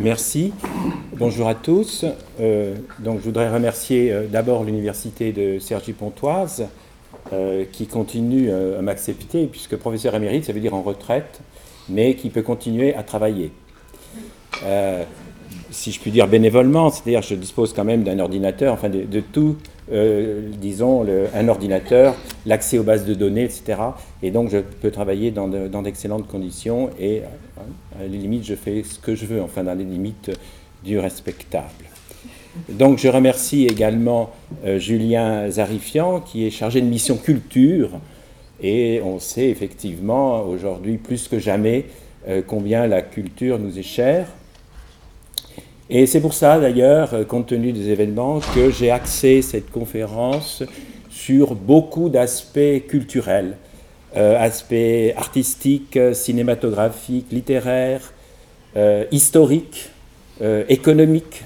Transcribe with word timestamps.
Merci. 0.00 0.52
Bonjour 1.16 1.48
à 1.48 1.56
tous. 1.56 2.04
Euh, 2.40 2.76
donc, 3.00 3.18
je 3.18 3.24
voudrais 3.24 3.52
remercier 3.52 4.12
euh, 4.12 4.28
d'abord 4.28 4.62
l'Université 4.62 5.32
de 5.32 5.58
Cergy-Pontoise 5.58 6.68
euh, 7.32 7.64
qui 7.72 7.88
continue 7.88 8.52
à 8.52 8.80
m'accepter, 8.80 9.46
puisque 9.46 9.76
professeur 9.76 10.14
émérite, 10.14 10.44
ça 10.44 10.52
veut 10.52 10.60
dire 10.60 10.74
en 10.74 10.82
retraite, 10.82 11.40
mais 11.88 12.14
qui 12.14 12.30
peut 12.30 12.42
continuer 12.42 12.94
à 12.94 13.02
travailler. 13.02 13.50
si 15.70 15.90
je 15.90 15.98
puis 15.98 16.12
dire 16.12 16.28
bénévolement, 16.28 16.90
c'est-à-dire 16.90 17.22
je 17.22 17.34
dispose 17.34 17.72
quand 17.72 17.84
même 17.84 18.04
d'un 18.04 18.20
ordinateur, 18.20 18.74
enfin 18.74 18.88
de 18.88 19.20
tout 19.20 19.56
euh, 19.92 20.50
disons, 20.60 21.06
un 21.34 21.48
ordinateur, 21.48 22.14
l'accès 22.46 22.78
aux 22.78 22.82
bases 22.82 23.04
de 23.06 23.14
données, 23.14 23.44
etc. 23.44 23.80
Et 24.22 24.30
donc, 24.30 24.50
je 24.50 24.58
peux 24.58 24.90
travailler 24.90 25.30
dans, 25.30 25.48
d'excellentes 25.82 26.26
conditions 26.26 26.90
et, 26.98 27.22
à 27.98 28.06
les 28.06 28.18
limites, 28.18 28.44
je 28.44 28.54
fais 28.54 28.82
ce 28.82 28.98
que 28.98 29.14
je 29.14 29.26
veux, 29.26 29.42
enfin, 29.42 29.64
dans 29.64 29.74
les 29.74 29.84
limites 29.84 30.30
du 30.84 30.98
respectable. 30.98 31.84
Donc, 32.68 32.98
je 32.98 33.08
remercie 33.08 33.66
également 33.66 34.30
euh, 34.64 34.78
Julien 34.78 35.48
Zarifian, 35.50 36.20
qui 36.20 36.46
est 36.46 36.50
chargé 36.50 36.80
de 36.80 36.86
mission 36.86 37.16
culture. 37.16 37.90
Et 38.60 39.00
on 39.04 39.18
sait 39.18 39.48
effectivement, 39.48 40.42
aujourd'hui, 40.42 40.96
plus 40.96 41.28
que 41.28 41.38
jamais, 41.38 41.86
euh, 42.28 42.42
combien 42.44 42.86
la 42.86 43.02
culture 43.02 43.58
nous 43.58 43.78
est 43.78 43.82
chère. 43.82 44.26
Et 45.90 46.04
c'est 46.04 46.20
pour 46.20 46.34
ça, 46.34 46.60
d'ailleurs, 46.60 47.14
euh, 47.14 47.24
compte 47.24 47.46
tenu 47.46 47.72
des 47.72 47.88
événements, 47.88 48.40
que 48.54 48.70
j'ai 48.70 48.90
axé 48.90 49.40
cette 49.40 49.70
conférence 49.70 50.62
sur 51.08 51.54
beaucoup 51.54 52.10
d'aspects 52.10 52.86
culturels, 52.86 53.56
euh, 54.14 54.38
aspects 54.38 55.14
artistiques, 55.16 55.98
cinématographiques, 56.12 57.32
littéraires, 57.32 58.12
euh, 58.76 59.04
historiques, 59.10 59.90
économiques, 60.68 61.42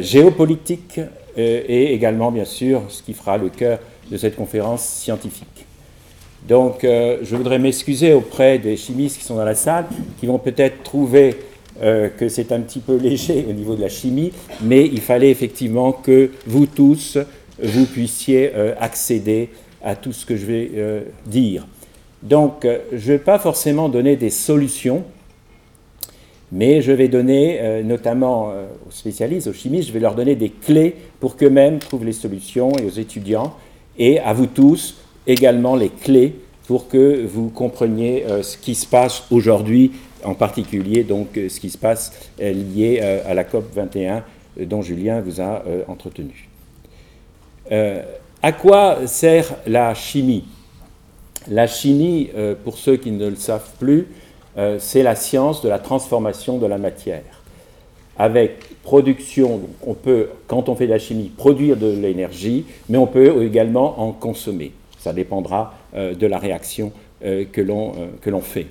géopolitiques, 0.00 0.98
et 1.36 1.92
également, 1.92 2.32
bien 2.32 2.46
sûr, 2.46 2.84
ce 2.88 3.02
qui 3.02 3.12
fera 3.12 3.36
le 3.36 3.50
cœur 3.50 3.80
de 4.10 4.16
cette 4.16 4.34
conférence 4.34 4.82
scientifique. 4.82 5.66
Donc, 6.48 6.84
je 6.84 7.36
voudrais 7.36 7.58
m'excuser 7.58 8.14
auprès 8.14 8.58
des 8.58 8.78
chimistes 8.78 9.18
qui 9.18 9.24
sont 9.24 9.34
dans 9.36 9.44
la 9.44 9.54
salle, 9.54 9.84
qui 10.18 10.24
vont 10.24 10.38
peut-être 10.38 10.82
trouver 10.82 11.36
euh, 11.82 12.08
que 12.08 12.28
c'est 12.28 12.52
un 12.52 12.60
petit 12.60 12.78
peu 12.78 12.96
léger 12.96 13.44
au 13.48 13.52
niveau 13.52 13.74
de 13.74 13.80
la 13.80 13.88
chimie, 13.88 14.30
mais 14.62 14.86
il 14.86 15.00
fallait 15.00 15.30
effectivement 15.30 15.90
que 15.90 16.30
vous 16.46 16.66
tous, 16.66 17.18
vous 17.60 17.86
puissiez 17.86 18.52
euh, 18.54 18.74
accéder 18.78 19.48
à 19.82 19.96
tout 19.96 20.12
ce 20.12 20.24
que 20.24 20.36
je 20.36 20.46
vais 20.46 20.70
euh, 20.76 21.00
dire. 21.26 21.66
Donc, 22.22 22.64
je 22.92 22.94
ne 22.94 23.00
vais 23.00 23.18
pas 23.18 23.40
forcément 23.40 23.88
donner 23.88 24.14
des 24.14 24.30
solutions, 24.30 25.02
mais 26.52 26.82
je 26.82 26.92
vais 26.92 27.08
donner, 27.08 27.82
notamment 27.82 28.52
aux 28.86 28.92
spécialistes, 28.92 29.48
aux 29.48 29.52
chimistes, 29.52 29.88
je 29.88 29.92
vais 29.92 29.98
leur 29.98 30.14
donner 30.14 30.36
des 30.36 30.50
clés 30.50 30.94
pour 31.18 31.34
qu'eux-mêmes 31.34 31.80
trouvent 31.80 32.04
les 32.04 32.12
solutions, 32.12 32.70
et 32.78 32.84
aux 32.84 32.90
étudiants, 32.90 33.54
et 33.98 34.20
à 34.20 34.34
vous 34.34 34.46
tous 34.46 34.98
également 35.26 35.74
les 35.74 35.88
clés 35.88 36.36
pour 36.68 36.86
que 36.86 37.26
vous 37.26 37.48
compreniez 37.48 38.24
ce 38.42 38.56
qui 38.56 38.76
se 38.76 38.86
passe 38.86 39.24
aujourd'hui 39.32 39.90
en 40.24 40.34
particulier 40.34 41.06
euh, 41.10 41.48
ce 41.48 41.60
qui 41.60 41.70
se 41.70 41.78
passe 41.78 42.12
euh, 42.40 42.52
lié 42.52 43.00
euh, 43.02 43.22
à 43.26 43.34
la 43.34 43.44
COP 43.44 43.72
21 43.74 44.24
dont 44.60 44.82
Julien 44.82 45.20
vous 45.20 45.40
a 45.40 45.62
entretenu. 45.88 46.50
à 47.70 48.52
quoi 48.52 49.06
sert 49.06 49.56
la 49.66 49.94
chimie? 49.94 50.44
La 51.48 51.66
chimie, 51.66 52.28
pour 52.62 52.76
ceux 52.76 52.96
qui 52.96 53.12
ne 53.12 53.30
le 53.30 53.36
savent 53.36 53.70
plus, 53.80 54.08
c'est 54.78 55.02
la 55.02 55.16
science 55.16 55.62
de 55.62 55.70
la 55.70 55.78
transformation 55.78 56.58
de 56.58 56.66
la 56.66 56.76
matière. 56.76 57.22
Avec 58.18 58.82
production, 58.82 59.62
on 59.86 59.94
peut, 59.94 60.28
quand 60.48 60.68
on 60.68 60.76
fait 60.76 60.86
de 60.86 60.92
la 60.92 60.98
chimie, 60.98 61.32
produire 61.34 61.78
de 61.78 61.90
l'énergie, 61.90 62.66
mais 62.90 62.98
on 62.98 63.06
peut 63.06 63.42
également 63.42 64.02
en 64.02 64.12
consommer. 64.12 64.72
Ça 64.98 65.14
dépendra 65.14 65.72
de 65.94 66.26
la 66.26 66.36
réaction 66.36 66.92
que 67.22 67.60
l'on 67.62 68.40
fait. 68.42 68.66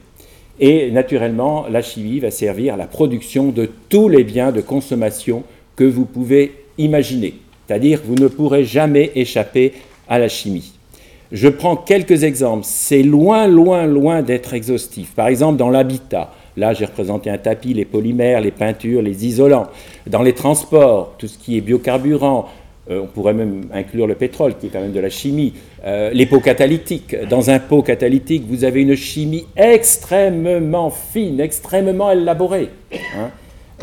Et 0.63 0.91
naturellement, 0.91 1.65
la 1.69 1.81
chimie 1.81 2.19
va 2.19 2.29
servir 2.29 2.75
à 2.75 2.77
la 2.77 2.85
production 2.85 3.49
de 3.49 3.67
tous 3.89 4.07
les 4.07 4.23
biens 4.23 4.51
de 4.51 4.61
consommation 4.61 5.43
que 5.75 5.83
vous 5.83 6.05
pouvez 6.05 6.53
imaginer. 6.77 7.33
C'est-à-dire, 7.67 8.01
vous 8.05 8.13
ne 8.13 8.27
pourrez 8.27 8.63
jamais 8.63 9.11
échapper 9.15 9.73
à 10.07 10.19
la 10.19 10.29
chimie. 10.29 10.73
Je 11.31 11.47
prends 11.47 11.75
quelques 11.75 12.23
exemples. 12.23 12.63
C'est 12.65 13.01
loin, 13.01 13.47
loin, 13.47 13.87
loin 13.87 14.21
d'être 14.21 14.53
exhaustif. 14.53 15.13
Par 15.15 15.27
exemple, 15.27 15.57
dans 15.57 15.69
l'habitat. 15.69 16.31
Là, 16.57 16.73
j'ai 16.73 16.85
représenté 16.85 17.29
un 17.29 17.37
tapis, 17.37 17.73
les 17.73 17.85
polymères, 17.85 18.41
les 18.41 18.51
peintures, 18.51 19.01
les 19.01 19.25
isolants. 19.25 19.67
Dans 20.05 20.21
les 20.21 20.33
transports, 20.33 21.15
tout 21.17 21.27
ce 21.27 21.37
qui 21.37 21.57
est 21.57 21.61
biocarburant, 21.61 22.49
on 22.89 23.05
pourrait 23.05 23.33
même 23.33 23.65
inclure 23.73 24.07
le 24.07 24.15
pétrole, 24.15 24.57
qui 24.57 24.67
est 24.67 24.69
quand 24.69 24.81
même 24.81 24.91
de 24.91 24.99
la 24.99 25.09
chimie, 25.09 25.53
euh, 25.85 26.09
les 26.13 26.25
pots 26.25 26.39
catalytiques. 26.39 27.15
Dans 27.29 27.49
un 27.49 27.59
pot 27.59 27.81
catalytique, 27.83 28.43
vous 28.47 28.63
avez 28.63 28.81
une 28.81 28.95
chimie 28.95 29.45
extrêmement 29.55 30.89
fine, 30.89 31.39
extrêmement 31.39 32.11
élaborée. 32.11 32.69
Hein. 32.93 33.29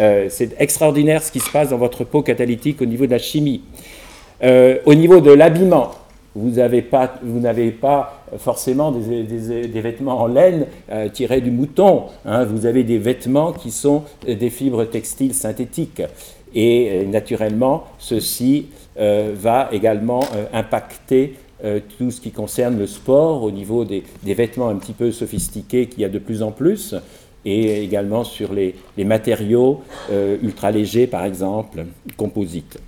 Euh, 0.01 0.27
c'est 0.29 0.61
extraordinaire 0.61 1.23
ce 1.23 1.33
qui 1.33 1.41
se 1.41 1.51
passe 1.51 1.71
dans 1.71 1.79
votre 1.79 2.05
pot 2.05 2.23
catalytique 2.23 2.83
au 2.83 2.87
niveau 2.87 3.07
de 3.07 3.13
la 3.13 3.19
chimie. 3.19 3.63
au 4.43 4.95
niveau 4.95 5.21
de 5.21 5.33
l'habillement, 5.33 5.91
vous 6.35 6.51
n'avez 6.51 6.83
pas, 6.83 8.23
forcément 8.39 8.93
des, 8.93 9.81
vêtements 9.81 10.21
en 10.21 10.27
laine 10.29 10.67
tirés 11.13 11.41
du 11.41 11.51
mouton. 11.51 12.05
Hein. 12.25 12.45
Vous 12.45 12.67
avez 12.67 12.85
des 12.85 12.99
vêtements 12.99 13.53
qui 13.53 13.73
sont 13.73 14.05
des 14.27 14.51
fibres 14.51 14.85
textiles 14.85 15.35
synthétiques. 15.35 16.03
Et 16.55 17.05
naturellement, 17.07 17.85
ceci 17.99 18.67
euh, 18.69 18.88
va 18.99 19.69
également 19.73 20.25
euh, 20.35 20.47
impacter 20.53 21.35
euh, 21.65 21.81
tout 21.99 22.11
ce 22.11 22.21
qui 22.21 22.31
concerne 22.31 22.79
le 22.79 22.87
sport 22.87 23.43
au 23.43 23.51
niveau 23.51 23.85
des, 23.85 24.03
vêtements 24.25 24.69
un 24.69 24.77
petit 24.77 24.93
peu 24.93 25.13
sophistiqués 25.13 25.87
qu'il 25.87 26.01
y 26.01 26.05
a 26.05 26.09
de 26.09 26.19
plus 26.19 26.43
en 26.43 26.51
plus 26.51 26.95
et 27.45 27.83
également 27.83 28.25
sur 28.25 28.53
les, 28.53 28.75
matériaux 28.99 29.83
ultra 30.43 30.71
légers, 30.73 31.07
par 31.07 31.25
exemple, 31.25 31.87
composites. 32.17 32.79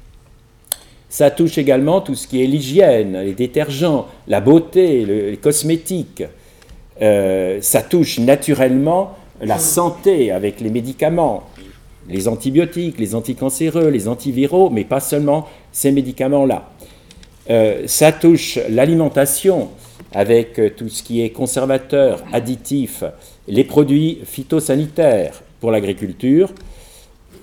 Ça 1.09 1.31
touche 1.31 1.57
également 1.57 2.01
tout 2.01 2.15
ce 2.17 2.27
qui 2.27 2.43
est 2.43 2.47
l'hygiène, 2.47 3.17
les 3.23 3.33
détergents, 3.33 4.09
la 4.27 4.41
beauté, 4.41 5.07
les 5.07 5.37
cosmétiques. 5.37 6.25
ça 6.99 7.83
touche 7.89 8.19
naturellement 8.19 9.17
la 9.41 9.59
santé 9.59 10.31
avec 10.31 10.61
les 10.61 10.71
médicaments, 10.71 11.45
les 12.11 12.29
antibiotiques, 12.29 12.99
les 12.99 13.15
anticancéreux, 13.15 13.89
les 13.89 14.09
antiviraux, 14.09 14.71
mais 14.71 14.85
pas 14.85 15.01
seulement 15.01 15.47
ces 15.73 15.93
médicaments-là. 15.93 16.71
Euh, 17.51 17.83
ça 17.87 18.13
touche 18.13 18.59
l'alimentation 18.69 19.71
avec 20.13 20.59
euh, 20.59 20.71
tout 20.77 20.89
ce 20.89 21.03
qui 21.03 21.23
est 21.23 21.31
conservateur, 21.31 22.23
additif, 22.33 23.03
les 23.49 23.65
produits 23.65 24.21
phytosanitaires 24.25 25.43
pour 25.61 25.71
l'agriculture, 25.71 26.53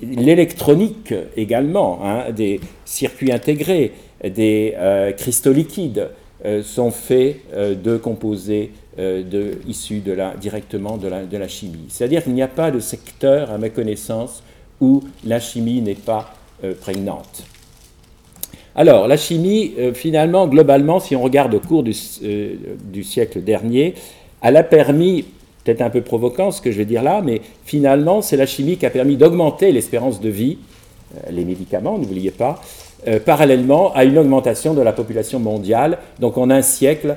l'électronique 0.02 1.14
également, 1.36 2.00
hein, 2.04 2.32
des 2.32 2.60
circuits 2.86 3.32
intégrés, 3.32 3.94
des 4.24 4.74
euh, 4.78 5.12
cristaux 5.12 5.54
liquides 5.54 6.10
sont 6.62 6.92
faits 6.92 7.38
de 7.84 7.98
composés 7.98 8.72
issus 9.68 10.04
directement 10.40 10.96
de 10.98 11.38
la 11.38 11.48
chimie. 11.48 11.88
C'est-à-dire 11.90 12.24
qu'il 12.24 12.34
n'y 12.34 12.44
a 12.44 12.48
pas 12.48 12.70
de 12.70 12.80
secteur, 12.80 13.50
à 13.52 13.58
ma 13.58 13.70
connaissance, 13.70 14.44
où 14.82 15.04
la 15.24 15.40
chimie 15.40 15.82
n'est 15.82 15.96
pas 15.96 16.34
prégnante. 16.82 17.44
Alors, 18.78 19.08
la 19.08 19.18
chimie, 19.18 19.74
euh, 19.80 19.92
finalement, 19.92 20.48
globalement, 20.48 21.00
si 21.00 21.16
on 21.16 21.24
regarde 21.24 21.56
au 21.56 21.60
cours 21.60 21.84
euh, 21.84 22.56
du, 22.84 23.04
siècle 23.04 23.42
dernier, 23.42 23.96
elle 24.40 24.56
a 24.56 24.62
permis, 24.62 25.26
peut-être 25.64 25.82
un 25.82 25.90
peu 25.90 26.02
provoquant 26.02 26.52
ce 26.52 26.62
que 26.62 26.72
je 26.72 26.78
vais 26.78 26.86
dire 26.86 27.02
là, 27.02 27.24
mais 27.26 27.42
finalement, 27.66 28.22
c'est 28.22 28.38
la 28.38 28.46
chimie 28.46 28.78
qui 28.78 28.86
a 28.86 28.92
permis 28.92 29.18
d'augmenter 29.18 29.72
l'espérance 29.72 30.22
de 30.22 30.30
vie, 30.30 30.60
euh, 31.16 31.32
les 31.32 31.44
médicaments, 31.44 31.98
n'oubliez 31.98 32.32
pas, 32.32 32.62
parallèlement 33.26 33.94
à 33.94 34.04
une 34.04 34.18
augmentation 34.18 34.74
de 34.74 34.82
la 34.82 34.92
population 34.92 35.40
mondiale. 35.40 36.00
Donc, 36.20 36.38
en 36.38 36.50
un 36.50 36.64
siècle, 36.64 37.16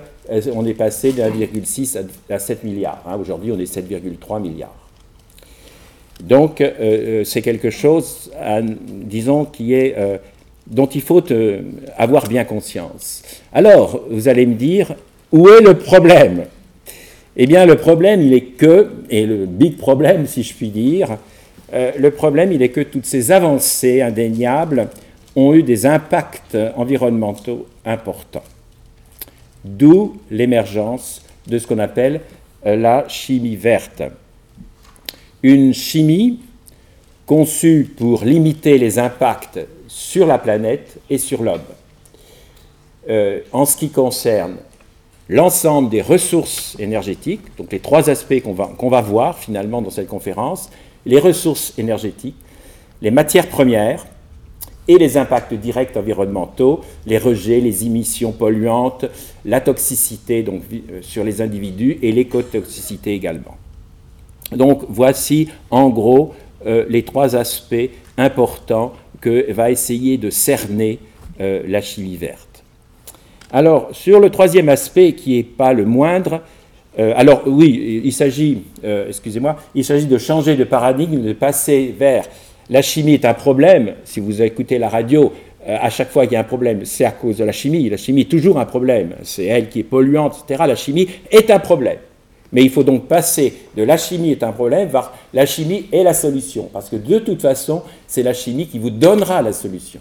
on 0.54 0.64
est 0.66 0.74
passé 0.74 1.12
de 1.12 1.22
1,6 1.22 1.98
à 2.28 2.38
7 2.38 2.64
milliards. 2.64 3.02
Hein. 3.08 3.16
Aujourd'hui, 3.20 3.50
on 3.50 3.58
est 3.58 3.74
7,3 3.74 4.40
milliards. 4.40 4.79
Donc, 6.22 6.62
c'est 7.24 7.42
quelque 7.42 7.70
chose, 7.70 8.30
disons, 9.06 9.44
qui 9.44 9.74
est 9.74 9.94
dont 10.70 10.86
il 10.86 11.02
faut 11.02 11.22
euh, 11.32 11.62
avoir 11.96 12.28
bien 12.28 12.44
conscience. 12.44 13.22
Alors, 13.52 14.00
vous 14.08 14.28
allez 14.28 14.46
me 14.46 14.54
dire, 14.54 14.94
où 15.32 15.48
est 15.48 15.60
le 15.60 15.74
problème? 15.74 16.44
Eh 17.36 17.46
bien, 17.46 17.66
le 17.66 17.76
problème, 17.76 18.22
il 18.22 18.32
est 18.32 18.56
que, 18.56 18.90
et 19.10 19.26
le 19.26 19.46
big 19.46 19.76
problème, 19.76 20.26
si 20.26 20.42
je 20.42 20.54
puis 20.54 20.68
dire, 20.68 21.18
euh, 21.74 21.92
le 21.98 22.10
problème, 22.10 22.52
il 22.52 22.62
est 22.62 22.68
que 22.68 22.80
toutes 22.80 23.06
ces 23.06 23.32
avancées 23.32 24.00
indéniables 24.00 24.88
ont 25.36 25.54
eu 25.54 25.62
des 25.62 25.86
impacts 25.86 26.56
environnementaux 26.76 27.66
importants. 27.84 28.44
D'où 29.64 30.16
l'émergence 30.30 31.24
de 31.46 31.58
ce 31.58 31.66
qu'on 31.66 31.78
appelle 31.78 32.20
euh, 32.66 32.76
la 32.76 33.08
chimie 33.08 33.56
verte. 33.56 34.02
Une 35.42 35.72
chimie 35.72 36.40
conçu 37.26 37.88
pour 37.96 38.24
limiter 38.24 38.76
les 38.76 38.98
impacts 38.98 39.60
sur 39.86 40.26
la 40.26 40.38
planète 40.38 40.98
et 41.08 41.18
sur 41.18 41.42
l'homme. 41.42 41.60
Euh, 43.08 43.40
en 43.52 43.64
ce 43.64 43.76
qui 43.76 43.90
concerne 43.90 44.56
l'ensemble 45.28 45.88
des 45.88 46.02
ressources 46.02 46.76
énergétiques, 46.78 47.56
donc 47.56 47.72
les 47.72 47.78
trois 47.78 48.10
aspects 48.10 48.42
qu'on 48.42 48.88
va, 48.88 49.00
voir 49.00 49.38
finalement 49.38 49.80
dans 49.80 49.90
cette 49.90 50.08
conférence, 50.08 50.70
les 51.06 51.18
ressources 51.18 51.72
énergétiques, 51.78 52.36
les 53.00 53.10
matières 53.10 53.48
premières 53.48 54.06
et 54.88 54.98
les 54.98 55.16
impacts 55.16 55.54
directs 55.54 55.96
environnementaux, 55.96 56.80
les 57.06 57.18
rejets, 57.18 57.60
les 57.60 57.86
émissions 57.86 58.32
polluantes, 58.32 59.06
la 59.44 59.60
toxicité 59.60 60.44
euh, 60.44 61.00
sur 61.00 61.22
les 61.22 61.40
individus 61.40 61.98
et 62.02 62.12
l'écotoxicité 62.12 63.14
également. 63.14 63.56
Donc 64.52 64.82
voici 64.88 65.48
en 65.70 65.88
gros 65.88 66.34
euh, 66.66 66.84
les 66.88 67.04
trois 67.04 67.36
aspects 67.36 67.90
importants 68.18 68.92
que 69.20 69.50
va 69.52 69.70
essayer 69.70 70.18
de 70.18 70.28
cerner 70.28 70.98
euh, 71.40 71.62
la 71.66 71.80
chimie 71.80 72.16
verte. 72.16 72.62
Alors, 73.50 73.88
sur 73.92 74.20
le 74.20 74.30
troisième 74.30 74.68
aspect, 74.68 75.12
qui 75.14 75.36
n'est 75.36 75.42
pas 75.42 75.72
le 75.72 75.86
moindre, 75.86 76.42
euh, 76.98 77.12
alors 77.16 77.42
oui, 77.46 78.02
il 78.04 78.12
s'agit, 78.12 78.62
excusez-moi, 78.82 79.56
il 79.74 79.84
s'agit 79.84 80.06
de 80.06 80.18
changer 80.18 80.56
de 80.56 80.64
paradigme, 80.64 81.22
de 81.22 81.32
passer 81.32 81.94
vers 81.98 82.24
la 82.68 82.82
chimie 82.82 83.14
est 83.14 83.24
un 83.24 83.34
problème. 83.34 83.94
Si 84.04 84.20
vous 84.20 84.42
écoutez 84.42 84.78
la 84.78 84.88
radio, 84.88 85.32
à 85.66 85.90
chaque 85.90 86.10
fois 86.10 86.24
qu'il 86.24 86.34
y 86.34 86.36
a 86.36 86.40
un 86.40 86.44
problème, 86.44 86.84
c'est 86.84 87.04
à 87.04 87.10
cause 87.10 87.38
de 87.38 87.44
la 87.44 87.52
chimie. 87.52 87.88
La 87.88 87.96
chimie 87.96 88.20
est 88.22 88.30
toujours 88.30 88.60
un 88.60 88.64
problème. 88.64 89.14
C'est 89.24 89.46
elle 89.46 89.68
qui 89.68 89.80
est 89.80 89.84
polluante, 89.84 90.44
etc. 90.44 90.64
La 90.68 90.76
chimie 90.76 91.08
est 91.32 91.50
un 91.50 91.58
problème. 91.58 91.98
Mais 92.52 92.62
il 92.62 92.70
faut 92.70 92.82
donc 92.82 93.06
passer 93.06 93.54
de 93.76 93.82
la 93.82 93.96
chimie 93.96 94.32
est 94.32 94.42
un 94.42 94.52
problème 94.52 94.88
vers 94.88 95.12
la 95.32 95.46
chimie 95.46 95.86
est 95.92 96.02
la 96.02 96.14
solution. 96.14 96.68
Parce 96.72 96.88
que 96.88 96.96
de 96.96 97.18
toute 97.18 97.42
façon, 97.42 97.82
c'est 98.06 98.22
la 98.22 98.34
chimie 98.34 98.66
qui 98.66 98.78
vous 98.78 98.90
donnera 98.90 99.42
la 99.42 99.52
solution. 99.52 100.00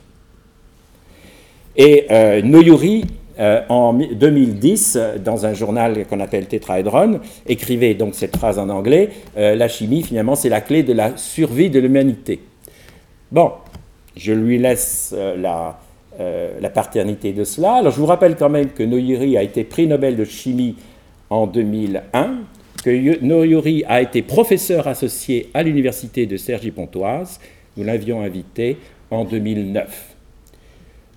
Et 1.75 2.07
euh, 2.11 2.41
Noyuri, 2.41 3.05
euh, 3.39 3.61
en 3.69 3.93
2010, 3.93 4.99
dans 5.23 5.45
un 5.45 5.53
journal 5.53 6.05
qu'on 6.07 6.19
appelle 6.19 6.47
Tetraedron, 6.47 7.19
écrivait 7.47 7.93
donc 7.93 8.15
cette 8.15 8.35
phrase 8.35 8.59
en 8.59 8.67
anglais 8.69 9.09
euh, 9.37 9.55
La 9.55 9.67
chimie, 9.67 10.03
finalement, 10.03 10.35
c'est 10.35 10.49
la 10.49 10.61
clé 10.61 10.83
de 10.83 10.93
la 10.93 11.15
survie 11.15 11.69
de 11.69 11.79
l'humanité. 11.79 12.41
Bon, 13.31 13.51
je 14.17 14.33
lui 14.33 14.57
laisse 14.57 15.15
la, 15.37 15.79
la 16.19 16.69
paternité 16.71 17.31
de 17.31 17.43
cela. 17.43 17.75
Alors, 17.75 17.93
je 17.93 17.99
vous 17.99 18.07
rappelle 18.07 18.35
quand 18.35 18.49
même 18.49 18.69
que 18.69 18.81
Noyuri 18.83 19.37
a 19.37 19.43
été 19.43 19.63
prix 19.63 19.85
Nobel 19.85 20.17
de 20.17 20.25
chimie 20.25 20.75
en 21.29 21.47
2001, 21.47 22.37
que 22.83 23.23
Noyori 23.23 23.83
a 23.87 24.01
été 24.01 24.21
professeur 24.21 24.87
associé 24.87 25.49
à 25.53 25.63
l'université 25.63 26.25
de 26.25 26.37
Cergy-Pontoise. 26.37 27.39
Nous 27.77 27.83
l'avions 27.83 28.21
invité 28.21 28.77
en 29.11 29.25
2009. 29.25 30.15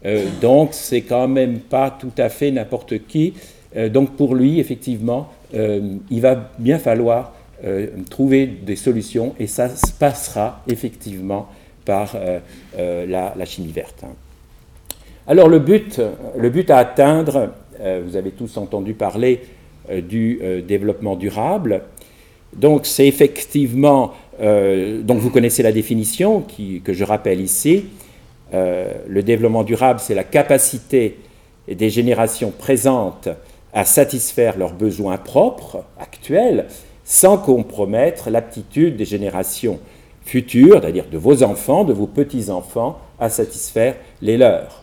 Euh, 0.05 0.27
donc, 0.41 0.71
c'est 0.73 1.03
quand 1.03 1.29
même 1.29 1.61
pas 1.61 1.91
tout 1.91 2.13
à 2.19 2.29
fait 2.29 2.51
n'importe 2.51 3.07
qui. 3.07 3.35
Euh, 3.77 3.89
donc, 3.89 4.17
pour 4.17 4.35
lui, 4.35 4.59
effectivement, 4.59 5.31
euh, 5.55 5.97
il 6.11 6.21
va 6.21 6.51
bien 6.59 6.79
falloir 6.79 7.35
trouver 8.11 8.49
des 8.49 8.75
solutions 8.75 9.37
et 9.39 9.47
ça 9.47 9.69
se 9.69 9.93
passera 9.93 10.65
effectivement 10.67 11.47
par 11.85 12.17
la, 12.77 13.35
la, 13.37 13.45
chimie 13.45 13.71
verte. 13.71 14.05
Alors, 15.29 15.49
le 15.49 15.61
but, 15.61 16.01
le 16.37 16.51
but 16.51 16.69
à 16.71 16.79
atteindre, 16.79 17.53
vous 17.79 18.17
avez 18.17 18.33
tous 18.33 18.57
entendu 18.57 18.95
parler 18.95 19.43
euh, 19.43 19.62
du 19.91 20.41
euh, 20.43 20.61
développement 20.63 21.17
durable. 21.17 21.83
Donc 22.55 22.87
c'est 22.87 23.07
effectivement, 23.07 24.13
euh, 24.41 25.03
donc 25.03 25.19
vous 25.19 25.31
connaissez 25.31 25.63
la 25.63 25.73
définition 25.73 26.45
que 26.85 26.93
je 26.93 27.05
rappelle 27.05 27.41
ici, 27.41 27.87
le 28.53 29.23
développement 29.23 29.63
durable 29.63 29.99
c'est 29.99 30.15
la 30.15 30.25
capacité 30.25 31.17
des 31.67 31.89
générations 31.89 32.51
présentes 32.51 33.31
à 33.73 33.87
satisfaire 33.87 34.59
leurs 34.59 34.75
besoins 34.75 35.17
propres, 35.17 35.85
actuels, 35.99 36.67
sans 37.05 37.39
compromettre 37.39 38.29
l'aptitude 38.29 38.97
des 38.97 39.07
générations 39.07 39.81
futures, 40.25 40.81
c'est-à-dire 40.81 41.07
de 41.11 41.19
vos 41.19 41.43
enfants, 41.43 41.85
de 41.85 41.93
vos 41.93 42.07
petits-enfants, 42.07 42.99
à 43.19 43.29
satisfaire 43.29 43.97
les 44.21 44.37
leurs 44.37 44.82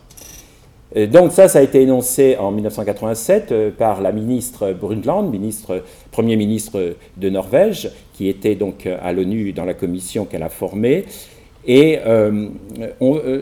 donc 0.96 1.32
ça, 1.32 1.48
ça 1.48 1.60
a 1.60 1.62
été 1.62 1.82
énoncé 1.82 2.36
en 2.38 2.52
1987 2.52 3.52
euh, 3.52 3.72
par 3.72 4.02
la 4.02 4.12
ministre 4.12 4.72
Brundtland, 4.72 5.30
ministre, 5.30 5.84
Premier 6.12 6.36
ministre 6.36 6.96
de 7.18 7.30
Norvège, 7.30 7.92
qui 8.14 8.28
était 8.28 8.56
donc 8.56 8.88
euh, 8.88 8.98
à 9.02 9.14
l'ONU 9.14 9.54
dans 9.54 9.66
la 9.66 9.76
commission 9.76 10.26
qu'elle 10.26 10.42
a 10.42 10.50
formée. 10.50 11.06
Et 11.68 12.00
euh, 12.08 12.48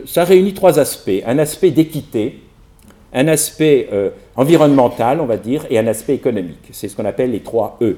ça 0.04 0.24
réunit 0.24 0.52
trois 0.52 0.78
aspects. 0.78 1.22
Un 1.24 1.38
aspect 1.38 1.70
d'équité, 1.70 2.40
un 3.14 3.28
aspect 3.28 3.88
environnemental, 4.36 5.20
on 5.20 5.24
va 5.24 5.38
dire, 5.38 5.64
et 5.70 5.78
un 5.78 5.86
aspect 5.86 6.14
économique. 6.14 6.68
C'est 6.72 6.88
ce 6.88 6.96
qu'on 6.96 7.06
appelle 7.06 7.30
les 7.30 7.40
trois 7.40 7.78
E. 7.80 7.96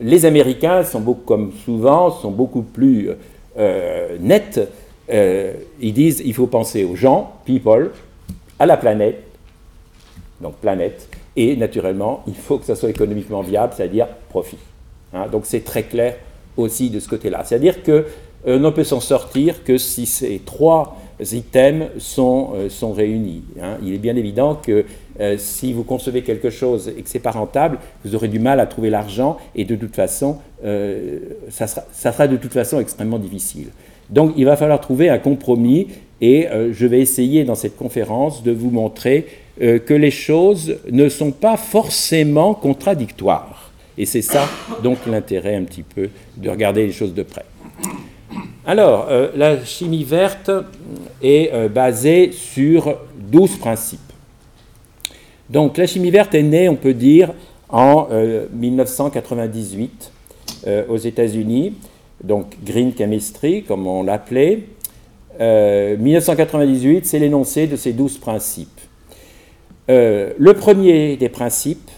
Les 0.00 0.24
Américains, 0.24 0.82
sont 0.82 1.02
comme 1.24 1.52
souvent, 1.64 2.10
sont 2.10 2.32
beaucoup 2.32 2.62
plus 2.62 3.10
nets 4.18 4.60
euh, 5.12 5.52
ils 5.80 5.92
disent 5.92 6.22
il 6.24 6.34
faut 6.34 6.46
penser 6.46 6.84
aux 6.84 6.96
gens, 6.96 7.32
people, 7.44 7.90
à 8.58 8.66
la 8.66 8.76
planète, 8.76 9.22
donc 10.40 10.54
planète, 10.56 11.08
et 11.36 11.56
naturellement, 11.56 12.22
il 12.26 12.34
faut 12.34 12.58
que 12.58 12.64
ça 12.64 12.76
soit 12.76 12.90
économiquement 12.90 13.42
viable, 13.42 13.72
c'est-à-dire 13.76 14.06
profit. 14.28 14.58
Hein. 15.12 15.26
donc 15.26 15.42
c'est 15.44 15.64
très 15.64 15.82
clair 15.82 16.16
aussi 16.56 16.90
de 16.90 17.00
ce 17.00 17.08
côté-là. 17.08 17.42
C'est-à-dire 17.44 17.82
que 17.82 18.06
euh, 18.46 18.58
ne 18.58 18.70
peut 18.70 18.84
s'en 18.84 19.00
sortir 19.00 19.64
que 19.64 19.76
si 19.76 20.06
ces 20.06 20.40
trois 20.44 20.96
items 21.20 21.88
sont, 21.98 22.50
euh, 22.54 22.68
sont 22.68 22.92
réunis. 22.92 23.42
Hein. 23.60 23.76
Il 23.82 23.92
est 23.92 23.98
bien 23.98 24.16
évident 24.16 24.54
que 24.54 24.84
si 25.36 25.74
vous 25.74 25.84
concevez 25.84 26.22
quelque 26.22 26.48
chose 26.48 26.88
et 26.96 27.02
que 27.02 27.08
ce 27.10 27.18
n'est 27.18 27.22
pas 27.22 27.32
rentable, 27.32 27.76
vous 28.06 28.14
aurez 28.14 28.28
du 28.28 28.38
mal 28.38 28.58
à 28.58 28.64
trouver 28.64 28.88
l'argent 28.88 29.36
et 29.54 29.66
de 29.66 29.76
toute 29.76 29.94
façon, 29.94 30.38
ça 30.62 31.66
sera, 31.66 31.84
ça, 31.92 32.12
sera, 32.12 32.26
de 32.26 32.38
toute 32.38 32.54
façon 32.54 32.80
extrêmement 32.80 33.18
difficile. 33.18 33.68
Donc 34.10 34.32
il 34.36 34.44
va 34.44 34.56
falloir 34.56 34.80
trouver 34.80 35.08
un 35.08 35.18
compromis 35.18 35.88
et 36.20 36.48
euh, 36.48 36.72
je 36.72 36.86
vais 36.86 37.00
essayer 37.00 37.44
dans 37.44 37.54
cette 37.54 37.76
conférence 37.76 38.42
de 38.42 38.50
vous 38.50 38.70
montrer 38.70 39.26
euh, 39.62 39.78
que 39.78 39.94
les 39.94 40.10
choses 40.10 40.76
ne 40.90 41.08
sont 41.08 41.30
pas 41.30 41.56
forcément 41.56 42.54
contradictoires. 42.54 43.70
Et 43.96 44.06
c'est 44.06 44.22
ça 44.22 44.48
donc 44.82 44.98
l'intérêt 45.06 45.56
un 45.56 45.64
petit 45.64 45.82
peu 45.82 46.08
de 46.36 46.50
regarder 46.50 46.86
les 46.86 46.92
choses 46.92 47.14
de 47.14 47.22
près. 47.22 47.44
Alors, 48.66 49.06
euh, 49.10 49.30
la 49.34 49.64
chimie 49.64 50.04
verte 50.04 50.50
est 51.22 51.68
basée 51.68 52.30
sur 52.32 52.96
12 53.30 53.56
principes. 53.58 54.00
Donc 55.48 55.76
la 55.76 55.86
chimie 55.86 56.10
verte 56.10 56.34
est 56.34 56.42
née, 56.42 56.68
on 56.68 56.76
peut 56.76 56.94
dire, 56.94 57.32
en 57.68 58.08
1998 58.52 60.12
aux 60.88 60.96
États-Unis 60.96 61.74
donc 62.22 62.56
Green 62.64 62.92
Chemistry, 62.96 63.62
comme 63.62 63.86
on 63.86 64.02
l'appelait. 64.02 64.64
1998, 65.38 66.96
euh, 66.96 67.00
c'est 67.04 67.18
l'énoncé 67.18 67.66
de 67.66 67.76
ces 67.76 67.92
douze 67.92 68.18
principes. 68.18 68.80
Euh, 69.88 70.32
le 70.38 70.54
premier 70.54 71.16
des 71.16 71.28
principes, 71.28 71.90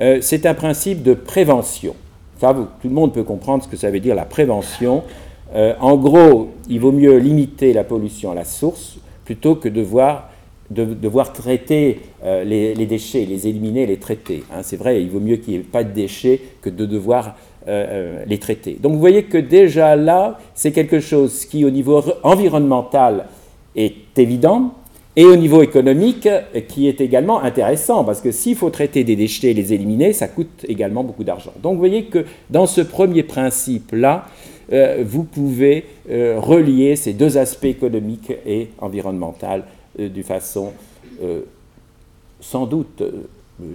euh, 0.00 0.18
c'est 0.20 0.46
un 0.46 0.54
principe 0.54 1.02
de 1.02 1.14
prévention. 1.14 1.94
Tout 2.40 2.66
le 2.84 2.90
monde 2.90 3.14
peut 3.14 3.22
comprendre 3.22 3.64
ce 3.64 3.68
que 3.68 3.76
ça 3.76 3.90
veut 3.90 4.00
dire 4.00 4.14
la 4.14 4.26
prévention. 4.26 5.02
en 5.54 5.96
gros, 5.96 6.50
il 6.68 6.80
vaut 6.80 6.92
mieux 6.92 7.16
limiter 7.16 7.72
la 7.72 7.82
pollution 7.82 8.32
à 8.32 8.34
la 8.34 8.44
source 8.44 8.98
plutôt 9.24 9.54
que 9.54 9.70
de 9.70 9.76
devoir, 9.80 10.30
de, 10.68 10.84
devoir 10.84 11.32
traiter 11.32 12.00
les, 12.22 12.74
déchets, 12.86 13.24
les 13.24 13.48
éliminer, 13.48 13.86
les 13.86 13.96
traiter. 13.96 14.44
Hein. 14.52 14.60
c'est 14.62 14.76
vrai, 14.76 15.02
il 15.02 15.08
vaut 15.08 15.20
mieux 15.20 15.36
qu'il 15.36 15.54
n'y 15.54 15.60
ait 15.60 15.62
pas 15.62 15.82
de 15.82 15.92
déchets 15.92 16.42
que 16.60 16.68
de 16.68 16.84
devoir 16.84 17.36
euh, 17.68 17.86
euh, 18.20 18.24
les 18.28 18.38
traités. 18.38 18.78
Donc 18.80 18.92
vous 18.92 19.00
voyez 19.00 19.24
que 19.24 19.38
déjà 19.38 19.96
là, 19.96 20.38
c'est 20.54 20.70
quelque 20.70 21.00
chose 21.00 21.44
qui 21.46 21.64
au 21.64 21.70
niveau 21.70 22.00
environnemental 22.22 23.26
est 23.74 24.16
évident 24.16 24.72
et 25.16 25.24
au 25.24 25.34
niveau 25.34 25.62
économique 25.62 26.28
qui 26.68 26.86
est 26.86 27.00
également 27.00 27.42
intéressant 27.42 28.04
parce 28.04 28.20
que 28.20 28.30
s'il 28.30 28.54
faut 28.54 28.70
traiter 28.70 29.02
des 29.02 29.16
déchets 29.16 29.50
et 29.50 29.54
les 29.54 29.72
éliminer, 29.72 30.12
ça 30.12 30.28
coûte 30.28 30.64
également 30.68 31.02
beaucoup 31.02 31.24
d'argent. 31.24 31.50
Donc 31.60 31.72
vous 31.72 31.80
voyez 31.80 32.04
que 32.04 32.24
dans 32.50 32.66
ce 32.66 32.82
premier 32.82 33.24
principe-là, 33.24 34.26
euh, 34.72 35.02
vous 35.04 35.24
pouvez 35.24 35.86
relier 36.08 36.94
ces 36.94 37.14
deux 37.14 37.36
aspects 37.36 37.64
économiques 37.64 38.32
et 38.46 38.68
environnemental 38.78 39.64
de 39.98 40.22
façon 40.22 40.70
sans 42.40 42.66
doute, 42.66 43.02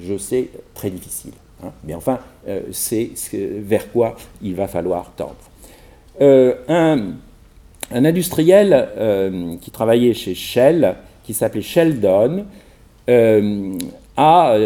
je 0.01 0.17
sais, 0.17 0.47
très 0.75 0.89
difficile. 0.89 1.33
Hein. 1.63 1.71
Mais 1.83 1.93
enfin, 1.93 2.19
euh, 2.47 2.61
c'est 2.71 3.11
vers 3.33 3.91
quoi 3.91 4.15
il 4.41 4.55
va 4.55 4.67
falloir 4.67 5.11
tendre. 5.15 5.35
Euh, 6.21 6.55
un, 6.67 7.13
industriel 7.91 8.89
euh, 8.97 9.55
qui 9.61 9.71
travaillait 9.71 10.13
chez 10.13 10.33
Shell, 10.33 10.95
qui 11.23 11.33
s'appelait 11.33 11.61
Sheldon, 11.61 12.45
a 14.17 14.57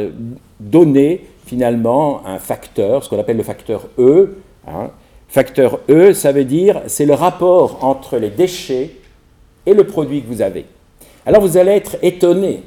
donné 0.59 1.25
finalement 1.45 2.25
un 2.25 2.37
facteur, 2.37 3.03
ce 3.03 3.09
qu'on 3.09 3.19
appelle 3.19 3.37
le 3.37 3.43
facteur 3.43 3.87
E, 3.97 4.37
hein, 4.67 4.91
Facteur 5.27 5.79
E, 5.89 6.13
ça 6.13 6.31
veut 6.31 6.45
dire 6.45 6.81
c'est 6.87 7.05
le 7.05 7.13
rapport 7.13 7.83
entre 7.83 8.17
les 8.17 8.29
déchets 8.29 8.91
et 9.65 9.73
le 9.73 9.85
produit 9.85 10.21
que 10.21 10.27
vous 10.27 10.41
avez. 10.41 10.65
Alors 11.25 11.41
vous 11.41 11.57
allez 11.57 11.71
être 11.71 11.97
étonné. 12.03 12.61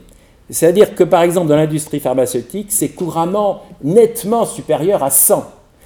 C'est-à-dire 0.50 0.94
que 0.94 1.04
par 1.04 1.22
exemple 1.22 1.48
dans 1.48 1.56
l'industrie 1.56 2.00
pharmaceutique, 2.00 2.68
c'est 2.70 2.88
couramment 2.88 3.62
nettement 3.82 4.46
supérieur 4.46 5.02
à 5.02 5.10
100. 5.10 5.44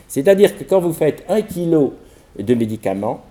C'est-à-dire 0.08 0.56
que 0.56 0.64
quand 0.64 0.80
vous 0.80 0.92
faites 0.92 1.24
1 1.28 1.42
kg 1.42 1.90
de 2.38 2.54
médicaments, 2.54 3.22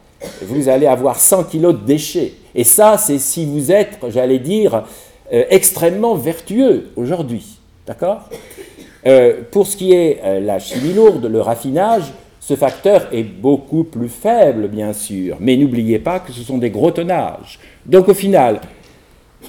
vous 0.42 0.70
allez 0.70 0.88
avoir 0.88 1.18
100 1.20 1.46
kg 1.46 1.68
de 1.68 1.86
déchets. 1.86 2.34
Et 2.54 2.64
ça, 2.64 2.98
c'est 2.98 3.18
si 3.18 3.46
vous 3.46 3.72
êtes, 3.72 4.00
j'allais 4.10 4.40
dire, 4.40 4.84
euh, 5.34 5.46
extrêmement 5.50 6.16
vertueux 6.16 6.90
aujourd'hui. 6.96 7.58
D'accord? 7.88 8.30
Euh, 9.06 9.42
Pour 9.52 9.66
ce 9.68 9.78
qui 9.78 9.94
est 9.94 10.20
euh, 10.24 10.40
la 10.40 10.60
chimie 10.60 10.94
lourde, 10.94 11.26
le 11.26 11.42
raffinage, 11.42 12.14
ce 12.40 12.56
facteur 12.56 13.08
est 13.12 13.24
beaucoup 13.24 13.84
plus 13.84 14.10
faible, 14.10 14.68
bien 14.68 14.94
sûr. 14.94 15.38
Mais 15.40 15.56
n'oubliez 15.58 16.00
pas 16.00 16.20
que 16.20 16.32
ce 16.32 16.42
sont 16.42 16.58
des 16.58 16.70
gros 16.70 16.92
tonnages. 16.92 17.60
Donc 17.86 18.10
au 18.10 18.14
final, 18.14 18.60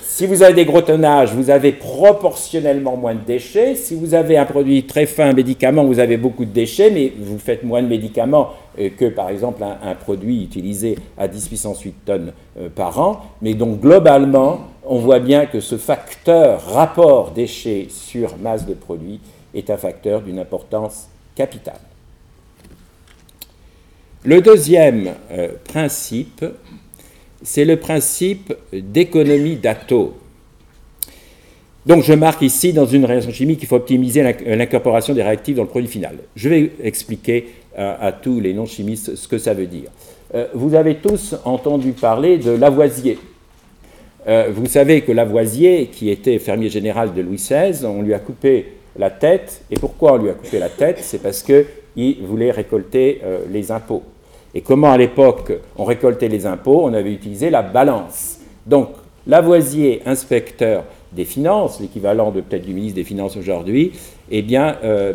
si 0.01 0.27
vous 0.27 0.43
avez 0.43 0.55
des 0.55 0.65
gros 0.65 0.81
tonnages, 0.81 1.35
vous 1.35 1.51
avez 1.51 1.73
proportionnellement 1.73 2.97
moins 2.97 3.15
de 3.15 3.25
déchets. 3.25 3.75
Si 3.75 3.95
vous 3.95 4.15
avez 4.15 4.39
un 4.39 4.45
produit 4.45 4.85
très 4.87 5.07
fin, 5.07 5.31
un 5.31 5.33
médicament, 5.33 5.85
vous 5.85 5.99
avez 5.99 6.17
beaucoup 6.17 6.45
de 6.45 6.51
déchets, 6.51 6.91
mais 6.91 7.13
vous 7.19 7.39
faites 7.39 7.63
moins 7.63 7.83
de 7.83 7.89
médicaments 7.89 8.51
euh, 8.79 8.89
que, 8.97 9.07
par 9.07 9.29
exemple, 9.29 9.63
un, 9.63 9.95
produit 9.95 10.45
utilisé 10.45 10.97
à 11.19 11.29
10 11.29 11.49
puissance 11.49 11.83
8 11.83 11.95
tonnes 12.05 12.33
euh, 12.59 12.69
par 12.75 12.99
an. 12.99 13.21
Mais 13.43 13.55
donc, 13.55 13.81
globalement, 13.81 14.61
on 14.85 14.99
voit 14.99 15.19
bien 15.19 15.47
que 15.47 15.61
ce 15.61 15.77
facteur 15.77 16.65
rapport 16.73 17.33
déchets 17.33 17.87
sur 17.91 18.37
masse 18.39 18.67
de 18.67 18.75
produit 18.75 19.21
est 19.55 19.71
un 19.71 19.77
facteur 19.77 20.23
d'une 20.23 20.39
importance 20.39 21.09
capitale. 21.35 21.81
Le 24.25 24.41
deuxième 24.41 25.15
euh, 25.33 25.49
principe, 25.65 26.45
c'est 27.43 27.65
le 27.65 27.77
principe 27.77 28.55
d'économie 28.73 29.57
d'atomes. 29.57 30.13
Donc 31.85 32.05
je 32.05 32.13
marque 32.13 32.43
ici 32.43 32.73
dans 32.73 32.87
une 32.87 33.05
réaction 33.05 33.33
chimique 33.33 33.59
qu'il 33.59 33.69
faut 33.69 33.77
optimiser 33.77 34.23
l'incorporation 34.23 35.15
des 35.15 35.23
réactifs 35.23 35.57
dans 35.57 35.63
le 35.63 35.69
produit 35.69 35.89
final. 35.89 36.17
Je 36.37 36.49
vais 36.49 36.71
expliquer 36.83 37.49
à, 37.77 38.13
tous 38.13 38.39
les 38.39 38.53
non-chimistes 38.55 39.17
ce 39.17 39.27
que 39.27 39.39
ça 39.39 39.55
veut 39.55 39.67
dire. 39.67 39.91
Euh, 40.35 40.47
vous 40.55 40.75
avez 40.75 40.97
tous 40.97 41.35
entendu 41.45 41.93
parler 41.93 42.39
de 42.39 42.53
Lavoisier. 42.53 43.19
Euh, 44.29 44.51
vous 44.55 44.67
savez 44.67 45.01
que 45.01 45.11
Lavoisier, 45.11 45.87
qui 45.87 46.11
était 46.11 46.39
fermier 46.39 46.69
général 46.69 47.13
de 47.13 47.21
Louis 47.21 47.37
XVI, 47.37 47.85
on 47.85 48.03
lui 48.03 48.15
a 48.15 48.19
coupé 48.19 48.75
la 48.97 49.11
tête. 49.11 49.63
Et 49.71 49.75
pourquoi 49.75 50.15
on 50.15 50.17
lui 50.19 50.31
a 50.31 50.35
coupé 50.35 50.59
la 50.59 50.69
tête? 50.69 50.99
C'est 51.01 51.21
parce 51.23 51.43
qu'il 51.43 51.67
voulait 52.23 52.51
récolter 52.51 53.21
euh, 53.25 53.41
les 53.51 53.73
impôts. 53.73 54.03
Et 54.55 54.61
comment 54.61 54.93
à 54.93 54.99
l'époque 54.99 55.53
on 55.77 55.85
récoltait 55.85 56.29
les 56.29 56.47
impôts 56.47 56.83
On 56.85 56.93
avait 56.93 57.13
utilisé 57.13 57.51
la 57.51 57.63
balance. 57.63 58.39
Donc 58.67 58.89
Lavoisier, 59.27 60.03
inspecteur 60.05 60.85
des 61.13 61.25
finances, 61.25 61.79
l'équivalent 61.79 62.31
de 62.31 62.41
peut-être 62.41 62.65
du 62.65 62.75
ministre 62.75 62.97
des 62.97 63.05
Finances 63.05 63.37
aujourd'hui, 63.37 63.93
eh 64.31 64.43
bien, 64.43 64.77
euh, 64.83 65.13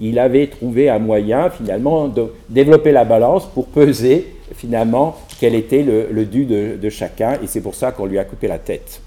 il 0.00 0.18
avait 0.18 0.46
trouvé 0.48 0.88
un 0.88 0.98
moyen 0.98 1.50
finalement 1.50 2.08
de 2.08 2.26
développer 2.48 2.92
la 2.92 3.04
balance 3.04 3.46
pour 3.46 3.66
peser 3.66 4.26
finalement 4.54 5.16
quel 5.38 5.54
était 5.54 5.82
le, 5.84 6.24
dû 6.24 6.46
de, 6.46 6.88
chacun, 6.88 7.34
et 7.42 7.46
c'est 7.46 7.60
pour 7.60 7.74
ça 7.74 7.92
qu'on 7.92 8.06
lui 8.06 8.18
a 8.18 8.24
coupé 8.24 8.48
la 8.48 8.58
tête. 8.58 9.00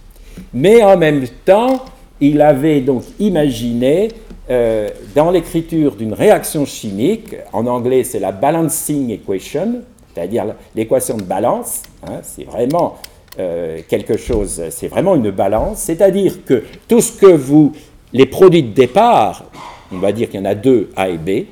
Mais 0.54 0.82
en 0.84 0.96
même 0.96 1.26
temps, 1.44 1.84
il 2.22 2.42
avait 2.42 2.82
donc 2.82 3.04
imaginé 3.20 4.10
euh, 4.50 4.90
dans 5.16 5.32
l'écriture 5.32 5.96
d'une 5.96 6.14
réaction 6.14 6.66
chimique, 6.66 7.36
en 7.52 7.66
anglais 7.68 8.04
c'est 8.04 8.20
la 8.20 8.32
balancing 8.32 9.10
equation, 9.10 9.82
c'est-à-dire 10.14 10.46
l'équation 10.76 11.18
de 11.18 11.24
balance, 11.24 11.82
hein, 12.08 12.20
c'est 12.22 12.44
vraiment 12.44 12.98
euh, 13.40 13.80
quelque 13.88 14.18
chose, 14.18 14.62
c'est 14.70 14.88
vraiment 14.88 15.16
une 15.16 15.32
balance, 15.32 15.80
c'est-à-dire 15.80 16.46
que 16.46 16.64
tout 16.88 17.02
ce 17.02 17.12
que 17.14 17.28
vous, 17.28 17.74
les 18.14 18.26
produits 18.26 18.64
de 18.64 18.74
départ, 18.74 19.46
on 19.92 19.98
va 19.98 20.12
dire 20.12 20.30
qu'il 20.30 20.40
y 20.40 20.44
en 20.44 20.46
a 20.46 20.56
deux, 20.56 20.90
A 20.96 21.10
et 21.10 21.18
B, 21.18 21.46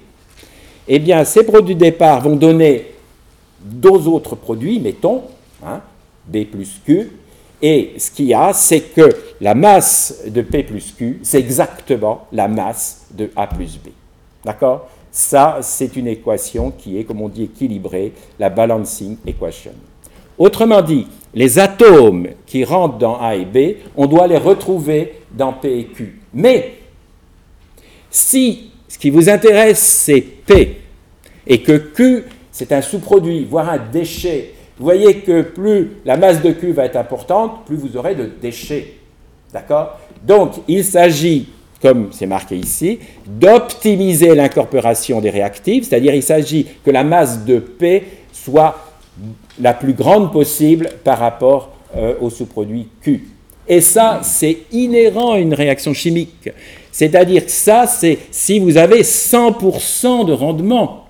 eh 0.87 0.99
bien 0.99 1.23
ces 1.23 1.43
produits 1.43 1.75
de 1.75 1.79
départ 1.79 2.21
vont 2.21 2.35
donner 2.35 2.91
deux 3.61 4.07
autres 4.07 4.35
produits, 4.35 4.79
mettons, 4.79 5.23
hein, 5.65 5.81
B 6.27 6.43
plus 6.45 6.79
Q, 6.85 7.11
et 7.61 7.93
ce 7.97 8.11
qu'il 8.11 8.25
y 8.25 8.33
a, 8.33 8.53
c'est 8.53 8.81
que 8.81 9.09
la 9.41 9.53
masse 9.53 10.23
de 10.27 10.41
P 10.41 10.63
plus 10.63 10.93
Q, 10.97 11.19
c'est 11.23 11.39
exactement 11.39 12.27
la 12.31 12.47
masse 12.47 13.07
de 13.11 13.29
A 13.35 13.47
plus 13.47 13.77
B. 13.77 13.89
D'accord? 14.45 14.89
Ça, 15.11 15.59
c'est 15.61 15.95
une 15.95 16.07
équation 16.07 16.71
qui 16.71 16.97
est, 16.97 17.03
comme 17.03 17.21
on 17.21 17.29
dit, 17.29 17.43
équilibrée, 17.43 18.13
la 18.37 18.49
balancing 18.49 19.17
equation. 19.25 19.71
Autrement 20.37 20.81
dit, 20.81 21.07
les 21.33 21.59
atomes 21.59 22.29
qui 22.45 22.63
rentrent 22.63 22.97
dans 22.97 23.19
A 23.19 23.35
et 23.35 23.45
B, 23.45 23.77
on 23.97 24.05
doit 24.05 24.27
les 24.27 24.37
retrouver 24.37 25.15
dans 25.31 25.53
P 25.53 25.79
et 25.79 25.85
Q. 25.85 26.21
Mais 26.33 26.75
si 28.09 28.71
ce 28.87 28.97
qui 28.97 29.09
vous 29.09 29.29
intéresse, 29.29 29.79
c'est 29.79 30.21
P, 30.21 30.77
et 31.45 31.61
que 31.61 31.77
Q, 31.77 32.23
c'est 32.51 32.71
un 32.71 32.81
sous-produit, 32.81 33.45
voire 33.45 33.69
un 33.69 33.77
déchet, 33.77 34.53
vous 34.79 34.85
voyez 34.85 35.15
que 35.17 35.41
plus 35.41 35.91
la 36.05 36.15
masse 36.15 36.41
de 36.41 36.51
Q 36.51 36.71
va 36.71 36.85
être 36.85 36.95
importante, 36.95 37.65
plus 37.65 37.75
vous 37.75 37.97
aurez 37.97 38.15
de 38.15 38.29
déchets. 38.41 38.93
D'accord? 39.53 39.99
Donc, 40.25 40.53
il 40.69 40.85
s'agit, 40.85 41.49
comme 41.81 42.09
c'est 42.11 42.25
marqué 42.25 42.55
ici, 42.55 42.99
d'optimiser 43.27 44.33
l'incorporation 44.35 45.19
des 45.19 45.31
réactifs, 45.31 45.89
c'est-à-dire 45.89 46.13
il 46.13 46.23
s'agit 46.23 46.65
que 46.83 46.91
la 46.91 47.03
masse 47.03 47.43
de 47.43 47.59
P 47.59 48.03
soit 48.31 48.77
la 49.59 49.73
plus 49.73 49.93
grande 49.93 50.31
possible 50.31 50.89
par 51.03 51.19
rapport 51.19 51.71
euh, 51.97 52.13
au 52.21 52.29
sous-produit 52.29 52.87
Q. 53.01 53.27
Et 53.67 53.81
ça, 53.81 54.21
c'est 54.23 54.59
inhérent 54.71 55.33
à 55.33 55.39
une 55.39 55.53
réaction 55.53 55.93
chimique. 55.93 56.49
C'est-à-dire 56.91 57.45
que 57.45 57.51
ça, 57.51 57.85
c'est 57.85 58.17
si 58.31 58.59
vous 58.59 58.77
avez 58.77 59.01
100% 59.01 60.25
de 60.25 60.33
rendement, 60.33 61.05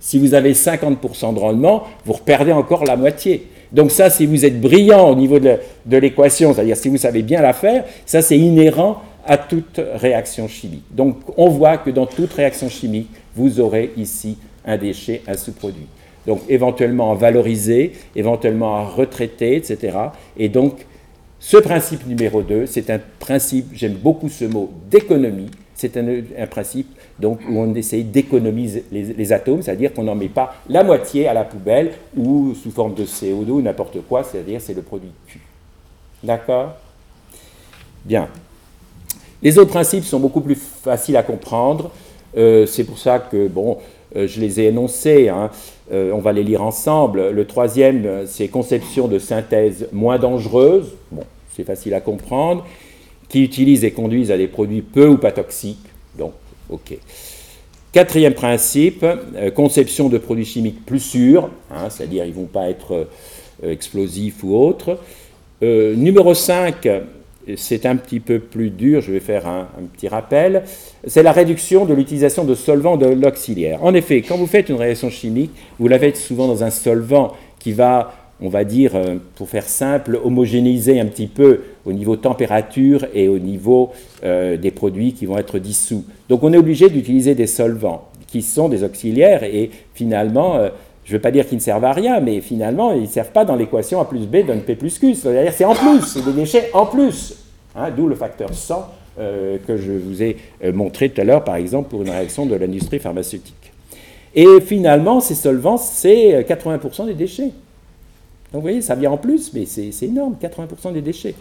si 0.00 0.18
vous 0.18 0.34
avez 0.34 0.54
50% 0.54 1.34
de 1.34 1.38
rendement, 1.38 1.84
vous 2.04 2.14
perdez 2.14 2.52
encore 2.52 2.84
la 2.84 2.96
moitié. 2.96 3.46
Donc 3.70 3.92
ça, 3.92 4.10
si 4.10 4.26
vous 4.26 4.44
êtes 4.44 4.60
brillant 4.60 5.08
au 5.08 5.14
niveau 5.14 5.38
de 5.38 5.96
l'équation, 5.96 6.52
c'est-à-dire 6.52 6.76
si 6.76 6.88
vous 6.88 6.96
savez 6.96 7.22
bien 7.22 7.40
la 7.40 7.52
faire, 7.52 7.84
ça 8.06 8.20
c'est 8.22 8.38
inhérent 8.38 9.02
à 9.26 9.36
toute 9.36 9.80
réaction 9.94 10.48
chimique. 10.48 10.84
Donc 10.90 11.18
on 11.36 11.48
voit 11.48 11.76
que 11.76 11.90
dans 11.90 12.06
toute 12.06 12.32
réaction 12.32 12.68
chimique, 12.68 13.08
vous 13.36 13.60
aurez 13.60 13.92
ici 13.96 14.38
un 14.64 14.76
déchet, 14.76 15.22
un 15.28 15.36
sous-produit. 15.36 15.86
Donc 16.26 16.40
éventuellement 16.48 17.12
à 17.12 17.14
valoriser, 17.14 17.92
éventuellement 18.16 18.76
à 18.76 18.84
retraiter, 18.84 19.56
etc. 19.56 19.96
Et 20.36 20.48
donc 20.48 20.86
ce 21.38 21.56
principe 21.56 22.06
numéro 22.06 22.42
2, 22.42 22.66
c'est 22.66 22.90
un 22.90 23.00
principe, 23.18 23.66
j'aime 23.72 23.94
beaucoup 23.94 24.28
ce 24.28 24.44
mot, 24.46 24.70
d'économie, 24.90 25.50
c'est 25.80 25.96
un, 25.96 26.46
principe 26.46 26.88
donc, 27.18 27.40
où 27.48 27.58
on 27.58 27.74
essaye 27.74 28.04
d'économiser 28.04 28.84
les, 28.92 29.32
atomes, 29.32 29.62
c'est-à-dire 29.62 29.94
qu'on 29.94 30.02
n'en 30.02 30.14
met 30.14 30.28
pas 30.28 30.54
la 30.68 30.84
moitié 30.84 31.26
à 31.26 31.32
la 31.32 31.44
poubelle 31.44 31.92
ou 32.14 32.54
sous 32.54 32.70
forme 32.70 32.92
de 32.92 33.06
CO2 33.06 33.48
ou 33.48 33.62
n'importe 33.62 33.96
quoi, 34.06 34.22
c'est-à-dire 34.22 34.60
c'est 34.60 34.74
le 34.74 34.82
produit 34.82 35.08
Q. 35.26 35.40
D'accord? 36.22 36.74
Bien. 38.04 38.28
Les 39.42 39.58
autres 39.58 39.70
principes 39.70 40.04
sont 40.04 40.20
beaucoup 40.20 40.42
plus 40.42 40.54
faciles 40.56 41.16
à 41.16 41.22
comprendre. 41.22 41.90
Euh, 42.36 42.66
c'est 42.66 42.84
pour 42.84 42.98
ça 42.98 43.18
que, 43.18 43.48
bon, 43.48 43.78
euh, 44.16 44.26
je 44.26 44.38
les 44.38 44.60
ai 44.60 44.66
énoncés. 44.66 45.30
Hein. 45.30 45.50
Euh, 45.92 46.12
on 46.12 46.18
va 46.18 46.32
les 46.32 46.44
lire 46.44 46.62
ensemble. 46.62 47.30
Le 47.30 47.46
troisième, 47.46 48.26
c'est 48.26 48.48
conception 48.48 49.08
de 49.08 49.18
synthèse 49.18 49.88
moins 49.92 50.18
dangereuse. 50.18 50.92
Bon, 51.10 51.24
c'est 51.56 51.64
facile 51.64 51.94
à 51.94 52.02
comprendre 52.02 52.66
qui 53.30 53.42
utilisent 53.42 53.84
et 53.84 53.92
conduisent 53.92 54.30
à 54.30 54.36
des 54.36 54.48
produits 54.48 54.82
peu 54.82 55.06
ou 55.08 55.16
pas 55.16 55.32
toxiques. 55.32 55.78
Donc, 56.18 56.32
OK. 56.68 56.98
Quatrième 57.92 58.34
principe, 58.34 59.04
euh, 59.04 59.50
conception 59.50 60.08
de 60.08 60.18
produits 60.18 60.44
chimiques 60.44 60.84
plus 60.86 61.00
sûrs, 61.00 61.50
hein, 61.72 61.88
c'est-à-dire 61.88 62.24
ils 62.24 62.30
ne 62.30 62.34
vont 62.34 62.44
pas 62.44 62.68
être 62.68 63.08
euh, 63.64 63.72
explosifs 63.72 64.44
ou 64.44 64.54
autres. 64.54 64.98
Euh, 65.62 65.96
numéro 65.96 66.32
5, 66.34 66.88
c'est 67.56 67.86
un 67.86 67.96
petit 67.96 68.20
peu 68.20 68.38
plus 68.38 68.70
dur, 68.70 69.00
je 69.00 69.10
vais 69.10 69.20
faire 69.20 69.48
un, 69.48 69.66
petit 69.92 70.06
rappel, 70.06 70.62
c'est 71.04 71.24
la 71.24 71.32
réduction 71.32 71.84
de 71.84 71.92
l'utilisation 71.92 72.44
de 72.44 72.54
solvants 72.54 72.96
de 72.96 73.06
l'auxiliaire. 73.06 73.82
En 73.84 73.92
effet, 73.92 74.22
quand 74.22 74.36
vous 74.36 74.46
faites 74.46 74.68
une 74.68 74.76
réaction 74.76 75.10
chimique, 75.10 75.50
vous 75.78 75.88
la 75.88 75.98
faites 75.98 76.16
souvent 76.16 76.46
dans 76.46 76.62
un 76.62 76.70
solvant 76.70 77.32
qui 77.58 77.72
va 77.72 78.19
on 78.42 78.48
va 78.48 78.64
dire, 78.64 78.92
euh, 78.94 79.16
pour 79.34 79.48
faire 79.48 79.64
simple, 79.64 80.18
homogénéiser 80.22 81.00
un 81.00 81.06
petit 81.06 81.26
peu 81.26 81.60
au 81.84 81.92
niveau 81.92 82.16
température 82.16 83.06
et 83.14 83.28
au 83.28 83.38
niveau 83.38 83.90
euh, 84.24 84.56
des 84.56 84.70
produits 84.70 85.12
qui 85.12 85.26
vont 85.26 85.38
être 85.38 85.58
dissous. 85.58 86.04
Donc 86.28 86.42
on 86.42 86.52
est 86.52 86.58
obligé 86.58 86.88
d'utiliser 86.88 87.34
des 87.34 87.46
solvants 87.46 88.08
qui 88.26 88.42
sont 88.42 88.68
des 88.68 88.84
auxiliaires 88.84 89.44
et 89.44 89.70
finalement, 89.94 90.56
euh, 90.56 90.70
je 91.04 91.12
ne 91.12 91.18
veux 91.18 91.22
pas 91.22 91.30
dire 91.30 91.46
qu'ils 91.46 91.58
ne 91.58 91.62
servent 91.62 91.84
à 91.84 91.92
rien, 91.92 92.20
mais 92.20 92.40
finalement, 92.40 92.92
ils 92.92 93.02
ne 93.02 93.06
servent 93.06 93.32
pas 93.32 93.44
dans 93.44 93.56
l'équation 93.56 94.00
A 94.00 94.04
plus 94.04 94.26
B 94.26 94.46
donne 94.46 94.60
P 94.60 94.74
plus 94.74 94.98
Q. 94.98 95.14
C'est-à-dire 95.14 95.52
c'est 95.52 95.64
en 95.64 95.74
plus, 95.74 96.02
c'est 96.02 96.24
des 96.24 96.32
déchets 96.32 96.70
en 96.72 96.86
plus. 96.86 97.34
Hein, 97.76 97.90
d'où 97.96 98.08
le 98.08 98.14
facteur 98.14 98.52
100 98.52 98.94
que 99.66 99.76
je 99.76 99.92
vous 99.92 100.22
ai 100.22 100.36
montré 100.72 101.10
tout 101.10 101.20
à 101.20 101.24
l'heure, 101.24 101.44
par 101.44 101.56
exemple, 101.56 101.90
pour 101.90 102.00
une 102.00 102.08
réaction 102.08 102.46
de 102.46 102.54
l'industrie 102.54 102.98
pharmaceutique. 102.98 103.70
Et 104.34 104.46
finalement, 104.62 105.20
ces 105.20 105.34
solvants, 105.34 105.76
c'est 105.76 106.40
80% 106.48 107.04
des 107.06 107.12
déchets. 107.12 107.50
Donc 108.52 108.62
vous 108.62 108.68
voyez, 108.68 108.82
ça 108.82 108.96
vient 108.96 109.12
en 109.12 109.16
plus, 109.16 109.52
mais 109.52 109.64
c'est 109.64 109.92
énorme, 110.02 110.34
80% 110.40 110.92
des 110.92 111.02
déchets. 111.02 111.34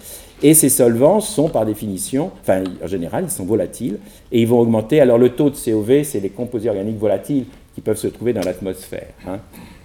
Et 0.44 0.54
ces 0.54 0.70
solvants 0.70 1.20
sont 1.22 1.50
par 1.50 1.66
définition, 1.66 2.32
enfin 2.42 2.64
en 2.84 2.88
général, 2.88 3.26
ils 3.26 3.32
sont 3.32 3.46
volatiles 3.46 3.98
et 4.32 4.42
ils 4.42 4.48
vont 4.48 4.60
augmenter. 4.60 5.02
Alors 5.02 5.18
le 5.18 5.30
taux 5.30 5.50
de 5.50 5.56
COV, 5.56 6.04
c'est 6.04 6.20
les 6.20 6.30
composés 6.30 6.70
organiques 6.70 7.00
volatiles 7.00 7.46
qui 7.74 7.82
peuvent 7.82 7.98
se 7.98 8.08
trouver 8.08 8.34
dans 8.34 8.42
l'atmosphère. 8.42 9.08
Hein. 9.28 9.40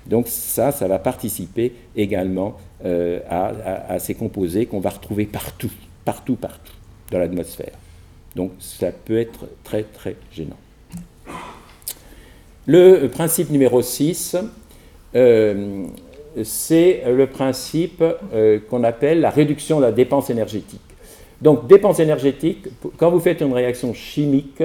Donc 0.07 0.29
ça, 0.29 0.71
ça 0.71 0.87
va 0.87 0.99
participer 0.99 1.73
également 1.97 2.59
euh, 2.85 3.21
à, 3.31 3.99
ces 3.99 4.15
composés 4.15 4.67
qu'on 4.67 4.81
va 4.81 4.91
retrouver 4.91 5.25
partout, 5.25 5.71
partout, 6.05 6.37
partout 6.37 6.75
dans 7.11 7.19
l'atmosphère. 7.19 7.73
Donc 8.37 8.53
ça 8.59 8.91
peut 8.93 9.19
être 9.19 9.47
très, 9.63 9.85
très 9.85 10.17
gênant. 10.31 10.59
Le 12.67 13.07
principe 13.07 13.51
numéro 13.51 13.81
6, 13.81 14.37
euh, 15.15 15.87
c'est 16.43 17.03
le 17.07 17.27
principe 17.27 18.03
euh, 18.35 18.59
qu'on 18.69 18.83
appelle 18.83 19.21
la 19.21 19.31
réduction 19.31 19.79
de 19.79 19.85
la 19.85 19.93
dépense 19.93 20.31
énergétique. 20.31 20.81
Donc, 21.41 21.67
dépense 21.67 22.01
énergétique, 22.01 22.67
quand 22.97 23.11
vous 23.11 23.21
faites 23.21 23.41
une 23.41 23.53
réaction 23.53 23.93
chimique, 23.93 24.63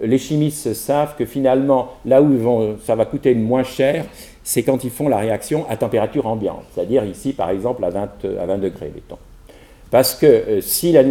les 0.00 0.18
chimistes 0.18 0.74
savent 0.74 1.14
que 1.16 1.24
finalement, 1.24 1.92
là 2.04 2.22
où 2.22 2.76
ça 2.84 2.94
va 2.94 3.04
coûter 3.04 3.34
moins 3.34 3.64
cher, 3.64 4.04
c'est 4.42 4.62
quand 4.62 4.84
ils 4.84 4.90
font 4.90 5.08
la 5.08 5.18
réaction 5.18 5.66
à 5.68 5.76
température 5.76 6.26
ambiante, 6.26 6.64
c'est-à-dire 6.74 7.04
ici, 7.04 7.32
par 7.32 7.50
exemple, 7.50 7.84
à 7.84 7.90
20, 7.90 8.08
à 8.40 8.46
20 8.46 8.58
degrés, 8.58 8.92
mettons. 8.94 9.18
Parce 9.90 10.14
que 10.14 10.26
euh, 10.26 10.60
si 10.60 10.92
la, 10.92 11.02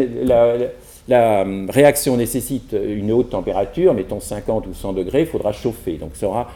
la, 1.08 1.46
réaction 1.70 2.18
nécessite 2.18 2.74
une 2.74 3.12
haute 3.12 3.30
température, 3.30 3.94
mettons 3.94 4.20
50 4.20 4.68
ou 4.68 4.74
100 4.74 4.94
degrés, 4.94 5.22
il 5.22 5.28
faudra 5.28 5.52
chauffer. 5.52 5.94
Donc, 5.94 6.12
ça 6.14 6.28
aura 6.28 6.48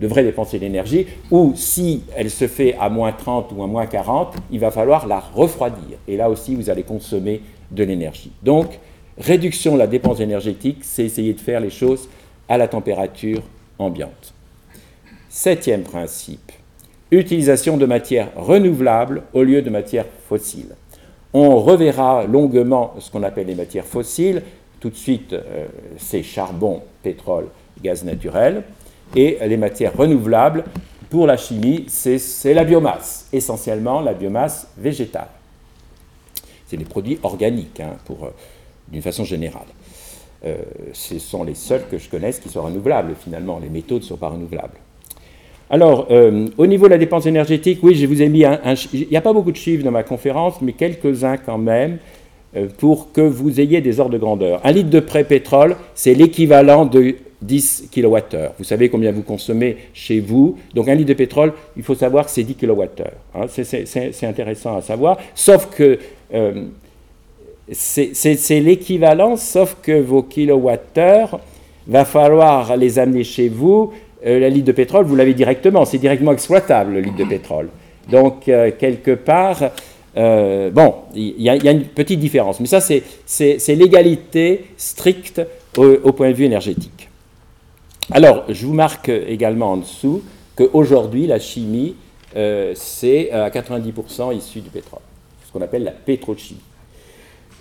devrait 0.00 0.24
dépenser 0.24 0.58
l'énergie, 0.58 1.06
ou 1.30 1.52
si 1.54 2.02
elle 2.14 2.30
se 2.30 2.46
fait 2.46 2.76
à 2.78 2.88
moins 2.88 3.12
30 3.12 3.52
ou 3.56 3.62
à 3.62 3.66
moins 3.66 3.86
40, 3.86 4.34
il 4.50 4.60
va 4.60 4.70
falloir 4.70 5.06
la 5.06 5.20
refroidir. 5.20 5.98
Et 6.06 6.16
là 6.16 6.28
aussi, 6.28 6.54
vous 6.54 6.70
allez 6.70 6.82
consommer 6.82 7.40
de 7.70 7.84
l'énergie. 7.84 8.32
Donc, 8.42 8.78
réduction 9.18 9.74
de 9.74 9.78
la 9.78 9.86
dépense 9.86 10.20
énergétique, 10.20 10.78
c'est 10.82 11.04
essayer 11.04 11.32
de 11.32 11.40
faire 11.40 11.60
les 11.60 11.70
choses 11.70 12.08
à 12.48 12.58
la 12.58 12.68
température 12.68 13.42
ambiante. 13.78 14.34
Septième 15.28 15.82
principe, 15.82 16.52
utilisation 17.10 17.76
de 17.76 17.86
matières 17.86 18.30
renouvelables 18.36 19.22
au 19.32 19.42
lieu 19.42 19.62
de 19.62 19.70
matières 19.70 20.06
fossiles. 20.28 20.74
On 21.32 21.60
reverra 21.60 22.24
longuement 22.24 22.94
ce 22.98 23.10
qu'on 23.10 23.22
appelle 23.22 23.46
les 23.46 23.54
matières 23.54 23.84
fossiles. 23.84 24.42
Tout 24.80 24.90
de 24.90 24.94
suite, 24.94 25.32
euh, 25.32 25.66
c'est 25.98 26.22
charbon, 26.22 26.82
pétrole, 27.02 27.48
gaz 27.82 28.04
naturel 28.04 28.62
et 29.16 29.38
les 29.46 29.56
matières 29.56 29.96
renouvelables, 29.96 30.64
pour 31.10 31.26
la 31.26 31.36
chimie, 31.36 31.84
c'est 31.88 32.54
la 32.54 32.64
biomasse, 32.64 33.28
essentiellement 33.32 34.00
la 34.00 34.12
biomasse 34.12 34.68
végétale. 34.76 35.28
C'est 36.66 36.76
des 36.76 36.84
produits 36.84 37.18
organiques, 37.22 37.80
hein, 37.80 37.96
euh, 38.10 38.26
d'une 38.88 39.02
façon 39.02 39.24
générale. 39.24 39.66
Euh, 40.44 40.56
ce 40.92 41.18
sont 41.18 41.44
les 41.44 41.54
seuls 41.54 41.84
que 41.90 41.96
je 41.96 42.08
connaisse 42.10 42.40
qui 42.40 42.48
sont 42.48 42.62
renouvelables, 42.62 43.14
finalement. 43.18 43.58
Les 43.62 43.68
métaux 43.68 43.96
ne 43.96 44.02
sont 44.02 44.16
pas 44.16 44.28
renouvelables. 44.28 44.78
Alors, 45.70 46.08
euh, 46.10 46.48
au 46.58 46.66
niveau 46.66 46.86
de 46.86 46.90
la 46.90 46.98
dépense 46.98 47.26
énergétique, 47.26 47.78
oui, 47.82 47.94
je 47.94 48.06
vous 48.06 48.20
ai 48.20 48.28
mis 48.28 48.44
un, 48.44 48.60
il 48.92 49.08
n'y 49.08 49.16
a 49.16 49.20
pas 49.20 49.32
beaucoup 49.32 49.52
de 49.52 49.56
chiffres 49.56 49.84
dans 49.84 49.90
ma 49.92 50.02
conférence, 50.02 50.60
mais 50.60 50.72
quelques-uns 50.72 51.38
quand 51.38 51.58
même, 51.58 51.98
pour 52.78 53.12
que 53.12 53.20
vous 53.20 53.60
ayez 53.60 53.80
des 53.80 54.00
ordres 54.00 54.12
de 54.12 54.18
grandeur. 54.18 54.60
Un 54.64 54.72
litre 54.72 54.88
de 54.88 55.00
pré-pétrole, 55.00 55.76
c'est 55.94 56.14
l'équivalent 56.14 56.86
de 56.86 57.16
10 57.42 57.90
kWh. 57.94 58.52
Vous 58.58 58.64
savez 58.64 58.88
combien 58.88 59.12
vous 59.12 59.22
consommez 59.22 59.76
chez 59.92 60.20
vous. 60.20 60.56
Donc 60.74 60.88
un 60.88 60.94
litre 60.94 61.08
de 61.10 61.14
pétrole, 61.14 61.52
il 61.76 61.82
faut 61.82 61.94
savoir 61.94 62.26
que 62.26 62.30
c'est 62.30 62.42
10 62.42 62.54
kWh. 62.54 62.84
Hein. 63.34 63.46
C'est 63.48 64.26
intéressant 64.26 64.76
à 64.76 64.82
savoir. 64.82 65.18
Sauf 65.34 65.68
que 65.74 65.98
euh, 66.34 66.64
c'est 67.72 68.60
l'équivalent, 68.60 69.36
sauf 69.36 69.76
que 69.82 70.00
vos 70.00 70.22
kilowattheures, 70.22 71.40
va 71.88 72.04
falloir 72.04 72.76
les 72.76 72.98
amener 72.98 73.22
chez 73.22 73.48
vous. 73.48 73.92
Euh, 74.26 74.40
la 74.40 74.48
litre 74.48 74.66
de 74.66 74.72
pétrole, 74.72 75.04
vous 75.04 75.14
l'avez 75.14 75.34
directement. 75.34 75.84
C'est 75.84 75.98
directement 75.98 76.32
exploitable, 76.32 76.94
le 76.94 77.00
litre 77.00 77.16
de 77.16 77.24
pétrole. 77.24 77.68
Donc 78.10 78.48
euh, 78.48 78.70
quelque 78.76 79.12
part... 79.12 79.70
bon, 80.16 80.94
il 81.14 81.42
y, 81.42 81.50
a 81.50 81.70
une 81.70 81.84
petite 81.84 82.18
différence, 82.18 82.58
mais 82.58 82.66
ça 82.66 82.80
c'est 82.80 83.74
l'égalité 83.74 84.64
stricte 84.78 85.42
au, 85.76 86.12
point 86.12 86.30
de 86.30 86.34
vue 86.34 86.46
énergétique. 86.46 87.10
Alors, 88.12 88.44
je 88.48 88.66
vous 88.66 88.72
marque 88.72 89.08
également 89.08 89.72
en 89.72 89.76
dessous 89.78 90.22
qu'aujourd'hui, 90.54 91.26
la 91.26 91.40
chimie, 91.40 91.96
euh, 92.36 92.72
c'est 92.76 93.32
à 93.32 93.50
90% 93.50 94.36
issu 94.36 94.60
du 94.60 94.70
pétrole, 94.70 95.00
ce 95.44 95.52
qu'on 95.52 95.60
appelle 95.60 95.82
la 95.82 95.90
pétrochimie. 95.90 96.60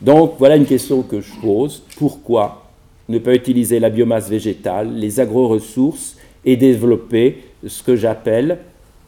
Donc, 0.02 0.34
voilà 0.38 0.56
une 0.56 0.66
question 0.66 1.02
que 1.02 1.20
je 1.20 1.34
pose. 1.42 1.82
Pourquoi 1.98 2.66
ne 3.10 3.18
pas 3.18 3.34
utiliser 3.34 3.80
la 3.80 3.90
biomasse 3.90 4.30
végétale, 4.30 4.94
les 4.94 5.20
agro-ressources 5.20 6.16
et 6.44 6.58
développer 6.58 7.44
ce 7.66 7.82
que 7.82 7.96
j'appelle 7.96 8.60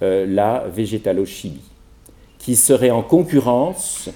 euh, 0.02 0.26
la 0.28 0.66
végétalochimie, 0.74 1.62
qui 2.40 2.56
serait 2.56 2.90
en 2.92 3.04
concurrence, 3.04 4.10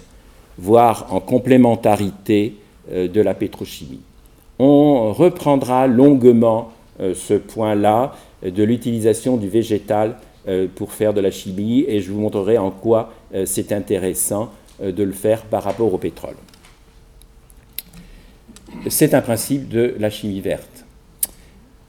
voire 0.57 1.07
en 1.11 1.19
complémentarité 1.19 2.55
euh, 2.91 3.07
de 3.07 3.21
la 3.21 3.35
pétrochimie 3.35 4.01
On 4.57 5.13
reprendra 5.13 5.85
longuement 5.85 6.69
euh, 6.69 6.80
ce 7.01 7.33
point-là 7.33 8.13
de 8.43 8.63
l'utilisation 8.63 9.37
du 9.37 9.47
végétal 9.47 10.17
euh, 10.47 10.67
pour 10.73 10.93
faire 10.93 11.13
de 11.13 11.21
la 11.21 11.31
chimie 11.31 11.85
et 11.87 12.01
je 12.01 12.11
vous 12.11 12.19
montrerai 12.19 12.57
en 12.57 12.71
quoi 12.71 13.13
euh, 13.33 13.45
c'est 13.45 13.71
intéressant 13.71 14.51
de 14.81 15.03
le 15.03 15.11
faire 15.11 15.43
par 15.43 15.61
rapport 15.61 15.93
au 15.93 15.99
pétrole. 15.99 16.33
C'est 18.87 19.13
un 19.13 19.21
principe 19.21 19.69
de 19.69 19.93
la 19.99 20.09
chimie 20.09 20.41
verte. 20.41 20.85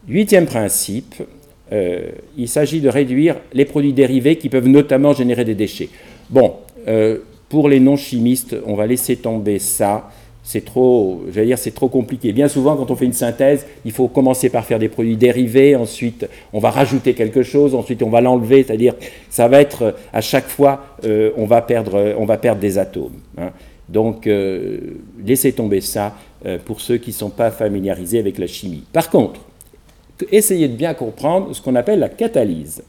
Huitième 0.06 0.44
principe, 0.44 1.14
il 2.36 2.48
s'agit 2.48 2.82
de 2.82 2.90
réduire 2.90 3.36
les 3.54 3.64
produits 3.64 3.94
dérivés 3.94 4.36
qui 4.36 4.50
peuvent 4.50 4.68
notamment 4.68 5.14
générer 5.14 5.46
des 5.46 5.54
déchets. 5.54 5.88
Bon, 6.28 6.56
pour 7.48 7.70
les 7.70 7.80
non-chimistes, 7.80 8.56
on 8.66 8.74
va 8.74 8.86
laisser 8.86 9.16
tomber 9.16 9.58
ça 9.58 10.10
c'est 10.42 10.64
trop, 10.64 11.22
dire, 11.32 11.56
c'est 11.56 11.74
trop 11.74 11.88
compliqué. 11.88 12.32
Bien 12.32 12.48
souvent, 12.48 12.76
quand 12.76 12.90
on 12.90 12.96
fait 12.96 13.04
une 13.04 13.12
synthèse, 13.12 13.66
il 13.84 13.92
faut 13.92 14.08
commencer 14.08 14.50
par 14.50 14.64
faire 14.64 14.78
des 14.78 14.88
produits 14.88 15.16
dérivés, 15.16 15.76
ensuite 15.76 16.26
on 16.52 16.58
va 16.58 16.70
rajouter 16.70 17.14
quelque 17.14 17.42
chose, 17.42 17.74
ensuite 17.74 18.02
on 18.02 18.10
va 18.10 18.20
l'enlever, 18.20 18.64
c'est-à-dire 18.64 18.94
ça 19.30 19.46
va 19.48 19.60
être 19.60 19.94
à 20.12 20.20
chaque 20.20 20.48
fois 20.48 20.96
euh, 21.04 21.30
on 21.36 21.46
va 21.46 21.62
perdre, 21.62 22.14
on 22.18 22.24
va 22.24 22.38
perdre 22.38 22.60
des 22.60 22.78
atomes. 22.78 23.20
Hein. 23.38 23.50
Donc 23.88 24.26
euh, 24.26 24.78
laissez 25.24 25.52
tomber 25.52 25.80
ça 25.80 26.16
euh, 26.46 26.58
pour 26.64 26.80
ceux 26.80 26.96
qui 26.96 27.10
ne 27.10 27.14
sont 27.14 27.30
pas 27.30 27.50
familiarisés 27.50 28.18
avec 28.18 28.38
la 28.38 28.46
chimie. 28.46 28.84
Par 28.92 29.10
contre, 29.10 29.40
essayez 30.30 30.68
de 30.68 30.74
bien 30.74 30.94
comprendre 30.94 31.54
ce 31.54 31.60
qu'on 31.60 31.74
appelle 31.74 32.00
la 32.00 32.08
catalyse. 32.08 32.82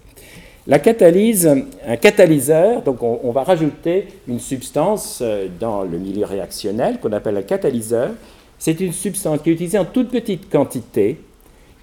La 0.65 0.79
catalyse, 0.79 1.45
un 1.85 1.97
catalyseur, 1.97 2.83
donc 2.83 3.03
on, 3.03 3.31
va 3.31 3.43
rajouter 3.43 4.07
une 4.29 4.39
substance 4.39 5.19
euh, 5.21 5.49
dans 5.59 5.83
le 5.83 5.97
milieu 5.97 6.25
réactionnel 6.25 7.01
qu'on 7.01 7.11
appelle 7.11 7.35
un 7.35 7.41
catalyseur. 7.41 8.11
C'est 8.57 8.79
une 8.79 8.93
substance 8.93 9.41
qui 9.41 9.49
est 9.49 9.53
utilisée 9.53 9.77
en 9.77 9.83
toute 9.83 10.09
petite 10.09 10.49
quantité 10.49 11.19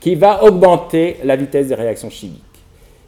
qui 0.00 0.14
va 0.14 0.42
augmenter 0.42 1.16
la 1.24 1.36
vitesse 1.36 1.68
des 1.68 1.74
réactions 1.74 2.08
chimiques. 2.08 2.40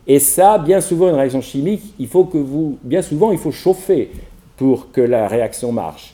Et 0.06 0.18
ça, 0.18 0.58
bien 0.58 0.82
souvent, 0.82 1.08
une 1.08 1.14
réaction 1.14 1.40
chimique, 1.40 1.94
il 1.98 2.08
faut 2.08 2.24
que 2.24 2.36
vous, 2.36 2.78
bien 2.82 3.00
souvent, 3.00 3.32
il 3.32 3.38
faut 3.38 3.52
chauffer 3.52 4.10
pour 4.58 4.92
que 4.92 5.00
la 5.00 5.26
réaction 5.26 5.72
marche. 5.72 6.12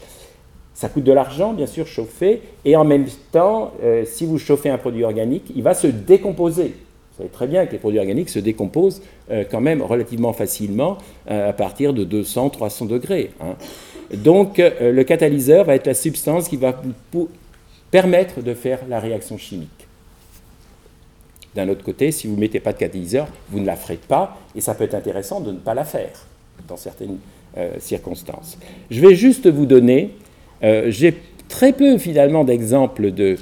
Ça 0.72 0.88
coûte 0.88 1.02
de 1.02 1.12
l'argent, 1.12 1.52
bien 1.52 1.66
sûr, 1.66 1.84
chauffer, 1.84 2.42
et 2.64 2.76
en 2.76 2.84
même 2.84 3.06
temps, 3.32 3.72
euh, 3.82 4.04
si 4.04 4.24
vous 4.24 4.38
chauffez 4.38 4.70
un 4.70 4.78
produit 4.78 5.02
organique, 5.02 5.50
il 5.56 5.64
va 5.64 5.74
se 5.74 5.88
décomposer. 5.88 6.74
Vous 7.18 7.24
savez 7.24 7.32
très 7.32 7.46
bien 7.48 7.66
que 7.66 7.72
les 7.72 7.78
produits 7.78 7.98
organiques 7.98 8.28
se 8.28 8.38
décomposent 8.38 9.02
euh, 9.30 9.42
quand 9.50 9.60
même 9.60 9.82
relativement 9.82 10.32
facilement 10.32 10.98
euh, 11.30 11.50
à 11.50 11.52
partir 11.52 11.92
de 11.92 12.04
200-300 12.04 12.86
degrés. 12.86 13.30
Hein. 13.40 13.56
Donc 14.14 14.60
euh, 14.60 14.92
le 14.92 15.02
catalyseur 15.02 15.64
va 15.64 15.74
être 15.74 15.88
la 15.88 15.94
substance 15.94 16.48
qui 16.48 16.56
va 16.56 16.80
permettre 17.90 18.40
de 18.40 18.54
faire 18.54 18.80
la 18.88 19.00
réaction 19.00 19.36
chimique. 19.36 19.68
D'un 21.56 21.68
autre 21.68 21.82
côté, 21.82 22.12
si 22.12 22.28
vous 22.28 22.36
ne 22.36 22.40
mettez 22.40 22.60
pas 22.60 22.72
de 22.72 22.78
catalyseur, 22.78 23.26
vous 23.50 23.58
ne 23.58 23.66
la 23.66 23.74
ferez 23.74 23.96
pas, 23.96 24.38
et 24.54 24.60
ça 24.60 24.74
peut 24.74 24.84
être 24.84 24.94
intéressant 24.94 25.40
de 25.40 25.50
ne 25.50 25.58
pas 25.58 25.74
la 25.74 25.84
faire 25.84 26.26
dans 26.68 26.76
certaines 26.76 27.18
circonstances. 27.78 28.58
Je 28.90 29.00
vais 29.00 29.16
juste 29.16 29.48
vous 29.48 29.66
donner, 29.66 30.10
j'ai 30.62 31.14
très 31.48 31.72
peu 31.72 31.98
finalement 31.98 32.44
d'exemples 32.44 33.10
de, 33.10 33.38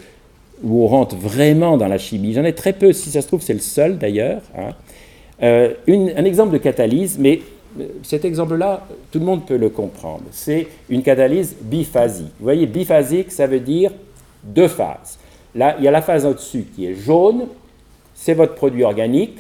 où 0.63 0.85
on 0.85 0.87
rentre 0.87 1.17
vraiment 1.17 1.77
dans 1.77 1.89
la 1.89 1.99
chimie. 1.99 2.33
J'en 2.33 2.45
ai 2.45 2.55
très 2.55 2.73
peu, 2.73 2.93
si 2.93 3.11
ça 3.11 3.23
se 3.23 3.27
trouve, 3.27 3.43
c'est 3.43 3.55
le 3.55 3.61
seul 3.61 3.99
d'ailleurs. 3.99 4.43
Hein. 4.57 4.71
Euh, 5.43 5.75
un 5.89 6.25
exemple 6.25 6.53
de 6.53 6.59
catalyse, 6.59 7.19
mais 7.19 7.41
euh, 7.79 7.89
cet 8.03 8.25
exemple-là, 8.25 8.87
tout 9.11 9.19
le 9.19 9.25
monde 9.25 9.45
peut 9.45 9.57
le 9.57 9.69
comprendre. 9.69 10.25
C'est 10.31 10.67
une 10.89 11.03
catalyse 11.03 11.57
biphasique. 11.61 12.33
Vous 12.39 12.45
voyez, 12.45 12.67
biphasique, 12.67 13.31
ça 13.31 13.47
veut 13.47 13.61
dire 13.61 13.93
deux 14.43 14.69
phases. 14.69 15.19
Là, 15.55 15.77
il 15.79 15.85
y 15.85 15.89
a 15.89 15.91
la 15.91 16.03
phase 16.03 16.25
au-dessus 16.25 16.67
qui 16.75 16.87
est 16.87 16.95
jaune, 16.95 17.47
c'est 18.15 18.35
votre 18.35 18.55
produit 18.55 18.85
organique, 18.85 19.39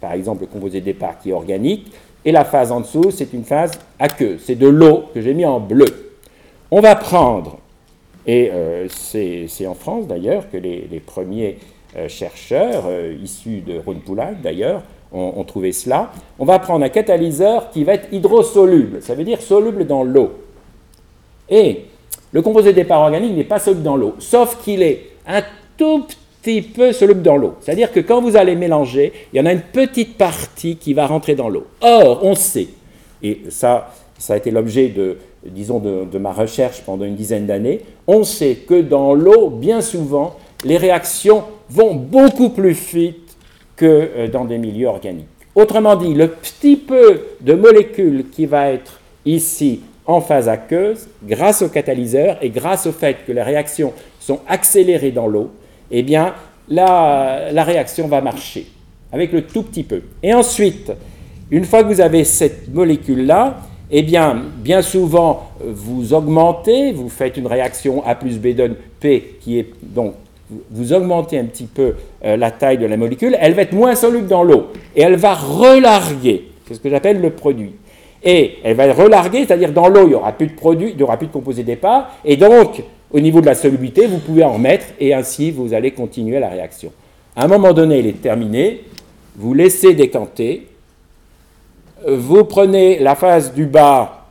par 0.00 0.12
exemple 0.12 0.42
le 0.42 0.46
composé 0.46 0.80
de 0.80 0.84
départ 0.84 1.18
qui 1.18 1.30
est 1.30 1.32
organique, 1.34 1.90
et 2.24 2.32
la 2.32 2.44
phase 2.44 2.72
en 2.72 2.80
dessous, 2.80 3.10
c'est 3.10 3.32
une 3.32 3.44
phase 3.44 3.72
aqueuse. 3.98 4.40
C'est 4.44 4.54
de 4.54 4.66
l'eau 4.66 5.04
que 5.14 5.20
j'ai 5.20 5.34
mis 5.34 5.46
en 5.46 5.60
bleu. 5.60 5.86
On 6.70 6.80
va 6.80 6.96
prendre, 6.96 7.58
et 8.28 8.50
euh, 8.52 8.86
c'est 8.90 9.66
en 9.66 9.74
France 9.74 10.06
d'ailleurs 10.06 10.50
que 10.50 10.58
les, 10.58 11.02
premiers 11.04 11.56
euh, 11.96 12.08
chercheurs, 12.08 12.84
euh, 12.86 13.16
issus 13.22 13.62
de 13.62 13.78
Rhône-Poulenc 13.78 14.34
d'ailleurs, 14.42 14.82
ont, 15.10 15.32
ont, 15.36 15.44
trouvé 15.44 15.72
cela. 15.72 16.12
On 16.38 16.44
va 16.44 16.58
prendre 16.58 16.84
un 16.84 16.90
catalyseur 16.90 17.70
qui 17.70 17.84
va 17.84 17.94
être 17.94 18.12
hydrosoluble, 18.12 19.00
ça 19.00 19.14
veut 19.14 19.24
dire 19.24 19.40
soluble 19.40 19.86
dans 19.86 20.04
l'eau. 20.04 20.32
Et 21.48 21.86
le 22.32 22.42
composé 22.42 22.72
de 22.72 22.76
départ 22.76 23.00
organique 23.00 23.34
n'est 23.34 23.44
pas 23.44 23.58
soluble 23.58 23.82
dans 23.82 23.96
l'eau, 23.96 24.14
sauf 24.18 24.62
qu'il 24.62 24.82
est 24.82 25.06
un 25.26 25.42
tout 25.78 26.06
petit 26.42 26.60
peu 26.60 26.92
soluble 26.92 27.22
dans 27.22 27.38
l'eau. 27.38 27.54
C'est-à-dire 27.60 27.90
que 27.90 28.00
quand 28.00 28.20
vous 28.20 28.36
allez 28.36 28.56
mélanger, 28.56 29.14
il 29.32 29.38
y 29.38 29.40
en 29.40 29.46
a 29.46 29.52
une 29.54 29.62
petite 29.62 30.18
partie 30.18 30.76
qui 30.76 30.92
va 30.92 31.06
rentrer 31.06 31.34
dans 31.34 31.48
l'eau. 31.48 31.66
Or, 31.80 32.20
on 32.22 32.34
sait, 32.34 32.68
et 33.22 33.40
ça, 33.48 33.94
ça 34.18 34.34
a 34.34 34.36
été 34.36 34.50
l'objet 34.50 34.88
de, 34.88 35.16
disons, 35.46 35.78
de, 35.78 36.18
ma 36.18 36.32
recherche 36.32 36.82
pendant 36.84 37.04
une 37.04 37.14
dizaine 37.14 37.46
d'années, 37.46 37.80
on 38.06 38.24
sait 38.24 38.56
que 38.56 38.80
dans 38.80 39.14
l'eau, 39.14 39.48
bien 39.48 39.80
souvent, 39.80 40.36
les 40.64 40.76
réactions 40.76 41.44
vont 41.70 41.94
beaucoup 41.94 42.50
plus 42.50 42.72
vite 42.72 43.36
que 43.76 43.86
euh, 43.86 44.28
dans 44.28 44.44
des 44.44 44.58
milieux 44.58 44.88
organiques. 44.88 45.26
Autrement 45.54 45.96
dit, 45.96 46.14
le 46.14 46.28
petit 46.28 46.76
peu 46.76 47.20
de 47.40 47.54
molécules 47.54 48.26
qui 48.30 48.46
va 48.46 48.70
être 48.70 49.00
ici 49.24 49.80
en 50.04 50.20
phase 50.20 50.48
aqueuse, 50.48 51.08
grâce 51.24 51.62
au 51.62 51.68
catalyseur 51.68 52.38
et 52.42 52.50
grâce 52.50 52.86
au 52.86 52.92
fait 52.92 53.18
que 53.26 53.32
les 53.32 53.42
réactions 53.42 53.92
sont 54.18 54.40
accélérées 54.48 55.10
dans 55.10 55.26
l'eau, 55.26 55.50
eh 55.90 56.02
bien, 56.02 56.34
la, 56.68 57.52
la 57.52 57.64
réaction 57.64 58.08
va 58.08 58.20
marcher 58.20 58.66
avec 59.12 59.32
le 59.32 59.42
tout 59.42 59.62
petit 59.62 59.84
peu. 59.84 60.02
Et 60.22 60.34
ensuite, 60.34 60.92
une 61.50 61.64
fois 61.64 61.82
que 61.82 61.88
vous 61.88 62.00
avez 62.00 62.24
cette 62.24 62.72
molécule-là, 62.72 63.58
eh 63.90 64.02
bien, 64.02 64.42
bien 64.56 64.82
souvent, 64.82 65.50
vous 65.64 66.12
augmentez, 66.12 66.92
vous 66.92 67.08
faites 67.08 67.36
une 67.36 67.46
réaction 67.46 68.04
A 68.04 68.14
plus 68.14 68.38
B 68.38 68.48
donne 68.48 68.76
P, 69.00 69.36
qui 69.40 69.58
est 69.58 69.66
donc, 69.82 70.14
vous 70.70 70.92
augmentez 70.92 71.38
un 71.38 71.44
petit 71.44 71.66
peu 71.66 71.94
euh, 72.24 72.36
la 72.36 72.50
taille 72.50 72.78
de 72.78 72.86
la 72.86 72.96
molécule, 72.96 73.36
elle 73.40 73.54
va 73.54 73.62
être 73.62 73.72
moins 73.72 73.94
soluble 73.94 74.26
dans 74.26 74.42
l'eau, 74.42 74.68
et 74.94 75.02
elle 75.02 75.16
va 75.16 75.34
relarguer, 75.34 76.44
c'est 76.66 76.74
ce 76.74 76.80
que 76.80 76.90
j'appelle 76.90 77.20
le 77.20 77.30
produit. 77.30 77.72
Et 78.22 78.54
elle 78.64 78.74
va 78.74 78.92
relarguer, 78.92 79.46
c'est-à-dire 79.46 79.72
dans 79.72 79.88
l'eau, 79.88 80.02
il 80.02 80.08
n'y 80.08 80.14
aura 80.14 80.32
plus 80.32 80.48
de 80.48 80.54
produit, 80.54 80.90
il 80.90 80.96
n'y 80.96 81.02
aura 81.02 81.16
plus 81.16 81.28
de 81.28 81.32
composé 81.32 81.62
départ, 81.62 82.10
et 82.24 82.36
donc, 82.36 82.82
au 83.10 83.20
niveau 83.20 83.40
de 83.40 83.46
la 83.46 83.54
solubilité, 83.54 84.06
vous 84.06 84.18
pouvez 84.18 84.44
en 84.44 84.58
mettre, 84.58 84.86
et 85.00 85.14
ainsi, 85.14 85.50
vous 85.50 85.72
allez 85.72 85.92
continuer 85.92 86.38
la 86.40 86.48
réaction. 86.48 86.92
À 87.36 87.44
un 87.44 87.48
moment 87.48 87.72
donné, 87.72 88.00
il 88.00 88.06
est 88.06 88.20
terminé, 88.20 88.84
vous 89.36 89.54
laissez 89.54 89.94
décanter, 89.94 90.66
vous 92.06 92.44
prenez 92.44 92.98
la 92.98 93.14
phase 93.14 93.52
du 93.54 93.66
bas 93.66 94.26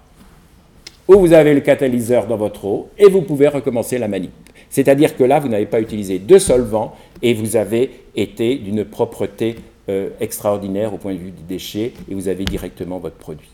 où 1.07 1.19
vous 1.19 1.33
avez 1.33 1.53
le 1.53 1.61
catalyseur 1.61 2.27
dans 2.27 2.37
votre 2.37 2.65
eau, 2.65 2.89
et 2.97 3.09
vous 3.09 3.21
pouvez 3.21 3.47
recommencer 3.47 3.97
la 3.97 4.07
manip. 4.07 4.31
C'est-à-dire 4.69 5.15
que 5.15 5.23
là, 5.23 5.39
vous 5.39 5.47
n'avez 5.47 5.65
pas 5.65 5.79
utilisé 5.79 6.19
de 6.19 6.37
solvant, 6.37 6.95
et 7.21 7.33
vous 7.33 7.55
avez 7.55 7.91
été 8.15 8.55
d'une 8.55 8.83
propreté 8.83 9.55
euh, 9.89 10.09
extraordinaire 10.19 10.93
au 10.93 10.97
point 10.97 11.13
de 11.13 11.19
vue 11.19 11.31
du 11.31 11.43
déchet, 11.43 11.93
et 12.09 12.13
vous 12.13 12.27
avez 12.27 12.43
directement 12.43 12.97
votre 12.97 13.15
produit. 13.15 13.49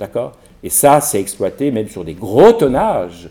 D'accord? 0.00 0.32
Et 0.62 0.70
ça, 0.70 1.00
c'est 1.00 1.20
exploité 1.20 1.70
même 1.70 1.88
sur 1.88 2.04
des 2.04 2.14
gros 2.14 2.52
tonnages 2.52 3.30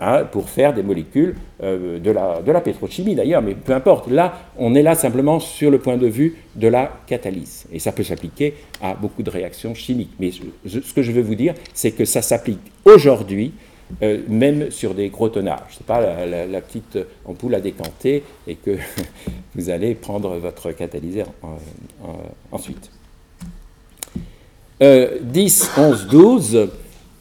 hein, 0.00 0.24
pour 0.24 0.48
faire 0.48 0.74
des 0.74 0.82
molécules 0.82 1.34
euh, 1.62 1.98
de, 1.98 2.10
la, 2.10 2.40
de 2.42 2.52
la 2.52 2.60
pétrochimie 2.60 3.14
d'ailleurs, 3.14 3.42
mais 3.42 3.54
peu 3.54 3.72
importe. 3.72 4.10
Là, 4.10 4.34
on 4.56 4.74
est 4.74 4.82
là 4.82 4.94
simplement 4.94 5.40
sur 5.40 5.70
le 5.70 5.78
point 5.78 5.96
de 5.96 6.06
vue 6.06 6.36
de 6.56 6.68
la 6.68 6.90
catalyse. 7.06 7.66
Et 7.72 7.78
ça 7.78 7.92
peut 7.92 8.02
s'appliquer 8.02 8.54
à 8.82 8.94
beaucoup 8.94 9.22
de 9.22 9.30
réactions 9.30 9.74
chimiques. 9.74 10.12
Mais 10.18 10.30
ce 10.30 10.92
que 10.92 11.02
je 11.02 11.12
veux 11.12 11.22
vous 11.22 11.34
dire, 11.34 11.54
c'est 11.74 11.92
que 11.92 12.04
ça 12.04 12.22
s'applique 12.22 12.60
aujourd'hui 12.84 13.52
euh, 14.02 14.20
même 14.28 14.70
sur 14.70 14.94
des 14.94 15.08
gros 15.08 15.30
tonnages. 15.30 15.60
Ce 15.70 15.78
n'est 15.80 15.86
pas 15.86 16.26
la, 16.26 16.60
petite 16.60 16.98
ampoule 17.24 17.54
à 17.54 17.60
décanter 17.60 18.22
et 18.46 18.54
que 18.56 18.76
vous 19.54 19.70
allez 19.70 19.94
prendre 19.94 20.36
votre 20.36 20.72
catalyseur 20.72 21.26
ensuite. 22.52 22.90
10, 24.80 25.70
11, 25.76 26.06
12. 26.06 26.68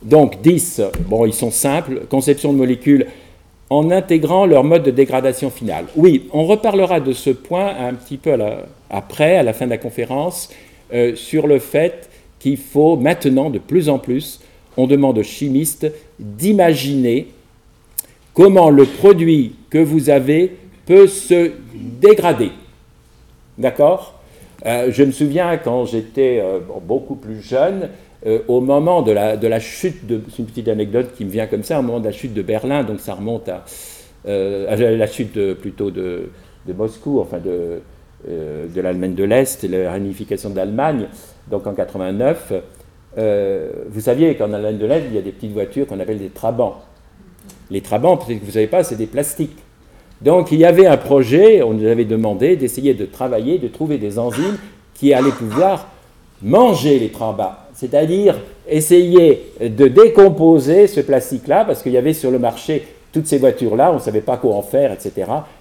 Donc 0.02 0.42
10, 0.42 0.82
bon, 1.08 1.26
ils 1.26 1.34
sont 1.34 1.52
simples, 1.52 2.02
conception 2.10 2.54
de 2.54 2.58
molécules 2.58 3.08
en 3.70 3.92
intégrant 3.92 4.46
leur 4.46 4.64
mode 4.64 4.84
de 4.84 4.92
dégradation 4.92 5.50
finale. 5.50 5.86
Oui, 5.96 6.28
on 6.32 6.46
reparlera 6.46 7.00
de 7.00 7.14
ce 7.14 7.30
point 7.30 7.74
un 7.80 7.94
petit 7.94 8.18
peu 8.18 8.36
après, 8.90 9.38
à 9.38 9.44
la 9.44 9.54
fin 9.54 9.66
de 9.66 9.72
la 9.72 9.78
conférence, 9.78 10.50
euh, 10.94 11.16
sur 11.16 11.48
le 11.48 11.60
fait 11.60 12.10
qu'il 12.40 12.58
faut 12.58 12.96
maintenant, 12.96 13.50
de 13.50 13.60
plus 13.60 13.90
en 13.90 14.00
plus, 14.00 14.40
on 14.78 14.88
demande 14.88 15.18
aux 15.18 15.24
chimistes 15.24 15.92
d'imaginer 16.20 17.28
comment 18.34 18.70
le 18.70 18.86
produit 18.86 19.56
que 19.70 19.80
vous 19.80 20.10
avez 20.10 20.56
peut 20.86 21.08
se 21.08 21.52
dégrader. 21.74 22.52
D'accord? 23.58 24.14
Euh, 24.66 24.92
je 24.92 25.04
me 25.04 25.12
souviens 25.12 25.58
quand 25.58 25.86
j'étais 25.86 26.40
euh, 26.42 26.60
beaucoup 26.82 27.16
plus 27.16 27.42
jeune, 27.42 27.90
euh, 28.28 28.40
au 28.48 28.62
moment 28.62 29.02
de 29.02 29.12
la, 29.12 29.38
de 29.38 29.48
la 29.48 29.60
chute 29.60 30.06
de. 30.06 30.22
C'est 30.30 30.40
une 30.40 30.46
petite 30.46 30.68
anecdote 30.68 31.14
qui 31.16 31.26
me 31.26 31.30
vient 31.30 31.48
comme 31.48 31.64
ça, 31.64 31.80
au 31.80 31.82
moment 31.82 32.00
de 32.00 32.06
la 32.06 32.12
chute 32.12 32.34
de 32.34 32.42
Berlin, 32.42 32.84
donc 32.84 33.00
ça 33.00 33.16
remonte 33.16 33.50
à, 33.50 33.64
la 34.26 35.08
chute 35.08 35.54
plutôt 35.56 35.90
de, 35.90 36.30
de, 36.66 36.74
Moscou, 36.74 37.22
enfin 37.22 37.38
de, 37.40 37.80
de 38.28 38.82
l'Allemagne 38.82 39.14
de 39.14 39.24
l'Est, 39.24 39.64
la 39.64 39.94
réunification 39.94 40.50
de 40.50 40.58
l'Allemagne, 40.58 41.08
donc 41.50 41.66
en 41.66 41.74
89. 41.74 42.54
vous 43.16 44.02
saviez 44.02 44.36
qu'en 44.36 44.52
Allemagne 44.52 44.78
de 44.78 44.86
l'Est, 44.86 45.04
il 45.10 45.16
y 45.16 45.18
a 45.18 45.22
des 45.22 45.32
petites 45.32 45.54
voitures 45.54 45.88
qu'on 45.88 46.00
appelle 46.02 46.20
des 46.20 46.30
trabants. 46.30 46.82
Les 47.72 47.82
trabants, 47.82 48.18
peut-être 48.18 48.40
que 48.40 48.44
vous 48.44 48.48
ne 48.48 48.54
savez 48.54 48.68
pas, 48.68 48.84
c'est 48.84 48.98
des 48.98 49.08
plastiques. 49.08 49.58
Donc 50.22 50.52
il 50.52 50.60
y 50.60 50.66
avait 50.66 50.88
un 50.88 50.98
projet, 50.98 51.62
on 51.62 51.74
nous 51.74 51.88
avait 51.88 52.06
demandé 52.06 52.56
d'essayer 52.56 52.94
de 52.94 53.06
travailler, 53.06 53.60
de 53.60 53.68
trouver 53.68 53.98
des 53.98 54.18
enzymes 54.18 54.58
qui 54.96 55.14
allaient 55.14 55.32
pouvoir 55.32 55.88
manger 56.42 57.00
les 57.00 57.10
trabas, 57.10 57.68
c'est-à-dire 57.74 58.36
essayer 58.68 59.54
de 59.62 59.88
décomposer 59.88 60.88
ce 60.88 61.00
plastique-là, 61.00 61.66
parce 61.66 61.82
qu'il 61.82 61.92
y 61.94 61.98
avait 61.98 62.14
sur 62.14 62.32
le 62.32 62.40
marché 62.40 62.84
toutes 63.18 63.28
ces 63.28 63.38
voitures-là, 63.38 63.92
on 63.92 63.96
ne 63.96 64.00
savait 64.00 64.22
pas 64.22 64.38
quoi 64.38 64.56
en 64.56 64.62
faire, 64.62 64.92
etc. 64.92 65.12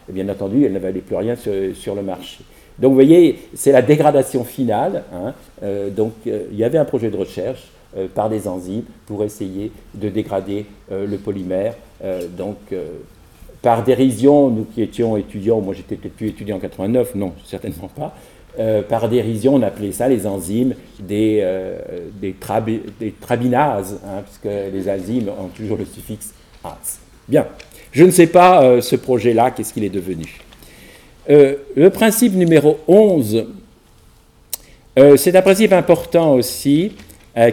Et 0.09 0.12
bien 0.12 0.29
entendu, 0.29 0.65
elles 0.65 0.73
ne 0.73 0.79
valaient 0.79 1.01
plus 1.01 1.17
rien 1.17 1.37
sur, 1.37 1.95
le 1.95 2.03
marché. 2.03 2.45
Donc 2.79 2.91
vous 2.91 2.97
voyez, 2.97 3.39
c'est 3.55 3.73
la 3.73 3.83
dégradation 3.83 4.45
finale. 4.45 5.05
Hein. 5.15 5.33
Euh, 5.62 5.89
donc 5.89 6.12
euh, 6.27 6.45
il 6.53 6.59
y 6.59 6.65
avait 6.65 6.79
un 6.79 6.85
projet 6.85 7.09
de 7.09 7.17
recherche 7.17 7.69
euh, 7.97 8.09
par 8.15 8.29
des 8.29 8.47
enzymes 8.47 8.83
pour 9.07 9.25
essayer 9.25 9.73
de 9.95 10.09
dégrader 10.09 10.67
le 10.91 11.17
polymère. 11.17 11.75
donc 12.37 12.59
par 13.62 13.83
dérision, 13.83 14.51
nous 14.51 14.65
qui 14.65 14.83
étions 14.83 15.17
étudiants, 15.17 15.61
moi 15.61 15.75
j'étais 15.75 15.97
peut-être 15.97 16.15
plus 16.15 16.29
étudiant 16.29 16.57
en 16.57 16.61
89, 16.61 17.15
non, 17.15 17.33
certainement 17.45 17.89
pas, 17.89 18.15
euh, 18.59 18.83
par 18.83 19.09
dérision, 19.09 19.55
on 19.55 19.62
appelait 19.62 19.92
ça 19.92 20.09
les 20.09 20.27
enzymes 20.27 20.75
des, 20.99 21.40
euh, 21.42 21.77
des, 22.21 22.35
trabinases, 23.21 24.01
hein, 24.07 24.23
puisque 24.25 24.55
les 24.73 24.88
enzymes 24.88 25.29
ont 25.29 25.49
toujours 25.49 25.77
le 25.77 25.85
suffixe 25.85 26.33
as. 26.64 26.99
Bien, 27.29 27.47
je 27.92 28.05
ne 28.05 28.11
sais 28.11 28.27
pas 28.27 28.62
euh, 28.62 28.81
ce 28.81 28.97
projet-là, 28.97 29.51
qu'est-ce 29.51 29.75
qu'il 29.75 29.85
est 29.85 29.90
devenu. 29.90 30.25
le 31.29 31.88
principe 31.88 32.35
numéro 32.35 32.79
11, 32.88 33.47
c'est 35.16 35.37
un 35.37 35.42
principe 35.42 35.73
important 35.73 36.35
aussi, 36.35 36.92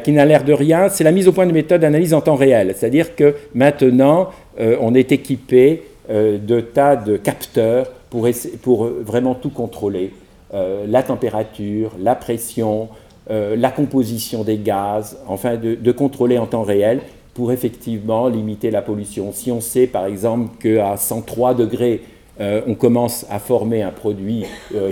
qui 0.04 0.12
n'a 0.14 0.26
l'air 0.26 0.46
de 0.46 0.54
rien, 0.54 0.88
c'est 0.88 1.04
la 1.04 1.12
mise 1.12 1.28
au 1.28 1.34
point 1.34 1.46
de 1.46 1.52
méthode 1.52 1.82
d'analyse 1.82 2.14
en 2.14 2.22
temps 2.22 2.36
réel. 2.36 2.74
C'est-à-dire 2.78 3.16
que 3.18 3.36
maintenant, 3.54 4.30
on 4.58 4.94
est 4.96 5.12
équipé 5.12 5.82
de 6.10 6.62
tas 6.62 6.96
de 6.96 7.18
capteurs 7.18 7.92
pour 8.10 8.86
vraiment 8.86 9.34
tout 9.34 9.50
contrôler. 9.50 10.12
Euh, 10.54 10.86
la 10.88 11.02
température, 11.02 11.92
la 12.00 12.14
pression, 12.14 12.90
euh, 13.32 13.56
la 13.56 13.72
composition 13.72 14.44
des 14.44 14.58
gaz, 14.58 15.18
enfin 15.28 15.58
de, 15.58 15.92
contrôler 15.92 16.38
en 16.38 16.46
temps 16.46 16.62
réel 16.64 17.02
pour 17.34 17.52
effectivement 17.52 18.28
limiter 18.28 18.70
la 18.70 18.84
pollution. 18.84 19.32
Si 19.32 19.52
on 19.52 19.62
sait 19.62 19.88
par 19.88 20.06
exemple 20.06 20.58
qu'à 20.60 20.96
103 20.98 21.56
degrés, 21.56 22.04
on 22.40 22.74
commence 22.74 23.28
à 23.30 23.38
former 23.38 23.84
un 23.84 23.92
produit 23.92 24.44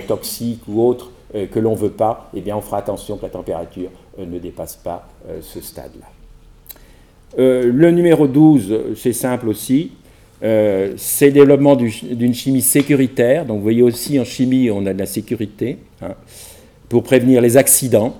toxique 0.06 0.60
ou 0.68 0.80
autre 0.80 1.10
que 1.32 1.58
l'on 1.58 1.72
ne 1.72 1.76
veut 1.76 1.90
pas, 1.90 2.30
eh 2.34 2.40
bien 2.40 2.56
on 2.56 2.60
fera 2.60 2.78
attention 2.78 3.16
que 3.16 3.22
la 3.22 3.30
température 3.30 3.90
ne 4.18 4.38
dépasse 4.38 4.76
pas 4.76 5.08
ce 5.40 5.60
stade-là. 5.60 6.06
le 7.36 7.90
numéro 7.90 8.26
12, 8.26 8.94
c'est 8.96 9.12
simple 9.12 9.48
aussi, 9.48 9.92
euh, 10.42 10.94
c'est 10.96 11.26
le 11.26 11.32
développement 11.32 11.76
d'une 11.76 12.34
chimie 12.34 12.62
sécuritaire. 12.62 13.46
Donc 13.46 13.58
vous 13.58 13.62
voyez 13.62 13.82
aussi 13.82 14.18
en 14.18 14.24
chimie, 14.24 14.70
on 14.70 14.84
a 14.86 14.92
de 14.92 14.98
la 14.98 15.06
sécurité 15.06 15.78
hein, 16.00 16.14
pour 16.88 17.04
prévenir 17.04 17.40
les 17.40 17.56
accidents, 17.56 18.16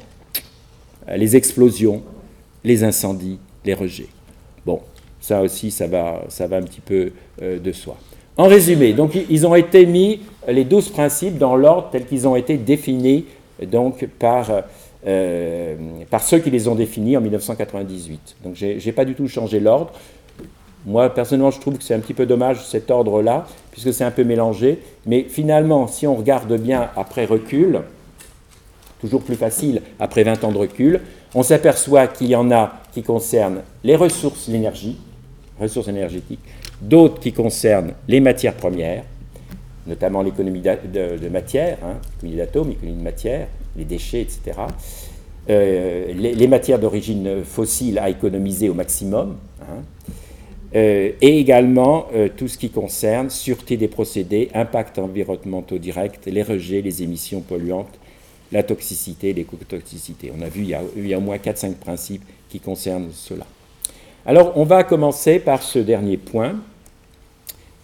euh, 1.08 1.16
les 1.16 1.36
explosions, 1.36 2.02
les 2.62 2.84
incendies, 2.84 3.38
les 3.64 3.74
rejets. 3.74 4.06
Bon, 4.64 4.80
ça 5.20 5.42
aussi, 5.42 5.72
ça 5.72 5.88
va, 5.88 6.24
ça 6.28 6.46
va 6.46 6.58
un 6.58 6.62
petit 6.62 6.80
peu 6.80 7.10
euh, 7.42 7.58
de 7.58 7.72
soi. 7.72 7.96
En 8.36 8.46
résumé, 8.46 8.92
donc 8.92 9.18
ils 9.28 9.46
ont 9.46 9.54
été 9.54 9.84
mis 9.84 10.20
les 10.48 10.64
douze 10.64 10.88
principes 10.88 11.36
dans 11.36 11.54
l'ordre 11.54 11.90
tel 11.92 12.06
qu'ils 12.06 12.26
ont 12.26 12.34
été 12.34 12.56
définis 12.56 13.26
donc 13.70 14.06
par, 14.18 14.50
par 16.10 16.22
ceux 16.22 16.38
qui 16.38 16.50
les 16.50 16.66
ont 16.66 16.74
définis 16.74 17.14
en 17.14 17.20
1998. 17.20 18.36
Donc 18.42 18.54
je 18.54 18.82
n'ai 18.82 18.92
pas 18.92 19.04
du 19.04 19.14
tout 19.14 19.28
changé 19.28 19.60
l'ordre. 19.60 19.92
Moi, 20.84 21.10
personnellement, 21.14 21.50
je 21.50 21.60
trouve 21.60 21.78
que 21.78 21.84
c'est 21.84 21.94
un 21.94 22.00
petit 22.00 22.14
peu 22.14 22.26
dommage 22.26 22.64
cet 22.66 22.90
ordre-là, 22.90 23.46
puisque 23.70 23.92
c'est 23.92 24.04
un 24.04 24.10
peu 24.10 24.24
mélangé. 24.24 24.80
Mais 25.06 25.24
finalement, 25.28 25.86
si 25.86 26.06
on 26.06 26.16
regarde 26.16 26.52
bien 26.54 26.90
après 26.96 27.24
recul, 27.24 27.82
toujours 29.00 29.22
plus 29.22 29.36
facile 29.36 29.82
après 30.00 30.24
20 30.24 30.44
ans 30.44 30.52
de 30.52 30.58
recul, 30.58 31.00
on 31.34 31.42
s'aperçoit 31.42 32.08
qu'il 32.08 32.28
y 32.28 32.36
en 32.36 32.50
a 32.50 32.72
qui 32.92 33.02
concernent 33.02 33.62
les 33.84 33.96
ressources, 33.96 34.48
l'énergie, 34.48 34.98
ressources 35.60 35.88
énergétiques, 35.88 36.40
d'autres 36.80 37.20
qui 37.20 37.32
concernent 37.32 37.92
les 38.08 38.20
matières 38.20 38.54
premières, 38.54 39.04
notamment 39.86 40.22
l'économie 40.22 40.60
de, 40.60 41.28
matière, 41.28 41.78
hein, 41.84 41.94
l'économie 42.14 42.38
d'atomes, 42.38 42.68
l'économie 42.70 42.98
de 42.98 43.04
matière, 43.04 43.46
les 43.76 43.84
déchets, 43.84 44.20
etc. 44.20 44.40
Euh, 45.50 46.12
les, 46.14 46.46
matières 46.46 46.78
d'origine 46.78 47.42
fossile 47.44 47.98
à 47.98 48.08
économiser 48.08 48.68
au 48.68 48.74
maximum, 48.74 49.36
hein. 49.62 49.82
Euh, 50.74 51.10
et 51.20 51.38
également 51.38 52.06
euh, 52.14 52.28
tout 52.34 52.48
ce 52.48 52.56
qui 52.56 52.70
concerne 52.70 53.28
sûreté 53.28 53.76
des 53.76 53.88
procédés, 53.88 54.48
impacts 54.54 54.98
environnementaux 54.98 55.76
directs, 55.76 56.20
les 56.24 56.42
rejets, 56.42 56.80
les 56.80 57.02
émissions 57.02 57.40
polluantes, 57.40 57.98
la 58.52 58.62
toxicité, 58.62 59.34
l'écotoxicité. 59.34 60.32
On 60.36 60.40
a 60.40 60.48
vu, 60.48 60.62
il 60.62 61.06
y 61.06 61.14
a, 61.14 61.18
au 61.18 61.20
moins 61.20 61.36
4-5 61.36 61.74
principes 61.74 62.24
qui 62.48 62.58
concernent 62.58 63.10
cela. 63.12 63.46
Alors, 64.24 64.52
on 64.56 64.64
va 64.64 64.82
commencer 64.84 65.40
par 65.40 65.62
ce 65.62 65.78
dernier 65.78 66.16
point, 66.16 66.54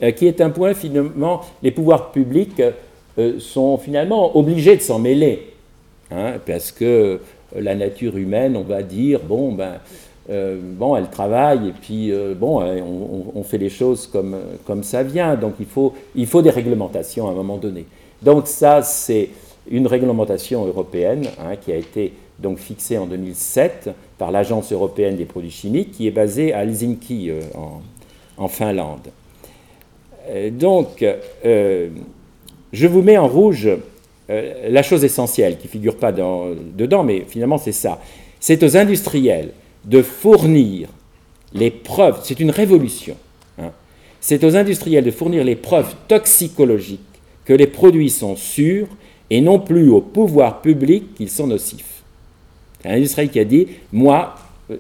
euh, 0.03 0.11
qui 0.13 0.27
est 0.27 0.41
un 0.41 0.51
point 0.51 0.73
finalement, 0.73 1.43
les 1.63 1.71
pouvoirs 1.71 2.11
publics 2.13 2.63
sont 3.41 3.79
finalement 3.79 4.37
obligés 4.39 4.77
de 4.77 4.81
s'en 4.81 5.01
mêler, 5.01 5.49
hein, 6.13 6.35
parce 6.47 6.71
que 6.71 7.21
la 7.57 7.75
nature 7.75 8.17
humaine, 8.17 8.57
on 8.57 8.63
va 8.63 8.85
dire, 8.85 9.19
bon, 9.21 9.53
ben, 9.53 9.81
bon, 10.29 10.97
elle 10.97 11.09
travaille 11.09 11.69
et 11.69 11.73
puis 11.73 12.13
bon, 12.37 12.61
on, 13.35 13.43
fait 13.43 13.59
les 13.59 13.71
choses 13.71 14.07
comme, 14.07 14.37
comme 14.67 14.83
ça 14.83 15.03
vient. 15.03 15.37
Donc 15.37 15.55
il 15.61 15.67
faut, 15.67 15.95
il 16.15 16.27
faut 16.27 16.43
des 16.43 16.51
réglementations 16.51 17.29
à 17.29 17.31
un 17.31 17.35
moment 17.35 17.57
donné. 17.57 17.87
Donc 18.23 18.47
ça, 18.47 18.83
c'est 18.83 19.31
une 19.71 19.87
réglementation 19.87 20.67
européenne 20.67 21.27
hein, 21.39 21.57
qui 21.57 21.73
a 21.73 21.77
été 21.77 22.13
donc 22.39 22.59
fixée 22.59 22.99
en 22.99 23.07
2007 23.07 23.91
par 24.17 24.31
l'Agence 24.31 24.73
européenne 24.73 25.17
des 25.17 25.25
produits 25.25 25.51
chimiques, 25.51 25.93
qui 25.93 26.07
est 26.07 26.13
basée 26.13 26.53
à 26.53 26.63
Helsinki 26.63 27.31
en, 28.37 28.49
Finlande. 28.49 29.09
Euh, 30.29 30.51
donc, 30.51 31.05
euh, 31.45 31.89
je 32.73 32.87
vous 32.87 33.03
mets 33.03 33.19
en 33.19 33.27
rouge 33.27 33.69
euh, 34.31 34.71
la 34.71 34.83
chose 34.83 35.05
essentielle 35.05 35.57
qui 35.57 35.67
ne 35.67 35.71
figure 35.71 35.97
pas 35.97 36.13
dedans, 36.13 37.03
mais 37.03 37.25
finalement 37.27 37.59
c'est 37.59 37.73
ça. 37.73 38.01
C'est 38.41 38.63
aux 38.63 38.77
industriels 38.77 39.51
de 39.89 40.03
fournir 40.03 40.89
les 41.53 41.71
preuves, 41.71 42.21
c'est 42.23 42.41
une 42.41 42.51
révolution, 42.51 43.17
hein. 43.59 43.71
c'est 44.21 44.45
aux 44.45 44.57
industriels 44.57 45.05
de 45.05 45.11
fournir 45.11 45.45
les 45.45 45.57
preuves 45.57 45.95
toxicologiques 46.07 47.01
que 47.45 47.55
les 47.55 47.67
produits 47.67 48.11
sont 48.11 48.37
sûrs 48.37 48.89
et 49.31 49.41
non 49.41 49.59
plus 49.59 49.89
au 49.89 50.01
pouvoir 50.01 50.61
public 50.61 51.15
qu'ils 51.15 51.31
sont 51.31 51.47
nocifs. 51.47 52.03
C'est 52.83 53.19
un 53.19 53.27
qui 53.27 53.41
a 53.41 53.45
dit, 53.45 53.67
moi, 53.93 54.35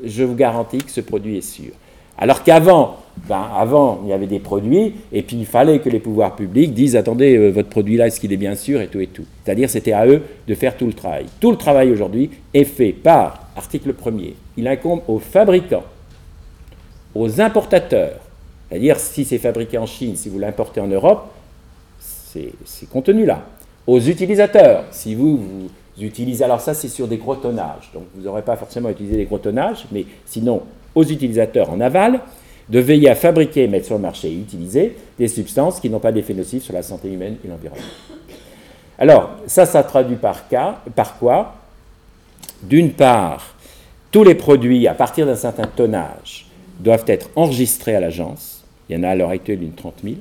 je 0.04 0.22
vous 0.22 0.34
garantis 0.34 0.78
que 0.78 0.90
ce 0.90 1.00
produit 1.00 1.38
est 1.38 1.42
sûr. 1.42 1.72
Alors 2.16 2.42
qu'avant, 2.42 2.96
ben, 3.28 3.48
avant, 3.56 4.00
il 4.04 4.10
y 4.10 4.12
avait 4.12 4.26
des 4.26 4.40
produits, 4.40 4.92
et 5.12 5.22
puis 5.22 5.36
il 5.36 5.46
fallait 5.46 5.78
que 5.78 5.88
les 5.88 6.00
pouvoirs 6.00 6.34
publics 6.34 6.74
disent 6.74 6.96
attendez, 6.96 7.36
euh, 7.36 7.50
votre 7.50 7.68
produit-là, 7.68 8.08
est-ce 8.08 8.20
qu'il 8.20 8.32
est 8.32 8.36
bien 8.36 8.56
sûr, 8.56 8.80
et 8.80 8.88
tout 8.88 9.00
et 9.00 9.06
tout. 9.06 9.24
C'est-à-dire, 9.44 9.70
c'était 9.70 9.92
à 9.92 10.06
eux 10.06 10.22
de 10.46 10.54
faire 10.54 10.76
tout 10.76 10.86
le 10.86 10.92
travail. 10.92 11.26
Tout 11.40 11.50
le 11.50 11.56
travail 11.56 11.90
aujourd'hui 11.90 12.30
est 12.54 12.64
fait 12.64 12.92
par, 12.92 13.47
article 13.58 13.92
1er, 13.92 14.34
il 14.56 14.66
incombe 14.66 15.02
aux 15.08 15.18
fabricants, 15.18 15.84
aux 17.14 17.40
importateurs, 17.40 18.20
c'est-à-dire 18.68 18.98
si 18.98 19.24
c'est 19.24 19.38
fabriqué 19.38 19.76
en 19.78 19.86
Chine, 19.86 20.16
si 20.16 20.28
vous 20.28 20.38
l'importez 20.38 20.80
en 20.80 20.86
Europe, 20.86 21.28
c'est 21.98 22.88
contenu 22.90 23.26
là. 23.26 23.42
Aux 23.86 23.98
utilisateurs, 23.98 24.84
si 24.90 25.14
vous, 25.14 25.36
vous 25.36 25.70
utilisez, 26.00 26.44
alors 26.44 26.60
ça 26.60 26.74
c'est 26.74 26.88
sur 26.88 27.08
des 27.08 27.16
gros 27.16 27.34
tonnages, 27.34 27.90
donc 27.92 28.04
vous 28.14 28.22
n'aurez 28.22 28.42
pas 28.42 28.56
forcément 28.56 28.90
utilisé 28.90 29.16
des 29.16 29.24
gros 29.24 29.38
tonnages, 29.38 29.86
mais 29.90 30.06
sinon 30.24 30.62
aux 30.94 31.04
utilisateurs 31.04 31.70
en 31.70 31.80
aval 31.80 32.20
de 32.68 32.78
veiller 32.78 33.08
à 33.08 33.14
fabriquer 33.14 33.64
et 33.64 33.68
mettre 33.68 33.86
sur 33.86 33.96
le 33.96 34.02
marché 34.02 34.28
et 34.28 34.34
utiliser 34.34 34.96
des 35.18 35.28
substances 35.28 35.80
qui 35.80 35.88
n'ont 35.90 36.00
pas 36.00 36.12
d'effet 36.12 36.34
nocif 36.34 36.62
sur 36.62 36.74
la 36.74 36.82
santé 36.82 37.10
humaine 37.10 37.36
et 37.44 37.48
l'environnement. 37.48 37.84
Alors, 38.98 39.30
ça, 39.46 39.64
ça 39.64 39.82
traduit 39.84 40.16
par, 40.16 40.48
cas, 40.48 40.80
par 40.94 41.18
quoi? 41.18 41.54
D'une 42.62 42.92
part, 42.92 43.54
tous 44.10 44.24
les 44.24 44.34
produits 44.34 44.86
à 44.86 44.94
partir 44.94 45.26
d'un 45.26 45.36
certain 45.36 45.66
tonnage 45.66 46.46
doivent 46.80 47.04
être 47.06 47.30
enregistrés 47.36 47.94
à 47.94 48.00
l'agence. 48.00 48.64
Il 48.88 48.96
y 48.96 48.98
en 48.98 49.02
a 49.02 49.10
à 49.10 49.14
l'heure 49.14 49.30
actuelle 49.30 49.62
une 49.62 49.72
30 49.72 49.94
000. 50.02 50.16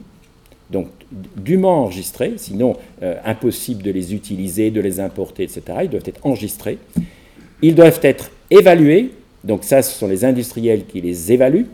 Donc, 0.70 0.88
dûment 1.12 1.84
enregistrés, 1.84 2.34
sinon 2.38 2.76
euh, 3.02 3.16
impossible 3.24 3.82
de 3.82 3.92
les 3.92 4.14
utiliser, 4.14 4.72
de 4.72 4.82
les 4.82 5.00
importer, 5.00 5.44
etc. 5.44 5.62
Ils 5.84 5.90
doivent 5.90 6.04
être 6.06 6.26
enregistrés. 6.26 6.78
Ils 7.62 7.74
doivent 7.74 8.00
être 8.04 8.30
évalués 8.52 9.12
donc 9.48 9.64
ça, 9.64 9.82
ce 9.82 9.98
sont 9.98 10.08
les 10.08 10.26
industriels 10.26 10.86
qui 10.86 11.00
les 11.00 11.32
évaluent, 11.32 11.68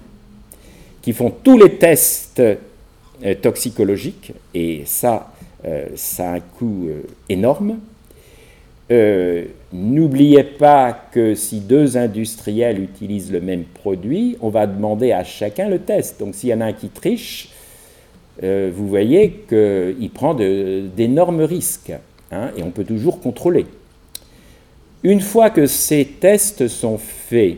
qui 1.01 1.11
font 1.11 1.31
tous 1.31 1.57
les 1.57 1.77
tests 1.77 2.39
euh, 2.39 2.55
toxicologiques, 3.41 4.33
et 4.53 4.83
ça, 4.85 5.33
euh, 5.65 5.87
ça 5.95 6.31
a 6.31 6.35
un 6.35 6.39
coût 6.39 6.89
énorme. 7.29 7.79
N'oubliez 9.75 10.43
pas 10.43 10.93
que 10.93 11.33
si 11.33 11.59
deux 11.59 11.97
industriels 11.97 12.79
utilisent 12.79 13.31
le 13.31 13.41
même 13.41 13.63
produit, 13.63 14.37
on 14.39 14.49
va 14.49 14.67
demander 14.67 15.11
à 15.11 15.23
chacun 15.23 15.67
le 15.67 15.79
test. 15.79 16.19
Donc 16.19 16.35
s'il 16.35 16.49
y 16.49 16.53
en 16.53 16.61
a 16.61 16.65
un 16.65 16.73
qui 16.73 16.89
triche, 16.89 17.49
vous 18.41 18.87
voyez 18.87 19.43
qu'il 19.49 20.11
prend 20.13 20.35
d'énormes 20.35 21.41
risques, 21.41 21.91
hein, 22.31 22.51
et 22.55 22.61
on 22.61 22.69
peut 22.69 22.83
toujours 22.83 23.19
contrôler. 23.19 23.65
Une 25.01 25.21
fois 25.21 25.49
que 25.49 25.65
ces 25.65 26.05
tests 26.05 26.67
sont 26.67 26.99
faits, 26.99 27.57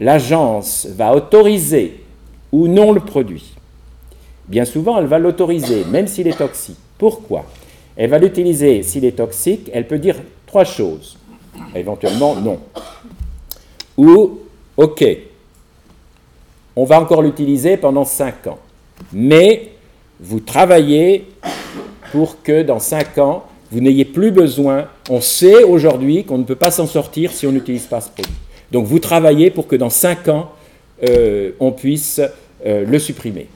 l'agence 0.00 0.86
va 0.90 1.14
autoriser 1.14 2.00
ou 2.50 2.66
non 2.66 2.90
le 2.90 3.00
produit. 3.00 3.54
Bien 4.48 4.64
souvent, 4.64 4.98
elle 4.98 5.06
va 5.06 5.20
l'autoriser, 5.20 5.84
même 5.84 6.08
s'il 6.08 6.26
est 6.26 6.38
toxique. 6.38 6.76
Pourquoi? 6.98 7.46
Elle 7.96 8.10
va 8.10 8.18
l'utiliser 8.18 8.82
s'il 8.82 9.04
est 9.04 9.16
toxique, 9.16 9.70
elle 9.72 9.86
peut 9.86 9.98
dire 9.98 10.16
trois 10.54 10.64
choses. 10.64 11.16
Éventuellement, 11.74 12.36
non. 12.36 12.60
Ou, 13.96 14.38
OK, 14.76 15.04
on 16.76 16.84
va 16.84 17.00
encore 17.00 17.22
l'utiliser 17.22 17.76
pendant 17.76 18.04
cinq 18.04 18.46
ans. 18.46 18.60
Mais 19.12 19.72
vous 20.20 20.38
travaillez 20.38 21.26
pour 22.12 22.40
que 22.40 22.62
dans 22.62 22.78
cinq 22.78 23.18
ans, 23.18 23.42
vous 23.72 23.80
n'ayez 23.80 24.04
plus 24.04 24.30
besoin. 24.30 24.86
On 25.10 25.20
sait 25.20 25.64
aujourd'hui 25.64 26.22
qu'on 26.22 26.38
ne 26.38 26.44
peut 26.44 26.54
pas 26.54 26.70
s'en 26.70 26.86
sortir 26.86 27.32
si 27.32 27.48
on 27.48 27.52
n'utilise 27.52 27.86
pas 27.86 28.00
ce 28.00 28.10
produit. 28.10 28.32
Donc 28.70 28.86
vous 28.86 29.00
travaillez 29.00 29.50
pour 29.50 29.66
que 29.66 29.74
dans 29.74 29.90
5 29.90 30.28
ans, 30.28 30.52
euh, 31.02 31.50
on 31.58 31.72
puisse 31.72 32.20
euh, 32.64 32.84
le 32.86 32.98
supprimer. 33.00 33.48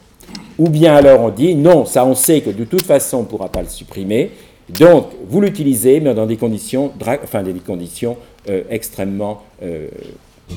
Ou 0.59 0.69
bien 0.69 0.97
alors 0.97 1.21
on 1.21 1.29
dit 1.29 1.55
non, 1.55 1.85
ça 1.85 2.05
on 2.05 2.17
sait 2.17 2.41
que 2.41 2.51
de 2.51 2.65
toute 2.65 2.83
façon 2.83 3.19
on 3.19 3.23
ne 3.23 3.27
pourra 3.27 3.49
pas 3.49 3.63
le 3.63 3.69
supprimer, 3.69 4.33
donc 4.71 5.09
vous 5.27 5.41
l'utilisez, 5.41 6.01
mais 6.01 6.15
dans 6.15 6.27
des 6.27 6.37
conditions, 6.37 6.93
enfin, 7.01 7.43
des 7.43 7.55
conditions 7.55 8.17
euh, 8.49 8.63
extrêmement 8.71 9.45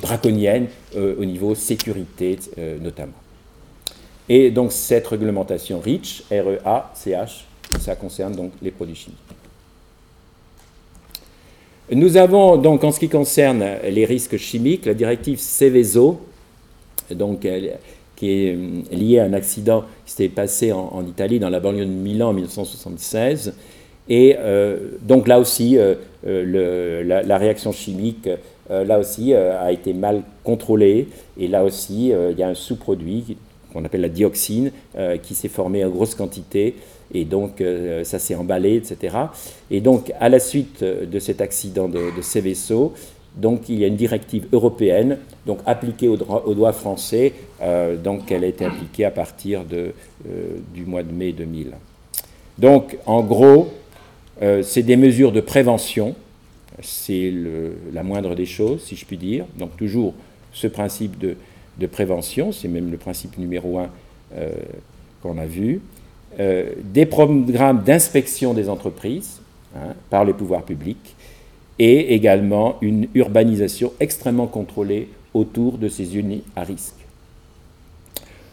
draconiennes 0.02 0.68
au 0.96 1.26
niveau 1.26 1.54
sécurité 1.54 2.38
notamment. 2.82 3.14
Et 4.30 4.52
donc 4.52 4.72
cette 4.72 5.08
réglementation 5.08 5.82
REACH, 5.82 6.24
R-E-A-C-H, 6.32 7.44
ça 7.80 7.96
concerne 7.96 8.36
donc 8.36 8.52
les 8.62 8.72
produits 8.72 8.96
chimiques. 8.96 9.18
Nous 11.92 12.16
avons 12.16 12.56
donc 12.56 12.86
en 12.86 12.92
ce 12.94 13.00
qui 13.00 13.10
concerne 13.10 13.66
les 13.84 14.06
risques 14.06 14.38
chimiques, 14.38 14.86
la 14.86 14.94
directive 14.94 15.40
Seveso, 15.40 16.22
donc, 17.14 17.42
qui 17.42 17.48
est 18.30 18.56
euh, 18.56 18.82
liée 18.92 19.20
à 19.20 19.26
un 19.26 19.34
accident 19.34 19.84
qui 20.06 20.12
s'était 20.12 20.30
passé 20.30 20.72
en, 20.72 21.06
Italie, 21.06 21.40
dans 21.40 21.50
la 21.50 21.60
banlieue 21.60 21.86
de 21.86 21.92
Milan 21.92 22.30
en 22.30 22.34
1976. 22.34 23.54
Et 24.12 24.36
euh, 24.38 24.76
donc 25.02 25.26
là 25.30 25.40
aussi, 25.40 25.78
euh, 25.78 25.96
la, 26.26 27.38
réaction 27.38 27.72
chimique, 27.72 28.28
là 28.70 29.00
aussi, 29.00 29.34
a 29.34 29.72
été 29.72 29.94
mal 29.94 30.24
contrôlée. 30.44 31.08
Et 31.40 31.48
là 31.48 31.64
aussi, 31.64 32.10
il 32.10 32.38
y 32.38 32.44
a 32.44 32.50
un 32.50 32.54
sous-produit 32.54 33.38
qu'on 33.72 33.86
appelle 33.86 34.02
la 34.02 34.10
dioxine 34.10 34.72
qui 35.24 35.34
s'est 35.34 35.48
formé 35.48 35.86
en 35.86 35.90
grosse 35.90 36.14
quantité 36.16 36.76
et 37.14 37.24
donc 37.24 37.62
euh, 37.62 38.04
ça 38.04 38.20
s'est 38.20 38.36
emballé, 38.36 38.76
etc. 38.76 39.16
Et 39.70 39.80
donc 39.80 40.12
à 40.20 40.28
la 40.28 40.40
suite 40.40 40.84
de 40.84 41.20
cet 41.20 41.40
accident 41.40 41.88
de, 41.88 42.16
de 42.16 42.22
Seveso, 42.22 42.94
Donc 43.38 43.70
il 43.70 43.80
y 43.80 43.86
a 43.86 43.88
une 43.88 43.96
directive 43.96 44.48
européenne, 44.52 45.18
donc 45.46 45.60
appliquée 45.66 46.10
au 46.10 46.18
droit, 46.18 46.74
français, 46.74 47.32
donc 48.04 48.30
elle 48.30 48.44
a 48.44 48.48
été 48.48 48.66
appliquée 48.66 49.06
à 49.06 49.12
partir 49.12 49.64
de, 49.64 49.94
du 50.74 50.86
mois 50.86 51.04
de 51.04 51.14
mai 51.14 51.32
2000. 51.32 51.72
Donc 52.58 52.98
en 53.06 53.22
gros, 53.22 53.70
c'est 54.64 54.84
des 54.84 54.96
mesures 54.96 55.32
de 55.32 55.42
prévention, 55.42 56.16
c'est 56.82 57.32
la 57.94 58.02
moindre 58.02 58.34
des 58.34 58.48
choses, 58.48 58.82
si 58.84 58.96
je 58.96 59.06
puis 59.06 59.18
dire. 59.18 59.46
Donc 59.58 59.78
toujours 59.78 60.14
ce 60.52 60.68
principe 60.68 61.18
de, 61.20 61.36
prévention, 61.88 62.52
c'est 62.52 62.68
même 62.68 62.92
le 62.92 62.98
principe 62.98 63.38
numéro 63.38 63.80
un 63.80 63.90
qu'on 65.22 65.38
a 65.38 65.46
vu. 65.46 65.82
Euh, 66.40 66.72
des 66.84 67.06
programmes 67.06 67.84
d'inspection 67.84 68.54
des 68.54 68.70
entreprises 68.70 69.42
hein, 69.76 69.94
par 70.10 70.24
les 70.24 70.34
pouvoirs 70.34 70.64
publics 70.64 71.16
et 71.78 72.14
également 72.14 72.78
une 72.82 73.08
urbanisation 73.16 73.92
extrêmement 74.00 74.48
contrôlée 74.48 75.10
autour 75.34 75.78
de 75.78 75.90
ces 75.90 76.18
unis 76.18 76.44
à 76.56 76.64
risque. 76.64 76.96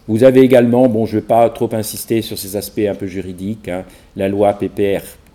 Vous 0.07 0.23
avez 0.23 0.41
également, 0.41 0.89
bon, 0.89 1.05
je 1.05 1.15
ne 1.15 1.21
vais 1.21 1.27
pas 1.27 1.49
trop 1.49 1.69
insister 1.73 2.21
sur 2.21 2.37
ces 2.37 2.55
aspects 2.55 2.79
un 2.79 2.95
peu 2.95 3.05
juridiques, 3.05 3.69
hein, 3.69 3.85
la 4.15 4.27
loi 4.27 4.53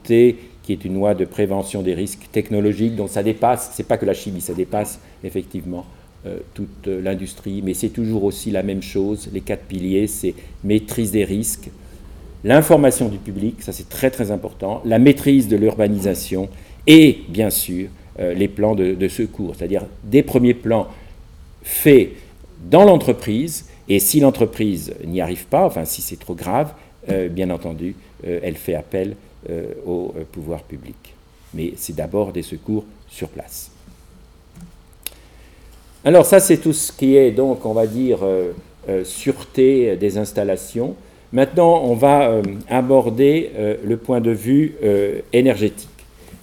Qui 0.04 0.72
est 0.72 0.84
une 0.84 0.94
loi 0.94 1.14
de 1.14 1.24
prévention 1.24 1.82
des 1.82 1.94
risques 1.94 2.28
technologiques, 2.32 2.96
donc 2.96 3.10
ça 3.10 3.22
dépasse, 3.22 3.72
c'est 3.74 3.86
pas 3.86 3.98
que 3.98 4.06
la 4.06 4.14
chimie, 4.14 4.40
ça 4.40 4.54
dépasse 4.54 4.98
effectivement 5.22 5.84
euh, 6.26 6.38
toute 6.54 6.86
l'industrie, 6.86 7.60
mais 7.62 7.74
c'est 7.74 7.90
toujours 7.90 8.24
aussi 8.24 8.50
la 8.50 8.62
même 8.62 8.82
chose. 8.82 9.28
Les 9.32 9.42
quatre 9.42 9.64
piliers, 9.64 10.06
c'est 10.06 10.34
maîtrise 10.62 11.10
des 11.10 11.24
risques, 11.24 11.70
l'information 12.44 13.08
du 13.08 13.18
public, 13.18 13.62
ça 13.62 13.72
c'est 13.72 13.88
très 13.88 14.10
très 14.10 14.30
important, 14.30 14.82
la 14.84 14.98
maîtrise 14.98 15.48
de 15.48 15.56
l'urbanisation 15.56 16.48
et 16.86 17.20
bien 17.28 17.50
sûr 17.50 17.88
euh, 18.20 18.34
les 18.34 18.48
plans 18.48 18.74
de, 18.74 19.08
secours, 19.08 19.56
c'est-à-dire 19.56 19.86
des 20.04 20.22
premiers 20.22 20.54
plans 20.54 20.86
faits 21.62 22.10
dans 22.70 22.84
l'entreprise 22.84 23.66
et 23.88 23.98
si 23.98 24.20
l'entreprise 24.20 24.94
n'y 25.04 25.20
arrive 25.20 25.46
pas, 25.46 25.64
enfin 25.64 25.84
si 25.84 26.02
c'est 26.02 26.18
trop 26.18 26.34
grave, 26.34 26.74
euh, 27.08 27.28
bien 27.28 27.50
entendu, 27.50 27.96
euh, 28.26 28.40
elle 28.42 28.56
fait 28.56 28.74
appel 28.74 29.16
au 29.87 30.14
pouvoir 30.33 30.62
public. 30.62 31.14
Mais 31.52 31.74
c'est 31.76 31.94
d'abord 31.94 32.33
des 32.33 32.42
secours 32.42 32.85
sur 33.09 33.28
place. 33.28 33.70
Alors 36.04 36.26
ça 36.26 36.40
c'est 36.40 36.59
tout 36.59 36.72
ce 36.72 36.92
qui 36.92 37.16
est 37.16 37.30
donc 37.30 37.64
on 37.64 37.72
va 37.72 37.87
dire 37.87 38.20
sûreté 39.04 39.96
des 39.96 40.18
installations. 40.18 40.96
Maintenant, 41.35 41.83
on 41.83 41.94
va 41.94 42.28
euh, 42.28 42.42
aborder 42.70 43.50
euh, 43.59 43.74
le 43.85 43.96
point 43.96 44.20
de 44.20 44.30
vue 44.30 44.76
euh, 44.85 45.18
énergétique. 45.33 45.88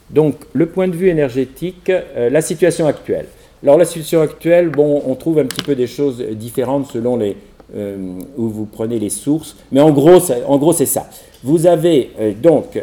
Donc, 0.09 0.35
le 0.51 0.65
point 0.65 0.89
de 0.89 0.95
vue 0.97 1.07
énergétique, 1.07 1.89
la 2.17 2.41
situation 2.41 2.85
actuelle. 2.85 3.27
Alors, 3.63 3.77
la 3.77 3.85
situation 3.85 4.19
actuelle, 4.19 4.67
bon, 4.67 5.01
on 5.07 5.15
trouve 5.15 5.39
un 5.39 5.45
petit 5.45 5.61
peu 5.61 5.73
des 5.73 5.87
choses 5.87 6.21
différentes 6.31 6.87
selon 6.91 7.15
les, 7.15 7.37
où 7.73 8.49
vous 8.49 8.65
prenez 8.65 8.99
les 8.99 9.09
sources, 9.09 9.55
mais 9.71 9.79
en 9.79 9.91
gros, 9.91 10.19
en 10.47 10.57
gros, 10.57 10.73
c'est 10.73 10.85
ça. 10.85 11.09
Vous 11.43 11.65
avez 11.65 12.09
donc, 12.41 12.77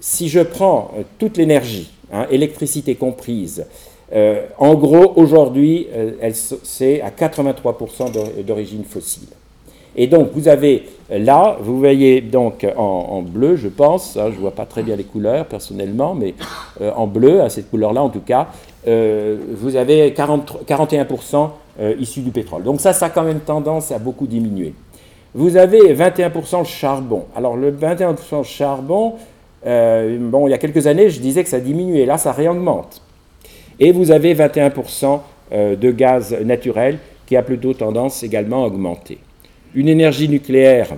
si 0.00 0.28
je 0.28 0.40
prends 0.40 0.92
toute 1.18 1.36
l'énergie, 1.36 1.90
hein, 2.12 2.26
électricité 2.30 2.94
comprise, 2.94 3.66
en 4.58 4.74
gros, 4.74 5.12
aujourd'hui, 5.16 5.88
c'est 6.62 7.02
à 7.02 7.10
83% 7.10 8.44
d'origine 8.44 8.84
fossile. 8.84 9.28
Et 9.96 10.06
donc, 10.06 10.30
vous 10.34 10.48
avez 10.48 10.84
là, 11.10 11.56
vous 11.60 11.78
voyez 11.78 12.20
donc 12.20 12.66
en, 12.76 13.22
bleu, 13.22 13.56
je 13.56 13.68
pense, 13.68 14.16
hein, 14.16 14.26
je 14.30 14.36
ne 14.36 14.40
vois 14.40 14.52
pas 14.52 14.66
très 14.66 14.82
bien 14.82 14.96
les 14.96 15.04
couleurs 15.04 15.46
personnellement, 15.46 16.14
mais 16.14 16.34
euh, 16.80 16.92
en 16.94 17.06
bleu, 17.06 17.40
à 17.40 17.50
cette 17.50 17.70
couleur-là 17.70 18.02
en 18.02 18.08
tout 18.08 18.20
cas, 18.20 18.48
euh, 18.86 19.36
vous 19.52 19.76
avez 19.76 20.12
40, 20.12 20.64
41% 20.66 21.50
euh, 21.80 21.94
issus 21.98 22.20
du 22.20 22.30
pétrole. 22.30 22.62
Donc 22.62 22.80
ça, 22.80 22.92
ça 22.92 23.06
a 23.06 23.10
quand 23.10 23.22
même 23.22 23.40
tendance 23.40 23.92
à 23.92 23.98
beaucoup 23.98 24.26
diminuer. 24.26 24.74
Vous 25.34 25.56
avez 25.56 25.94
21% 25.94 26.64
charbon. 26.64 27.26
Alors 27.36 27.56
le 27.56 27.70
21% 27.70 28.44
charbon, 28.44 29.14
bon, 29.64 30.48
il 30.48 30.50
y 30.50 30.54
a 30.54 30.58
quelques 30.58 30.86
années, 30.86 31.10
je 31.10 31.20
disais 31.20 31.44
que 31.44 31.50
ça 31.50 31.60
diminuait. 31.60 32.04
Là, 32.04 32.18
ça 32.18 32.32
réaugmente. 32.32 33.00
Et 33.78 33.92
vous 33.92 34.10
avez 34.10 34.34
21% 34.34 35.20
de 35.52 35.90
gaz 35.92 36.36
naturel 36.44 36.98
qui 37.26 37.36
a 37.36 37.42
plutôt 37.42 37.74
tendance 37.74 38.24
également 38.24 38.64
à 38.64 38.66
augmenter. 38.66 39.18
Une 39.76 39.86
énergie 39.86 40.28
nucléaire, 40.28 40.88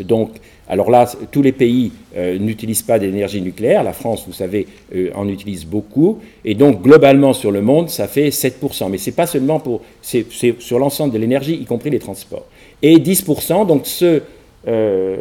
donc, 0.00 0.30
alors 0.68 0.90
là, 0.90 1.10
tous 1.30 1.40
les 1.40 1.52
pays 1.52 1.92
euh, 2.16 2.38
n'utilisent 2.38 2.82
pas 2.82 2.98
d'énergie 2.98 3.40
nucléaire. 3.40 3.82
La 3.82 3.94
France, 3.94 4.24
vous 4.26 4.34
savez, 4.34 4.66
euh, 4.94 5.10
en 5.14 5.26
utilise 5.26 5.64
beaucoup. 5.64 6.18
Et 6.44 6.54
donc, 6.54 6.82
globalement, 6.82 7.32
sur 7.32 7.50
le 7.50 7.62
monde, 7.62 7.88
ça 7.88 8.06
fait 8.06 8.28
7%. 8.28 8.90
Mais 8.90 8.98
ce 8.98 9.08
n'est 9.08 9.16
pas 9.16 9.26
seulement 9.26 9.60
pour. 9.60 9.80
C'est 10.02 10.26
sur 10.58 10.78
l'ensemble 10.78 11.14
de 11.14 11.18
l'énergie, 11.18 11.54
y 11.54 11.64
compris 11.64 11.88
les 11.88 11.98
transports. 11.98 12.44
Et 12.82 12.98
10%, 12.98 13.66
donc 13.66 13.86
ce, 13.86 14.20
euh, 14.68 15.16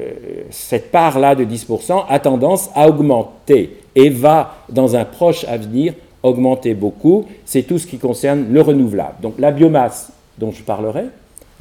cette 0.49 0.91
part-là 0.91 1.33
de 1.33 1.45
10% 1.45 2.05
a 2.09 2.19
tendance 2.19 2.69
à 2.75 2.89
augmenter 2.89 3.77
et 3.95 4.09
va, 4.09 4.57
dans 4.69 4.97
un 4.97 5.05
proche 5.05 5.45
avenir, 5.45 5.93
augmenter 6.23 6.73
beaucoup. 6.73 7.25
C'est 7.45 7.63
tout 7.63 7.79
ce 7.79 7.87
qui 7.87 7.99
concerne 7.99 8.47
le 8.51 8.61
renouvelable. 8.61 9.15
Donc, 9.21 9.35
la 9.39 9.51
biomasse 9.51 10.11
dont 10.37 10.51
je 10.51 10.61
parlerai, 10.61 11.05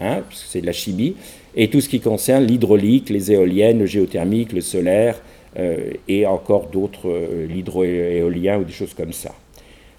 hein, 0.00 0.22
puisque 0.28 0.46
c'est 0.48 0.60
de 0.60 0.66
la 0.66 0.72
chimie, 0.72 1.14
et 1.56 1.68
tout 1.68 1.80
ce 1.80 1.88
qui 1.88 2.00
concerne 2.00 2.44
l'hydraulique, 2.44 3.08
les 3.10 3.32
éoliennes, 3.32 3.78
le 3.80 3.86
géothermique, 3.86 4.52
le 4.52 4.60
solaire, 4.60 5.20
euh, 5.58 5.92
et 6.06 6.26
encore 6.26 6.66
d'autres, 6.66 7.08
euh, 7.08 7.46
l'hydroéolien 7.46 8.58
ou 8.58 8.64
des 8.64 8.72
choses 8.72 8.92
comme 8.92 9.12
ça. 9.12 9.32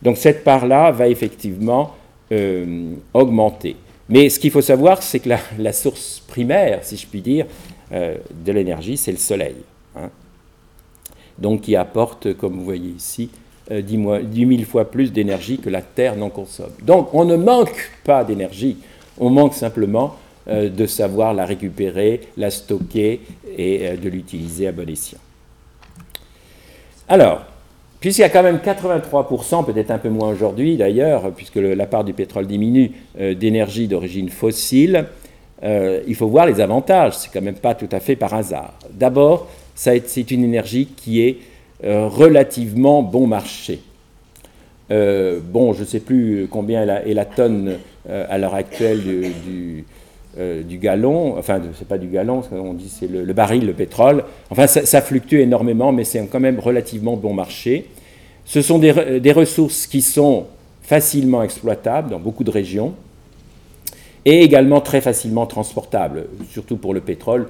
Donc 0.03 0.17
cette 0.17 0.43
part-là 0.43 0.91
va 0.91 1.07
effectivement 1.07 1.95
euh, 2.31 2.93
augmenter. 3.13 3.75
Mais 4.09 4.29
ce 4.29 4.39
qu'il 4.39 4.51
faut 4.51 4.61
savoir, 4.61 5.01
c'est 5.01 5.19
que 5.19 5.29
la, 5.57 5.73
source 5.73 6.23
primaire, 6.27 6.79
si 6.83 6.95
je 6.95 7.07
puis 7.07 7.21
dire, 7.21 7.45
de 7.91 8.51
l'énergie, 8.53 8.95
c'est 8.95 9.11
le 9.11 9.17
soleil. 9.17 9.55
Hein. 9.97 10.09
Donc 11.37 11.61
qui 11.61 11.75
apporte, 11.75 12.33
comme 12.35 12.53
vous 12.53 12.63
voyez 12.63 12.91
ici, 12.91 13.29
10, 13.69 13.97
000 14.33 14.63
fois 14.63 14.89
plus 14.89 15.11
d'énergie 15.11 15.57
que 15.57 15.69
la 15.69 15.81
Terre 15.81 16.15
n'en 16.15 16.29
consomme. 16.29 16.71
Donc 16.83 17.13
on 17.13 17.25
ne 17.25 17.35
manque 17.35 17.91
pas 18.05 18.23
d'énergie 18.23 18.77
on 19.19 19.29
manque 19.29 19.53
simplement 19.53 20.15
euh, 20.49 20.69
de 20.69 20.85
savoir 20.85 21.33
la 21.33 21.43
récupérer, 21.43 22.21
la 22.37 22.49
stocker 22.49 23.19
et 23.57 23.79
euh, 23.81 23.97
de 23.97 24.07
l'utiliser 24.07 24.65
à 24.67 24.71
bon 24.71 24.87
escient. 24.89 25.17
Alors, 27.09 27.45
puisqu'il 27.99 28.21
y 28.21 28.23
a 28.23 28.29
quand 28.29 28.43
même 28.43 28.59
83%, 28.59 29.65
peut-être 29.65 29.91
un 29.91 29.97
peu 29.97 30.07
moins 30.07 30.29
aujourd'hui 30.29 30.77
d'ailleurs, 30.77 31.31
puisque 31.33 31.57
la 31.57 31.85
part 31.85 32.05
du 32.05 32.13
pétrole 32.13 32.47
diminue, 32.47 32.93
euh, 33.19 33.33
d'énergie 33.33 33.89
d'origine 33.89 34.29
fossile, 34.29 35.07
il 35.63 36.15
faut 36.15 36.27
voir 36.27 36.45
les 36.45 36.61
avantages. 36.61 37.17
C'est 37.17 37.33
quand 37.33 37.41
même 37.41 37.55
pas 37.55 37.75
tout 37.75 37.89
à 37.91 37.99
fait 37.99 38.15
par 38.15 38.33
hasard. 38.33 38.75
D'abord, 38.91 39.49
c'est 39.75 40.31
une 40.31 40.45
énergie 40.45 40.85
qui 40.85 41.21
est 41.21 41.39
relativement 41.83 43.01
bon 43.01 43.25
marché. 43.25 43.79
bon, 44.89 45.73
je 45.73 45.79
ne 45.79 45.85
sais 45.85 45.99
plus 45.99 46.47
combien 46.49 46.83
est 46.83 47.13
la 47.13 47.25
tonne 47.25 47.79
à 48.07 48.37
l'heure 48.37 48.53
actuelle 48.53 49.01
du, 49.01 49.83
euh, 50.39 50.61
du, 50.61 50.77
galon, 50.77 51.35
enfin, 51.37 51.59
c'est 51.77 51.87
pas 51.87 51.97
du 51.97 52.07
galon, 52.07 52.43
on 52.51 52.73
dit 52.73 52.89
c'est 52.89 53.07
le, 53.07 53.33
baril, 53.33 53.65
le 53.65 53.73
pétrole. 53.73 54.23
Enfin, 54.51 54.67
ça, 54.67 55.01
fluctue 55.01 55.39
énormément, 55.39 55.91
mais 55.91 56.03
c'est 56.03 56.23
quand 56.27 56.39
même 56.39 56.59
relativement 56.59 57.15
bon 57.17 57.33
marché. 57.33 57.85
Ce 58.45 58.61
sont 58.61 58.77
des, 58.77 59.31
ressources 59.31 59.87
qui 59.87 60.01
sont 60.01 60.45
facilement 60.83 61.41
exploitables 61.41 62.11
dans 62.11 62.19
beaucoup 62.19 62.43
de 62.43 62.51
régions 62.51 62.93
et 64.25 64.43
également 64.43 64.79
très 64.79 65.01
facilement 65.01 65.47
transportables, 65.47 66.27
surtout 66.49 66.77
pour 66.77 66.93
le 66.93 67.01
pétrole 67.01 67.47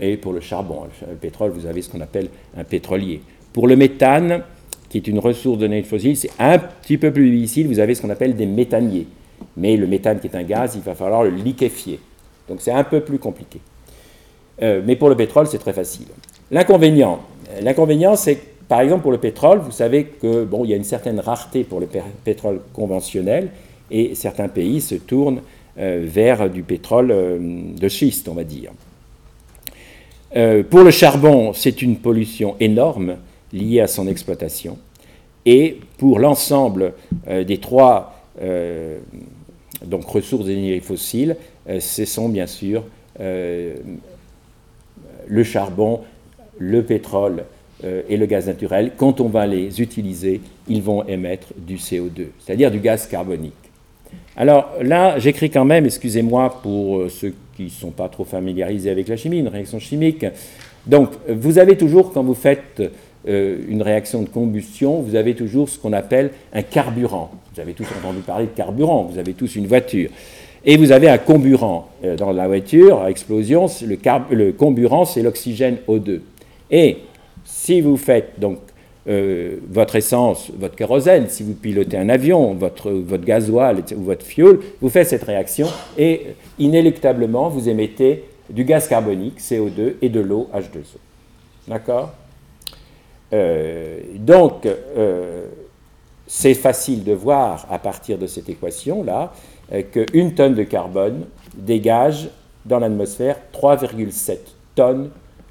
et 0.00 0.16
pour 0.16 0.32
le 0.32 0.40
charbon. 0.40 0.84
Le 1.08 1.16
pétrole, 1.16 1.50
vous 1.50 1.66
avez 1.66 1.82
ce 1.82 1.90
qu'on 1.90 2.00
appelle 2.00 2.28
un 2.56 2.64
pétrolier. 2.64 3.20
Pour 3.52 3.68
le 3.68 3.76
méthane, 3.76 4.42
qui 4.88 4.96
est 4.96 5.06
une 5.06 5.18
ressource 5.18 5.58
de 5.58 5.66
l'énergie 5.66 5.88
fossile, 5.88 6.16
c'est 6.16 6.30
un 6.38 6.58
petit 6.58 6.96
peu 6.96 7.12
plus 7.12 7.30
difficile, 7.30 7.66
vous 7.68 7.78
avez 7.78 7.94
ce 7.94 8.00
qu'on 8.00 8.10
appelle 8.10 8.34
des 8.34 8.46
méthaniers. 8.46 9.06
Mais 9.56 9.76
le 9.76 9.86
méthane 9.86 10.18
qui 10.18 10.28
est 10.28 10.36
un 10.36 10.44
gaz, 10.44 10.72
il 10.76 10.82
va 10.82 10.94
falloir 10.94 11.24
le 11.24 11.30
liquéfier. 11.30 12.00
Donc 12.48 12.60
c'est 12.60 12.72
un 12.72 12.84
peu 12.84 13.00
plus 13.00 13.18
compliqué. 13.18 13.60
Euh, 14.62 14.82
mais 14.84 14.96
pour 14.96 15.08
le 15.08 15.16
pétrole, 15.16 15.46
c'est 15.46 15.58
très 15.58 15.72
facile. 15.72 16.06
L'inconvénient, 16.50 17.20
l'inconvénient, 17.62 18.16
c'est 18.16 18.38
par 18.68 18.80
exemple, 18.80 19.02
pour 19.02 19.12
le 19.12 19.18
pétrole, 19.18 19.58
vous 19.58 19.70
savez 19.70 20.04
que 20.04 20.44
bon, 20.44 20.64
il 20.64 20.70
y 20.70 20.72
a 20.72 20.76
une 20.76 20.84
certaine 20.84 21.20
rareté 21.20 21.62
pour 21.62 21.78
le 21.80 21.88
pétrole 22.24 22.60
conventionnel, 22.72 23.50
et 23.90 24.14
certains 24.14 24.48
pays 24.48 24.80
se 24.80 24.94
tournent 24.94 25.42
euh, 25.78 26.02
vers 26.04 26.48
du 26.48 26.62
pétrole 26.62 27.10
euh, 27.10 27.38
de 27.78 27.88
schiste, 27.88 28.28
on 28.28 28.34
va 28.34 28.44
dire. 28.44 28.70
pour 30.70 30.80
le 30.80 30.90
charbon, 30.90 31.52
c'est 31.52 31.82
une 31.82 31.96
pollution 31.96 32.56
énorme 32.60 33.16
liée 33.52 33.80
à 33.80 33.86
son 33.86 34.06
exploitation. 34.08 34.78
Et 35.44 35.78
pour 35.98 36.18
l'ensemble 36.18 36.94
des 37.26 37.58
trois 37.58 38.14
donc 39.84 40.04
ressources 40.04 40.46
d'énergie 40.46 40.80
fossiles, 40.80 41.30
euh, 41.30 41.34
ce 41.66 42.04
sont 42.04 42.28
bien 42.28 42.46
sûr 42.46 42.84
euh, 43.20 43.74
le 45.28 45.44
charbon, 45.44 46.00
le 46.58 46.82
pétrole 46.82 47.44
et 48.08 48.16
le 48.16 48.26
gaz 48.26 48.46
naturel, 48.46 48.92
quand 48.96 49.20
on 49.20 49.28
va 49.28 49.44
les 49.44 49.80
utiliser, 49.80 50.40
ils 50.68 50.82
vont 50.82 51.04
émettre 51.04 51.48
du 51.56 51.74
CO2, 51.74 52.26
c'est-à-dire 52.38 52.70
du 52.70 52.78
gaz 52.78 53.08
carbonique. 53.08 53.54
Alors 54.36 54.70
là, 54.80 55.18
j'écris 55.18 55.50
quand 55.50 55.64
même, 55.64 55.84
excusez-moi 55.84 56.60
pour 56.62 57.10
ceux 57.10 57.34
qui 57.56 57.64
ne 57.64 57.68
sont 57.70 57.90
pas 57.90 58.08
trop 58.08 58.24
familiarisés 58.24 58.88
avec 58.88 59.08
la 59.08 59.16
chimie, 59.16 59.40
une 59.40 59.48
réaction 59.48 59.80
chimique. 59.80 60.24
Donc, 60.86 61.10
vous 61.28 61.58
avez 61.58 61.76
toujours, 61.76 62.12
quand 62.12 62.22
vous 62.22 62.34
faites 62.34 62.82
une 63.26 63.82
réaction 63.82 64.22
de 64.22 64.28
combustion, 64.28 65.00
vous 65.00 65.16
avez 65.16 65.34
toujours 65.34 65.68
ce 65.68 65.76
qu'on 65.76 65.92
appelle 65.92 66.30
un 66.52 66.62
carburant. 66.62 67.32
Vous 67.54 67.60
avez 67.60 67.72
tous 67.72 67.86
entendu 67.98 68.20
parler 68.20 68.46
de 68.46 68.50
carburant, 68.50 69.04
vous 69.04 69.18
avez 69.18 69.34
tous 69.34 69.56
une 69.56 69.66
voiture. 69.66 70.10
Et 70.64 70.76
vous 70.76 70.92
avez 70.92 71.08
un 71.08 71.18
comburant 71.18 71.88
euh, 72.04 72.16
dans 72.16 72.32
la 72.32 72.46
voiture 72.46 73.02
à 73.02 73.10
explosion. 73.10 73.66
Le, 73.84 73.98
le 74.30 74.52
comburant, 74.52 75.04
c'est 75.04 75.22
l'oxygène 75.22 75.78
O2. 75.88 76.20
Et 76.70 76.98
si 77.44 77.80
vous 77.80 77.96
faites 77.96 78.38
donc 78.38 78.58
euh, 79.08 79.56
votre 79.68 79.96
essence, 79.96 80.50
votre 80.56 80.76
kérosène, 80.76 81.28
si 81.28 81.42
vous 81.42 81.54
pilotez 81.54 81.96
un 81.96 82.08
avion, 82.08 82.54
votre, 82.54 82.90
votre 82.90 83.24
gasoil 83.24 83.82
ou 83.96 84.02
votre 84.02 84.24
fuel, 84.24 84.58
vous 84.80 84.88
faites 84.88 85.08
cette 85.08 85.24
réaction 85.24 85.66
et 85.98 86.28
inéluctablement 86.60 87.48
vous 87.48 87.68
émettez 87.68 88.24
du 88.48 88.64
gaz 88.64 88.86
carbonique, 88.86 89.40
CO2, 89.40 89.94
et 90.02 90.08
de 90.08 90.20
l'eau, 90.20 90.48
H2O. 90.54 90.98
D'accord? 91.66 92.10
Euh, 93.32 93.98
Donc, 94.18 94.66
c'est 96.26 96.54
facile 96.54 97.02
de 97.04 97.12
voir 97.12 97.66
à 97.70 97.78
partir 97.78 98.18
de 98.18 98.26
cette 98.26 98.48
équation-là 98.48 99.32
euh, 99.32 99.51
qu'une 99.80 100.34
tonne 100.34 100.54
de 100.54 100.62
carbone 100.64 101.24
dégage 101.54 102.28
dans 102.64 102.78
l'atmosphère 102.78 103.36
3,7 103.54 104.38
tonnes 104.74 105.10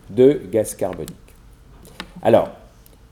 de 0.10 0.42
gaz 0.52 0.76
carbonique. 0.76 1.16
Alors, 2.22 2.50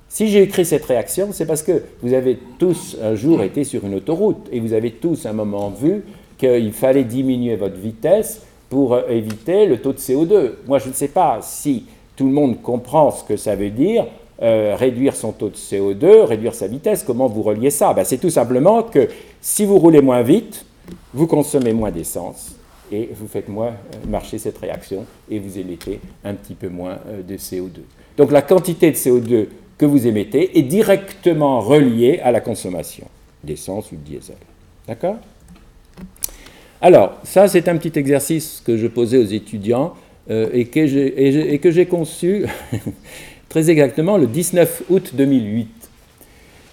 si 0.08 0.28
j'ai 0.28 0.42
écrit 0.42 0.66
cette 0.66 0.86
réaction, 0.86 1.30
c'est 1.32 1.46
parce 1.46 1.62
que 1.62 1.84
vous 2.02 2.14
avez 2.14 2.40
tous 2.58 2.98
un 3.02 3.16
jour 3.16 3.44
été 3.44 3.64
sur 3.64 3.86
une 3.86 3.96
autoroute 3.96 4.48
et 4.52 4.60
vous 4.60 4.74
avez 4.74 4.92
tous 4.92 5.26
un 5.26 5.34
moment 5.34 5.70
vu 5.70 6.04
qu'il 6.38 6.74
fallait 6.74 7.04
diminuer 7.04 7.56
votre 7.56 7.76
vitesse 7.76 8.42
pour 8.70 8.94
euh, 8.94 9.08
éviter 9.10 9.66
le 9.66 9.78
taux 9.78 9.94
de 9.94 9.98
CO2. 9.98 10.52
Moi, 10.68 10.80
je 10.80 10.90
ne 10.90 10.94
sais 10.94 11.10
pas 11.10 11.40
si 11.42 11.86
tout 12.16 12.26
le 12.26 12.32
monde 12.32 12.62
comprend 12.62 13.12
ce 13.12 13.24
que 13.24 13.38
ça 13.38 13.56
veut 13.56 13.70
dire, 13.70 14.06
euh, 14.42 14.76
réduire 14.78 15.16
son 15.16 15.32
taux 15.32 15.50
de 15.50 15.56
CO2, 15.56 16.22
réduire 16.22 16.56
sa 16.56 16.68
vitesse. 16.68 17.04
Comment 17.04 17.28
vous 17.28 17.44
reliez 17.44 17.70
ça 17.70 17.94
ben, 17.94 18.04
C'est 18.04 18.18
tout 18.18 18.30
simplement 18.30 18.84
que 18.84 19.10
si 19.42 19.66
vous 19.66 19.78
roulez 19.78 20.02
moins 20.02 20.22
vite, 20.22 20.66
vous 21.14 21.28
consommez 21.28 21.74
moins 21.74 21.92
d'essence 21.92 22.56
et 22.92 23.10
vous 23.14 23.28
faites 23.28 23.50
moins 23.50 23.68
euh, 23.68 24.08
marcher 24.08 24.38
cette 24.38 24.58
réaction 24.58 25.06
et 25.30 25.40
vous 25.40 25.58
émettez 25.58 26.00
un 26.24 26.34
petit 26.34 26.56
peu 26.56 26.70
moins 26.70 27.00
euh, 27.08 27.22
de 27.22 27.36
CO2. 27.38 27.82
Donc 28.18 28.32
la 28.32 28.42
quantité 28.42 28.92
de 28.92 28.96
CO2 28.96 29.48
que 29.78 29.86
vous 29.86 30.08
émettez 30.08 30.58
est 30.58 30.64
directement 30.64 31.62
reliée 31.62 32.20
à 32.20 32.32
la 32.32 32.42
consommation 32.42 33.08
d'essence 33.44 33.92
ou 33.92 33.96
de 33.96 34.02
diesel. 34.02 34.36
D'accord? 34.88 35.18
Alors, 36.82 37.14
ça 37.24 37.48
c'est 37.48 37.68
un 37.68 37.78
petit 37.78 37.98
exercice 37.98 38.62
que 38.66 38.78
je 38.78 38.88
posais 38.88 39.18
aux 39.18 39.26
étudiants 39.26 39.94
euh, 40.30 40.50
et 40.52 40.66
que 40.66 41.72
j'ai 41.72 41.86
conçu 41.86 42.46
très 43.50 43.70
exactement 43.70 44.18
le 44.18 44.28
19 44.28 44.84
août 44.90 45.12
2008. 45.14 45.79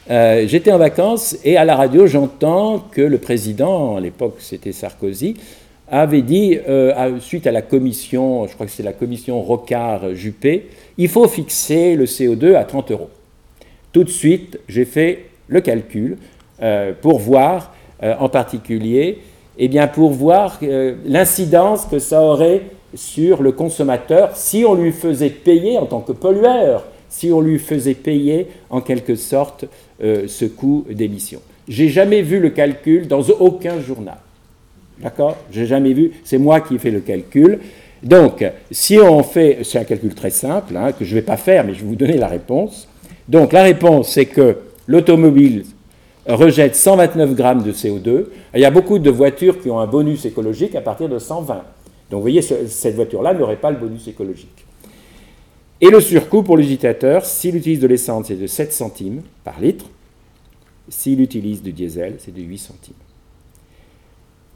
Euh, 0.09 0.45
j'étais 0.47 0.71
en 0.71 0.79
vacances 0.79 1.37
et 1.43 1.57
à 1.57 1.65
la 1.65 1.75
radio, 1.75 2.07
j'entends 2.07 2.79
que 2.79 3.01
le 3.01 3.19
président, 3.19 3.97
à 3.97 4.01
l'époque 4.01 4.37
c'était 4.39 4.71
Sarkozy, 4.71 5.35
avait 5.89 6.23
dit, 6.23 6.59
euh, 6.69 7.19
suite 7.21 7.47
à 7.49 7.53
la 7.53 7.63
commission, 7.63 8.47
je 8.47 8.55
crois 8.55 8.67
que 8.67 8.73
c'est 8.73 8.85
la 8.85 8.93
commission 8.93 9.43
Rocard-Juppé, 9.43 10.69
il 10.97 11.09
faut 11.09 11.27
fixer 11.27 11.97
le 11.97 12.05
CO2 12.05 12.55
à 12.55 12.65
30 12.65 12.93
euros. 12.93 13.11
Tout 13.93 14.05
de 14.05 14.11
suite, 14.11 14.61
j'ai 14.69 14.85
fait 14.85 15.27
le 15.49 15.61
calcul 15.61 16.19
euh, 16.63 16.93
pour 17.01 17.19
voir, 17.19 17.75
en 18.03 18.29
particulier, 18.29 19.21
eh 19.57 19.69
bien 19.69 19.87
pour 19.87 20.11
voir 20.11 20.61
l'incidence 21.07 21.87
que 21.87 21.99
ça 21.99 22.21
aurait 22.21 22.61
sur 22.95 23.43
le 23.43 23.53
consommateur 23.53 24.37
si 24.37 24.67
on 24.67 24.75
lui 24.75 24.93
faisait 24.93 25.31
payer 25.31 25.79
en 25.79 25.87
tant 25.87 26.01
que 26.01 26.13
pollueur, 26.13 26.85
si 27.09 27.33
on 27.33 27.41
lui 27.41 27.59
faisait 27.59 27.95
payer 27.95 28.49
en 28.69 28.83
quelque 28.83 29.17
sorte 29.17 29.65
euh, 30.03 30.25
ce 30.29 30.45
coût 30.45 30.85
d'émission. 30.91 31.41
J'ai 31.69 31.89
jamais 31.89 32.23
vu 32.23 32.39
le 32.39 32.51
calcul 32.51 33.09
dans 33.09 33.23
aucun 33.41 33.81
journal. 33.81 34.19
D'accord? 35.01 35.37
J'ai 35.51 35.67
jamais 35.67 35.93
vu, 35.93 36.13
c'est 36.25 36.39
moi 36.39 36.61
qui 36.61 36.77
ai 36.77 36.79
fait 36.79 36.91
le 36.91 37.01
calcul. 37.01 37.61
Donc, 38.03 38.45
si 38.71 38.99
on 38.99 39.23
fait, 39.23 39.59
c'est 39.63 39.79
un 39.79 39.85
calcul 39.85 40.15
très 40.15 40.31
simple, 40.31 40.77
hein, 40.77 40.93
que 40.93 41.05
je 41.05 41.11
ne 41.11 41.21
vais 41.21 41.27
pas 41.27 41.37
faire, 41.37 41.65
mais 41.65 41.75
je 41.75 41.81
vais 41.81 41.87
vous 41.87 41.97
donner 41.97 42.19
la 42.19 42.29
réponse. 42.29 42.89
Donc, 43.29 43.53
la 43.53 43.63
réponse, 43.63 44.11
c'est 44.11 44.27
que 44.27 44.59
l'automobile 44.87 45.65
rejette 46.27 46.77
129 46.77 47.35
grammes 47.35 47.63
de 47.63 47.73
CO2. 47.73 48.27
Il 48.55 48.61
y 48.61 48.65
a 48.65 48.71
beaucoup 48.71 48.99
de 48.99 49.11
voitures 49.11 49.61
qui 49.61 49.71
ont 49.71 49.81
un 49.81 49.87
bonus 49.87 50.25
écologique 50.25 50.75
à 50.75 50.81
partir 50.81 51.09
de 51.09 51.19
120. 51.19 51.55
Donc, 51.55 51.65
vous 52.11 52.21
voyez, 52.21 52.43
cette 52.43 52.95
voiture-là 52.95 53.35
n'aurait 53.35 53.57
pas 53.57 53.71
le 53.71 53.79
bonus 53.79 54.07
écologique. 54.09 54.66
Et 55.81 55.91
le 55.91 56.01
surcoût 56.01 56.43
pour 56.43 56.57
l'utilisateur, 56.57 57.24
s'il 57.24 57.57
utilise 57.57 57.81
de 57.81 57.87
l'essence, 57.87 58.27
c'est 58.29 58.41
de 58.41 58.47
7 58.47 58.72
centimes 58.72 59.22
par 59.45 59.61
litre. 59.61 59.85
S'il 60.89 61.20
utilise 61.20 61.62
du 61.62 61.72
diesel, 61.72 62.14
c'est 62.18 62.35
de 62.35 62.41
8 62.41 62.59
centimes. 62.59 62.95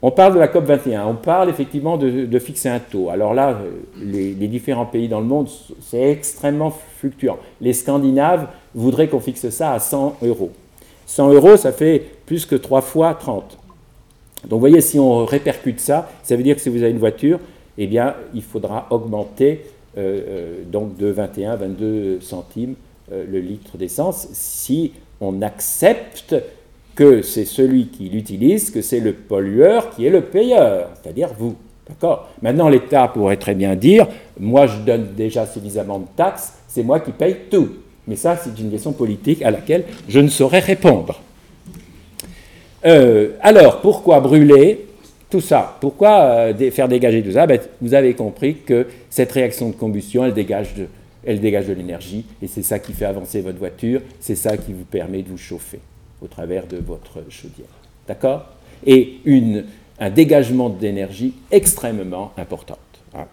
On 0.03 0.09
parle 0.09 0.33
de 0.33 0.39
la 0.39 0.47
COP 0.47 0.65
21, 0.65 1.05
on 1.05 1.13
parle 1.13 1.49
effectivement 1.49 1.95
de, 1.95 2.39
fixer 2.39 2.69
un 2.69 2.79
taux. 2.79 3.09
Alors 3.11 3.35
là, 3.35 3.59
les, 4.01 4.33
différents 4.33 4.87
pays 4.87 5.07
dans 5.07 5.19
le 5.19 5.27
monde, 5.27 5.47
c'est 5.79 6.09
extrêmement 6.09 6.73
fluctuant. 6.97 7.37
Les 7.59 7.73
Scandinaves 7.73 8.47
voudraient 8.73 9.07
qu'on 9.07 9.19
fixe 9.19 9.47
ça 9.49 9.73
à 9.73 9.79
100 9.79 10.17
euros. 10.23 10.49
100 11.05 11.33
euros, 11.33 11.55
ça 11.55 11.71
fait 11.71 12.03
plus 12.25 12.47
que 12.47 12.55
3 12.55 12.81
fois 12.81 13.13
30. 13.13 13.59
Donc 14.45 14.53
vous 14.53 14.59
voyez, 14.59 14.81
si 14.81 14.97
on 14.97 15.23
répercute 15.23 15.79
ça, 15.79 16.09
ça 16.23 16.35
veut 16.35 16.41
dire 16.41 16.55
que 16.55 16.61
si 16.61 16.69
vous 16.69 16.81
avez 16.81 16.91
une 16.91 16.97
voiture, 16.97 17.39
eh 17.77 17.85
bien, 17.85 18.15
il 18.33 18.41
faudra 18.41 18.87
augmenter 18.89 19.61
donc 19.95 20.97
de 20.97 21.07
21 21.07 21.55
22 21.57 22.21
centimes 22.21 22.75
euh, 23.11 23.25
le 23.29 23.39
litre 23.39 23.77
d'essence 23.77 24.27
si 24.31 24.93
on 25.19 25.41
accepte 25.41 26.35
que 26.95 27.21
c'est 27.21 27.43
celui 27.45 27.87
qui 27.87 28.07
l'utilise, 28.07 28.71
que 28.71 28.81
c'est 28.81 29.01
le 29.01 29.11
pollueur 29.11 29.89
qui 29.89 30.05
est 30.05 30.09
le 30.09 30.21
payeur, 30.21 30.89
c'est-à-dire 31.01 31.29
vous. 31.37 31.55
D'accord? 31.89 32.29
Maintenant, 32.41 32.69
l'État 32.69 33.09
pourrait 33.09 33.35
très 33.35 33.53
bien 33.55 33.75
dire 33.75 34.07
moi, 34.39 34.65
je 34.67 34.77
donne 34.77 35.13
déjà 35.17 35.45
suffisamment 35.45 35.99
de 35.99 36.05
taxes, 36.15 36.53
c'est 36.69 36.83
moi 36.83 37.01
qui 37.01 37.11
paye 37.11 37.35
tout. 37.49 37.69
Mais 38.07 38.15
ça, 38.15 38.37
c'est 38.37 38.57
une 38.61 38.71
question 38.71 38.93
politique 38.93 39.41
à 39.41 39.51
laquelle 39.51 39.83
je 40.07 40.19
ne 40.19 40.29
saurais 40.29 40.59
répondre. 40.59 41.19
alors, 42.83 43.81
pourquoi 43.81 44.21
brûler? 44.21 44.87
Tout 45.31 45.41
ça. 45.41 45.77
Pourquoi 45.79 46.19
euh, 46.21 46.71
faire 46.71 46.87
dégager 46.87 47.23
tout 47.23 47.31
ça? 47.31 47.47
Ben, 47.47 47.59
Vous 47.81 47.95
avez 47.95 48.13
compris 48.13 48.57
que 48.57 48.85
cette 49.09 49.31
réaction 49.31 49.69
de 49.69 49.75
combustion, 49.75 50.23
elle 50.23 50.33
dégage 50.33 50.75
de, 50.75 51.73
l'énergie, 51.73 52.25
et 52.41 52.47
c'est 52.47 52.61
ça 52.61 52.77
qui 52.77 52.93
fait 52.93 53.05
avancer 53.05 53.41
votre 53.41 53.57
voiture, 53.57 54.01
c'est 54.19 54.35
ça 54.35 54.57
qui 54.57 54.73
vous 54.73 54.83
permet 54.83 55.23
de 55.23 55.29
vous 55.29 55.37
chauffer 55.37 55.79
au 56.21 56.27
travers 56.27 56.67
de 56.67 56.77
votre 56.77 57.23
chaudière. 57.29 57.67
D'accord? 58.07 58.45
Et 58.85 59.19
une, 59.25 59.65
un 59.99 60.09
dégagement 60.09 60.69
d'énergie 60.69 61.33
extrêmement 61.49 62.33
importante. 62.37 62.77
Hein. 63.15 63.25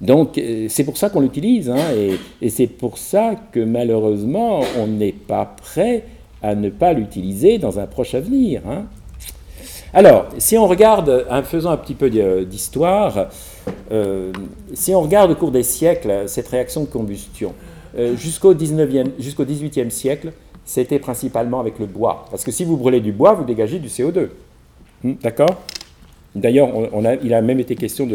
Donc 0.00 0.36
euh, 0.36 0.66
c'est 0.68 0.84
pour 0.84 0.96
ça 0.96 1.08
qu'on 1.10 1.20
l'utilise, 1.20 1.70
hein, 1.70 1.94
et, 1.96 2.18
et 2.44 2.50
c'est 2.50 2.66
pour 2.66 2.98
ça 2.98 3.34
que 3.50 3.60
malheureusement 3.60 4.60
on 4.78 4.86
n'est 4.86 5.12
pas 5.12 5.44
prêt 5.44 6.04
à 6.42 6.54
ne 6.54 6.68
pas 6.68 6.92
l'utiliser 6.92 7.58
dans 7.58 7.78
un 7.78 7.86
proche 7.86 8.14
avenir. 8.14 8.62
Hein. 8.68 8.86
Alors, 9.92 10.28
si 10.38 10.56
on 10.56 10.68
regarde, 10.68 11.26
en 11.28 11.42
faisant 11.42 11.70
un 11.70 11.76
petit 11.76 11.94
peu 11.94 12.10
d'histoire, 12.44 13.28
euh, 13.90 14.32
si 14.72 14.94
on 14.94 15.00
regarde 15.00 15.32
au 15.32 15.34
cours 15.34 15.50
des 15.50 15.64
siècles 15.64 16.28
cette 16.28 16.46
réaction 16.46 16.82
de 16.82 16.86
combustion, 16.86 17.54
euh, 17.98 18.14
jusqu'au 18.16 18.54
18e 18.54 19.90
siècle, 19.90 20.32
c'était 20.64 21.00
principalement 21.00 21.58
avec 21.58 21.80
le 21.80 21.86
bois. 21.86 22.26
Parce 22.30 22.44
que 22.44 22.52
si 22.52 22.64
vous 22.64 22.76
brûlez 22.76 23.00
du 23.00 23.10
bois, 23.10 23.32
vous 23.32 23.42
dégagez 23.42 23.80
du 23.80 23.88
CO2. 23.88 24.28
Hmm, 25.02 25.14
d'accord? 25.22 25.60
D'ailleurs, 26.36 26.68
il 27.24 27.34
a 27.34 27.42
même 27.42 27.58
été 27.58 27.74
question 27.74 28.06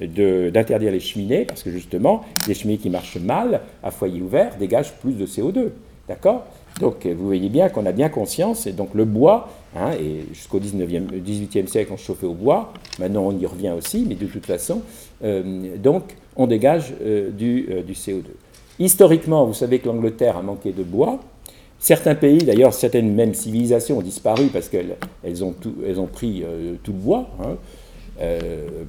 d'interdire 0.00 0.92
les 0.92 1.00
cheminées, 1.00 1.44
parce 1.46 1.64
que 1.64 1.72
justement, 1.72 2.22
les 2.46 2.54
cheminées 2.54 2.78
qui 2.78 2.90
marchent 2.90 3.18
mal, 3.18 3.62
à 3.82 3.90
foyer 3.90 4.22
ouvert, 4.22 4.52
dégagent 4.56 4.92
plus 5.00 5.14
de 5.14 5.26
CO2. 5.26 5.70
D'accord? 6.06 6.46
Donc, 6.78 7.06
vous 7.06 7.26
voyez 7.26 7.48
bien 7.48 7.68
qu'on 7.68 7.86
a 7.86 7.92
bien 7.92 8.08
conscience, 8.08 8.66
et 8.66 8.72
donc 8.72 8.94
le 8.94 9.04
bois 9.04 9.48
Hein, 9.76 9.92
et 10.00 10.24
jusqu'au 10.32 10.58
19e, 10.58 11.22
18e 11.22 11.66
siècle, 11.66 11.92
on 11.92 11.96
chauffait 11.96 12.26
au 12.26 12.34
bois. 12.34 12.72
Maintenant, 12.98 13.24
on 13.26 13.38
y 13.38 13.44
revient 13.44 13.72
aussi, 13.76 14.06
mais 14.08 14.14
de 14.14 14.26
toute 14.26 14.46
façon, 14.46 14.80
euh, 15.22 15.76
donc, 15.76 16.16
on 16.36 16.46
dégage 16.46 16.94
euh, 17.02 17.30
du, 17.30 17.68
euh, 17.70 17.82
du, 17.82 17.92
CO2. 17.92 18.24
Historiquement, 18.78 19.44
vous 19.44 19.54
savez 19.54 19.78
que 19.78 19.88
l'Angleterre 19.88 20.38
a 20.38 20.42
manqué 20.42 20.72
de 20.72 20.82
bois. 20.82 21.20
Certains 21.78 22.14
pays, 22.14 22.38
d'ailleurs, 22.38 22.72
certaines 22.72 23.12
même 23.14 23.34
civilisations 23.34 23.98
ont 23.98 24.02
disparu 24.02 24.46
parce 24.46 24.68
qu'elles 24.68 24.96
elles 25.22 25.44
ont, 25.44 25.54
ont, 25.96 26.06
pris 26.06 26.42
tout 26.82 26.92
le 26.92 26.98
bois. 26.98 27.28
Hein. 27.40 27.56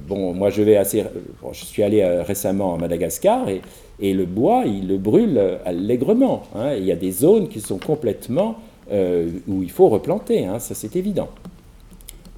Bon, 0.08 0.34
moi 0.34 0.50
je 0.50 0.62
vais 0.62 0.76
assez, 0.76 1.04
je 1.52 1.64
suis 1.64 1.82
allé 1.82 2.04
récemment 2.04 2.74
à 2.74 2.78
Madagascar 2.78 3.48
et, 3.48 3.60
le 4.14 4.24
bois, 4.24 4.64
il 4.66 4.88
le 4.88 4.96
brûle 4.96 5.40
allègrement. 5.64 6.42
Hein. 6.54 6.74
Il 6.76 6.84
y 6.84 6.92
a 6.92 6.96
des 6.96 7.12
zones 7.12 7.48
qui 7.48 7.60
sont 7.60 7.78
complètement 7.78 8.56
où 8.90 9.62
il 9.62 9.70
faut 9.70 9.88
replanter, 9.88 10.46
hein, 10.46 10.58
ça 10.58 10.74
c'est 10.74 10.96
évident 10.96 11.28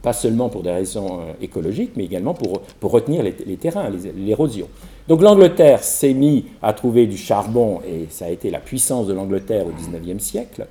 pas 0.03 0.12
seulement 0.12 0.49
pour 0.49 0.62
des 0.62 0.72
raisons 0.72 1.20
écologiques, 1.40 1.93
mais 1.97 2.05
également 2.05 2.34
pour, 2.34 2.61
pour 2.80 2.90
retenir 2.90 3.22
les, 3.22 3.32
terrains, 3.57 3.88
l'érosion. 4.16 4.66
Donc 5.09 5.22
l'Angleterre 5.22 5.82
s'est 5.82 6.12
mise 6.12 6.43
à 6.61 6.72
trouver 6.72 7.07
du 7.07 7.16
charbon, 7.16 7.80
et 7.86 8.07
ça 8.11 8.26
a 8.26 8.28
été 8.28 8.51
la 8.51 8.59
puissance 8.59 9.07
de 9.07 9.14
l'Angleterre 9.14 9.64
au 9.66 9.70
XIXe 9.70 10.22
siècle. 10.22 10.66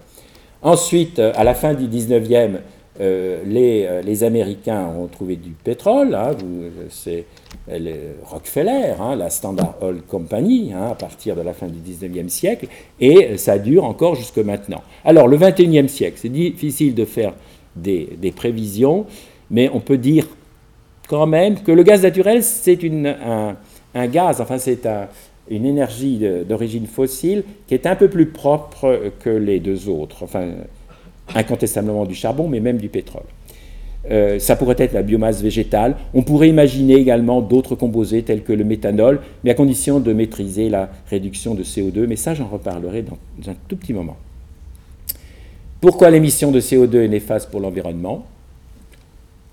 Ensuite, 0.62 1.20
euh, 1.20 1.32
à 1.36 1.44
la 1.44 1.56
fin 1.56 1.74
du 1.74 1.88
XIXe, 1.88 2.60
euh, 3.00 3.42
les, 3.46 3.86
euh, 3.86 4.02
les, 4.02 4.24
Américains 4.26 4.86
ont 4.88 5.08
trouvé 5.08 5.38
du 5.38 5.52
pétrole, 5.52 6.14
hein, 6.14 6.36
c'est 6.90 7.26
Rockefeller, 8.24 8.96
hein, 9.00 9.16
la 9.16 9.30
Standard 9.30 9.76
Oil 9.82 10.02
Company, 10.02 10.74
hein, 10.74 10.90
à 10.92 10.96
partir 10.96 11.38
de 11.38 11.42
la 11.42 11.54
fin 11.54 11.68
du 11.68 11.80
XIXe 11.80 12.32
siècle, 12.32 12.68
et 13.00 13.38
ça 13.38 13.58
dure 13.60 13.86
encore 13.86 14.16
jusque 14.16 14.40
maintenant. 14.40 14.82
Alors, 15.06 15.30
le 15.30 15.38
XXIe 15.38 15.88
siècle, 15.88 16.18
c'est 16.22 16.30
difficile 16.30 16.94
de 16.94 17.06
faire 17.06 17.34
des, 17.78 18.10
des, 18.22 18.32
prévisions, 18.32 19.06
mais 19.50 19.70
on 19.74 19.80
peut 19.80 19.98
dire 19.98 20.28
quand 21.08 21.28
même 21.28 21.62
que 21.62 21.72
le 21.72 21.84
gaz 21.84 22.04
naturel, 22.04 22.44
c'est 22.44 22.84
un, 22.84 23.56
un 23.96 24.08
gaz, 24.08 24.42
enfin 24.42 24.58
c'est 24.58 24.86
une 25.50 25.66
énergie 25.66 26.22
d'origine 26.48 26.88
fossile 26.88 27.44
qui 27.68 27.74
est 27.74 27.86
un 27.86 27.96
peu 27.96 28.10
plus 28.10 28.28
propre 28.28 29.12
que 29.22 29.30
les 29.30 29.62
deux 29.62 29.88
autres, 29.88 30.24
enfin 30.24 30.50
incontestablement 31.36 32.06
du 32.06 32.16
charbon, 32.16 32.48
mais 32.48 32.60
même 32.60 32.78
du 32.78 32.90
pétrole. 32.90 33.24
Euh, 34.10 34.40
ça 34.40 34.56
pourrait 34.56 34.76
être 34.80 34.94
la 34.94 35.04
biomasse 35.04 35.42
végétale. 35.42 35.96
On 36.14 36.24
pourrait 36.24 36.50
imaginer 36.50 36.96
également 36.96 37.42
d'autres 37.42 37.76
composés 37.76 38.24
tels 38.24 38.44
que 38.44 38.54
le 38.54 38.64
méthanol, 38.64 39.22
mais 39.44 39.52
à 39.52 39.54
condition 39.54 40.00
de 40.00 40.12
maîtriser 40.12 40.70
la 40.70 40.90
réduction 41.10 41.54
de 41.54 41.64
CO2. 41.64 42.08
Mais 42.08 42.16
ça, 42.16 42.34
j'en 42.34 42.48
reparlerai 42.48 43.04
dans 43.04 43.18
un 43.48 43.56
tout 43.68 43.76
petit 43.76 43.94
moment. 43.94 44.18
Pourquoi 45.80 46.10
l'émission 46.10 46.52
de 46.52 46.60
CO2 46.60 47.06
est 47.06 47.08
néfaste 47.08 47.50
pour 47.52 47.60
l'environnement? 47.60 48.26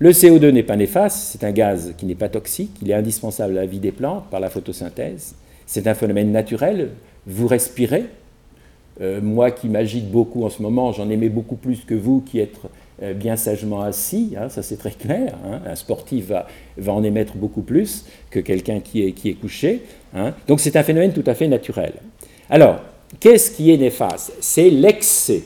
Le 0.01 0.11
CO2 0.11 0.51
n'est 0.51 0.63
pas 0.63 0.77
néfaste, 0.77 1.17
c'est 1.17 1.43
un 1.43 1.51
gaz 1.51 1.93
qui 1.97 2.05
n'est 2.05 2.15
pas 2.15 2.29
toxique, 2.29 2.71
il 2.81 2.89
est 2.89 2.93
indispensable 2.93 3.57
à 3.57 3.61
la 3.61 3.67
vie 3.67 3.79
des 3.79 3.91
plantes 3.91 4.23
par 4.31 4.39
la 4.39 4.49
photosynthèse. 4.49 5.35
C'est 5.65 5.87
un 5.87 5.93
phénomène 5.93 6.31
naturel, 6.31 6.91
vous 7.27 7.47
respirez. 7.47 8.05
Euh, 9.01 9.21
moi 9.21 9.51
qui 9.51 9.69
m'agite 9.69 10.11
beaucoup 10.11 10.43
en 10.43 10.49
ce 10.49 10.61
moment, 10.61 10.91
j'en 10.91 11.09
aimais 11.09 11.29
beaucoup 11.29 11.55
plus 11.55 11.85
que 11.85 11.93
vous 11.93 12.19
qui 12.21 12.39
êtes 12.39 12.57
euh, 13.01 13.13
bien 13.13 13.37
sagement 13.37 13.81
assis, 13.81 14.35
hein, 14.37 14.49
ça 14.49 14.61
c'est 14.61 14.75
très 14.75 14.91
clair. 14.91 15.35
Hein. 15.45 15.61
un 15.65 15.75
sportif 15.75 16.31
va, 16.77 16.93
en 16.93 17.03
émettre 17.03 17.37
beaucoup 17.37 17.61
plus 17.61 18.05
que 18.29 18.39
quelqu'un 18.39 18.81
qui 18.81 19.03
est, 19.03 19.33
couché. 19.39 19.83
Hein. 20.13 20.33
Donc 20.47 20.59
c'est 20.59 20.75
un 20.75 20.83
phénomène 20.83 21.13
tout 21.13 21.23
à 21.27 21.33
fait 21.33 21.47
naturel. 21.47 21.93
Alors, 22.49 22.81
qu'est-ce 23.21 23.51
qui 23.51 23.71
est 23.71 23.77
néfaste? 23.77 24.33
C'est 24.41 24.69
l'excès 24.69 25.43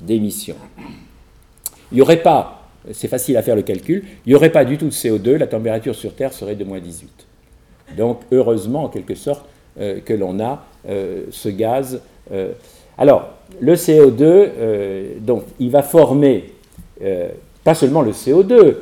d'émissions. 0.00 0.56
Il 1.92 1.96
n'y 1.96 2.00
aurait 2.00 2.22
pas 2.22 2.52
c'est 2.92 3.08
facile 3.08 3.36
à 3.36 3.42
faire 3.42 3.56
le 3.56 3.62
calcul, 3.62 4.04
il 4.24 4.28
n'y 4.28 4.36
aurait 4.36 4.52
pas 4.52 4.64
du 4.64 4.78
tout 4.78 4.86
de 4.86 4.92
CO2, 4.92 5.38
la 5.38 5.48
température 5.48 5.96
sur 5.96 6.14
Terre 6.14 6.32
serait 6.32 6.54
de 6.54 6.62
moins 6.62 6.78
18. 6.78 7.10
Donc 7.96 8.20
heureusement, 8.30 8.84
en 8.84 8.88
quelque 8.88 9.16
sorte, 9.16 9.44
euh, 9.80 9.98
que 10.04 10.12
l'on 10.14 10.38
a 10.38 10.64
ce 10.88 11.48
gaz. 11.48 12.00
Euh. 12.98 13.02
Alors, 13.02 13.28
le 13.60 13.74
CO2, 13.74 15.20
donc, 15.20 15.44
il 15.58 15.70
va 15.70 15.82
former 15.82 16.44
pas 17.64 17.74
seulement 17.74 18.02
le 18.02 18.12
CO2, 18.12 18.74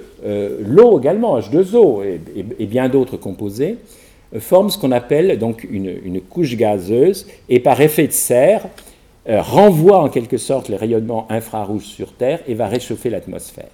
l'eau 0.65 0.99
également, 0.99 1.39
H2O 1.39 2.03
et, 2.59 2.67
bien 2.67 2.89
d'autres 2.89 3.17
composés, 3.17 3.77
forment 4.39 4.71
ce 4.71 4.79
qu'on 4.79 4.93
appelle 4.93 5.39
donc 5.39 5.67
une, 5.71 5.95
une, 6.05 6.21
couche 6.21 6.57
gazeuse 6.57 7.27
et 7.49 7.61
par 7.61 7.81
effet 7.81 8.07
de 8.07 8.13
serre 8.13 8.67
renvoie 9.27 9.99
en 9.99 10.09
quelque 10.09 10.39
sorte 10.39 10.69
les 10.69 10.77
rayonnements 10.77 11.27
infrarouges 11.31 11.85
sur 11.85 12.13
Terre 12.13 12.41
et 12.49 12.55
va 12.55 12.67
réchauffer 12.67 13.11
l'atmosphère. 13.11 13.71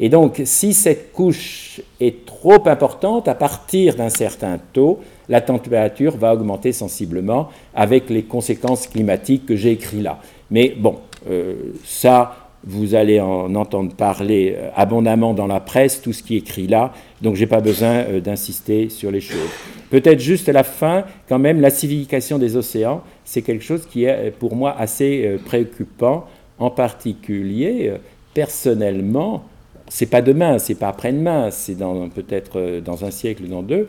Et 0.00 0.08
donc, 0.08 0.42
si 0.44 0.74
cette 0.74 1.12
couche 1.12 1.80
est 2.00 2.26
trop 2.26 2.66
importante, 2.66 3.28
à 3.28 3.34
partir 3.34 3.94
d'un 3.94 4.08
certain 4.08 4.58
taux, 4.72 5.00
la 5.28 5.40
température 5.40 6.16
va 6.16 6.34
augmenter 6.34 6.72
sensiblement 6.72 7.48
avec 7.74 8.10
les 8.10 8.22
conséquences 8.22 8.86
climatiques 8.86 9.46
que 9.46 9.56
j'ai 9.56 9.72
écrites 9.72 10.02
là. 10.02 10.20
Mais 10.50 10.74
bon, 10.76 10.96
euh, 11.30 11.54
ça, 11.84 12.36
vous 12.64 12.94
allez 12.94 13.20
en 13.20 13.54
entendre 13.54 13.94
parler 13.94 14.54
euh, 14.56 14.70
abondamment 14.74 15.34
dans 15.34 15.46
la 15.46 15.60
presse, 15.60 16.00
tout 16.02 16.12
ce 16.12 16.22
qui 16.22 16.36
est 16.36 16.38
écrit 16.38 16.66
là, 16.66 16.92
donc 17.22 17.34
je 17.36 17.40
n'ai 17.40 17.46
pas 17.46 17.60
besoin 17.60 17.88
euh, 17.88 18.20
d'insister 18.20 18.88
sur 18.88 19.10
les 19.10 19.20
choses. 19.20 19.50
Peut-être 19.90 20.20
juste 20.20 20.48
à 20.48 20.52
la 20.52 20.64
fin, 20.64 21.04
quand 21.28 21.38
même, 21.38 21.60
l'acidification 21.60 22.38
des 22.38 22.56
océans, 22.56 23.02
c'est 23.24 23.42
quelque 23.42 23.64
chose 23.64 23.86
qui 23.86 24.04
est 24.04 24.32
pour 24.38 24.56
moi 24.56 24.74
assez 24.78 25.38
préoccupant, 25.44 26.26
en 26.58 26.70
particulier, 26.70 27.92
personnellement, 28.32 29.44
c'est 29.88 30.06
pas 30.06 30.22
demain, 30.22 30.58
c'est 30.58 30.74
pas 30.74 30.88
après-demain, 30.88 31.50
c'est 31.50 31.76
peut-être 32.14 32.80
dans 32.80 33.04
un 33.04 33.10
siècle 33.10 33.44
dans 33.46 33.62
deux, 33.62 33.86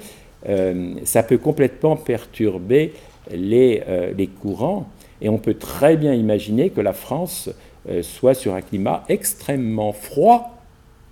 ça 1.04 1.24
peut 1.24 1.38
complètement 1.38 1.96
perturber 1.96 2.93
les, 3.32 3.82
euh, 3.88 4.14
les, 4.16 4.28
courants. 4.28 4.88
Et 5.22 5.30
on 5.30 5.38
peut 5.38 5.56
très 5.56 5.98
bien 5.98 6.14
imaginer 6.14 6.70
que 6.70 6.82
la 6.82 6.93
France 6.93 7.50
soit 8.02 8.34
sur 8.34 8.56
un 8.56 8.62
climat 8.62 9.04
extrêmement 9.10 9.93
froid 9.93 10.58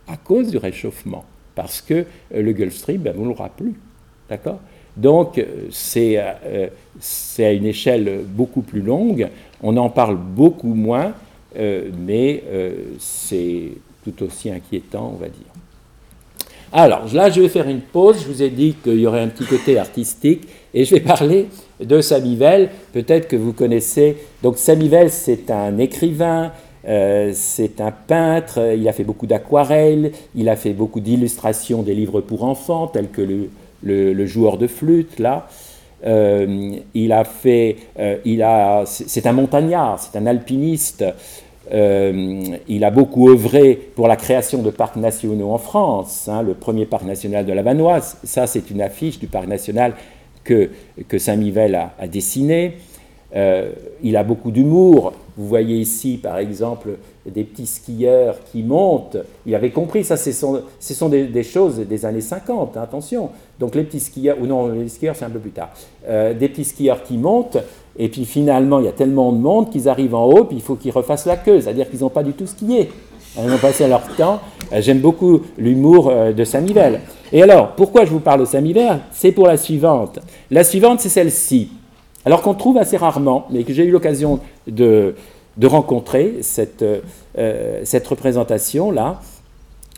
à 0.08 0.18
cause 0.18 0.50
du 0.50 0.58
réchauffement. 0.58 1.24
Parce 1.56 1.82
que 1.82 2.06
le 2.34 2.52
Gulf 2.52 2.76
Stream, 2.76 3.02
ben, 3.02 3.16
ne 3.16 3.24
l'aura 3.24 3.50
plus. 3.50 3.76
D'accord? 4.28 4.60
Donc, 4.98 5.44
c'est 5.70 6.18
à 6.18 7.52
une 7.52 7.66
échelle 7.66 8.22
beaucoup 8.28 8.62
plus 8.62 8.82
longue. 8.82 9.30
On 9.62 9.78
en 9.78 9.90
parle 9.90 10.18
beaucoup 10.18 10.74
moins, 10.74 11.14
mais 11.56 12.44
c'est 12.98 13.70
tout 14.04 14.24
aussi 14.24 14.50
inquiétant, 14.50 15.12
on 15.14 15.18
va 15.18 15.28
dire. 15.30 15.53
Alors 16.76 17.05
là, 17.13 17.30
je 17.30 17.39
vais 17.39 17.49
faire 17.49 17.69
une 17.69 17.82
pause. 17.82 18.24
Je 18.24 18.28
vous 18.28 18.41
ai 18.41 18.49
dit 18.49 18.74
qu'il 18.84 18.99
y 18.99 19.05
aurait 19.05 19.21
un 19.21 19.28
petit 19.28 19.45
côté 19.45 19.78
artistique 19.78 20.47
et 20.74 20.86
je 20.86 20.95
vais 20.95 21.01
parler 21.15 21.47
de 21.80 22.01
Samivelle. 22.01 22.71
Peut-être 22.93 23.28
que 23.28 23.36
vous 23.36 23.53
connaissez. 23.53 24.17
Donc 24.41 24.57
Samivelle, 24.57 25.11
c'est 25.11 25.51
un 25.51 25.78
écrivain, 25.78 26.51
euh, 26.88 27.30
c'est 27.36 27.80
un 27.80 27.91
peintre. 27.91 28.74
Il 28.76 28.88
a 28.88 28.91
fait 28.91 29.03
beaucoup 29.03 29.28
d'aquarelles, 29.28 30.13
il 30.34 30.49
a 30.49 30.55
fait 30.55 30.74
beaucoup 30.74 30.99
d'illustrations 30.99 31.84
des 31.84 31.93
livres 31.93 32.21
pour 32.21 32.43
enfants, 32.43 32.88
tels 32.88 33.09
que 33.09 33.21
le, 33.84 34.26
joueur 34.26 34.57
de 34.57 34.65
flûte 34.65 35.19
là. 35.19 35.47
Euh, 36.05 36.76
il 36.95 37.13
a 37.13 37.24
fait, 37.24 37.78
euh, 37.99 38.17
il 38.26 38.41
a, 38.41 38.84
c'est 38.86 39.28
un 39.28 39.32
montagnard, 39.32 39.99
c'est 39.99 40.17
un 40.17 40.26
alpiniste. 40.26 41.05
Euh, 41.72 42.57
il 42.68 42.84
a 42.84 42.91
beaucoup 42.91 43.30
œuvré 43.30 43.80
pour 43.95 44.07
la 44.07 44.16
création 44.16 44.61
de 44.61 44.70
parcs 44.70 44.97
nationaux 44.97 45.51
en 45.51 45.57
France. 45.57 46.28
Hein, 46.28 46.43
le 46.43 46.53
premier 46.53 46.86
parc 46.86 47.03
national 47.03 47.45
de 47.45 47.53
la 47.53 47.61
Vanoise, 47.61 48.18
ça 48.24 48.47
c'est 48.47 48.70
une 48.70 48.82
affiche 48.82 49.20
du 49.20 49.28
parc 49.28 49.47
national 49.47 49.93
que, 50.43 50.70
que 51.07 51.18
Saint-Mivel 51.18 51.76
a, 51.76 52.07
dessiné. 52.07 52.74
Euh, 53.36 53.72
il 54.03 54.16
a 54.16 54.24
beaucoup 54.24 54.51
d'humour. 54.51 55.14
Vous 55.36 55.47
voyez 55.47 55.78
ici, 55.78 56.20
par 56.22 56.38
exemple, 56.38 56.97
des 57.26 57.43
petits 57.43 57.66
skieurs 57.66 58.38
qui 58.51 58.61
montent. 58.61 59.18
Il 59.45 59.55
avait 59.55 59.72
compris, 59.72 60.03
ça, 60.03 60.18
ce 60.18 60.32
sont, 60.32 60.61
ce 60.80 60.93
sont 60.93 61.09
des, 61.09 61.43
choses 61.43 61.80
des 61.80 62.05
années 62.05 62.22
50, 62.22 62.78
hein, 62.78 62.82
attention. 62.84 63.30
Donc 63.59 63.74
les 63.74 63.84
petits 63.84 64.01
skieurs, 64.01 64.38
ou 64.39 64.45
non, 64.45 64.68
les 64.68 64.89
skieurs, 64.89 65.16
c'est 65.16 65.26
un 65.26 65.32
peu 65.32 65.39
plus 65.39 65.51
tard. 65.51 65.72
Euh, 66.07 66.34
des 66.34 66.49
petits 66.49 66.66
skieurs 66.66 67.01
qui 67.01 67.18
montent, 67.18 67.57
et 67.98 68.10
puis 68.10 68.26
finalement, 68.26 68.80
il 68.80 68.86
y 68.86 68.89
a 68.89 68.94
tellement 68.94 69.32
de 69.32 69.38
monde 69.38 69.70
qu'ils 69.70 69.88
arrivent 69.88 70.16
en 70.16 70.26
haut, 70.26 70.46
puis 70.46 70.58
il 70.58 70.62
faut 70.62 70.76
qu'ils 70.76 70.91
refassent 70.91 71.26
la 71.26 71.38
queue, 71.38 71.62
c'est-à-dire 71.62 71.89
qu'ils 71.89 72.02
n'ont 72.02 72.10
pas 72.10 72.24
du 72.24 72.34
tout 72.34 72.48
skié. 72.48 72.89
Ils 73.38 73.52
ont 73.52 73.58
passé 73.58 73.88
leur 73.88 74.04
temps. 74.16 74.39
Euh, 74.72 74.82
j'aime 74.82 75.00
beaucoup 75.00 75.41
l'humour 75.58 76.12
de 76.36 76.44
Saint-Mivel. 76.44 77.02
Et 77.32 77.41
alors, 77.41 77.70
pourquoi 77.72 78.06
je 78.06 78.12
vous 78.12 78.20
parle 78.20 78.41
de 78.41 78.46
Saint-Mivel 78.46 79.00
C'est 79.12 79.32
pour 79.32 79.48
la 79.48 79.58
suivante. 79.58 80.20
La 80.52 80.64
suivante, 80.64 81.00
c'est 81.00 81.10
celle-ci 81.10 81.70
alors 82.26 82.41
qu'on 82.41 82.54
trouve 82.54 82.78
assez 82.78 82.98
rarement, 82.98 83.46
mais 83.50 83.64
que 83.64 83.74
j'ai 83.74 83.86
eu 83.86 83.91
l'occasion 83.91 84.39
de, 84.68 85.16
rencontrer, 85.64 86.38
cette, 86.41 86.84
euh, 87.38 87.82
cette 87.84 88.08
représentation-là, 88.08 89.20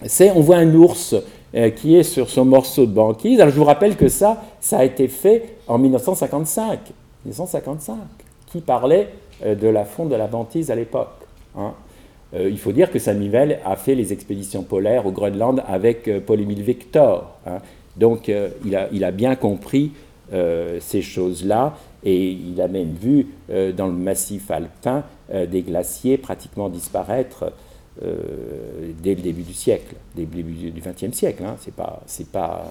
c'est 0.05 0.31
on 0.31 0.41
voit 0.41 0.57
un 0.57 0.73
ours 0.73 1.15
euh, 1.55 1.69
qui 1.69 1.95
est 1.95 2.03
sur 2.03 2.29
son 2.29 2.45
morceau 2.45 2.85
de 2.85 2.91
banquise. 2.91 3.39
Alors 3.39 3.53
je 3.53 3.59
vous 3.59 3.65
rappelle 3.65 3.95
que 3.95 4.07
ça, 4.07 4.43
ça 4.59 4.79
a 4.79 4.83
été 4.83 5.07
fait 5.07 5.57
en 5.67 5.77
1955. 5.77 6.79
1955, 7.25 7.97
qui 8.47 8.61
parlait 8.61 9.09
euh, 9.43 9.55
de 9.55 9.67
la 9.67 9.85
fonte 9.85 10.09
de 10.09 10.15
la 10.15 10.27
banquise 10.27 10.71
à 10.71 10.75
l'époque. 10.75 11.09
Hein. 11.57 11.73
il 12.33 12.57
faut 12.57 12.73
dire 12.73 12.91
que 12.91 12.99
Samivelle 12.99 13.59
a 13.63 13.77
fait 13.77 13.95
les 13.95 14.11
expéditions 14.11 14.63
polaires 14.63 15.05
au 15.05 15.11
Groenland 15.11 15.63
avec 15.67 16.09
Paul-Émile 16.25 16.63
Victor. 16.63 17.39
Hein. 17.47 17.59
Donc 17.95 18.29
il 18.29 18.75
a, 19.05 19.11
bien 19.11 19.37
compris 19.37 19.93
ces 20.33 21.01
choses-là 21.01 21.77
et 22.05 22.31
il 22.31 22.61
a 22.61 22.67
même 22.67 22.93
vu 22.93 23.27
euh, 23.49 23.71
dans 23.71 23.87
le 23.87 23.93
massif 23.93 24.51
alpin 24.51 25.03
euh, 25.33 25.45
des 25.47 25.63
glaciers 25.63 26.17
pratiquement 26.17 26.69
disparaître 26.69 27.51
dès 29.01 29.15
le 29.15 29.21
début 29.21 29.43
du 29.43 29.53
siècle, 29.53 29.95
début 30.17 30.43
du 30.43 30.81
XXe 30.81 31.15
siècle. 31.17 31.41
Hein, 31.45 31.55
c'est 31.57 31.73
pas, 31.73 32.03
pas 32.33 32.65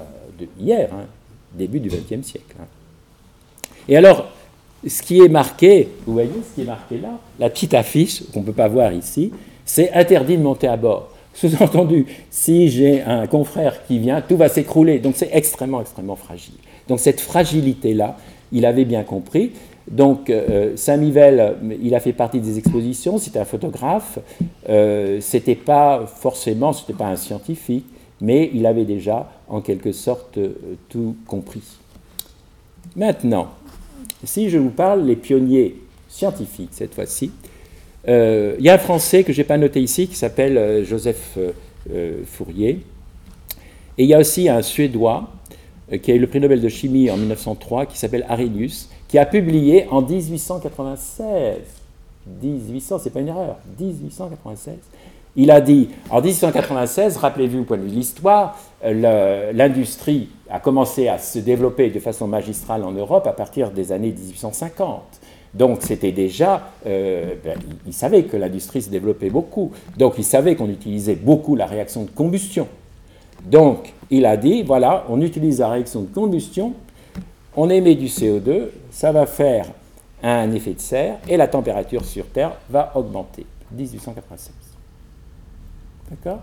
hier, 0.61 0.91
hein, 0.93 1.07
début 1.55 1.81
du 1.81 1.89
XXe 1.89 2.21
siècle. 2.21 2.57
Et 3.89 3.97
alors, 3.97 4.31
ce 4.87 5.03
qui 5.03 5.21
est 5.21 5.29
marqué, 5.29 5.89
vous 6.07 6.13
voyez 6.13 6.31
ce 6.49 6.55
qui 6.55 6.63
est 6.63 6.71
marqué 6.71 6.99
là, 6.99 7.19
la 7.39 7.51
petite 7.51 7.75
affiche 7.75 8.23
qu'on 8.33 8.41
ne 8.41 8.47
peut 8.47 8.53
pas 8.53 8.69
voir 8.69 8.93
ici, 8.93 9.33
c'est 9.65 9.93
interdit 9.93 10.37
de 10.37 10.43
monter 10.43 10.69
à 10.69 10.77
bord. 10.77 11.11
Sous-entendu, 11.35 12.07
si 12.31 12.69
j'ai 12.69 13.03
un 13.03 13.27
confrère 13.27 13.85
qui 13.87 13.99
vient, 13.99 14.21
tout 14.21 14.37
va 14.37 14.49
s'écrouler. 14.49 15.01
Donc 15.01 15.15
c'est 15.17 15.31
extrêmement, 15.33 15.81
extrêmement 15.81 16.17
fragile. 16.17 16.55
Donc 16.87 17.01
cette 17.01 17.21
fragilité-là, 17.21 18.17
il 18.53 18.65
avait 18.67 18.85
bien 18.85 19.03
compris. 19.03 19.53
Donc 19.91 20.31
euh, 20.31 20.77
Saint-Mivel, 20.77 21.57
il 21.83 21.95
a 21.95 22.01
fait 22.01 22.13
partie 22.13 22.41
des 22.41 22.59
expositions, 22.59 23.19
c'était 23.19 23.39
un 23.39 23.45
photographe, 23.45 24.19
euh, 24.69 25.19
c'était 25.21 25.57
pas 25.57 26.07
forcément, 26.07 26.73
c'était 26.73 26.95
pas 26.95 27.07
un 27.07 27.17
scientifique, 27.17 27.85
mais 28.21 28.51
il 28.55 28.65
avait 28.65 28.87
déjà 28.87 29.31
en 29.49 29.61
quelque 29.61 29.93
sorte 29.93 30.39
euh, 30.39 30.55
tout 30.89 31.17
compris. 31.27 31.63
Maintenant, 32.97 33.49
si 34.25 34.51
je 34.51 34.59
vous 34.59 34.71
parle 34.71 35.05
les 35.05 35.17
pionniers 35.17 35.77
scientifiques 36.09 36.71
cette 36.73 36.95
fois-ci, 36.95 37.31
euh, 38.09 38.57
il 38.59 38.65
y 38.65 38.69
a 38.69 38.75
un 38.75 38.79
Français 38.79 39.25
que 39.25 39.33
je 39.33 39.39
n'ai 39.39 39.45
pas 39.45 39.57
noté 39.57 39.81
ici 39.81 40.09
qui 40.09 40.17
s'appelle 40.17 40.59
euh, 40.59 40.85
Joseph 40.85 41.39
euh, 41.91 42.23
Fourier. 42.27 42.81
Et 43.97 44.05
il 44.05 44.07
y 44.07 44.15
a 44.15 44.19
aussi 44.19 44.49
un 44.49 44.63
Suédois 44.63 45.29
qui 46.03 46.11
a 46.11 46.15
eu 46.15 46.19
le 46.19 46.27
prix 46.27 46.41
Nobel 46.41 46.61
de 46.61 46.69
chimie 46.69 47.11
en 47.11 47.17
1903 47.17 47.87
qui 47.87 47.99
s'appelle 47.99 48.25
Arrhenius, 48.29 48.89
qui 49.07 49.19
a 49.19 49.27
publié 49.27 49.87
en 49.91 50.03
1896, 50.03 51.59
1800, 52.43 52.99
c'est 52.99 53.11
pas 53.11 53.21
une 53.21 53.29
erreur, 53.29 53.59
1896, 53.79 54.75
il 55.37 55.51
a 55.51 55.61
dit, 55.61 55.89
en 56.11 56.21
1896, 56.21 57.17
rappelez-vous 57.17 57.61
au 57.61 57.65
point 57.65 57.77
de 57.77 57.83
vue 57.83 57.91
de 57.91 57.95
l'histoire, 57.95 58.59
l'industrie 58.85 60.29
a 60.51 60.61
commencé 60.61 61.09
à 61.09 61.19
se 61.19 61.39
développer 61.39 61.91
de 61.91 61.99
façon 61.99 62.29
magistrale 62.29 62.85
en 62.85 62.93
Europe 62.93 63.27
à 63.27 63.33
partir 63.33 63.71
des 63.71 63.91
années 63.93 64.13
1850. 64.13 65.03
Donc 65.55 65.79
c'était 65.83 66.13
déjà, 66.13 66.69
euh, 66.87 67.35
ben, 67.43 67.57
il 67.87 67.93
savait 67.93 68.25
que 68.25 68.37
l'industrie 68.37 68.83
se 68.83 68.91
développait 68.91 69.31
beaucoup, 69.31 69.71
donc 69.97 70.15
il 70.19 70.25
savait 70.25 70.57
qu'on 70.57 70.69
utilisait 70.69 71.15
beaucoup 71.15 71.55
la 71.55 71.67
réaction 71.67 72.03
de 72.03 72.11
combustion. 72.11 72.67
Donc 73.45 73.93
il 74.11 74.27
a 74.27 74.37
dit, 74.37 74.63
voilà, 74.63 75.05
on 75.09 75.21
utilise 75.21 75.61
la 75.61 75.69
réaction 75.69 76.03
de 76.03 76.13
combustion, 76.13 76.73
on 77.57 77.71
émet 77.71 77.95
du 77.95 78.07
CO2, 78.07 78.67
ça 78.91 79.13
va 79.13 79.27
faire 79.27 79.67
un 80.25 80.51
effet 80.53 80.73
de 80.73 80.81
serre 80.81 81.19
et 81.29 81.37
la 81.37 81.47
température 81.47 82.05
sur 82.05 82.27
Terre 82.27 82.53
va 82.69 82.93
augmenter. 82.97 83.47
1896. 83.73 84.74
D'accord? 86.11 86.41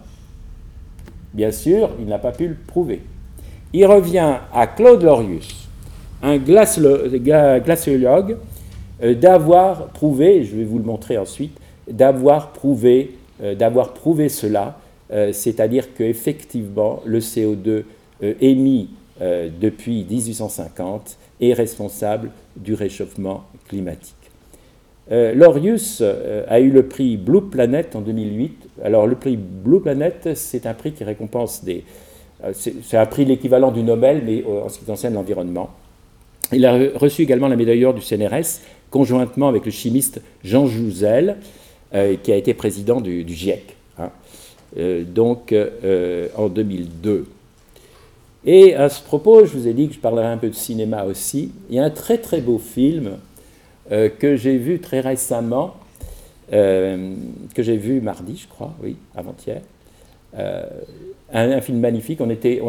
Bien 1.34 1.52
sûr, 1.52 1.90
il 2.00 2.06
n'a 2.06 2.20
pas 2.20 2.32
pu 2.32 2.48
le 2.48 2.56
prouver. 2.56 3.02
Il 3.74 3.86
revient 3.86 4.38
à 4.54 4.68
Claude 4.68 5.02
Lorius, 5.02 5.68
un 6.22 6.38
glaciologue 6.38 8.38
euh, 9.04 9.16
d'avoir 9.16 9.88
prouvé, 9.88 10.44
je 10.44 10.56
vais 10.56 10.64
vous 10.64 10.78
le 10.78 10.84
montrer 10.84 11.18
ensuite, 11.18 11.58
d'avoir 11.90 12.52
prouvé, 12.52 13.16
euh, 13.42 13.56
d'avoir 13.56 13.94
prouvé 13.94 14.30
cela, 14.30 14.78
euh, 15.12 15.34
c'est-à-dire 15.34 15.94
qu'effectivement 15.94 17.02
le 17.06 17.20
CO2 17.20 17.84
émis 18.40 18.92
depuis 19.60 20.06
1850 20.08 21.18
est 21.42 21.54
responsable 21.54 22.30
du 22.56 22.76
réchauffement 22.76 23.46
climatique. 23.68 24.21
Lorius 25.12 26.02
a 26.48 26.60
eu 26.62 26.72
le 26.72 26.88
prix 26.88 27.18
Blue 27.18 27.42
Planet 27.42 27.96
en 27.96 28.02
2008. 28.02 28.70
Alors 28.84 29.08
le 29.08 29.16
prix 29.16 29.38
Blue 29.38 29.82
Planet, 29.82 30.30
c'est 30.36 30.66
un 30.66 30.74
prix 30.74 30.94
qui 30.94 31.04
récompense 31.04 31.64
des... 31.66 31.84
C'est 32.54 32.98
un 32.98 33.06
prix 33.06 33.26
l'équivalent 33.26 33.72
du 33.72 33.84
Nobel, 33.84 34.24
mais 34.26 34.44
en 34.46 34.70
ce 34.70 34.80
qui 34.80 34.86
concerne 34.86 35.16
l'environnement. 35.16 35.70
Il 36.54 36.66
a 36.66 36.78
reçu 36.96 37.22
également 37.22 37.48
la 37.48 37.56
médaille 37.56 37.82
d'or 37.82 37.94
du 37.94 38.02
CNRS 38.02 38.62
conjointement 38.92 39.48
avec 39.48 39.66
le 39.66 39.72
chimiste 39.72 40.22
Jean 40.44 40.68
Jouzel, 40.68 41.38
euh, 41.96 42.16
qui 42.22 42.32
a 42.32 42.36
été 42.36 42.54
président 42.54 43.02
du, 43.02 43.26
GIEC, 43.28 43.76
hein. 43.98 44.12
euh, 44.78 45.04
donc 45.04 45.54
euh, 45.54 46.28
en 46.38 46.50
2002. 46.50 47.26
Et 48.44 48.76
à 48.76 48.90
ce 48.90 49.02
propos, 49.02 49.46
je 49.46 49.52
vous 49.58 49.68
ai 49.68 49.74
dit 49.74 49.88
que 49.88 49.96
je 49.96 50.00
parlerai 50.00 50.28
un 50.28 50.38
peu 50.38 50.50
de 50.50 50.56
cinéma 50.56 51.06
aussi. 51.06 51.52
Il 51.70 51.76
y 51.76 51.80
a 51.80 51.84
un 51.84 51.90
très 51.90 52.18
très 52.18 52.42
beau 52.42 52.60
film 52.60 53.18
que 53.90 54.36
j'ai 54.36 54.58
vu 54.58 54.80
très 54.80 55.00
récemment, 55.00 55.76
que 56.50 57.10
j'ai 57.58 57.78
vu 57.78 58.02
mardi, 58.02 58.38
je 58.38 58.48
crois, 58.48 58.74
oui, 58.82 58.96
avant-hier. 59.16 59.62
Un, 61.34 61.62
film 61.62 61.80
magnifique. 61.80 62.22
On 62.22 62.30
était, 62.30 62.62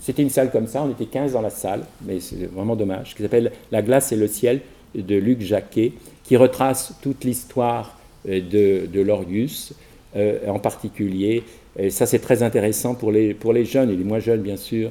c'était 0.00 0.22
une 0.22 0.30
salle 0.30 0.50
comme 0.50 0.66
ça, 0.66 0.82
on 0.82 0.90
était 0.90 1.06
15 1.06 1.32
dans 1.32 1.40
la 1.40 1.50
salle, 1.50 1.82
mais 2.06 2.20
c'est 2.20 2.46
vraiment 2.52 2.76
dommage, 2.76 3.14
qui 3.14 3.22
s'appelle 3.22 3.52
La 3.72 3.82
glace 3.82 4.12
et 4.12 4.16
le 4.16 4.28
ciel 4.28 4.60
de 4.94 5.16
Luc 5.16 5.40
Jacquet, 5.40 5.92
qui 6.24 6.36
retrace 6.36 6.94
toute 7.02 7.24
l'histoire 7.24 7.98
euh, 8.28 8.40
de, 8.40 8.86
de 8.86 9.00
Lorius, 9.00 9.74
euh, 10.16 10.38
en 10.48 10.58
particulier. 10.58 11.42
Et 11.78 11.90
ça, 11.90 12.06
c'est 12.06 12.20
très 12.20 12.42
intéressant 12.42 12.94
pour 12.94 13.12
les, 13.12 13.34
pour 13.34 13.52
les 13.52 13.64
jeunes, 13.64 13.90
et 13.90 13.96
les 13.96 14.04
moins 14.04 14.20
jeunes, 14.20 14.40
bien 14.40 14.56
sûr, 14.56 14.90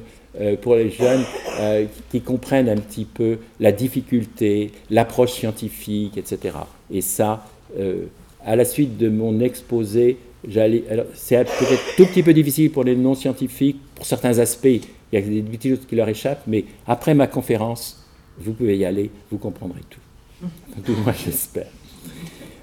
pour 0.62 0.74
les 0.74 0.90
jeunes 0.90 1.22
qui 2.10 2.20
comprennent 2.20 2.68
un 2.68 2.76
petit 2.76 3.04
peu 3.04 3.38
la 3.60 3.70
difficulté, 3.72 4.72
l'approche 4.90 5.32
scientifique, 5.32 6.16
etc. 6.16 6.56
Et 6.90 7.00
ça, 7.00 7.46
à 8.44 8.56
la 8.56 8.64
suite 8.64 8.96
de 8.98 9.08
mon 9.08 9.40
exposé, 9.40 10.18
c'est 11.14 11.44
peut-être 11.44 11.96
tout 11.96 12.06
petit 12.06 12.22
peu 12.22 12.32
difficile 12.32 12.70
pour 12.70 12.84
les 12.84 12.96
non-scientifiques, 12.96 13.80
pour 13.94 14.06
certains 14.06 14.38
aspects, 14.38 14.66
il 14.66 14.82
y 15.12 15.16
a 15.16 15.20
des 15.20 15.42
petites 15.42 15.76
choses 15.76 15.86
qui 15.86 15.96
leur 15.96 16.08
échappent, 16.08 16.42
mais 16.46 16.64
après 16.86 17.14
ma 17.14 17.26
conférence, 17.26 18.04
vous 18.38 18.52
pouvez 18.52 18.76
y 18.76 18.84
aller, 18.84 19.10
vous 19.30 19.38
comprendrez 19.38 19.80
tout. 19.88 20.00
Tout 20.84 20.96
moi, 21.04 21.12
j'espère. 21.24 21.68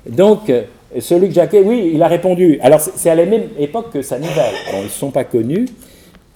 Donc, 0.08 0.50
euh, 0.50 0.64
celui 1.00 1.30
que 1.30 1.34
Jacquet, 1.34 1.62
oui, 1.62 1.92
il 1.94 2.04
a 2.04 2.08
répondu. 2.08 2.60
Alors, 2.62 2.82
c'est 2.82 3.10
à 3.10 3.16
la 3.16 3.26
même 3.26 3.50
époque 3.58 3.92
que 3.94 4.02
sa 4.02 4.20
nouvelle. 4.20 4.54
ils 4.74 4.84
ne 4.84 4.90
sont 4.90 5.12
pas 5.12 5.24
connus. 5.24 5.66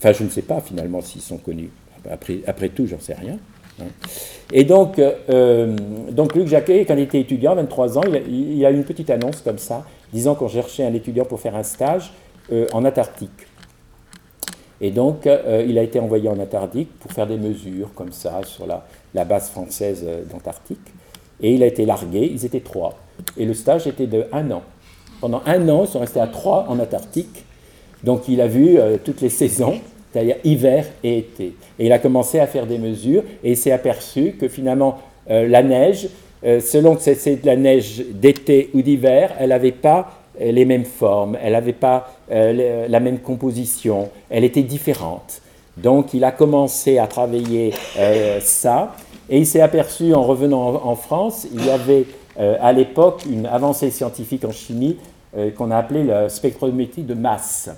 Enfin, 0.05 0.13
je 0.19 0.23
ne 0.23 0.29
sais 0.29 0.43
pas 0.43 0.61
finalement 0.61 1.01
s'ils 1.01 1.21
sont 1.21 1.37
connus. 1.37 1.71
Après, 2.11 2.69
tout, 2.69 2.85
j'en 2.85 2.99
sais 2.99 3.15
rien. 3.15 3.39
Hein. 3.81 3.85
Et 4.53 4.63
donc, 4.63 4.99
euh, 4.99 5.75
donc, 6.11 6.35
Luc 6.35 6.47
Jacquet, 6.47 6.85
quand 6.85 6.93
il 6.93 6.99
était 6.99 7.19
étudiant, 7.19 7.55
23 7.55 7.97
ans, 7.97 8.03
il 8.29 8.63
a, 8.63 8.69
eu 8.69 8.75
une 8.75 8.83
petite 8.83 9.09
annonce 9.09 9.41
comme 9.41 9.57
ça, 9.57 9.83
disant 10.13 10.35
qu'on 10.35 10.47
cherchait 10.47 10.85
un 10.85 10.93
étudiant 10.93 11.25
pour 11.25 11.39
faire 11.39 11.55
un 11.55 11.63
stage 11.63 12.13
euh, 12.51 12.67
en 12.71 12.85
Antarctique. 12.85 13.47
Et 14.79 14.91
donc, 14.91 15.27
il 15.67 15.79
a 15.79 15.81
été 15.81 15.99
envoyé 15.99 16.29
en 16.29 16.37
Antarctique 16.37 16.89
pour 16.99 17.11
faire 17.11 17.25
des 17.25 17.37
mesures 17.37 17.91
comme 17.95 18.11
ça 18.11 18.41
sur 18.43 18.67
la, 18.67 18.85
la 19.15 19.25
base 19.25 19.49
française 19.49 20.03
euh, 20.05 20.23
d'Antarctique. 20.31 20.93
Et 21.41 21.55
il 21.55 21.63
a 21.63 21.65
été 21.65 21.83
largué, 21.83 22.29
ils 22.31 22.45
étaient 22.45 22.59
trois. 22.59 22.93
Et 23.37 23.45
le 23.45 23.55
stage 23.55 23.87
était 23.87 24.05
de 24.05 24.25
un 24.31 24.51
an. 24.51 24.61
Pendant 25.19 25.41
un 25.47 25.67
an, 25.67 25.85
ils 25.85 25.89
sont 25.89 25.99
restés 25.99 26.19
à 26.19 26.27
trois 26.27 26.67
en 26.69 26.77
Antarctique. 26.77 27.43
Donc 28.03 28.27
il 28.27 28.39
a 28.39 28.47
vu 28.47 28.77
euh, 28.77 28.97
toutes 29.03 29.21
les 29.21 29.29
saisons, 29.29 29.81
c'est-à-dire 30.15 30.37
hiver 30.45 30.85
et 31.03 31.17
été. 31.17 31.55
Et 31.77 31.87
il 31.87 31.91
a 31.91 31.99
commencé 31.99 32.39
à 32.39 32.47
faire 32.47 32.65
des 32.65 32.77
mesures 32.77 33.23
et 33.43 33.51
il 33.51 33.57
s'est 33.57 33.71
aperçu 33.71 34.35
que 34.39 34.47
finalement, 34.47 34.99
euh, 35.29 35.47
la 35.47 35.61
neige, 35.61 36.07
selon 36.43 36.95
que 36.95 37.01
c'est 37.01 37.41
de 37.41 37.45
la 37.47 37.55
neige 37.55 38.03
d'été 38.11 38.69
ou 38.75 38.83
d'hiver, 38.83 39.33
elle 39.39 39.49
n'avait 39.49 39.71
pas 39.71 40.11
les 40.39 40.63
mêmes 40.63 40.85
formes, 40.85 41.35
elle 41.43 41.53
n'avait 41.53 41.73
pas 41.73 42.11
la 42.29 42.99
même 42.99 43.17
composition, 43.17 44.09
elle 44.29 44.43
était 44.43 44.61
différente. 44.61 45.41
Donc 45.75 46.13
il 46.13 46.23
a 46.23 46.31
commencé 46.31 46.99
à 46.99 47.07
travailler 47.07 47.71
ça 48.41 48.95
et 49.29 49.39
il 49.39 49.47
s'est 49.47 49.61
aperçu 49.61 50.13
en 50.13 50.21
revenant 50.21 50.85
en, 50.85 50.95
France, 50.95 51.47
il 51.51 51.65
y 51.65 51.69
avait 51.69 52.05
euh, 52.39 52.57
à 52.61 52.73
l'époque 52.73 53.23
une 53.29 53.47
avancée 53.47 53.89
scientifique 53.89 54.45
en 54.45 54.51
chimie 54.51 54.97
euh, 55.35 55.49
qu'on 55.51 55.71
a 55.71 55.77
appelée 55.77 56.03
la 56.03 56.29
spectrométrie 56.29 57.03
de 57.03 57.15
masse. 57.15 57.69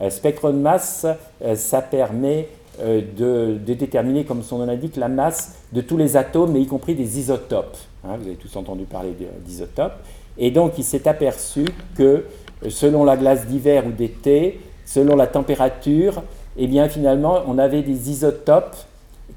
Euh, 0.00 0.10
spectre 0.10 0.50
de 0.50 0.58
masse, 0.58 1.06
ça 1.54 1.82
permet 1.82 2.48
de, 2.80 3.56
déterminer, 3.64 4.24
comme 4.24 4.42
son 4.42 4.58
nom 4.58 4.66
l'indique, 4.66 4.96
la 4.96 5.08
masse 5.08 5.56
de 5.72 5.80
tous 5.80 5.96
les 5.96 6.16
atomes, 6.16 6.52
mais 6.52 6.60
y 6.60 6.66
compris 6.66 6.94
des 6.94 7.18
isotopes. 7.20 7.76
Hein, 8.04 8.16
vous 8.18 8.26
avez 8.26 8.36
tous 8.36 8.56
entendu 8.56 8.84
parler 8.84 9.14
d'isotopes. 9.44 9.94
Et 10.36 10.50
donc 10.50 10.78
il 10.78 10.84
s'est 10.84 11.06
aperçu 11.06 11.64
que 11.96 12.24
selon 12.68 13.04
la 13.04 13.16
glace 13.16 13.46
d'hiver 13.46 13.86
ou 13.86 13.92
d'été, 13.92 14.60
selon 14.84 15.16
la 15.16 15.26
température, 15.26 16.22
eh 16.56 16.66
bien 16.66 16.88
finalement 16.88 17.42
on 17.46 17.58
avait 17.58 17.82
des 17.82 18.10
isotopes 18.10 18.76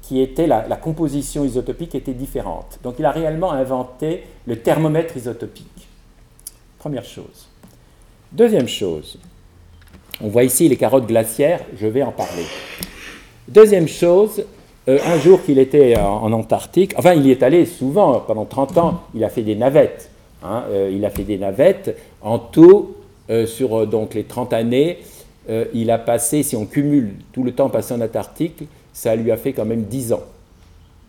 qui 0.02 0.20
était 0.20 0.46
la, 0.46 0.62
composition 0.76 1.44
isotopique 1.44 1.94
était 1.94 2.14
différente. 2.14 2.78
Donc 2.82 2.96
il 2.98 3.04
a 3.04 3.10
réellement 3.10 3.52
inventé 3.52 4.24
le 4.46 4.56
thermomètre 4.56 5.16
isotopique. 5.16 5.88
Première 6.78 7.04
chose. 7.04 7.48
Deuxième 8.32 8.68
chose, 8.68 9.18
on 10.20 10.28
voit 10.28 10.44
ici 10.44 10.68
les 10.68 10.76
carottes 10.76 11.06
glaciaires, 11.06 11.60
je 11.80 11.86
vais 11.86 12.02
en 12.02 12.12
parler. 12.12 12.44
Deuxième 13.46 13.88
chose, 13.88 14.44
euh, 14.88 14.98
un 15.06 15.18
jour 15.18 15.42
qu'il 15.44 15.58
était 15.58 15.96
en, 15.96 16.32
Antarctique, 16.32 16.94
enfin 16.96 17.14
il 17.14 17.26
y 17.26 17.30
est 17.30 17.42
allé 17.42 17.66
souvent, 17.66 18.20
pendant 18.20 18.44
30 18.44 18.78
ans, 18.78 19.02
il 19.14 19.22
a 19.24 19.28
fait 19.28 19.42
des 19.42 19.54
navettes. 19.54 20.10
Hein, 20.42 20.64
euh, 20.70 20.90
il 20.92 21.04
a 21.04 21.10
fait 21.10 21.24
des 21.24 21.38
navettes. 21.38 21.96
En 22.22 22.38
tout, 22.38 22.94
sur 23.46 23.86
donc, 23.86 24.14
les 24.14 24.24
30 24.24 24.54
années, 24.54 25.00
il 25.74 25.90
a 25.90 25.98
passé, 25.98 26.42
si 26.42 26.56
on 26.56 26.64
cumule 26.64 27.12
tout 27.32 27.42
le 27.42 27.52
temps 27.52 27.68
passé 27.68 27.92
en 27.92 28.00
Antarctique, 28.00 28.64
ça 28.94 29.14
lui 29.16 29.30
a 29.30 29.36
fait 29.36 29.52
quand 29.52 29.66
même 29.66 29.82
10 29.82 30.14
ans. 30.14 30.22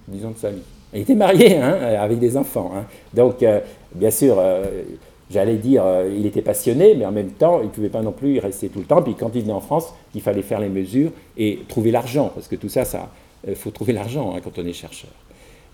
10 0.10 0.26
ans 0.26 0.32
de 0.32 0.38
sa 0.38 0.50
vie. 0.50 0.62
Il 0.94 1.02
était 1.02 1.16
marié, 1.16 1.56
hein, 1.56 1.78
avec 1.98 2.20
des 2.20 2.36
enfants. 2.36 2.74
Hein. 2.76 2.84
Donc, 3.14 3.46
bien 3.96 4.12
sûr, 4.12 4.38
j'allais 5.32 5.58
dire, 5.58 5.84
il 6.16 6.26
était 6.26 6.42
passionné, 6.42 6.96
mais 6.96 7.06
en 7.06 7.12
même 7.12 7.32
temps, 7.32 7.60
il 7.62 7.66
ne 7.66 7.72
pouvait 7.72 7.90
pas 7.90 8.02
non 8.02 8.12
plus 8.12 8.36
y 8.36 8.40
rester 8.40 8.70
tout 8.70 8.80
le 8.80 8.86
temps. 8.86 9.02
Puis 9.02 9.16
quand 9.16 9.32
il 9.36 9.42
venait 9.42 9.54
en 9.54 9.62
France, 9.62 9.94
il 10.16 10.22
fallait 10.22 10.42
faire 10.42 10.60
les 10.60 10.70
mesures 10.70 11.12
et 11.38 11.60
trouver 11.68 11.92
l'argent, 11.92 12.32
parce 12.34 12.48
que 12.48 12.56
tout 12.56 12.70
ça, 12.70 12.86
ça, 12.86 13.10
il 13.48 13.56
faut 13.56 13.72
trouver 13.72 13.94
l'argent 13.94 14.34
hein, 14.36 14.40
quand 14.44 14.58
on 14.58 14.66
est 14.66 14.74
chercheur. 14.74 15.12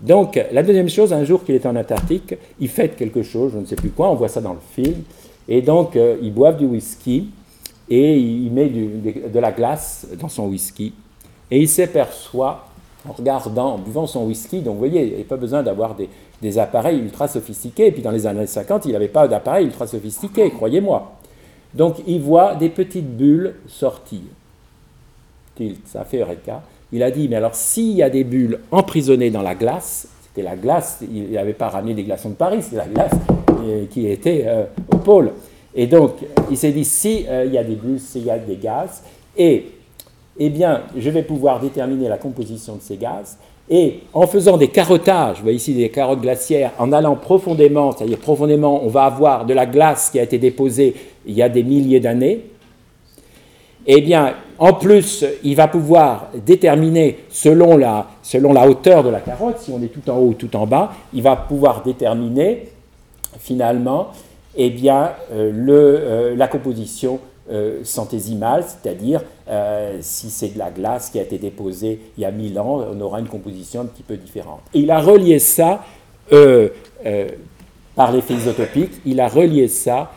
Donc, 0.00 0.38
la 0.52 0.62
deuxième 0.62 0.88
chose, 0.88 1.12
un 1.12 1.24
jour 1.24 1.42
qu'il 1.42 1.54
est 1.54 1.64
en 1.64 1.74
Antarctique, 1.74 2.34
il 2.60 2.68
fête 2.68 2.96
quelque 2.96 3.22
chose, 3.22 3.52
je 3.54 3.58
ne 3.58 3.64
sais 3.64 3.76
plus 3.76 3.90
quoi, 3.90 4.10
on 4.10 4.14
voit 4.14 4.28
ça 4.28 4.40
dans 4.40 4.52
le 4.52 4.60
film, 4.74 5.02
et 5.48 5.62
donc 5.62 5.96
euh, 5.96 6.16
ils 6.20 6.34
du 6.58 6.66
whisky, 6.66 7.30
et 7.88 8.18
il 8.18 8.52
met 8.52 8.68
de 8.68 9.38
la 9.38 9.52
glace 9.52 10.06
dans 10.20 10.28
son 10.28 10.48
whisky, 10.48 10.92
et 11.50 11.60
il 11.60 11.68
s'aperçoit, 11.68 12.65
en 13.08 13.12
regardant, 13.12 13.74
en 13.74 13.78
buvant 13.78 14.06
son 14.06 14.24
whisky, 14.26 14.60
donc 14.60 14.74
vous 14.74 14.78
voyez, 14.80 15.06
il 15.06 15.14
n'y 15.14 15.20
a 15.22 15.24
pas 15.24 15.36
besoin 15.36 15.62
d'avoir 15.62 15.94
des, 16.42 16.58
appareils 16.58 16.98
ultra 16.98 17.28
sophistiqués, 17.28 17.88
et 17.88 17.92
puis 17.92 18.02
dans 18.02 18.10
les 18.10 18.26
années 18.26 18.46
50, 18.46 18.86
il 18.86 18.92
n'avait 18.92 19.08
pas 19.08 19.26
d'appareils 19.28 19.66
ultra 19.66 19.86
sophistiqués, 19.86 20.50
croyez-moi. 20.50 21.12
Donc 21.74 21.96
il 22.06 22.20
voit 22.20 22.54
des 22.54 22.68
petites 22.68 23.16
bulles 23.16 23.54
sortir. 23.66 24.20
Ça 25.86 26.04
fait 26.04 26.20
Eureka 26.20 26.62
il 26.92 27.02
a 27.02 27.10
dit, 27.10 27.28
mais 27.28 27.36
alors 27.36 27.54
s'il 27.54 27.92
y 27.92 28.02
a 28.02 28.10
des 28.10 28.24
bulles 28.24 28.60
emprisonnées 28.70 29.30
dans 29.30 29.42
la 29.42 29.54
glace, 29.54 30.08
c'était 30.22 30.42
la 30.42 30.56
glace, 30.56 31.00
il 31.12 31.32
n'avait 31.32 31.52
pas 31.52 31.68
ramené 31.68 31.94
des 31.94 32.04
glaçons 32.04 32.30
de 32.30 32.34
Paris, 32.34 32.58
c'est 32.62 32.76
la 32.76 32.86
glace 32.86 33.12
euh, 33.62 33.86
qui 33.90 34.06
était 34.06 34.44
euh, 34.46 34.64
au 34.92 34.98
pôle. 34.98 35.32
Et 35.74 35.86
donc, 35.86 36.12
il 36.50 36.56
s'est 36.56 36.72
dit, 36.72 36.84
s'il 36.84 37.28
euh, 37.28 37.44
y 37.46 37.58
a 37.58 37.64
des 37.64 37.74
bulles, 37.74 38.00
s'il 38.00 38.24
y 38.24 38.30
a 38.30 38.38
des 38.38 38.56
gaz, 38.56 39.02
et 39.36 39.66
eh 40.38 40.50
bien, 40.50 40.82
je 40.96 41.10
vais 41.10 41.22
pouvoir 41.22 41.60
déterminer 41.60 42.08
la 42.08 42.18
composition 42.18 42.76
de 42.76 42.80
ces 42.82 42.96
gaz, 42.96 43.38
et 43.68 44.00
en 44.12 44.26
faisant 44.26 44.56
des 44.56 44.68
carottages, 44.68 45.38
vous 45.38 45.42
voyez 45.42 45.56
ici 45.56 45.74
des 45.74 45.88
carottes 45.88 46.20
glaciaires, 46.20 46.72
en 46.78 46.92
allant 46.92 47.16
profondément, 47.16 47.92
c'est-à-dire 47.92 48.18
profondément, 48.18 48.84
on 48.84 48.88
va 48.88 49.04
avoir 49.04 49.44
de 49.44 49.54
la 49.54 49.66
glace 49.66 50.10
qui 50.10 50.20
a 50.20 50.22
été 50.22 50.38
déposée 50.38 50.94
il 51.26 51.34
y 51.34 51.42
a 51.42 51.48
des 51.48 51.64
milliers 51.64 52.00
d'années, 52.00 52.44
eh 53.88 54.00
bien, 54.00 54.34
en 54.58 54.72
plus, 54.72 55.24
il 55.44 55.54
va 55.54 55.68
pouvoir 55.68 56.28
déterminer, 56.44 57.18
selon 57.28 57.76
la, 57.76 58.06
hauteur 58.68 59.04
de 59.04 59.10
la 59.10 59.20
carotte, 59.20 59.58
si 59.58 59.70
on 59.70 59.82
est 59.82 59.88
tout 59.88 60.08
en 60.10 60.16
haut 60.16 60.28
ou 60.28 60.34
tout 60.34 60.54
en 60.56 60.66
bas, 60.66 60.92
il 61.12 61.22
va 61.22 61.36
pouvoir 61.36 61.82
déterminer, 61.82 62.68
finalement, 63.38 64.08
eh 64.56 64.70
bien, 64.70 65.10
euh, 65.32 65.52
euh, 65.68 66.36
la 66.36 66.48
composition 66.48 67.20
euh, 67.50 67.82
c'est-à-dire 67.84 69.22
si 70.00 70.30
c'est 70.30 70.48
de 70.48 70.58
la 70.58 70.70
glace 70.70 71.10
qui 71.10 71.18
a 71.18 71.22
été 71.22 71.38
déposée 71.38 72.00
il 72.16 72.22
y 72.22 72.24
a 72.24 72.30
1000 72.30 72.58
ans, 72.58 72.84
on 72.92 73.00
aura 73.00 73.20
une 73.20 73.28
composition 73.28 73.82
un 73.82 73.86
petit 73.86 74.02
peu 74.02 74.16
différente. 74.16 74.60
Il 74.74 74.90
a 74.90 75.00
relié 75.00 75.38
ça, 75.38 75.84
par 77.94 78.12
l'effet 78.12 78.34
isotopique, 78.34 78.92
il 79.04 79.20
a 79.20 79.28
relié 79.28 79.68
ça 79.68 80.10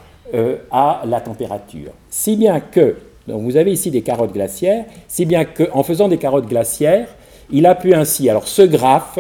à 0.72 1.04
la 1.06 1.22
température. 1.22 1.92
Si 2.10 2.36
bien 2.36 2.60
que 2.60 2.96
vous 3.28 3.58
avez 3.58 3.72
ici 3.72 3.92
des 3.92 4.02
carottes 4.02 4.34
glaciaires, 4.34 4.86
si 5.08 5.26
bien 5.26 5.46
qu'en 5.46 5.84
faisant 5.84 6.08
des 6.08 6.18
carottes 6.18 6.48
glaciaires, 6.48 7.10
il 7.52 7.66
a 7.66 7.76
pu 7.76 7.94
ainsi. 7.94 8.30
Alors 8.30 8.48
ce 8.48 8.62
graphe, 8.62 9.20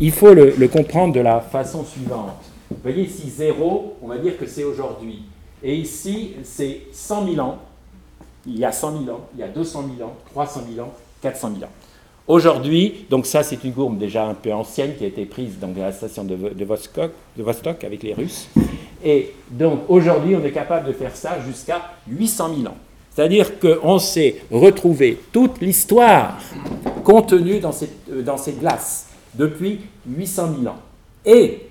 il 0.00 0.12
faut 0.12 0.34
le, 0.34 0.68
comprendre 0.68 1.14
de 1.14 1.20
la 1.20 1.40
façon 1.40 1.84
suivante. 1.84 2.32
Vous 2.70 2.76
voyez 2.82 3.04
ici 3.04 3.30
0, 3.30 3.96
on 4.02 4.08
va 4.08 4.18
dire 4.18 4.38
que 4.38 4.46
c'est 4.46 4.64
aujourd'hui. 4.64 5.22
Et 5.62 5.76
ici, 5.76 6.34
c'est 6.42 6.82
100 6.92 7.26
000 7.34 7.46
ans. 7.46 7.58
Il 8.46 8.58
y 8.58 8.64
a 8.64 8.72
100 8.72 9.04
000 9.04 9.16
ans, 9.16 9.20
il 9.34 9.40
y 9.40 9.42
a 9.42 9.48
200 9.48 9.84
000 9.96 10.08
ans, 10.08 10.14
300 10.30 10.62
000 10.74 10.86
ans, 10.86 10.92
400 11.20 11.50
000 11.54 11.64
ans. 11.64 11.72
Aujourd'hui, 12.28 13.06
donc 13.08 13.24
ça 13.24 13.42
c'est 13.42 13.64
une 13.64 13.72
courbe 13.72 13.96
déjà 13.96 14.26
un 14.26 14.34
peu 14.34 14.52
ancienne 14.52 14.94
qui 14.96 15.04
a 15.04 15.06
été 15.06 15.24
prise 15.24 15.58
dans 15.58 15.72
la 15.74 15.92
station 15.92 16.24
de, 16.24 16.36
Vostok, 16.64 17.84
avec 17.84 18.02
les 18.02 18.12
Russes. 18.12 18.48
Et 19.02 19.32
donc 19.50 19.80
aujourd'hui, 19.88 20.36
on 20.36 20.44
est 20.44 20.52
capable 20.52 20.88
de 20.88 20.92
faire 20.92 21.16
ça 21.16 21.38
jusqu'à 21.40 21.92
800 22.06 22.54
000 22.56 22.68
ans. 22.68 22.76
C'est-à-dire 23.14 23.58
qu'on 23.58 23.98
s'est 23.98 24.42
retrouvé 24.50 25.18
toute 25.32 25.60
l'histoire 25.60 26.38
contenue 27.02 27.60
dans 27.60 27.72
ces, 27.72 27.90
euh, 28.12 28.22
dans 28.22 28.36
ces 28.36 28.52
glaces 28.52 29.06
depuis 29.34 29.80
800 30.06 30.50
000 30.60 30.72
ans. 30.72 30.78
Et, 31.24 31.67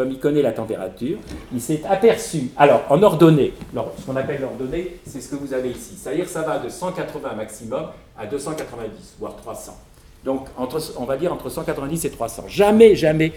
comme 0.00 0.12
il 0.12 0.18
connaît 0.18 0.40
la 0.40 0.52
température, 0.52 1.18
il 1.52 1.60
s'est 1.60 1.82
aperçu, 1.86 2.52
alors 2.56 2.84
en 2.88 3.02
ordonnée, 3.02 3.52
ce 3.98 4.06
qu'on 4.06 4.16
appelle 4.16 4.40
l'ordonnée, 4.40 4.96
c'est 5.06 5.20
ce 5.20 5.28
que 5.28 5.36
vous 5.36 5.52
avez 5.52 5.68
ici. 5.72 5.94
C'est-à-dire 5.94 6.26
ça 6.26 6.40
va 6.40 6.58
de 6.58 6.70
180 6.70 7.34
maximum 7.34 7.88
à 8.16 8.24
290, 8.24 9.16
voire 9.18 9.36
300. 9.36 9.76
Donc, 10.24 10.46
entre, 10.56 10.80
on 10.96 11.04
va 11.04 11.18
dire 11.18 11.34
entre 11.34 11.50
190 11.50 12.06
et 12.06 12.10
300. 12.10 12.44
Jamais, 12.48 12.96
jamais 12.96 13.34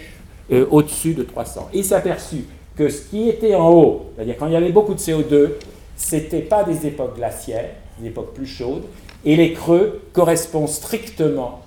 euh, 0.53 0.65
au-dessus 0.71 1.13
de 1.13 1.23
300. 1.23 1.67
il 1.73 1.83
s'est 1.83 1.95
aperçu 1.95 2.45
que 2.77 2.87
ce 2.87 3.09
qui 3.09 3.27
était 3.27 3.55
en 3.55 3.69
haut, 3.69 4.13
c'est-à-dire 4.15 4.35
quand 4.39 4.47
il 4.47 4.53
y 4.53 4.55
avait 4.55 4.71
beaucoup 4.71 4.93
de 4.93 4.99
CO2, 4.99 5.49
ce 5.97 6.15
n'étaient 6.15 6.43
pas 6.43 6.63
des 6.63 6.87
époques 6.87 7.17
glaciaires, 7.17 7.71
des 7.99 8.07
époques 8.07 8.33
plus 8.33 8.47
chaudes, 8.47 8.83
et 9.25 9.35
les 9.35 9.51
creux 9.51 9.99
correspondent 10.13 10.69
strictement 10.69 11.61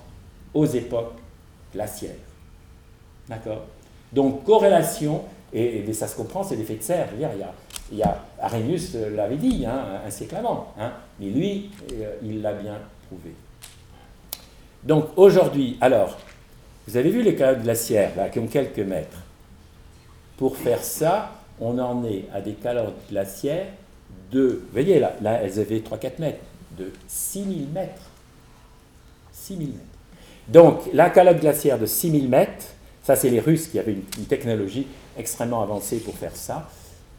aux 0.55 0.65
époques 0.65 1.13
glaciaires. 1.71 2.15
D'accord? 3.29 3.61
Donc, 4.13 4.43
corrélation, 4.43 5.23
et, 5.53 5.91
ça 5.93 6.07
se 6.07 6.15
comprend, 6.15 6.43
c'est 6.43 6.55
l'effet 6.55 6.75
de 6.75 6.83
serre. 6.83 7.09
il 7.15 7.21
y 7.21 7.25
a, 7.25 7.31
il 7.91 7.97
y 7.97 8.03
a 8.03 8.23
Arrhenius 8.41 8.95
l'avait 9.15 9.37
dit 9.37 9.65
hein, 9.65 10.01
un 10.05 10.09
siècle 10.09 10.35
avant, 10.35 10.73
hein, 10.79 10.91
mais 11.19 11.27
lui, 11.27 11.71
euh, 11.93 12.15
il 12.23 12.41
l'a 12.41 12.53
bien 12.53 12.75
prouvé. 13.07 13.33
Donc, 14.83 15.05
aujourd'hui, 15.15 15.77
alors, 15.81 16.17
vous 16.87 16.95
avez 16.95 17.09
vu 17.09 17.21
les 17.21 17.35
calottes 17.35 17.63
glaciaires, 17.63 18.11
là, 18.15 18.29
qui 18.29 18.39
ont 18.39 18.47
quelques 18.47 18.79
mètres. 18.79 19.17
Pour 20.37 20.55
faire 20.55 20.83
ça, 20.83 21.31
on 21.59 21.77
en 21.79 22.05
est 22.05 22.25
à 22.33 22.41
des 22.41 22.53
calottes 22.53 23.09
glaciaires 23.09 23.67
de, 24.31 24.61
vous 24.63 24.71
voyez 24.71 24.99
là, 24.99 25.13
là 25.21 25.39
elles 25.41 25.59
avaient 25.59 25.79
3-4 25.79 26.19
mètres, 26.19 26.43
de 26.77 26.91
6000 27.07 27.67
mètres. 27.69 28.01
6000 29.31 29.67
mètres. 29.69 29.79
Donc 30.47 30.81
la 30.93 31.09
calotte 31.09 31.39
glaciaire 31.39 31.79
de 31.79 31.85
6000 31.85 32.29
mètres, 32.29 32.65
ça 33.07 33.15
c'est 33.15 33.29
les 33.29 33.39
Russes 33.39 33.67
qui 33.67 33.79
avaient 33.79 33.93
une, 33.93 34.25
technologie 34.25 34.85
extrêmement 35.17 35.63
avancée 35.63 35.99
pour 35.99 36.13
faire 36.17 36.35
ça. 36.35 36.69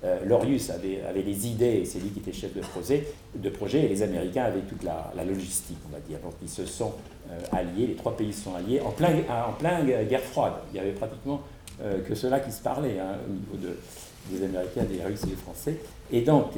Euh, 0.05 0.19
Lorius 0.27 0.69
avait, 0.69 1.01
avait, 1.09 1.23
les 1.23 1.47
idées, 1.47 1.83
c'est 1.87 1.99
lui 1.99 2.11
qui 2.11 2.19
était 2.19 2.35
chef 2.35 2.55
de 2.55 2.61
projet, 2.61 3.07
de 3.35 3.49
projet, 3.49 3.87
et 3.87 3.89
les 3.89 4.03
Américains 4.03 4.45
avaient 4.45 4.61
toute 4.61 4.83
la, 4.85 5.11
logistique, 5.25 5.79
on 5.89 5.93
va 5.95 6.01
dire. 6.01 6.19
Donc 6.19 6.35
ils 6.43 6.49
se 6.51 6.67
sont 6.67 6.93
euh, 7.31 7.41
alliés, 7.53 7.87
les 7.87 7.95
trois 7.95 8.15
pays 8.15 8.35
se 8.35 8.45
sont 8.45 8.55
alliés 8.55 8.83
en 8.83 8.91
plein, 8.91 9.15
en 9.31 9.55
plein 9.59 9.83
guerre 10.05 10.21
froide. 10.21 10.53
Il 10.75 10.77
y 10.77 10.81
avait 10.81 10.93
pratiquement 10.93 11.41
euh, 11.81 12.03
que 12.07 12.15
cela 12.15 12.41
qui 12.41 12.53
se 12.53 12.61
parlait 12.61 12.99
hein, 13.01 13.17
au 13.27 13.57
niveau 13.57 13.67
de, 13.67 14.37
des 14.37 14.45
Américains, 14.45 14.83
des 14.85 15.03
Russes 15.03 15.25
et 15.25 15.29
des 15.29 15.37
Français. 15.37 15.77
Et 16.13 16.21
donc, 16.21 16.51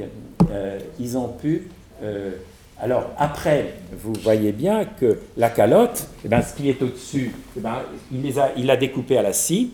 euh, 0.51 0.77
ils 0.99 1.17
ont 1.17 1.29
pu... 1.29 1.69
Euh, 2.81 2.85
alors, 2.85 3.05
après, 3.17 3.73
vous 3.91 4.13
voyez 4.23 4.51
bien 4.51 4.85
que 4.85 5.19
la 5.37 5.49
calotte, 5.49 6.07
eh 6.25 6.27
ben, 6.27 6.41
ce 6.41 6.55
qui 6.55 6.69
est 6.69 6.81
au-dessus, 6.81 7.33
eh 7.57 7.59
ben, 7.59 7.79
il, 8.11 8.21
les 8.21 8.39
a, 8.69 8.77
découpé 8.77 9.17
à 9.17 9.21
la 9.21 9.33
scie, 9.33 9.73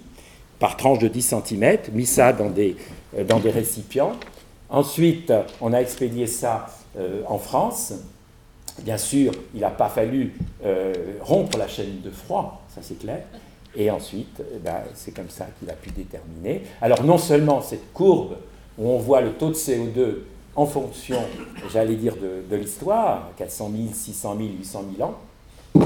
par 0.59 0.77
tranche 0.77 0.99
de 0.99 1.07
10 1.07 1.35
cm, 1.45 1.77
mis 1.93 2.05
ça 2.05 2.33
dans 2.33 2.49
des, 2.49 2.75
euh, 3.17 3.23
dans 3.23 3.39
récipients. 3.39 4.13
Ensuite, 4.69 5.31
on 5.61 5.73
a 5.73 5.79
expédié 5.79 6.27
ça 6.27 6.67
en 7.27 7.37
France. 7.37 7.93
Bien 8.81 8.97
sûr, 8.97 9.31
il 9.53 9.61
n'a 9.61 9.69
pas 9.69 9.87
fallu 9.87 10.33
rompre 11.21 11.57
la 11.57 11.67
chaîne 11.67 12.01
de 12.03 12.09
froid, 12.09 12.63
ça 12.75 12.81
c'est 12.81 12.99
clair. 12.99 13.21
Et 13.75 13.89
ensuite, 13.91 14.41
eh 14.53 14.57
ben, 14.57 14.79
c'est 14.95 15.15
comme 15.15 15.29
ça 15.29 15.45
qu'il 15.57 15.69
a 15.69 15.73
pu 15.73 15.91
déterminer. 15.91 16.63
Alors 16.81 17.03
non 17.03 17.17
seulement 17.19 17.61
cette 17.61 17.93
courbe 17.93 18.35
où 18.77 18.89
on 18.89 18.97
voit 18.97 19.21
le 19.21 19.33
taux 19.33 19.49
de 19.49 19.53
CO2 19.53 20.15
en 20.57 20.65
fonction, 20.65 21.19
j'allais 21.71 21.95
dire, 21.95 22.15
de, 22.17 22.55
l'histoire, 22.55 23.29
400 23.37 23.71
000, 23.71 23.93
600 23.93 24.37
000, 24.37 24.49
800 24.57 24.85
000 24.97 25.09
ans, 25.09 25.85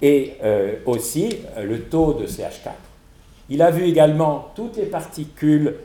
et 0.00 0.36
euh, 0.44 0.76
aussi 0.86 1.36
euh, 1.56 1.64
le 1.64 1.82
taux 1.82 2.14
de 2.14 2.24
CH4. 2.26 2.70
Il 3.48 3.62
a 3.62 3.72
vu 3.72 3.82
également 3.82 4.52
toutes 4.54 4.76
les 4.76 4.86
particules 4.86 5.76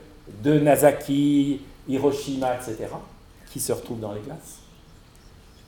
de 0.42 0.60
Nagasaki, 0.60 1.60
Hiroshima, 1.88 2.54
etc., 2.54 2.86
qui 3.50 3.58
se 3.58 3.72
retrouvent 3.72 4.00
dans 4.00 4.12
les 4.12 4.20
glaces. 4.20 4.60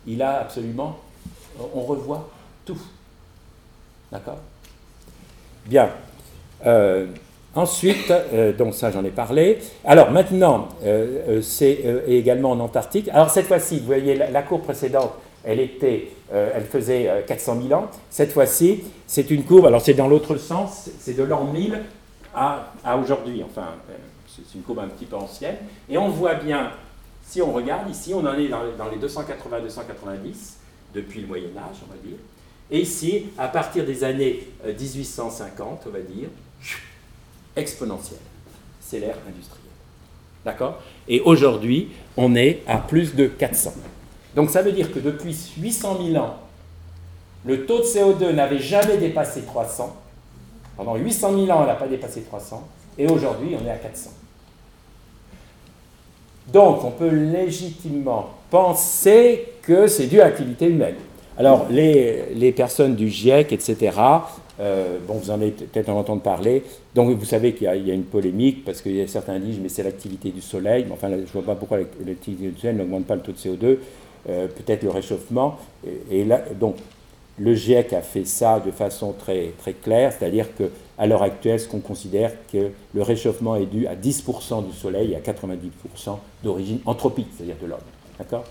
Il 0.07 0.23
a 0.23 0.43
absolument, 0.43 0.99
on 1.75 1.81
revoit 1.83 2.31
tout. 2.65 2.81
D'accord? 4.13 4.39
Bien. 5.67 5.91
Euh, 6.67 7.09
ensuite, 7.55 8.11
euh, 8.11 8.53
donc 8.53 8.75
ça 8.75 8.91
j'en 8.91 9.05
ai 9.05 9.11
parlé. 9.11 9.59
Alors 9.85 10.11
maintenant, 10.11 10.69
euh, 10.85 11.41
c'est 11.43 11.85
également 12.09 12.53
en 12.53 12.61
Antarctique. 12.61 13.09
Alors 13.09 13.31
cette 13.31 13.47
fois-ci, 13.47 13.81
vous 13.81 13.87
voyez 13.87 14.17
la, 14.17 14.43
courbe 14.43 14.63
précédente, 14.63 15.13
elle 15.45 15.61
était, 15.61 16.09
elle 16.33 16.65
faisait 16.65 17.25
400 17.27 17.59
000 17.69 17.81
ans. 17.81 17.89
Cette 18.11 18.33
fois-ci, 18.33 18.85
c'est 19.07 19.31
une 19.31 19.45
courbe. 19.45 19.67
Alors 19.67 19.83
c'est 19.83 19.95
dans 19.95 20.09
l'autre 20.09 20.37
sens, 20.37 20.91
c'est 20.99 21.17
de 21.17 21.23
l'an 21.23 21.45
1000 21.45 21.81
à, 22.35 22.73
à 22.85 22.97
aujourd'hui. 22.97 23.43
Enfin, 23.45 23.69
c'est 24.35 24.59
une 24.59 24.63
courbe 24.63 24.81
un 24.81 24.89
petit 24.89 25.07
peu 25.07 25.17
ancienne. 25.17 25.57
Et 25.89 25.99
on 25.99 26.09
voit 26.09 26.35
bien 26.35 26.73
Si 27.27 27.41
on 27.41 27.53
regarde 27.53 27.89
ici, 27.89 28.13
on 28.15 28.25
en 28.27 28.35
est 28.35 28.49
dans, 28.49 28.63
les 28.63 28.99
280-290 28.99 30.57
depuis 30.95 31.21
le 31.21 31.27
Moyen 31.27 31.49
Âge, 31.57 31.77
on 31.87 31.91
va 31.91 31.99
dire. 32.03 32.19
Et 32.71 32.81
ici, 32.81 33.27
à 33.39 33.49
partir 33.49 33.85
des 33.85 34.05
années 34.05 34.47
1850, 34.67 35.85
on 35.87 35.91
va 35.91 36.01
dire, 36.01 36.29
exponentielle. 37.57 38.19
C'est 38.81 39.01
l'ère 39.01 39.19
industrielle. 39.29 39.61
D'accord? 40.45 40.81
Et 41.09 41.21
aujourd'hui, 41.21 41.89
on 42.17 42.35
est 42.35 42.63
à 42.67 42.79
plus 42.79 43.15
de 43.15 43.27
400. 43.27 43.73
Donc 44.37 44.51
ça 44.51 44.63
veut 44.63 44.73
dire 44.73 44.93
que 44.93 44.99
depuis 44.99 45.55
800 45.59 45.99
000 46.13 46.23
ans, 46.23 46.37
le 47.45 47.67
taux 47.67 47.79
de 47.79 47.85
CO2 47.85 48.33
n'avait 48.33 48.59
jamais 48.59 48.97
dépassé 48.97 49.43
300. 49.43 49.97
Pendant 50.77 50.97
800 50.97 51.35
000 51.47 51.51
ans, 51.51 51.61
elle 51.63 51.69
n'a 51.69 51.75
pas 51.75 51.87
dépassé 51.87 52.23
300. 52.23 52.67
Et 52.99 53.07
aujourd'hui, 53.07 53.57
on 53.61 53.67
est 53.67 53.71
à 53.71 53.77
400. 53.77 54.11
Donc, 56.53 56.85
on 56.85 56.91
peut 56.91 57.09
légitimement 57.09 58.31
penser 58.51 59.53
que 59.63 59.87
c'est 59.87 60.07
dû 60.07 60.21
à 60.21 60.25
l'activité 60.25 60.67
humaine. 60.67 60.97
Alors, 61.37 61.67
les, 61.71 62.53
personnes 62.53 62.95
du 62.95 63.09
GIEC, 63.09 63.53
etc., 63.53 63.97
euh, 64.61 64.99
bon, 65.07 65.15
vous 65.15 65.31
en 65.31 65.35
avez 65.35 65.51
peut-être 65.51 65.89
entendu 65.89 66.21
parler. 66.21 66.63
Donc, 66.95 67.11
vous 67.17 67.25
savez 67.25 67.55
qu'il 67.55 67.67
y, 67.67 67.91
a 67.91 67.95
une 67.95 68.05
polémique 68.05 68.65
parce 68.65 68.81
que 68.81 69.07
certains 69.07 69.39
disent, 69.39 69.59
mais 69.61 69.69
c'est 69.69 69.83
l'activité 69.83 70.31
du 70.31 70.41
soleil. 70.41 70.87
enfin, 70.93 71.09
je 71.11 71.17
ne 71.17 71.25
vois 71.27 71.43
pas 71.43 71.55
pourquoi 71.55 71.79
l'activité 72.05 72.49
du 72.49 72.59
soleil 72.59 72.77
n'augmente 72.77 73.07
pas 73.07 73.17
le 73.17 73.23
taux 73.23 73.33
de 73.33 73.39
CO2. 73.39 73.79
Euh, 74.29 74.47
peut-être 74.47 74.83
le 74.83 74.91
réchauffement. 74.91 75.59
Et, 76.11 76.25
là, 76.25 76.43
donc, 76.59 76.77
le 77.39 77.55
GIEC 77.55 77.93
a 77.93 78.01
fait 78.01 78.25
ça 78.25 78.61
de 78.61 78.71
façon 78.71 79.13
très, 79.13 79.53
très 79.59 79.73
claire, 79.73 80.13
c'est-à-dire 80.13 80.47
qu'à 80.55 81.07
l'heure 81.07 81.23
actuelle, 81.23 81.59
ce 81.59 81.69
qu'on 81.69 81.81
considère 81.81 82.33
que 82.51 82.71
le 82.95 83.03
réchauffement 83.03 83.57
est 83.57 83.67
dû 83.67 83.87
à 83.87 83.97
10% 83.97 84.67
du 84.67 84.73
Soleil 84.73 85.13
et 85.13 85.17
à 85.17 85.21
90% 85.21 86.17
d'origine 86.43 86.79
anthropique, 86.87 87.27
c'est-à-dire 87.37 87.57
de 87.61 87.67
l'homme. 87.67 87.81
D'accord? 88.19 88.45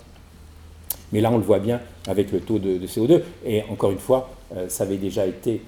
Mais 1.11 1.21
là, 1.21 1.31
on 1.31 1.37
le 1.37 1.43
voit 1.43 1.59
bien 1.59 1.79
avec 2.07 2.31
le 2.31 2.39
taux 2.39 2.59
de, 2.59 2.85
CO2. 2.85 3.21
Et 3.45 3.63
encore 3.69 3.91
une 3.91 3.99
fois, 3.99 4.29
euh, 4.55 4.67
ça 4.67 4.83
avait 4.83 4.97
déjà 4.97 5.25
été 5.25 5.61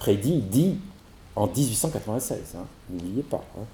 prédit, 0.00 0.38
dit 0.38 0.76
en 1.36 1.46
1896. 1.46 2.38
Hein. 2.56 2.64
N'oubliez 2.88 3.22
pas. 3.22 3.44
Hein. 3.58 3.64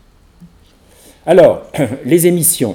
Alors, 1.24 1.62
les 2.04 2.26
émissions, 2.26 2.74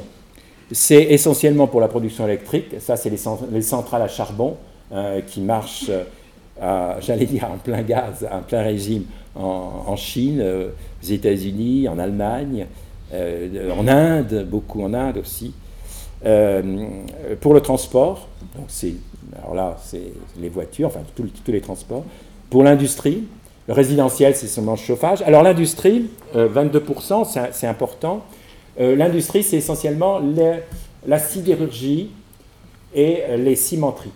c'est 0.71 1.03
essentiellement 1.03 1.67
pour 1.67 1.81
la 1.81 1.89
production 1.89 2.25
électrique. 2.25 2.75
Ça, 2.79 2.95
c'est 2.95 3.09
les 3.09 3.61
centrales 3.61 4.01
à 4.01 4.07
charbon 4.07 4.55
euh, 4.93 5.19
qui 5.21 5.41
marche, 5.41 5.91
euh, 6.61 6.95
j'allais 7.01 7.25
dire, 7.25 7.49
en 7.51 7.57
plein 7.57 7.81
gaz, 7.81 8.25
en 8.31 8.41
plein 8.41 8.63
régime 8.63 9.03
en, 9.35 9.95
Chine, 9.97 10.39
euh, 10.41 10.69
aux 11.03 11.07
États-Unis, 11.07 11.87
en 11.87 11.99
Allemagne, 11.99 12.67
en 13.13 13.87
Inde, 13.89 14.47
beaucoup 14.49 14.81
en 14.81 14.93
Inde 14.93 15.17
aussi. 15.17 15.53
pour 17.41 17.53
le 17.53 17.59
transport, 17.61 18.29
alors 19.41 19.55
là, 19.55 19.77
c'est 19.83 20.13
les 20.39 20.47
voitures, 20.47 20.87
enfin 20.87 21.01
tous, 21.15 21.51
les 21.51 21.61
transports. 21.61 22.05
Pour 22.49 22.63
l'industrie, 22.63 23.23
le 23.67 23.73
résidentiel, 23.73 24.35
c'est 24.35 24.47
seulement 24.47 24.73
le 24.73 24.77
chauffage. 24.77 25.21
Alors 25.21 25.43
l'industrie, 25.43 26.09
22%, 26.35 27.49
c'est 27.51 27.67
important. 27.67 28.25
l'industrie, 28.79 29.43
c'est 29.43 29.57
essentiellement 29.57 30.19
la 31.05 31.19
sidérurgie 31.19 32.11
et 32.93 33.21
les 33.37 33.55
cimenteries. 33.55 34.11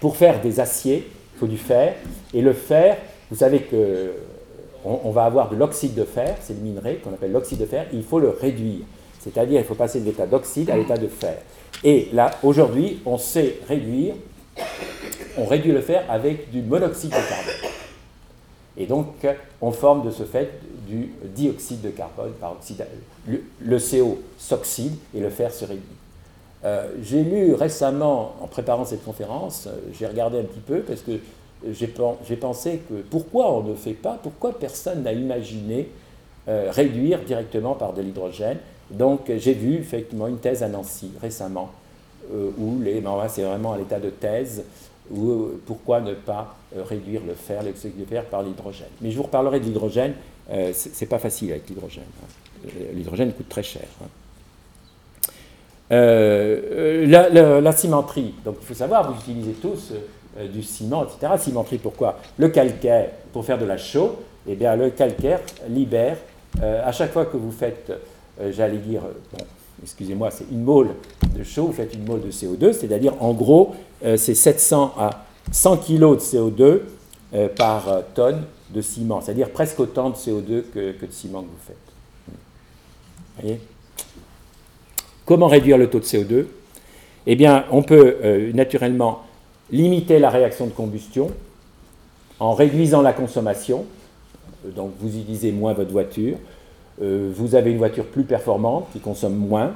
Pour 0.00 0.16
faire 0.16 0.40
des 0.40 0.60
aciers, 0.60 1.06
il 1.34 1.38
faut 1.38 1.46
du 1.46 1.58
fer. 1.58 1.94
Et 2.34 2.40
le 2.40 2.52
fer, 2.52 2.96
vous 3.30 3.36
savez 3.36 3.60
que 3.60 4.12
on, 4.86 5.10
va 5.10 5.24
avoir 5.24 5.48
de 5.50 5.56
l'oxyde 5.56 5.94
de 5.94 6.04
fer, 6.04 6.36
c'est 6.40 6.54
le 6.54 6.60
minerai 6.60 6.96
qu'on 6.96 7.12
appelle 7.12 7.32
l'oxyde 7.32 7.58
de 7.58 7.66
fer, 7.66 7.86
il 7.92 8.04
faut 8.04 8.20
le 8.20 8.28
réduire. 8.28 8.84
C'est-à-dire 9.18 9.60
il 9.60 9.66
faut 9.66 9.74
passer 9.74 10.00
de 10.00 10.04
l'état 10.04 10.26
d'oxyde 10.26 10.70
à 10.70 10.76
l'état 10.76 10.96
de 10.96 11.08
fer. 11.08 11.38
Et 11.82 12.08
là, 12.12 12.30
aujourd'hui, 12.44 13.00
on 13.04 13.18
sait 13.18 13.58
réduire, 13.68 14.14
on 15.36 15.44
réduit 15.44 15.72
le 15.72 15.80
fer 15.80 16.04
avec 16.08 16.50
du 16.50 16.62
monoxyde 16.62 17.10
de 17.10 17.16
carbone. 17.16 17.75
Et 18.76 18.86
donc, 18.86 19.26
on 19.60 19.72
forme 19.72 20.04
de 20.04 20.10
ce 20.10 20.24
fait 20.24 20.50
du 20.86 21.12
dioxyde 21.24 21.82
de 21.82 21.90
carbone 21.90 22.32
par 22.40 22.52
oxyde. 22.52 22.84
Le, 23.26 23.78
CO 23.78 24.18
s'oxyde 24.38 24.96
et 25.14 25.20
le 25.20 25.30
fer 25.30 25.52
se 25.52 25.64
réduit. 25.64 25.82
Euh, 26.64 26.88
j'ai 27.02 27.22
lu 27.22 27.54
récemment, 27.54 28.34
en 28.40 28.46
préparant 28.46 28.84
cette 28.84 29.04
conférence, 29.04 29.66
euh, 29.66 29.78
j'ai 29.92 30.06
regardé 30.06 30.38
un 30.38 30.44
petit 30.44 30.60
peu 30.60 30.80
parce 30.80 31.00
que 31.00 31.12
j'ai 31.70 31.86
pensé 32.36 32.80
que 32.88 32.94
pourquoi 33.10 33.52
on 33.52 33.62
ne 33.62 33.74
fait 33.74 33.92
pas, 33.92 34.18
pourquoi 34.22 34.58
personne 34.58 35.02
n'a 35.02 35.12
imaginé 35.12 35.88
euh, 36.48 36.70
réduire 36.70 37.20
directement 37.20 37.74
par 37.74 37.92
de 37.92 38.02
l'hydrogène. 38.02 38.58
Donc 38.90 39.30
j'ai 39.36 39.52
vu 39.52 39.74
effectivement 39.76 40.28
une 40.28 40.38
thèse 40.38 40.62
à 40.62 40.68
Nancy 40.68 41.10
récemment, 41.20 41.70
où 42.32 42.80
les, 42.82 43.00
ben, 43.00 43.16
c'est 43.28 43.42
vraiment 43.42 43.72
à 43.72 43.78
l'état 43.78 43.98
de 43.98 44.10
thèse, 44.10 44.62
où 45.10 45.50
pourquoi 45.66 46.00
ne 46.00 46.14
pas 46.14 46.56
réduire 46.76 47.22
le 47.26 47.34
fer, 47.34 47.62
l'oxyde 47.62 47.98
de 47.98 48.04
fer 48.04 48.24
par 48.24 48.42
l'hydrogène. 48.42 48.88
Mais 49.00 49.10
je 49.10 49.16
vous 49.16 49.22
reparlerai 49.24 49.60
de 49.60 49.64
l'hydrogène, 49.64 50.14
c'est 50.72 51.06
pas 51.06 51.18
facile 51.18 51.52
avec 51.52 51.68
l'hydrogène. 51.68 52.04
Hein. 52.22 52.68
L'hydrogène 52.94 53.32
coûte 53.32 53.48
très 53.48 53.62
cher. 53.62 53.86
Hein. 54.02 54.08
Euh, 55.92 57.06
la, 57.60 57.72
cimenterie, 57.72 58.34
donc 58.44 58.56
il 58.60 58.66
faut 58.66 58.74
savoir, 58.74 59.12
vous 59.12 59.20
utilisez 59.20 59.52
tous 59.52 59.92
euh, 60.36 60.48
du 60.48 60.62
ciment, 60.62 61.04
etc. 61.04 61.32
Cimenterie, 61.38 61.78
pourquoi? 61.78 62.18
Le 62.38 62.48
calcaire, 62.48 63.10
pour 63.32 63.44
faire 63.44 63.58
de 63.58 63.64
la 63.64 63.78
chaux, 63.78 64.16
eh 64.48 64.56
bien 64.56 64.74
le 64.74 64.90
calcaire 64.90 65.40
libère, 65.68 66.16
euh, 66.62 66.82
à 66.84 66.90
chaque 66.90 67.12
fois 67.12 67.26
que 67.26 67.36
vous 67.36 67.52
faites, 67.52 67.92
j'allais 68.50 68.78
dire, 68.78 69.02
excusez-moi, 69.82 70.30
c'est 70.30 70.46
une 70.50 70.62
mole 70.62 70.90
de 71.36 71.42
chaux, 71.42 71.66
vous 71.66 71.72
faites 71.72 71.94
une 71.94 72.04
mole 72.04 72.22
de 72.22 72.30
CO2, 72.30 72.72
c'est-à-dire 72.72 73.14
en 73.20 73.32
gros, 73.32 73.74
c'est 74.16 74.34
700 74.34 74.94
à 74.98 75.24
100 75.52 75.76
kg 75.78 75.98
de 75.98 76.16
CO2 76.16 76.80
par 77.56 77.86
tonne 78.14 78.44
de 78.70 78.80
ciment, 78.80 79.20
c'est-à-dire 79.20 79.50
presque 79.50 79.78
autant 79.80 80.10
de 80.10 80.16
CO2 80.16 80.64
que, 80.72 81.06
de 81.06 81.12
ciment 81.12 81.42
que 81.42 81.46
vous 81.46 81.66
faites. 81.66 81.76
Voyez? 83.40 83.60
Comment 85.24 85.46
réduire 85.46 85.78
le 85.78 85.88
taux 85.88 86.00
de 86.00 86.04
CO2 86.04 86.46
Eh 87.26 87.36
bien, 87.36 87.64
on 87.70 87.82
peut 87.82 88.16
euh, 88.22 88.52
naturellement 88.52 89.24
limiter 89.70 90.18
la 90.18 90.30
réaction 90.30 90.66
de 90.66 90.72
combustion 90.72 91.30
en 92.38 92.54
réduisant 92.54 93.02
la 93.02 93.12
consommation. 93.12 93.84
Donc, 94.64 94.92
vous 95.00 95.16
utilisez 95.16 95.52
moins 95.52 95.72
votre 95.72 95.90
voiture. 95.90 96.36
Euh, 97.02 97.30
vous 97.34 97.54
avez 97.54 97.70
une 97.70 97.78
voiture 97.78 98.06
plus 98.06 98.24
performante 98.24 98.88
qui 98.92 99.00
consomme 99.00 99.36
moins. 99.36 99.72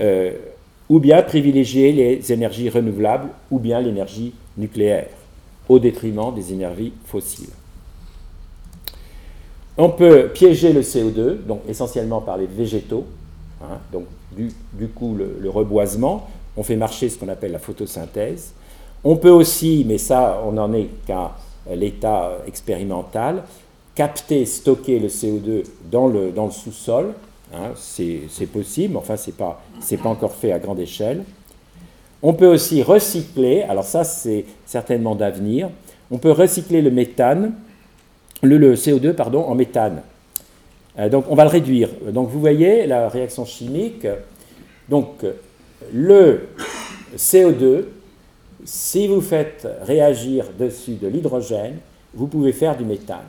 Euh, 0.00 0.32
ou 0.88 1.00
bien 1.00 1.22
privilégier 1.22 1.92
les 1.92 2.32
énergies 2.32 2.70
renouvelables 2.70 3.28
ou 3.50 3.58
bien 3.58 3.80
l'énergie 3.80 4.32
nucléaire 4.56 5.08
au 5.68 5.78
détriment 5.78 6.34
des 6.34 6.52
énergies 6.52 6.92
fossiles. 7.04 7.50
On 9.76 9.90
peut 9.90 10.30
piéger 10.32 10.72
le 10.72 10.80
CO2, 10.80 11.44
donc 11.46 11.60
essentiellement 11.68 12.20
par 12.20 12.36
les 12.36 12.46
végétaux, 12.46 13.06
hein, 13.62 13.78
donc 13.92 14.06
du, 14.32 14.88
coup 14.88 15.14
le, 15.14 15.50
reboisement, 15.50 16.28
on 16.56 16.62
fait 16.62 16.76
marcher 16.76 17.08
ce 17.08 17.18
qu'on 17.18 17.28
appelle 17.28 17.52
la 17.52 17.58
photosynthèse. 17.58 18.52
On 19.04 19.16
peut 19.16 19.30
aussi, 19.30 19.84
mais 19.86 19.98
ça 19.98 20.42
on 20.44 20.52
n'en 20.52 20.72
est 20.72 20.88
qu'à 21.06 21.36
l'état 21.74 22.38
expérimental, 22.46 23.44
capter, 23.98 24.46
stocker 24.46 25.00
le 25.00 25.08
CO2 25.08 25.64
dans 25.90 26.06
le, 26.06 26.32
sous-sol. 26.52 27.14
Hein, 27.52 27.72
c'est 27.74 28.46
possible, 28.46 28.96
enfin 28.96 29.16
ce 29.16 29.30
n'est 29.30 29.36
pas, 29.36 30.08
encore 30.08 30.36
fait 30.36 30.52
à 30.52 30.60
grande 30.60 30.78
échelle. 30.78 31.24
On 32.22 32.32
peut 32.32 32.46
aussi 32.46 32.80
recycler, 32.84 33.62
alors 33.62 33.82
ça 33.82 34.04
c'est 34.04 34.44
certainement 34.66 35.16
d'avenir, 35.16 35.68
on 36.12 36.18
peut 36.18 36.30
recycler 36.30 36.80
le 36.80 36.92
méthane, 36.92 37.54
le, 38.42 38.56
le 38.56 38.76
CO2 38.76 39.14
pardon, 39.14 39.42
en 39.42 39.56
méthane. 39.56 40.02
Euh, 41.00 41.08
donc 41.08 41.24
on 41.28 41.34
va 41.34 41.42
le 41.42 41.50
réduire. 41.50 41.88
Donc 42.12 42.28
vous 42.28 42.38
voyez 42.38 42.86
la 42.86 43.08
réaction 43.08 43.44
chimique. 43.44 44.06
Donc 44.88 45.24
le 45.92 46.50
CO2, 47.16 47.86
si 48.64 49.08
vous 49.08 49.20
faites 49.20 49.66
réagir 49.82 50.44
dessus 50.56 50.94
de 50.94 51.08
l'hydrogène, 51.08 51.78
vous 52.14 52.28
pouvez 52.28 52.52
faire 52.52 52.76
du 52.76 52.84
méthane. 52.84 53.26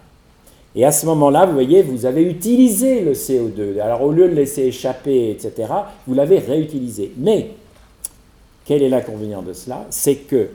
Et 0.75 0.85
à 0.85 0.91
ce 0.91 1.05
moment-là, 1.07 1.45
vous 1.45 1.53
voyez, 1.53 1.81
vous 1.81 2.05
avez 2.05 2.23
utilisé 2.23 3.01
le 3.01 3.13
CO2. 3.13 3.79
Alors 3.79 4.03
au 4.03 4.11
lieu 4.11 4.25
de 4.25 4.29
le 4.29 4.35
laisser 4.35 4.63
échapper, 4.63 5.31
etc., 5.31 5.67
vous 6.05 6.13
l'avez 6.13 6.39
réutilisé. 6.39 7.11
Mais 7.17 7.51
quel 8.65 8.83
est 8.83 8.89
l'inconvénient 8.89 9.41
de 9.41 9.53
cela? 9.53 9.87
C'est 9.89 10.15
que 10.15 10.49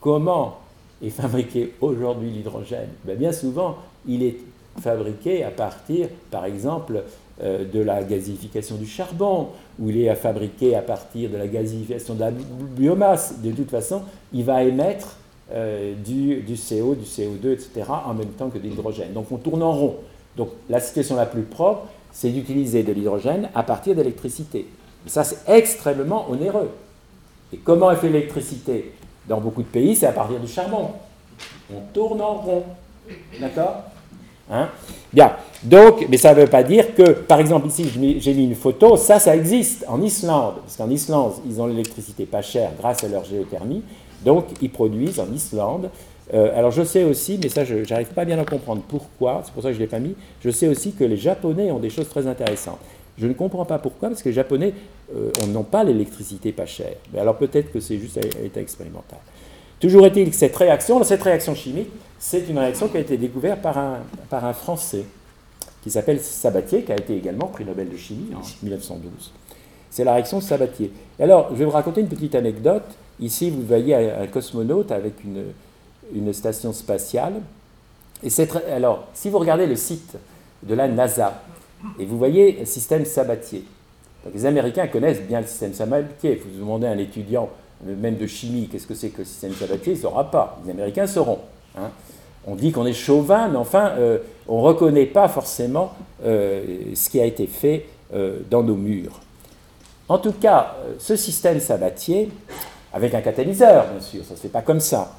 comment 0.00 0.58
est 1.02 1.10
fabriqué 1.10 1.72
aujourd'hui 1.80 2.30
l'hydrogène? 2.30 2.90
Ben, 3.04 3.16
Bien 3.16 3.32
souvent, 3.32 3.76
il 4.06 4.22
est 4.22 4.36
fabriqué 4.80 5.44
à 5.44 5.50
partir, 5.50 6.08
par 6.30 6.44
exemple, 6.44 7.02
euh, 7.42 7.64
de 7.64 7.80
la 7.80 8.02
gasification 8.02 8.76
du 8.76 8.86
charbon, 8.86 9.48
ou 9.78 9.90
il 9.90 10.02
est 10.02 10.14
fabriqué 10.14 10.74
à 10.74 10.82
partir 10.82 11.30
de 11.30 11.36
la 11.36 11.46
gasification 11.46 12.14
de 12.14 12.20
la 12.20 12.30
biomasse. 12.30 13.40
De 13.40 13.50
toute 13.52 13.70
façon, 13.70 14.02
il 14.32 14.44
va 14.44 14.62
émettre 14.62 15.16
euh, 15.52 15.94
du, 15.94 16.42
CO, 16.56 16.94
du 16.94 17.04
CO2, 17.04 17.52
etc., 17.52 17.70
en 18.04 18.14
même 18.14 18.28
temps 18.28 18.48
que 18.50 18.58
de 18.58 18.64
l'hydrogène. 18.64 19.12
Donc 19.12 19.32
on 19.32 19.38
tourne 19.38 19.62
en 19.62 19.72
rond. 19.72 19.96
Donc 20.36 20.50
la 20.68 20.80
situation 20.80 21.16
la 21.16 21.26
plus 21.26 21.42
propre, 21.42 21.86
c'est 22.12 22.30
d'utiliser 22.30 22.82
de 22.82 22.92
l'hydrogène 22.92 23.48
à 23.54 23.62
partir 23.62 23.94
d'électricité. 23.94 24.66
Ça, 25.06 25.24
c'est 25.24 25.38
extrêmement 25.46 26.30
onéreux. 26.30 26.70
Et 27.52 27.56
comment 27.56 27.90
est 27.90 27.96
fait 27.96 28.08
l'électricité 28.08 28.92
Dans 29.26 29.40
beaucoup 29.40 29.62
de 29.62 29.68
pays, 29.68 29.96
c'est 29.96 30.06
à 30.06 30.12
partir 30.12 30.38
du 30.38 30.48
charbon. 30.48 30.90
On 31.74 31.80
tourne 31.92 32.20
en 32.20 32.34
rond. 32.34 32.64
D'accord? 33.40 33.84
Hein? 34.50 34.68
Bien. 35.12 35.32
Donc, 35.62 36.06
mais 36.08 36.16
ça 36.16 36.34
ne 36.34 36.40
veut 36.40 36.46
pas 36.46 36.62
dire 36.62 36.94
que, 36.94 37.10
par 37.12 37.40
exemple, 37.40 37.68
ici, 37.68 37.88
j'ai 38.20 38.34
mis 38.34 38.44
une 38.44 38.54
photo, 38.54 38.96
ça, 38.96 39.18
ça 39.18 39.34
existe 39.34 39.84
en 39.88 40.00
Islande. 40.02 40.56
Parce 40.62 40.76
qu'en 40.76 40.90
Islande, 40.90 41.34
ils 41.46 41.60
ont 41.60 41.66
l'électricité 41.66 42.26
pas 42.26 42.42
chère 42.42 42.70
grâce 42.78 43.04
à 43.04 43.08
leur 43.08 43.24
géothermie. 43.24 43.82
Donc, 44.24 44.46
ils 44.60 44.70
produisent 44.70 45.20
en 45.20 45.32
Islande. 45.32 45.90
Euh, 46.34 46.56
alors, 46.56 46.70
je 46.70 46.82
sais 46.82 47.04
aussi, 47.04 47.38
mais 47.42 47.48
ça, 47.48 47.64
je 47.64 47.76
n'arrive 47.88 48.08
pas 48.08 48.24
bien 48.24 48.38
à 48.38 48.44
comprendre 48.44 48.82
pourquoi, 48.86 49.42
c'est 49.44 49.52
pour 49.52 49.62
ça 49.62 49.68
que 49.68 49.74
je 49.74 49.78
ne 49.78 49.84
l'ai 49.84 49.90
pas 49.90 49.98
mis. 49.98 50.14
Je 50.42 50.50
sais 50.50 50.68
aussi 50.68 50.92
que 50.92 51.04
les 51.04 51.16
Japonais 51.16 51.70
ont 51.70 51.78
des 51.78 51.90
choses 51.90 52.08
très 52.08 52.26
intéressantes. 52.26 52.78
Je 53.16 53.26
ne 53.26 53.32
comprends 53.32 53.64
pas 53.64 53.78
pourquoi, 53.78 54.08
parce 54.08 54.22
que 54.22 54.28
les 54.28 54.34
Japonais 54.34 54.74
euh, 55.14 55.30
n'ont 55.48 55.64
pas 55.64 55.84
l'électricité 55.84 56.52
pas 56.52 56.66
chère. 56.66 56.94
Mais 57.12 57.18
alors, 57.18 57.36
peut-être 57.36 57.72
que 57.72 57.80
c'est 57.80 57.98
juste 57.98 58.18
à 58.18 58.42
l'état 58.42 58.60
expérimental. 58.60 59.18
Toujours 59.80 60.04
est-il 60.06 60.30
que 60.30 60.36
cette 60.36 60.56
réaction, 60.56 61.02
cette 61.04 61.22
réaction 61.22 61.54
chimique, 61.54 61.88
c'est 62.18 62.48
une 62.48 62.58
réaction 62.58 62.88
qui 62.88 62.96
a 62.96 63.00
été 63.00 63.16
découverte 63.16 63.62
par 63.62 63.78
un, 63.78 63.98
par 64.28 64.44
un 64.44 64.52
Français 64.52 65.04
qui 65.82 65.90
s'appelle 65.90 66.20
Sabatier, 66.20 66.82
qui 66.82 66.92
a 66.92 66.96
été 66.96 67.16
également 67.16 67.46
prix 67.46 67.64
Nobel 67.64 67.88
de 67.88 67.96
chimie 67.96 68.34
en 68.34 68.42
1912. 68.62 69.32
C'est 69.90 70.04
la 70.04 70.14
réaction 70.14 70.40
Sabatier. 70.40 70.90
alors, 71.20 71.48
je 71.52 71.56
vais 71.56 71.64
vous 71.64 71.70
raconter 71.70 72.00
une 72.00 72.08
petite 72.08 72.34
anecdote. 72.34 72.82
Ici, 73.20 73.50
vous 73.50 73.62
voyez 73.62 73.94
un 73.94 74.26
cosmonaute 74.26 74.92
avec 74.92 75.14
une, 75.24 76.32
station 76.32 76.72
spatiale. 76.72 77.34
Et 78.22 78.30
alors, 78.72 79.06
si 79.14 79.28
vous 79.30 79.38
regardez 79.38 79.66
le 79.66 79.76
site 79.76 80.16
de 80.62 80.74
la 80.74 80.88
NASA, 80.88 81.42
et 81.98 82.04
vous 82.04 82.18
voyez 82.18 82.52
le 82.60 82.64
système 82.64 83.04
Sabatier, 83.04 83.64
les 84.32 84.46
Américains 84.46 84.86
connaissent 84.88 85.22
bien 85.22 85.40
le 85.40 85.46
système 85.46 85.74
Sabatier. 85.74 86.36
Vous 86.36 86.60
demandez 86.60 86.86
à 86.86 86.90
un 86.90 86.98
étudiant, 86.98 87.48
même 87.84 88.16
de 88.16 88.26
chimie, 88.26 88.68
qu'est-ce 88.70 88.86
que 88.86 88.94
c'est 88.94 89.10
que 89.10 89.18
le 89.18 89.24
système 89.24 89.52
Sabatier, 89.52 89.92
il 89.92 89.96
ne 89.96 90.02
saura 90.02 90.30
pas. 90.30 90.60
Les 90.64 90.70
Américains 90.70 91.06
sauront. 91.06 91.40
Hein. 91.76 91.90
On 92.46 92.54
dit 92.54 92.72
qu'on 92.72 92.86
est 92.86 92.92
chauvin, 92.94 93.48
mais 93.48 93.58
enfin, 93.58 93.92
euh, 93.98 94.18
on 94.48 94.62
ne 94.62 94.66
reconnaît 94.66 95.06
pas 95.06 95.28
forcément 95.28 95.92
euh, 96.24 96.62
ce 96.94 97.10
qui 97.10 97.20
a 97.20 97.24
été 97.24 97.46
fait 97.46 97.86
euh, 98.14 98.38
dans 98.50 98.62
nos 98.62 98.74
murs. 98.74 99.20
En 100.08 100.18
tout 100.18 100.32
cas, 100.32 100.76
ce 100.98 101.16
système 101.16 101.60
sabatier, 101.60 102.30
avec 102.92 103.14
un 103.14 103.20
catalyseur, 103.20 103.86
bien 103.90 104.00
sûr, 104.00 104.24
ça 104.24 104.32
ne 104.32 104.36
se 104.36 104.42
fait 104.42 104.48
pas 104.48 104.62
comme 104.62 104.80
ça. 104.80 105.16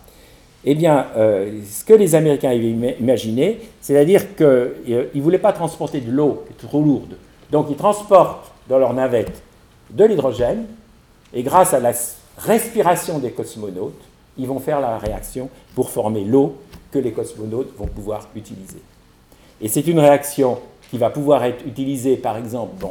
Eh 0.65 0.75
bien, 0.75 1.07
ce 1.15 1.85
que 1.85 1.93
les 1.93 2.15
Américains 2.15 2.49
avaient 2.49 2.95
imaginé, 2.99 3.61
c'est-à-dire 3.79 4.35
qu'ils 4.35 5.07
ne 5.15 5.21
voulaient 5.21 5.37
pas 5.37 5.53
transporter 5.53 6.01
de 6.01 6.11
l'eau 6.11 6.43
trop 6.57 6.81
lourde. 6.81 7.15
Donc, 7.49 7.67
ils 7.69 7.77
transportent 7.77 8.51
dans 8.67 8.77
leur 8.77 8.93
navette 8.93 9.41
de 9.89 10.03
l'hydrogène, 10.03 10.65
et 11.33 11.43
grâce 11.43 11.73
à 11.73 11.79
la 11.79 11.93
respiration 12.37 13.19
des 13.19 13.31
cosmonautes, 13.31 14.01
ils 14.37 14.47
vont 14.47 14.59
faire 14.59 14.79
la 14.81 14.97
réaction 14.97 15.49
pour 15.75 15.89
former 15.89 16.23
l'eau 16.23 16.57
que 16.91 16.99
les 16.99 17.11
cosmonautes 17.11 17.75
vont 17.77 17.87
pouvoir 17.87 18.27
utiliser. 18.35 18.81
Et 19.61 19.67
c'est 19.67 19.87
une 19.87 19.99
réaction 19.99 20.59
qui 20.89 20.97
va 20.97 21.09
pouvoir 21.09 21.43
être 21.43 21.65
utilisée, 21.65 22.17
par 22.17 22.37
exemple, 22.37 22.85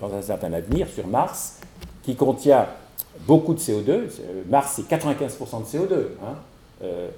dans 0.00 0.12
un 0.14 0.22
certain 0.22 0.52
avenir, 0.52 0.88
sur 0.88 1.06
Mars, 1.06 1.60
qui 2.02 2.16
contient 2.16 2.66
beaucoup 3.26 3.54
de 3.54 3.60
CO2. 3.60 4.02
Mars, 4.48 4.74
c'est 4.76 4.88
95% 4.88 5.18
de 5.60 5.78
CO2. 5.78 5.94
Hein. 6.22 6.34
Euh, 6.82 7.08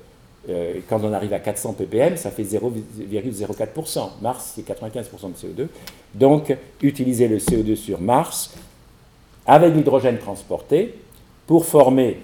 euh, 0.49 0.75
quand 0.89 1.01
on 1.03 1.13
arrive 1.13 1.33
à 1.33 1.41
400 1.41 1.75
ppm, 1.75 2.17
ça 2.17 2.31
fait 2.31 2.45
0,04%. 2.45 4.09
Mars, 4.23 4.53
c'est 4.55 4.67
95% 4.67 4.93
de 4.93 5.65
CO2. 5.65 5.69
Donc, 6.15 6.57
utiliser 6.81 7.29
le 7.29 7.39
CO2 7.39 7.75
sur 7.75 8.01
Mars 8.01 8.55
avec 9.47 9.75
l'hydrogène 9.75 10.19
transporté 10.19 10.95
pour 11.47 11.65
former 11.65 12.21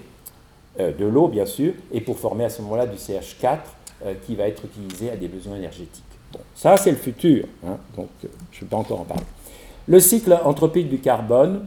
euh, 0.79 0.91
de 0.91 1.05
l'eau, 1.05 1.27
bien 1.27 1.45
sûr, 1.45 1.73
et 1.91 2.01
pour 2.01 2.17
former 2.17 2.45
à 2.45 2.49
ce 2.49 2.61
moment-là 2.61 2.85
du 2.85 2.97
CH4 2.97 3.59
euh, 4.05 4.13
qui 4.25 4.35
va 4.35 4.47
être 4.47 4.63
utilisé 4.65 5.09
à 5.09 5.15
des 5.15 5.29
besoins 5.29 5.55
énergétiques. 5.55 6.03
Ça, 6.53 6.75
c'est 6.75 6.91
le 6.91 6.97
futur, 6.97 7.45
hein, 7.65 7.77
donc 7.95 8.09
euh, 8.23 8.27
je 8.51 8.57
ne 8.57 8.61
vais 8.61 8.69
pas 8.69 8.77
encore 8.77 8.99
en 8.99 9.05
parler. 9.05 9.23
Le 9.87 9.99
cycle 10.01 10.37
anthropique 10.43 10.89
du 10.89 10.99
carbone. 10.99 11.65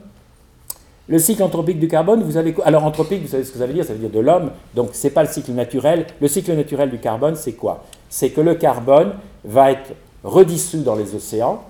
Le 1.09 1.19
cycle 1.19 1.43
anthropique 1.43 1.79
du 1.79 1.89
carbone, 1.89 2.23
vous 2.23 2.37
avez 2.37 2.55
alors 2.65 2.85
anthropique, 2.85 3.23
vous 3.23 3.29
savez 3.29 3.43
ce 3.43 3.51
que 3.51 3.59
ça 3.59 3.67
veut 3.67 3.73
dire 3.73 3.85
Ça 3.85 3.95
veut 3.95 3.99
dire 3.99 4.11
de 4.11 4.21
l'homme. 4.21 4.51
Donc 4.75 4.91
ce 4.93 5.07
n'est 5.07 5.13
pas 5.13 5.23
le 5.23 5.29
cycle 5.29 5.53
naturel. 5.53 6.07
Le 6.21 6.29
cycle 6.29 6.53
naturel 6.53 6.91
du 6.91 6.99
carbone, 6.99 7.35
c'est 7.35 7.53
quoi? 7.53 7.85
C'est 8.11 8.31
que 8.31 8.43
le 8.43 8.55
carbone 8.55 9.13
va 9.45 9.73
être 9.73 9.95
redissous 10.23 10.83
dans 10.83 10.95
les 10.95 11.15
océans. 11.15 11.63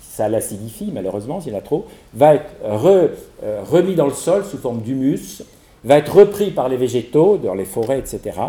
Ça 0.00 0.28
l'acidifie, 0.28 0.90
malheureusement, 0.92 1.40
s'il 1.40 1.52
y 1.52 1.54
en 1.54 1.58
a 1.58 1.62
trop. 1.62 1.86
Va 2.14 2.34
être 2.34 2.50
euh, 2.64 3.08
remis 3.70 3.94
dans 3.94 4.06
le 4.06 4.14
sol 4.14 4.44
sous 4.44 4.58
forme 4.58 4.80
d'humus. 4.80 5.42
Va 5.84 5.98
être 5.98 6.12
repris 6.12 6.50
par 6.50 6.68
les 6.68 6.76
végétaux, 6.76 7.36
dans 7.36 7.54
les 7.54 7.64
forêts, 7.64 8.00
etc. 8.00 8.40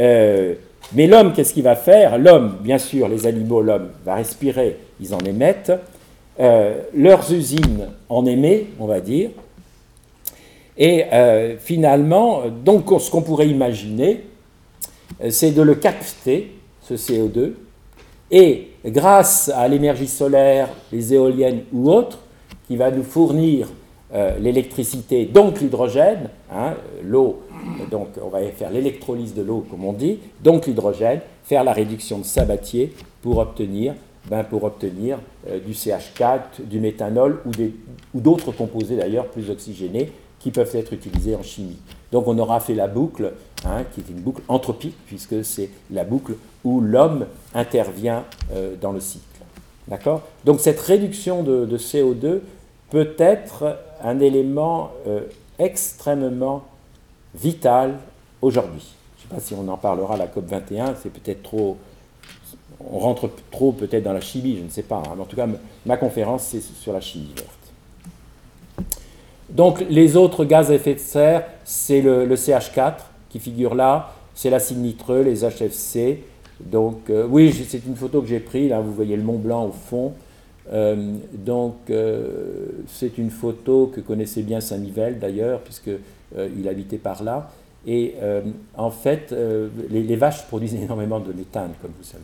Euh, 0.00 0.54
mais 0.94 1.06
l'homme, 1.06 1.32
qu'est-ce 1.34 1.54
qu'il 1.54 1.62
va 1.62 1.76
faire? 1.76 2.18
L'homme, 2.18 2.56
bien 2.60 2.78
sûr, 2.78 3.08
les 3.08 3.26
animaux, 3.26 3.62
l'homme 3.62 3.90
va 4.04 4.16
respirer, 4.16 4.78
ils 5.00 5.14
en 5.14 5.20
émettent. 5.20 5.72
Euh, 6.42 6.82
leurs 6.94 7.32
usines 7.32 7.88
en 8.10 8.26
émettent, 8.26 8.66
on 8.78 8.86
va 8.86 9.00
dire. 9.00 9.30
Et 10.76 11.04
euh, 11.12 11.56
finalement, 11.58 12.42
donc 12.64 12.86
ce 13.00 13.10
qu'on 13.10 13.22
pourrait 13.22 13.48
imaginer, 13.48 14.24
c'est 15.30 15.52
de 15.52 15.62
le 15.62 15.76
capter, 15.76 16.52
ce 16.80 16.94
CO2, 16.94 17.52
et 18.30 18.68
grâce 18.84 19.50
à 19.54 19.68
l'énergie 19.68 20.08
solaire, 20.08 20.68
les 20.90 21.14
éoliennes 21.14 21.62
ou 21.72 21.90
autres, 21.90 22.18
qui 22.66 22.76
va 22.76 22.90
nous 22.90 23.04
fournir 23.04 23.68
l'électricité, 24.40 25.24
donc 25.26 25.60
l'hydrogène, 25.60 26.28
hein, 26.50 26.74
l'eau 27.02 27.42
donc 27.90 28.08
on 28.22 28.28
va 28.28 28.40
faire 28.50 28.70
l'électrolyse 28.70 29.34
de 29.34 29.42
l'eau, 29.42 29.64
comme 29.70 29.84
on 29.84 29.92
dit, 29.92 30.18
donc 30.42 30.66
l'hydrogène, 30.66 31.20
faire 31.44 31.64
la 31.64 31.72
réduction 31.72 32.18
de 32.18 32.24
Sabatier 32.24 32.92
pour 33.20 33.38
obtenir, 33.38 33.94
ben 34.28 34.44
pour 34.44 34.64
obtenir 34.64 35.18
euh, 35.48 35.58
du 35.58 35.72
CH4, 35.72 36.64
du 36.64 36.80
méthanol 36.80 37.40
ou 38.14 38.20
d'autres 38.20 38.52
composés 38.52 38.96
d'ailleurs 38.96 39.26
plus 39.26 39.50
oxygénés 39.50 40.12
qui 40.38 40.50
peuvent 40.50 40.74
être 40.74 40.92
utilisés 40.92 41.34
en 41.36 41.42
chimie. 41.42 41.78
Donc 42.10 42.26
on 42.26 42.38
aura 42.38 42.60
fait 42.60 42.74
la 42.74 42.88
boucle, 42.88 43.32
hein, 43.64 43.84
qui 43.92 44.00
est 44.00 44.10
une 44.10 44.20
boucle 44.20 44.42
anthropique, 44.48 44.96
puisque 45.06 45.44
c'est 45.44 45.70
la 45.90 46.04
boucle 46.04 46.34
où 46.64 46.80
l'homme 46.80 47.26
intervient 47.54 48.24
euh, 48.52 48.74
dans 48.80 48.92
le 48.92 49.00
cycle. 49.00 49.24
D'accord? 49.88 50.22
Donc 50.44 50.60
cette 50.60 50.80
réduction 50.80 51.42
de, 51.42 51.78
CO2 51.78 52.40
peut 52.90 53.14
être 53.18 53.78
un 54.02 54.20
élément 54.20 54.90
euh, 55.06 55.22
extrêmement 55.58 56.64
vital 57.34 57.98
aujourd'hui. 58.42 58.94
Je 59.18 59.24
ne 59.24 59.28
sais 59.28 59.34
pas 59.34 59.40
si 59.40 59.54
on 59.54 59.66
en 59.72 59.76
parlera 59.76 60.14
à 60.14 60.16
la 60.18 60.26
COP 60.26 60.46
21, 60.46 60.94
c'est 61.02 61.10
peut-être 61.10 61.42
trop. 61.42 61.78
On 62.90 62.98
rentre 62.98 63.30
trop 63.50 63.72
peut-être 63.72 64.02
dans 64.02 64.12
la 64.12 64.20
chimie, 64.20 64.56
je 64.58 64.64
ne 64.64 64.70
sais 64.70 64.82
pas. 64.82 65.02
Hein. 65.06 65.16
En 65.20 65.24
tout 65.24 65.36
cas, 65.36 65.46
ma 65.86 65.96
conférence, 65.96 66.44
c'est 66.44 66.62
sur 66.62 66.92
la 66.92 67.00
chimie 67.00 67.32
verte. 67.36 68.86
Donc, 69.50 69.84
les 69.90 70.16
autres 70.16 70.44
gaz 70.44 70.70
à 70.70 70.74
effet 70.74 70.94
de 70.94 70.98
serre, 71.00 71.44
c'est 71.64 72.00
le, 72.00 72.26
CH4 72.34 72.94
qui 73.28 73.38
figure 73.38 73.74
là, 73.74 74.14
c'est 74.34 74.50
l'acide 74.50 74.78
nitreux, 74.78 75.22
les 75.22 75.44
HFC. 75.44 76.22
Donc, 76.60 77.10
euh, 77.10 77.26
oui, 77.28 77.52
c'est 77.68 77.84
une 77.84 77.96
photo 77.96 78.22
que 78.22 78.28
j'ai 78.28 78.40
prise, 78.40 78.70
là, 78.70 78.80
vous 78.80 78.92
voyez 78.92 79.16
le 79.16 79.22
Mont 79.22 79.38
Blanc 79.38 79.66
au 79.66 79.72
fond. 79.72 80.12
Euh, 80.72 81.16
donc, 81.32 81.74
euh, 81.90 82.68
c'est 82.86 83.18
une 83.18 83.30
photo 83.30 83.90
que 83.94 84.00
connaissait 84.00 84.42
bien 84.42 84.60
Saint-Nivelle 84.60 85.18
d'ailleurs, 85.18 85.60
puisque 85.60 85.88
euh, 85.88 86.48
il 86.56 86.68
habitait 86.68 86.98
par 86.98 87.22
là. 87.22 87.50
Et 87.84 88.14
en 88.76 88.92
fait, 88.92 89.32
euh, 89.32 89.68
les, 89.90 90.14
vaches 90.14 90.46
produisent 90.46 90.74
énormément 90.82 91.18
de 91.18 91.32
méthane, 91.32 91.72
comme 91.82 91.90
vous 91.98 92.04
savez. 92.04 92.22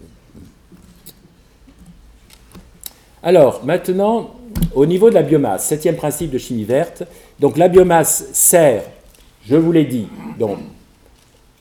Alors, 3.22 3.64
maintenant, 3.64 4.30
au 4.74 4.86
niveau 4.86 5.10
de 5.10 5.14
la 5.14 5.22
biomasse, 5.22 5.66
septième 5.66 5.96
principe 5.96 6.30
de 6.30 6.38
chimie 6.38 6.64
verte. 6.64 7.02
Donc, 7.40 7.56
la 7.56 7.68
biomasse 7.68 8.28
sert, 8.32 8.84
je 9.44 9.56
vous 9.56 9.72
l'ai 9.72 9.84
dit, 9.84 10.08
donc, 10.38 10.58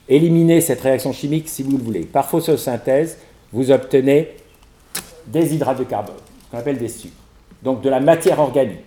éliminer 0.08 0.60
cette 0.60 0.80
réaction 0.80 1.12
chimique 1.12 1.48
si 1.48 1.62
vous 1.62 1.76
le 1.76 1.82
voulez. 1.82 2.02
Par 2.04 2.28
photosynthèse, 2.28 3.18
vous 3.52 3.70
obtenez 3.70 4.28
des 5.26 5.54
hydrates 5.54 5.78
de 5.78 5.84
carbone, 5.84 6.14
qu'on 6.50 6.58
appelle 6.58 6.78
des 6.78 6.88
sucres. 6.88 7.14
Donc, 7.62 7.82
de 7.82 7.88
la 7.88 8.00
matière 8.00 8.38
organique. 8.38 8.84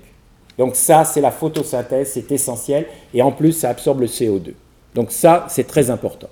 Donc 0.57 0.75
ça, 0.75 1.05
c'est 1.05 1.21
la 1.21 1.31
photosynthèse, 1.31 2.11
c'est 2.13 2.31
essentiel, 2.31 2.85
et 3.13 3.21
en 3.21 3.31
plus, 3.31 3.53
ça 3.53 3.69
absorbe 3.69 4.01
le 4.01 4.07
CO2. 4.07 4.53
Donc 4.93 5.11
ça, 5.11 5.45
c'est 5.49 5.65
très 5.65 5.89
important. 5.89 6.27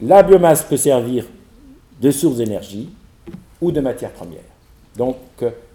La 0.00 0.22
biomasse 0.22 0.62
peut 0.64 0.76
servir 0.76 1.24
de 2.00 2.10
source 2.10 2.36
d'énergie 2.36 2.90
ou 3.60 3.72
de 3.72 3.80
matière 3.80 4.12
première. 4.12 4.40
Donc, 4.98 5.16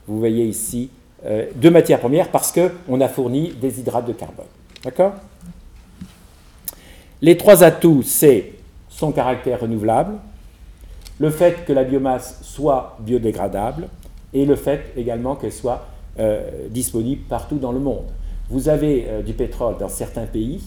vous 0.07 0.19
voyez 0.19 0.45
ici 0.45 0.89
euh, 1.25 1.45
de 1.55 1.69
matière 1.69 1.99
première 1.99 2.29
parce 2.29 2.51
qu'on 2.51 3.01
a 3.01 3.07
fourni 3.07 3.53
des 3.53 3.79
hydrates 3.79 4.05
de 4.05 4.13
carbone. 4.13 4.45
D'accord? 4.83 5.13
Les 7.21 7.37
trois 7.37 7.63
atouts, 7.63 8.03
c'est 8.03 8.51
son 8.89 9.13
caractère 9.13 9.61
renouvelable, 9.61 10.15
le 11.19 11.29
fait 11.29 11.65
que 11.65 11.71
la 11.71 11.85
biomasse 11.85 12.39
soit 12.41 12.97
biodégradable 12.99 13.87
et 14.33 14.45
le 14.45 14.57
fait 14.57 14.91
également 14.97 15.35
qu'elle 15.35 15.53
soit 15.53 15.87
euh, 16.19 16.67
disponible 16.69 17.21
partout 17.29 17.57
dans 17.57 17.71
le 17.71 17.79
monde. 17.79 18.05
Vous 18.49 18.67
avez 18.67 19.05
euh, 19.07 19.21
du 19.21 19.33
pétrole 19.33 19.77
dans 19.79 19.87
certains 19.87 20.25
pays, 20.25 20.61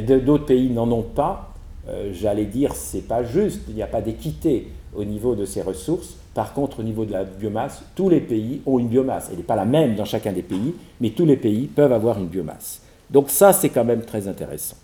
d'autres 0.00 0.46
pays 0.46 0.70
n'en 0.70 0.90
ont 0.90 1.02
pas. 1.02 1.52
Euh, 1.88 2.12
j'allais 2.14 2.46
dire, 2.46 2.74
c'est 2.74 3.06
pas 3.06 3.22
juste, 3.22 3.60
il 3.68 3.74
n'y 3.74 3.82
a 3.82 3.86
pas 3.86 4.00
d'équité 4.00 4.68
au 4.94 5.04
niveau 5.04 5.34
de 5.34 5.44
ces 5.44 5.60
ressources. 5.62 6.16
Par 6.34 6.54
contre, 6.54 6.80
au 6.80 6.82
niveau 6.82 7.04
de 7.04 7.12
la 7.12 7.24
biomasse, 7.24 7.82
tous 7.94 8.08
les 8.08 8.20
pays 8.20 8.62
ont 8.64 8.78
une 8.78 8.88
biomasse. 8.88 9.28
Elle 9.30 9.38
n'est 9.38 9.42
pas 9.42 9.56
la 9.56 9.66
même 9.66 9.94
dans 9.94 10.04
chacun 10.04 10.32
des 10.32 10.42
pays, 10.42 10.74
mais 11.00 11.10
tous 11.10 11.26
les 11.26 11.36
pays 11.36 11.66
peuvent 11.66 11.92
avoir 11.92 12.18
une 12.18 12.28
biomasse. 12.28 12.80
Donc 13.10 13.28
ça, 13.28 13.52
c'est 13.52 13.68
quand 13.68 13.84
même 13.84 14.02
très 14.02 14.26
intéressant. 14.28 14.76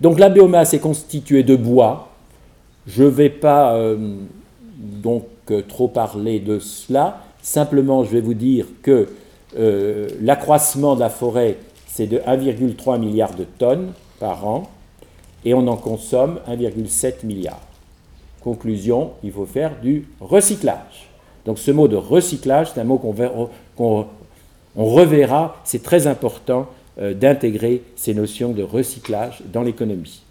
Donc 0.00 0.18
la 0.18 0.28
biomasse 0.28 0.74
est 0.74 0.78
constituée 0.78 1.42
de 1.42 1.56
bois. 1.56 2.08
Je 2.86 3.04
ne 3.04 3.08
vais 3.08 3.30
pas 3.30 3.74
euh, 3.74 4.16
donc 4.78 5.24
euh, 5.50 5.62
trop 5.62 5.88
parler 5.88 6.38
de 6.38 6.58
cela. 6.58 7.20
Simplement, 7.42 8.04
je 8.04 8.10
vais 8.10 8.20
vous 8.20 8.34
dire 8.34 8.66
que 8.82 9.08
euh, 9.58 10.08
l'accroissement 10.20 10.94
de 10.94 11.00
la 11.00 11.10
forêt, 11.10 11.58
c'est 11.86 12.06
de 12.06 12.18
1,3 12.18 12.98
milliard 12.98 13.34
de 13.34 13.44
tonnes 13.44 13.92
par 14.18 14.46
an, 14.46 14.70
et 15.44 15.52
on 15.54 15.66
en 15.66 15.76
consomme 15.76 16.38
1,7 16.48 17.26
milliard. 17.26 17.60
Conclusion, 18.42 19.12
il 19.22 19.32
faut 19.32 19.46
faire 19.46 19.72
du 19.80 20.06
recyclage. 20.20 21.08
Donc 21.44 21.58
ce 21.58 21.70
mot 21.70 21.88
de 21.88 21.96
recyclage, 21.96 22.72
c'est 22.72 22.80
un 22.80 22.84
mot 22.84 22.98
qu'on 23.76 24.06
reverra, 24.76 25.56
c'est 25.64 25.82
très 25.82 26.06
important 26.06 26.66
euh, 27.00 27.14
d'intégrer 27.14 27.82
ces 27.96 28.14
notions 28.14 28.52
de 28.52 28.62
recyclage 28.62 29.42
dans 29.52 29.62
l'économie. 29.62 30.22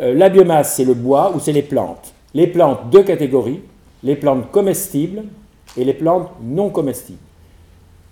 Euh, 0.00 0.14
la 0.14 0.28
biomasse, 0.28 0.76
c'est 0.76 0.84
le 0.84 0.94
bois 0.94 1.32
ou 1.34 1.40
c'est 1.40 1.52
les 1.52 1.62
plantes? 1.62 2.12
Les 2.34 2.46
plantes, 2.46 2.90
deux 2.90 3.02
catégories, 3.02 3.60
les 4.02 4.16
plantes 4.16 4.50
comestibles 4.50 5.24
et 5.76 5.84
les 5.84 5.94
plantes 5.94 6.30
non 6.42 6.70
comestibles. 6.70 7.18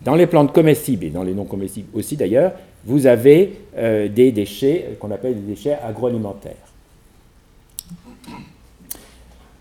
Dans 0.02 0.14
les 0.14 0.26
plantes 0.26 0.52
comestibles 0.52 1.04
et 1.06 1.10
dans 1.10 1.22
les 1.22 1.34
non 1.34 1.44
comestibles 1.44 1.88
aussi 1.96 2.16
d'ailleurs, 2.16 2.52
vous 2.84 3.06
avez 3.06 3.58
euh, 3.76 4.08
des 4.08 4.32
déchets 4.32 4.96
qu'on 4.98 5.10
appelle 5.10 5.34
des 5.34 5.54
déchets 5.54 5.78
agroalimentaires. 5.82 6.63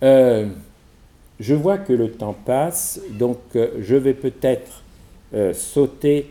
Je 0.04 1.54
vois 1.54 1.78
que 1.78 1.93
le 1.93 2.12
temps 2.12 2.36
passe, 2.45 2.99
donc 3.12 3.38
je 3.54 3.95
vais 3.95 4.14
peut-être 4.14 4.84
sauter 5.54 6.28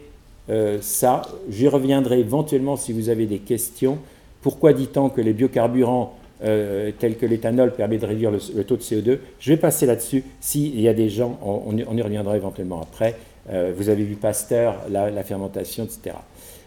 euh, 0.51 0.79
ça, 0.81 1.23
j'y 1.49 1.68
reviendrai 1.68 2.18
éventuellement 2.18 2.77
si 2.77 2.93
vous 2.93 3.09
avez 3.09 3.27
des 3.27 3.39
questions. 3.39 3.99
Pourquoi 4.41 4.73
dit-on 4.73 5.09
que 5.09 5.20
les 5.20 5.33
biocarburants 5.33 6.14
euh, 6.45 6.91
tels 6.99 7.16
que 7.16 7.27
l'éthanol 7.27 7.73
permettent 7.73 8.01
de 8.01 8.07
réduire 8.07 8.33
le, 8.33 8.64
taux 8.64 8.77
de 8.77 8.83
CO2 8.83 9.18
Je 9.39 9.53
vais 9.53 9.57
passer 9.57 9.87
là-dessus. 9.87 10.25
S'il 10.41 10.81
y 10.81 10.89
a 10.89 10.95
des 10.95 11.09
gens, 11.09 11.39
on, 11.43 11.77
y 11.77 12.03
reviendra 12.03 12.37
éventuellement 12.37 12.83
après. 12.83 13.14
Euh, 13.51 13.73
vous 13.77 13.89
avez 13.89 14.03
vu 14.03 14.16
Pasteur, 14.16 14.77
la, 14.91 15.23
fermentation, 15.23 15.85
etc. 15.85 16.16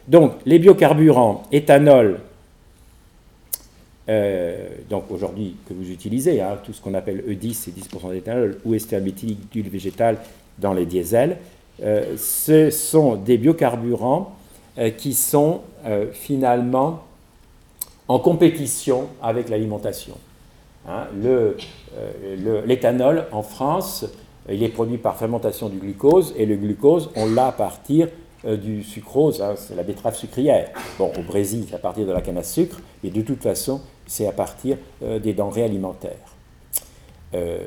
Donc, 0.08 0.34
les 0.45 0.60
biocarburants, 0.60 1.43
éthanol, 1.51 2.20
donc 4.08 5.10
aujourd'hui 5.10 5.56
que 5.68 5.74
vous 5.74 5.89
utilisez, 5.89 6.41
hein, 6.41 6.60
tout 6.64 6.74
ce 6.74 6.82
qu'on 6.82 6.93
appelle 6.93 7.24
E10, 7.28 7.53
c'est 7.53 7.72
10% 7.72 8.12
d'éthanol, 8.12 8.58
ou 8.64 8.76
ester 8.76 8.99
méthylique 8.99 9.51
d'huile 9.51 9.70
végétale 9.70 10.18
dans 10.60 10.74
les 10.74 10.86
diesels. 10.86 11.38
Euh, 11.84 12.16
ce 12.18 12.70
sont 12.70 13.16
des 13.16 13.38
biocarburants 13.38 14.34
euh, 14.78 14.91
qui 14.91 15.14
sont 15.14 15.62
euh, 15.86 16.08
finalement 16.12 17.03
en 18.08 18.20
compétition 18.20 19.08
avec 19.22 19.49
l'alimentation. 19.49 20.16
Hein, 20.88 21.08
l'éthanol 22.66 23.26
en 23.32 23.41
France, 23.41 24.06
il 24.47 24.62
est 24.62 24.70
produit 24.70 24.99
par 24.99 25.18
fermentation 25.18 25.70
du 25.70 25.78
glucose, 25.78 26.34
et 26.38 26.45
le 26.45 26.56
glucose, 26.56 27.10
on 27.16 27.26
l'a 27.26 27.47
à 27.47 27.51
partir 27.51 28.10
du 28.47 28.84
sucrose, 28.84 29.41
hein, 29.41 29.56
c'est 29.58 29.74
la 29.74 29.82
betterave 29.82 30.16
sucrière. 30.16 30.70
Bon, 30.99 31.12
au 31.18 31.24
Brésil, 31.24 31.66
c'est 31.68 31.76
à 31.76 31.80
partir 31.80 32.06
de 32.06 32.12
la 32.12 32.22
canne 32.22 32.38
à 32.38 32.43
sucre, 32.43 32.78
mais 33.03 33.10
de 33.10 33.24
toute 33.24 33.41
façon, 33.41 33.82
c'est 34.08 34.28
à 34.28 34.32
partir 34.32 34.78
des 35.01 35.34
denrées 35.34 35.64
alimentaires. 35.64 36.36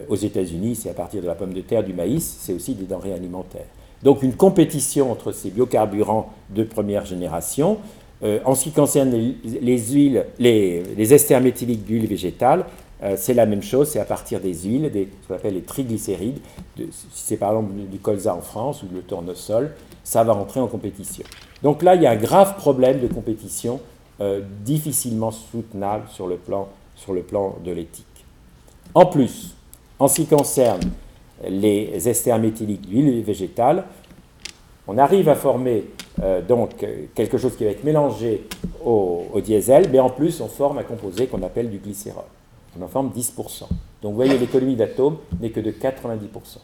aux 0.08 0.16
États-Unis, 0.16 0.76
c'est 0.76 0.90
à 0.90 0.94
partir 0.94 1.20
de 1.22 1.26
la 1.26 1.34
pomme 1.34 1.52
de 1.52 1.60
terre, 1.60 1.84
du 1.84 1.92
maïs, 1.92 2.38
c'est 2.40 2.52
aussi 2.52 2.74
des 2.74 2.84
denrées 2.84 3.12
alimentaires. 3.12 3.66
Donc 4.02 4.22
une 4.22 4.34
compétition 4.34 5.10
entre 5.10 5.32
ces 5.32 5.50
biocarburants 5.50 6.30
de 6.50 6.62
première 6.62 7.04
génération. 7.04 7.78
Euh, 8.22 8.40
en 8.44 8.54
ce 8.54 8.64
qui 8.64 8.72
concerne 8.72 9.10
les, 9.10 9.78
huiles, 9.78 10.26
les, 10.38 11.14
esters 11.14 11.40
méthyliques 11.40 11.84
d'huile 11.84 12.06
végétale, 12.06 12.64
euh, 13.02 13.14
c'est 13.16 13.34
la 13.34 13.46
même 13.46 13.62
chose, 13.62 13.90
c'est 13.90 14.00
à 14.00 14.04
partir 14.04 14.40
des 14.40 14.54
huiles, 14.54 14.90
des, 14.90 15.08
ce 15.22 15.28
qu'on 15.28 15.34
appelle 15.34 15.54
les 15.54 15.62
triglycérides. 15.62 16.38
si 16.76 16.90
c'est 17.12 17.36
par 17.36 17.50
exemple 17.50 17.74
du 17.88 17.98
colza 17.98 18.34
en 18.34 18.40
France 18.40 18.82
ou 18.82 18.86
le 18.92 19.02
tournesol, 19.02 19.72
ça 20.02 20.24
va 20.24 20.32
rentrer 20.32 20.58
en 20.58 20.66
compétition. 20.66 21.24
Donc 21.62 21.82
là, 21.82 21.94
il 21.94 22.02
y 22.02 22.06
a 22.06 22.10
un 22.10 22.16
grave 22.16 22.56
problème 22.56 23.00
de 23.00 23.06
compétition 23.06 23.80
euh, 24.20 24.40
difficilement 24.64 25.30
soutenable 25.30 26.08
sur 26.08 26.26
le 26.26 26.36
plan, 26.36 26.68
sur 26.96 27.12
le 27.12 27.22
plan 27.22 27.56
de 27.64 27.70
l'éthique. 27.72 28.04
En 28.94 29.06
plus, 29.06 29.54
en 29.98 30.08
ce 30.08 30.22
qui 30.22 30.26
concerne 30.26 30.80
les 31.48 32.08
esters 32.08 32.38
méthyliques 32.38 32.88
d'huile 32.88 33.22
végétale, 33.22 33.84
on 34.86 34.98
arrive 34.98 35.28
à 35.28 35.34
former 35.34 35.84
euh, 36.22 36.40
donc 36.40 36.84
quelque 37.14 37.38
chose 37.38 37.56
qui 37.56 37.64
va 37.64 37.70
être 37.70 37.84
mélangé 37.84 38.46
au, 38.84 39.26
diesel, 39.44 39.88
mais 39.92 40.00
en 40.00 40.10
plus 40.10 40.40
on 40.40 40.48
forme 40.48 40.78
un 40.78 40.82
composé 40.82 41.26
qu'on 41.26 41.42
appelle 41.42 41.70
du 41.70 41.78
glycérol. 41.78 42.24
On 42.78 42.82
en 42.82 42.88
forme 42.88 43.10
10%. 43.14 43.34
Donc 44.02 44.12
vous 44.12 44.14
voyez, 44.14 44.38
l'économie 44.38 44.76
d'atomes 44.76 45.18
n'est 45.40 45.50
que 45.50 45.60
de 45.60 45.70
90%. 45.70 46.58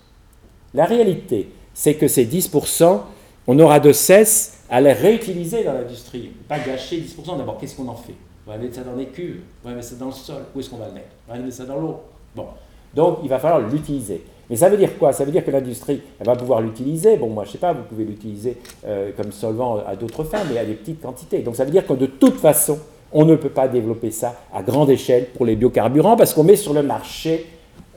La 0.73 0.87
réalité, 0.87 1.51
c'est 1.73 1.95
que 1.95 2.09
ces 2.09 2.25
10%, 2.27 3.01
on 3.47 3.59
aura 3.59 3.79
de 3.79 3.93
cesse 3.93 4.64
à 4.75 4.81
les 4.81 4.93
réutiliser 4.93 5.63
dans 5.63 5.73
l'industrie. 5.73 6.33
Pas 6.49 6.59
gâcher 6.59 6.97
10%. 6.97 7.39
D'abord, 7.39 7.59
qu'est-ce 7.59 7.77
qu'on 7.77 7.87
en 7.87 7.95
fait? 7.95 8.17
On 8.45 8.51
va 8.51 8.59
mettre 8.59 8.75
ça 8.75 8.83
dans 8.83 8.97
les 8.97 9.07
cuves, 9.07 9.41
on 9.65 9.69
va 9.69 9.77
mettre 9.77 9.87
ça 9.87 9.95
dans 9.95 10.07
le 10.07 10.13
sol. 10.13 10.43
Où 10.53 10.59
est-ce 10.59 10.69
qu'on 10.69 10.79
va 10.79 10.89
le 10.89 10.95
mettre? 10.95 11.11
On 11.29 11.33
va 11.33 11.39
mettre 11.39 11.55
ça 11.55 11.65
dans 11.65 11.79
l'eau. 11.79 12.01
Bon. 12.35 12.47
Donc 12.93 13.19
il 13.23 13.29
va 13.29 13.39
falloir 13.39 13.61
l'utiliser. 13.61 14.25
Mais 14.51 14.57
ça 14.57 14.69
veut 14.69 14.77
dire 14.77 14.99
quoi? 14.99 15.13
Ça 15.13 15.25
veut 15.25 15.31
dire 15.31 15.45
que 15.45 15.51
l'industrie 15.53 16.03
elle 16.19 16.27
va 16.27 16.35
pouvoir 16.35 16.61
l'utiliser. 16.61 17.17
Bon, 17.17 17.29
moi, 17.29 17.45
je 17.45 17.51
ne 17.51 17.53
sais 17.53 17.59
pas, 17.59 17.73
vous 17.73 17.85
pouvez 17.85 18.05
l'utiliser 18.05 18.57
euh, 18.85 19.13
comme 19.17 19.31
solvant 19.31 19.79
à 19.87 19.95
d'autres 19.95 20.25
fins, 20.25 20.43
mais 20.51 20.59
à 20.59 20.65
des 20.65 20.75
petites 20.75 21.01
quantités. 21.01 21.39
Donc 21.43 21.55
ça 21.55 21.65
veut 21.65 21.71
dire 21.71 21.87
que 21.87 21.93
de 21.93 22.07
toute 22.07 22.39
façon, 22.39 22.81
on 23.13 23.25
ne 23.25 23.37
peut 23.37 23.51
pas 23.51 23.69
développer 23.69 24.11
ça 24.11 24.35
à 24.53 24.65
grande 24.65 24.91
échelle 24.91 25.29
pour 25.37 25.47
les 25.47 25.55
biocarburants 25.55 26.17
parce 26.17 26.35
qu'on 26.35 26.43
met 26.43 26.57
sur 26.57 26.75
le 26.75 26.83
marché 26.83 27.47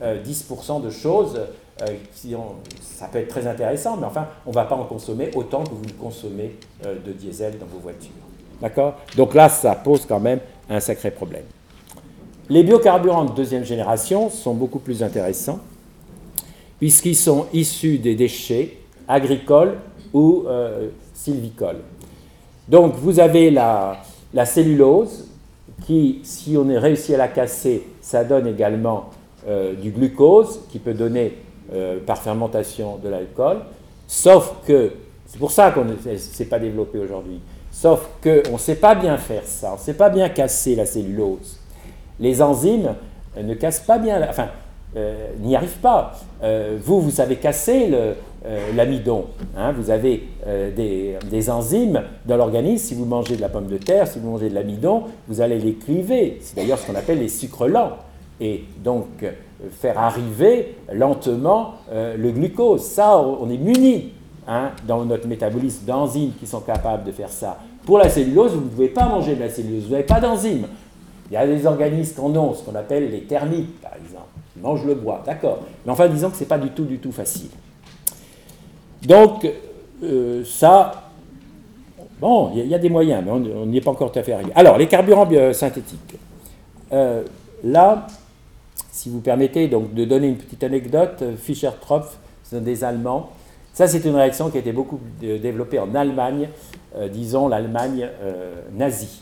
euh, 0.00 0.78
de 0.78 0.90
choses. 0.90 1.40
Euh, 1.82 1.94
qui 2.14 2.34
ça 2.80 3.06
peut 3.06 3.18
être 3.18 3.28
très 3.28 3.46
intéressant, 3.46 3.96
mais 3.96 4.06
enfin, 4.06 4.26
on 4.46 4.50
ne 4.50 4.54
va 4.54 4.64
pas 4.64 4.74
en 4.74 4.84
consommer 4.84 5.30
autant 5.36 5.62
que 5.62 5.70
vous 5.70 5.84
le 5.86 5.92
consommez 5.92 6.56
de 6.84 7.12
diesel 7.12 7.56
dans 7.56 7.66
vos 7.66 7.78
voitures. 7.78 8.10
D'accord? 8.60 8.94
Donc 9.16 9.34
là, 9.34 9.48
ça 9.48 9.76
pose 9.76 10.04
quand 10.04 10.18
même 10.18 10.40
un 10.68 10.80
sacré 10.80 11.12
problème. 11.12 11.44
Les 12.50 12.62
biocarburants 12.62 13.26
de 13.26 13.32
deuxième 13.32 13.64
génération 13.64 14.30
sont 14.30 14.54
beaucoup 14.54 14.78
plus 14.78 15.02
intéressants 15.02 15.60
puisqu'ils 16.78 17.16
sont 17.16 17.46
issus 17.52 17.98
des 17.98 18.14
déchets 18.14 18.78
agricoles 19.06 19.74
ou 20.12 20.44
euh, 20.46 20.88
sylvicoles. 21.12 21.80
Donc 22.68 22.94
vous 22.94 23.20
avez 23.20 23.50
la, 23.50 24.02
cellulose 24.46 25.28
qui, 25.84 26.20
si 26.22 26.56
on 26.56 26.68
est 26.70 26.78
réussi 26.78 27.14
à 27.14 27.18
la 27.18 27.28
casser, 27.28 27.82
ça 28.00 28.24
donne 28.24 28.46
également 28.46 29.10
euh, 29.46 29.74
du 29.74 29.90
glucose 29.90 30.60
qui 30.70 30.78
peut 30.78 30.94
donner 30.94 31.36
euh, 31.72 31.98
par 32.04 32.18
fermentation 32.18 32.96
de 32.96 33.10
l'alcool, 33.10 33.58
sauf 34.06 34.54
que, 34.66 34.92
c'est 35.26 35.38
pour 35.38 35.50
ça 35.50 35.70
qu'on 35.70 35.84
ne 35.84 35.96
s'est 36.16 36.46
pas 36.46 36.58
développé 36.58 36.98
aujourd'hui, 36.98 37.40
sauf 37.70 38.08
qu'on 38.22 38.52
ne 38.54 38.58
sait 38.58 38.76
pas 38.76 38.94
bien 38.94 39.18
faire 39.18 39.42
ça, 39.44 39.72
on 39.72 39.74
ne 39.74 39.80
sait 39.80 39.94
pas 39.94 40.08
bien 40.08 40.30
casser 40.30 40.74
la 40.74 40.86
cellulose. 40.86 41.58
Les 42.18 42.40
enzymes 42.40 42.94
ne 43.38 43.52
cassent 43.52 43.80
pas 43.80 43.98
bien, 43.98 44.26
enfin, 44.30 44.48
euh, 44.96 45.28
n'y 45.40 45.54
arrive 45.56 45.76
pas. 45.82 46.14
Euh, 46.42 46.78
vous, 46.82 47.02
vous 47.02 47.10
savez 47.10 47.36
casser 47.36 47.92
l'amidon. 48.74 49.26
Hein. 49.56 49.72
vous 49.72 49.90
avez 49.90 50.26
des, 50.74 51.50
enzymes 51.50 52.02
dans 52.24 52.38
l'organisme. 52.38 52.86
Si 52.86 52.94
vous 52.94 53.04
mangez 53.04 53.36
de 53.36 53.42
la 53.42 53.50
pomme 53.50 53.66
de 53.66 53.76
terre, 53.76 54.08
si 54.08 54.18
vous 54.18 54.30
mangez 54.30 54.48
de 54.48 54.54
l'amidon, 54.54 55.02
vous 55.28 55.42
allez 55.42 55.58
les 55.58 55.74
cliver. 55.74 56.38
C'est 56.40 56.56
d'ailleurs 56.56 56.78
ce 56.78 56.86
qu'on 56.86 56.94
appelle 56.94 57.18
les 57.18 57.28
sucres 57.28 57.66
lents. 57.68 57.98
Et 58.40 58.64
donc, 58.82 59.06
faire 59.80 59.98
arriver 59.98 60.76
lentement 60.92 61.74
le 61.92 62.30
glucose. 62.30 62.82
Ça, 62.82 63.18
on 63.18 63.50
est 63.50 63.58
muni 63.58 64.12
hein, 64.46 64.70
dans 64.86 65.04
notre 65.04 65.26
métabolisme 65.26 65.84
d'enzymes 65.84 66.32
qui 66.38 66.46
sont 66.46 66.60
capables 66.60 67.04
de 67.04 67.12
faire 67.12 67.30
ça. 67.30 67.58
Pour 67.84 67.98
la 67.98 68.08
cellulose, 68.08 68.52
vous 68.52 68.64
ne 68.64 68.68
pouvez 68.68 68.88
pas 68.88 69.06
manger 69.08 69.34
de 69.34 69.40
la 69.40 69.48
cellulose, 69.48 69.84
vous 69.84 69.92
n'avez 69.92 70.04
pas 70.04 70.20
d'enzymes. 70.20 70.66
Il 71.30 71.34
y 71.34 71.36
a 71.36 71.46
des 71.46 71.66
organismes 71.66 72.14
qui 72.14 72.20
en 72.20 72.36
ont, 72.36 72.54
ce 72.54 72.62
qu'on 72.62 72.74
appelle 72.74 73.10
les 73.10 73.22
thermiques, 73.22 73.80
par 73.80 73.92
exemple 73.94 74.28
mange 74.60 74.84
le 74.84 74.94
bois, 74.94 75.22
d'accord. 75.24 75.60
Mais 75.84 75.92
enfin, 75.92 76.08
disons 76.08 76.30
que 76.30 76.36
ce 76.36 76.40
n'est 76.40 76.48
pas 76.48 76.58
du 76.58 76.70
tout, 76.70 76.84
du 76.84 76.98
tout 76.98 77.12
facile. 77.12 77.50
Donc, 79.02 79.48
euh, 80.02 80.44
ça, 80.44 81.10
bon, 82.20 82.52
il 82.54 82.66
y, 82.66 82.74
a 82.74 82.78
des 82.78 82.88
moyens, 82.88 83.22
mais 83.24 83.30
on 83.30 83.66
n'y 83.66 83.78
est 83.78 83.80
pas 83.80 83.90
encore 83.90 84.10
tout 84.12 84.18
à 84.18 84.22
fait 84.22 84.32
arrivé. 84.32 84.52
Alors, 84.54 84.78
les 84.78 84.86
carburants 84.86 85.28
synthétiques. 85.52 86.16
Euh, 86.92 87.22
là, 87.64 88.06
si 88.98 89.10
vous 89.10 89.20
permettez 89.20 89.68
donc 89.68 89.94
de 89.94 90.04
donner 90.04 90.26
une 90.26 90.36
petite 90.36 90.64
anecdote, 90.64 91.22
Fischer-Tropsch, 91.38 92.18
c'est 92.42 92.64
des 92.64 92.82
Allemands. 92.82 93.30
Ça, 93.72 93.86
c'est 93.86 94.04
une 94.04 94.16
réaction 94.16 94.50
qui 94.50 94.56
a 94.56 94.60
été 94.60 94.72
beaucoup 94.72 94.98
développée 95.20 95.78
en 95.78 95.94
Allemagne, 95.94 96.48
disons 97.12 97.46
l'Allemagne 97.46 98.08
nazie. 98.72 99.20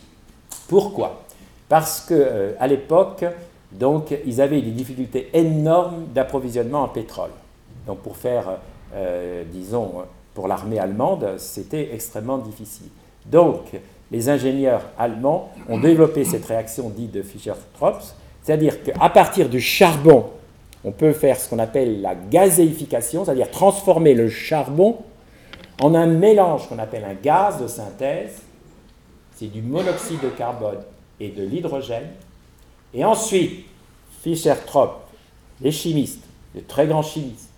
Pourquoi? 0.67 1.25
Parce 1.69 2.01
que 2.01 2.55
à 2.59 2.67
l'époque, 2.67 3.27
donc, 3.71 4.15
ils 4.25 4.41
avaient 4.41 4.63
des 4.63 4.71
difficultés 4.71 5.29
énormes 5.35 6.07
d'approvisionnement 6.15 6.85
en 6.85 6.89
pétrole. 6.89 7.31
Donc, 7.87 7.99
pour 7.99 8.17
faire, 8.17 8.59
disons, 9.53 9.93
pour 10.33 10.49
l'armée 10.49 10.79
allemande, 10.79 11.35
c'était 11.37 11.91
extrêmement 11.93 12.39
difficile. 12.39 12.89
Donc, 13.27 13.61
les 14.11 14.31
ingénieurs 14.31 14.87
allemands 14.99 15.51
ont 15.69 15.79
développé 15.79 16.25
cette 16.25 16.47
réaction 16.47 16.89
dite 16.89 17.13
de 17.13 17.21
Fischer-Tropsch, 17.21 18.15
c'est-à-dire 18.47 18.81
qu'à 18.85 19.09
partir 19.09 19.49
du 19.49 19.61
charbon, 19.61 20.27
on 20.85 20.93
peut 20.93 21.13
faire 21.13 21.41
ce 21.41 21.51
qu'on 21.51 21.59
appelle 21.59 22.01
la 22.01 22.15
gazéification, 22.15 23.25
c'est-à-dire 23.25 23.51
transformer 23.51 24.15
le 24.15 24.29
charbon 24.29 24.99
en 25.83 25.97
un 25.97 26.07
mélange 26.07 26.69
qu'on 26.69 26.79
appelle 26.79 27.05
un 27.05 27.15
gaz 27.15 27.61
de 27.61 27.67
synthèse, 27.67 28.41
c'est 29.35 29.49
du 29.49 29.63
monoxyde 29.63 30.21
de 30.21 30.29
carbone 30.29 30.79
et 31.19 31.31
de 31.31 31.43
l'hydrogène. 31.43 32.07
Et 32.95 33.05
ensuite, 33.05 33.67
Fischer-Tropsch, 34.23 34.95
les 35.61 35.73
chimistes, 35.73 36.23
les 36.55 36.63
très 36.63 36.87
grands 36.87 37.03
chimistes, 37.03 37.51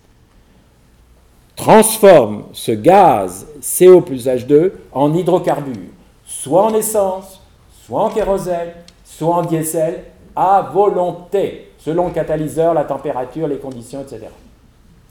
transforme 1.55 2.45
ce 2.51 2.71
gaz 2.71 3.45
CO 3.61 4.01
plus 4.01 4.25
H2 4.25 4.71
en 4.91 5.13
hydrocarbures, 5.13 5.91
soit 6.25 6.63
en 6.63 6.73
essence, 6.73 7.43
soit 7.85 8.05
en 8.05 8.09
kérosène, 8.09 8.71
soit 9.05 9.35
en 9.35 9.43
diesel, 9.43 10.03
à 10.39 10.61
volonté, 10.61 11.71
selon 11.79 12.07
le 12.07 12.13
catalyseur, 12.13 12.73
la 12.73 12.85
température, 12.85 13.45
les 13.45 13.57
conditions, 13.57 14.03
etc. 14.03 14.27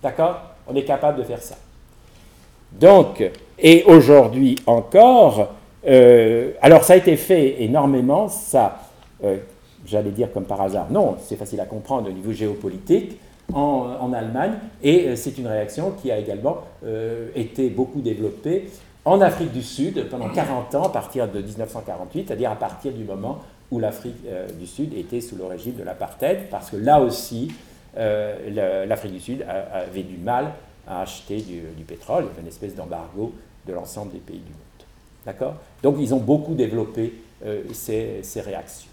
D'accord? 0.02 0.40
On 0.66 0.74
est 0.74 0.84
capable 0.84 1.18
de 1.18 1.22
faire 1.22 1.42
ça. 1.42 1.56
Donc, 2.72 3.22
et 3.58 3.84
aujourd'hui 3.84 4.56
encore, 4.64 5.48
euh, 5.86 6.52
alors 6.62 6.82
ça 6.82 6.94
a 6.94 6.96
été 6.96 7.14
fait 7.18 7.62
énormément, 7.62 8.28
ça, 8.28 8.80
euh, 9.22 9.36
j'allais 9.84 10.12
dire 10.12 10.32
comme 10.32 10.44
par 10.44 10.62
hasard, 10.62 10.86
non, 10.90 11.16
c'est 11.22 11.36
facile 11.36 11.60
à 11.60 11.66
comprendre 11.66 12.08
au 12.08 12.12
niveau 12.12 12.32
géopolitique, 12.32 13.20
en, 13.52 14.12
Allemagne, 14.14 14.52
et 14.82 15.08
euh, 15.08 15.16
c'est 15.16 15.36
une 15.36 15.46
réaction 15.46 15.92
qui 16.00 16.10
a 16.10 16.18
également 16.18 16.58
été 17.34 17.68
beaucoup 17.68 18.00
développée 18.00 18.70
en 19.04 19.20
Afrique 19.20 19.52
du 19.52 19.62
Sud 19.62 20.08
pendant 20.08 20.30
40 20.30 20.74
ans, 20.74 20.84
à 20.84 20.88
partir 20.88 21.28
de 21.28 21.42
1948, 21.42 22.28
c'est-à-dire 22.28 22.50
à 22.50 22.56
partir 22.56 22.92
du 22.92 23.04
moment 23.04 23.40
où 23.70 23.78
l'Afrique 23.78 24.16
euh, 24.26 24.48
du 24.58 24.66
Sud 24.66 24.94
était 24.94 25.20
sous 25.20 25.36
le 25.36 25.44
régime 25.44 25.74
de 25.74 25.82
l'apartheid, 25.82 26.48
parce 26.50 26.70
que 26.70 26.76
là 26.76 27.00
aussi, 27.00 27.52
l'Afrique 27.96 29.12
du 29.12 29.20
Sud 29.20 29.44
avait 29.72 30.04
du 30.04 30.18
mal 30.18 30.52
à 30.86 31.02
acheter 31.02 31.40
du, 31.40 31.82
pétrole, 31.84 32.26
il 32.32 32.38
y 32.38 32.42
une 32.42 32.48
espèce 32.48 32.76
d'embargo 32.76 33.32
de 33.66 33.72
l'ensemble 33.72 34.12
des 34.12 34.18
pays 34.18 34.36
du 34.38 34.52
monde. 34.52 34.86
D'accord? 35.26 35.56
Donc 35.82 35.96
ils 35.98 36.14
ont 36.14 36.20
beaucoup 36.20 36.54
développé 36.54 37.12
ces, 37.72 38.20
ces 38.22 38.40
réactions. 38.40 38.88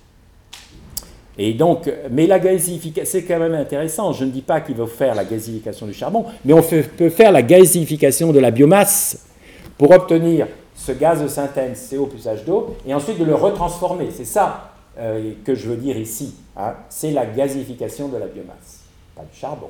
Et 1.37 1.53
donc, 1.53 1.91
mais 2.09 2.27
la 2.27 2.39
gazification, 2.39 3.09
c'est 3.11 3.23
quand 3.23 3.39
même 3.39 3.53
intéressant. 3.53 4.13
Je 4.13 4.23
ne 4.23 4.31
dis 4.31 4.41
pas 4.41 4.61
qu'il 4.61 4.75
faut 4.75 4.87
faire 4.87 5.13
la 5.13 5.25
gazification 5.25 5.85
du 5.85 5.93
charbon, 5.93 6.25
mais 6.45 6.53
on 6.53 6.61
peut 6.61 7.09
faire 7.09 7.31
la 7.31 7.41
gazification 7.41 8.31
de 8.31 8.39
la 8.39 8.51
biomasse 8.51 9.25
pour 9.77 9.91
obtenir 9.91 10.47
ce 10.85 10.91
gaz 10.91 11.23
de 11.23 11.27
synthèse 11.27 11.89
CO 11.89 12.05
plus 12.05 12.27
H2 12.27 12.65
et 12.85 12.93
ensuite 12.93 13.17
de 13.17 13.25
le 13.25 13.33
retransformer. 13.33 14.09
C'est 14.11 14.25
ça 14.25 14.71
euh, 14.99 15.33
que 15.43 15.55
je 15.55 15.69
veux 15.69 15.77
dire 15.77 15.97
ici. 15.97 16.35
Hein. 16.55 16.75
C'est 16.89 17.09
la 17.11 17.25
gazification 17.25 18.07
de 18.07 18.17
la 18.17 18.27
biomasse, 18.27 18.81
pas 19.15 19.23
du 19.23 19.35
charbon. 19.35 19.69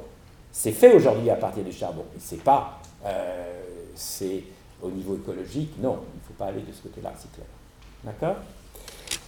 C'est 0.51 0.73
fait 0.73 0.93
aujourd'hui 0.93 1.29
à 1.29 1.35
partir 1.35 1.63
du 1.63 1.71
charbon. 1.71 2.03
C'est 2.19 2.43
pas, 2.43 2.79
euh, 3.05 4.39
au 4.83 4.89
niveau 4.89 5.15
écologique, 5.15 5.71
non, 5.81 5.99
il 6.13 6.17
ne 6.17 6.27
faut 6.27 6.33
pas 6.37 6.47
aller 6.47 6.61
de 6.67 6.73
ce 6.73 6.81
côté-là, 6.81 7.13
c'est 7.17 7.31
clair. 7.31 7.47
D'accord? 8.03 8.35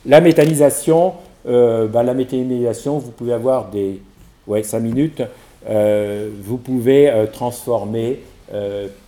La 0.06 0.20
méthanisation, 0.20 1.14
euh, 1.48 1.88
bah, 1.88 2.04
la 2.04 2.14
méthanisation, 2.14 2.98
vous 2.98 3.12
pouvez 3.12 3.34
avoir 3.34 3.70
des. 3.70 4.02
Ouais, 4.46 4.64
5 4.64 4.80
minutes. 4.80 5.22
Vous 5.66 6.58
pouvez 6.58 7.28
transformer 7.34 8.22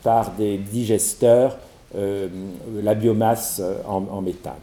par 0.03 0.31
des 0.31 0.57
digesteurs 0.57 1.57
la 1.95 2.95
biomasse 2.95 3.61
en, 3.88 4.22
méthane. 4.22 4.53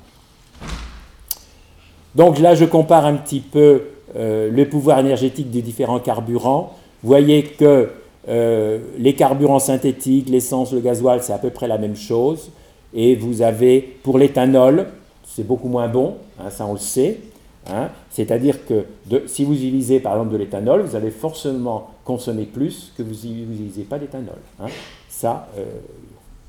Donc 2.15 2.39
là, 2.39 2.55
je 2.55 2.65
compare 2.65 3.05
un 3.05 3.15
petit 3.15 3.41
peu 3.41 3.83
le 4.15 4.65
pouvoir 4.65 5.01
énergétique 5.01 5.51
des 5.51 5.63
différents 5.63 6.01
carburants. 6.01 6.75
Vous 7.03 7.09
voyez 7.09 7.43
que 7.43 7.91
les 8.29 9.15
carburants 9.15 9.59
synthétiques, 9.59 10.29
l'essence, 10.29 10.73
le 10.73 10.81
gasoil, 10.81 11.23
c'est 11.23 11.33
à 11.33 11.39
peu 11.39 11.51
près 11.51 11.67
la 11.69 11.79
même 11.79 11.97
chose. 11.97 12.51
Et 12.95 13.15
vous 13.15 13.43
avez, 13.43 13.81
pour 14.03 14.19
l'éthanol, 14.19 14.87
c'est 15.25 15.47
beaucoup 15.47 15.69
moins 15.69 15.89
bon, 15.89 16.17
hein, 16.41 16.51
ça 16.51 16.65
on 16.67 16.73
le 16.73 16.79
sait. 16.79 17.21
Hein. 17.69 17.89
C'est-à-dire 18.11 18.65
que 18.65 18.87
si 19.27 19.45
vous 19.45 19.53
utilisez 19.53 20.01
par 20.01 20.15
exemple 20.15 20.33
de 20.33 20.39
l'éthanol, 20.39 20.81
vous 20.83 20.97
allez 20.97 21.11
forcément 21.11 21.91
consommer 22.05 22.45
plus 22.45 22.93
que 22.97 23.03
vous 23.03 23.11
n'utilisez 23.11 23.83
pas 23.83 23.99
d'éthanol. 23.99 24.39
Hein. 24.61 24.69
Ça, 25.11 25.49
euh, 25.59 25.65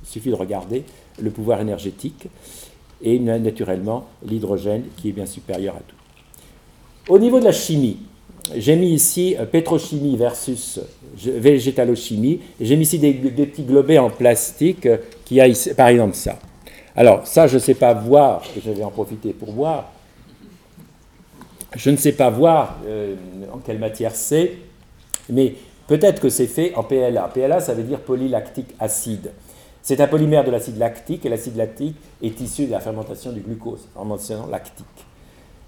il 0.07 0.11
suffit 0.11 0.29
de 0.29 0.35
regarder 0.35 0.83
le 1.21 1.29
pouvoir 1.29 1.61
énergétique 1.61 2.27
et 3.01 3.19
naturellement 3.19 4.07
l'hydrogène 4.25 4.83
qui 4.97 5.09
est 5.09 5.11
bien 5.11 5.25
supérieur 5.25 5.75
à 5.75 5.79
tout. 5.79 5.95
Au 7.13 7.19
niveau 7.19 7.39
de 7.39 7.45
la 7.45 7.51
chimie, 7.51 7.97
j'ai 8.55 8.75
mis 8.75 8.93
ici 8.93 9.35
euh, 9.37 9.45
pétrochimie 9.45 10.15
versus 10.15 10.79
végétalochimie. 11.15 12.39
J'ai 12.59 12.75
mis 12.75 12.83
ici 12.83 12.99
des, 12.99 13.13
petits 13.13 13.63
globets 13.63 13.97
en 13.97 14.09
plastique 14.09 14.85
euh, 14.85 14.97
qui 15.25 15.41
a 15.41 15.47
ici, 15.47 15.73
par 15.73 15.87
exemple 15.87 16.15
ça. 16.15 16.37
Alors 16.95 17.27
ça, 17.27 17.47
je 17.47 17.55
ne 17.55 17.59
sais 17.59 17.73
pas 17.73 17.93
voir, 17.93 18.43
je 18.55 18.71
vais 18.71 18.83
en 18.83 18.89
profiter 18.89 19.33
pour 19.33 19.51
voir. 19.51 19.91
Je 21.75 21.89
ne 21.89 21.97
sais 21.97 22.13
pas 22.13 22.29
voir 22.29 22.77
euh, 22.87 23.15
en 23.53 23.57
quelle 23.57 23.77
matière 23.79 24.15
c'est, 24.15 24.53
mais 25.29 25.55
peut-être 25.87 26.21
que 26.21 26.29
c'est 26.29 26.47
fait 26.47 26.73
en 26.75 26.83
PLA. 26.83 27.29
PLA, 27.33 27.59
ça 27.59 27.73
veut 27.73 27.83
dire 27.83 27.99
polylactique 27.99 28.69
acide. 28.79 29.31
C'est 29.87 30.01
un 30.01 30.07
polymère 30.07 30.43
de 30.43 30.51
l'acide 30.51 30.77
lactique, 30.77 31.25
et 31.25 31.29
l'acide 31.29 31.55
lactique 31.55 31.95
est 32.21 32.41
issu 32.41 32.65
de 32.65 32.71
la 32.71 32.81
fermentation 32.81 33.31
du 33.31 33.39
glucose, 33.39 33.87
fermentation 33.93 34.45
lactique. 34.47 34.85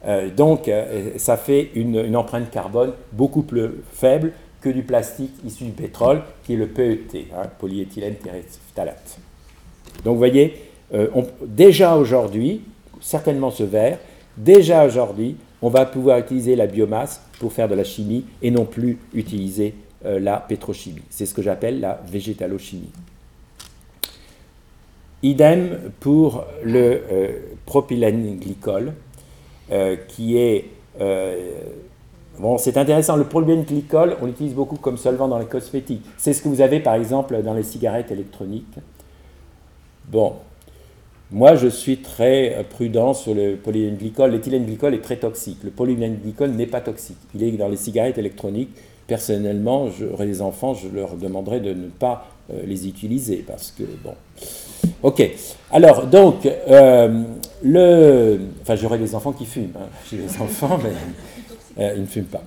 Euh, 0.06 0.30
donc, 0.30 0.68
euh, 0.68 1.12
ça 1.16 1.38
fait 1.38 1.72
une, 1.74 2.18
empreinte 2.18 2.52
carbone 2.52 2.92
beaucoup 3.14 3.44
plus 3.44 3.70
faible 3.94 4.34
que 4.60 4.68
du 4.68 4.84
plastique 4.84 5.32
issu 5.46 5.64
du 5.64 5.72
pétrole, 5.72 6.22
qui 6.44 6.56
est 6.56 6.58
le 6.58 6.68
PET, 6.68 7.28
hein, 7.34 7.44
polyéthylène 7.60 8.16
terephthalate. 8.16 9.20
Donc, 10.04 10.16
vous 10.16 10.20
voyez, 10.20 10.66
déjà 11.46 11.96
aujourd'hui, 11.96 12.64
certainement 13.00 13.52
ce 13.52 13.64
verre, 13.64 14.00
déjà 14.36 14.86
aujourd'hui, 14.86 15.38
on 15.62 15.70
va 15.70 15.86
pouvoir 15.86 16.20
utiliser 16.20 16.58
la 16.58 16.68
biomasse 16.68 17.22
pour 17.40 17.54
faire 17.54 17.70
de 17.70 17.76
la 17.76 17.86
chimie 17.86 18.26
et 18.42 18.52
non 18.52 18.66
plus 18.66 18.98
utiliser 19.14 19.76
euh, 20.04 20.20
la 20.20 20.42
pétrochimie. 20.42 21.04
C'est 21.10 21.26
ce 21.26 21.34
que 21.34 21.42
j'appelle 21.42 21.80
la 21.80 22.02
végétalochimie. 22.06 22.92
Idem 25.24 25.92
pour 26.00 26.46
le 26.64 27.02
euh, 27.12 27.28
propylène 27.66 28.38
glycol, 28.38 28.94
euh, 29.72 29.96
qui 30.08 30.38
est... 30.38 30.66
bon, 32.40 32.58
c'est 32.58 32.78
intéressant, 32.78 33.16
le 33.16 33.26
propylène 33.26 33.64
glycol, 33.64 34.18
on 34.22 34.26
l'utilise 34.26 34.54
beaucoup 34.54 34.78
comme 34.78 34.98
solvant 34.98 35.28
dans 35.28 35.40
les 35.40 35.46
cosmétiques. 35.46 36.06
C'est 36.18 36.34
ce 36.34 36.42
que 36.42 36.48
vous 36.48 36.62
avez 36.62 36.80
par 36.80 36.96
exemple 36.96 37.42
dans 37.42 37.54
les 37.54 37.64
cigarettes 37.64 38.12
électroniques. 38.12 38.76
Bon, 40.10 40.34
moi, 41.32 41.56
je 41.56 41.68
suis 41.68 41.98
très 41.98 42.66
prudent 42.72 43.14
sur 43.14 43.36
le 43.36 43.56
polylène 43.56 43.98
glycol. 43.98 44.32
L'éthylène 44.32 44.66
glycol 44.66 44.96
est 44.96 45.02
très 45.02 45.18
toxique. 45.18 45.60
Le 45.64 45.70
polylène 45.70 46.18
glycol 46.18 46.50
n'est 46.52 46.66
pas 46.66 46.82
toxique. 46.82 47.18
Il 47.36 47.44
est 47.44 47.52
dans 47.52 47.68
les 47.68 47.78
cigarettes 47.78 48.18
électroniques. 48.18 48.72
Personnellement, 49.06 49.90
j'aurais 49.92 50.26
des 50.26 50.42
enfants, 50.42 50.74
je 50.74 50.88
leur 50.88 51.16
demanderais 51.18 51.60
de 51.60 51.74
ne 51.74 51.90
pas 51.90 52.28
euh, 52.52 52.64
les 52.66 52.88
utiliser 52.88 53.44
parce 53.48 53.72
que, 53.72 53.84
bon. 54.04 54.16
Ok. 55.02 55.24
Alors, 55.72 56.08
donc, 56.08 56.46
euh, 56.46 57.24
le. 57.64 58.40
Enfin, 58.62 58.76
j'aurais 58.76 58.98
des 58.98 59.16
enfants 59.16 59.32
qui 59.32 59.46
fument. 59.46 59.72
Hein. 59.76 59.88
J'ai 60.10 60.18
des 60.18 60.42
enfants, 60.42 60.80
mais 60.84 61.84
euh, 61.84 61.94
ils 61.96 62.02
ne 62.02 62.08
fument 62.08 62.26
pas. 62.26 62.44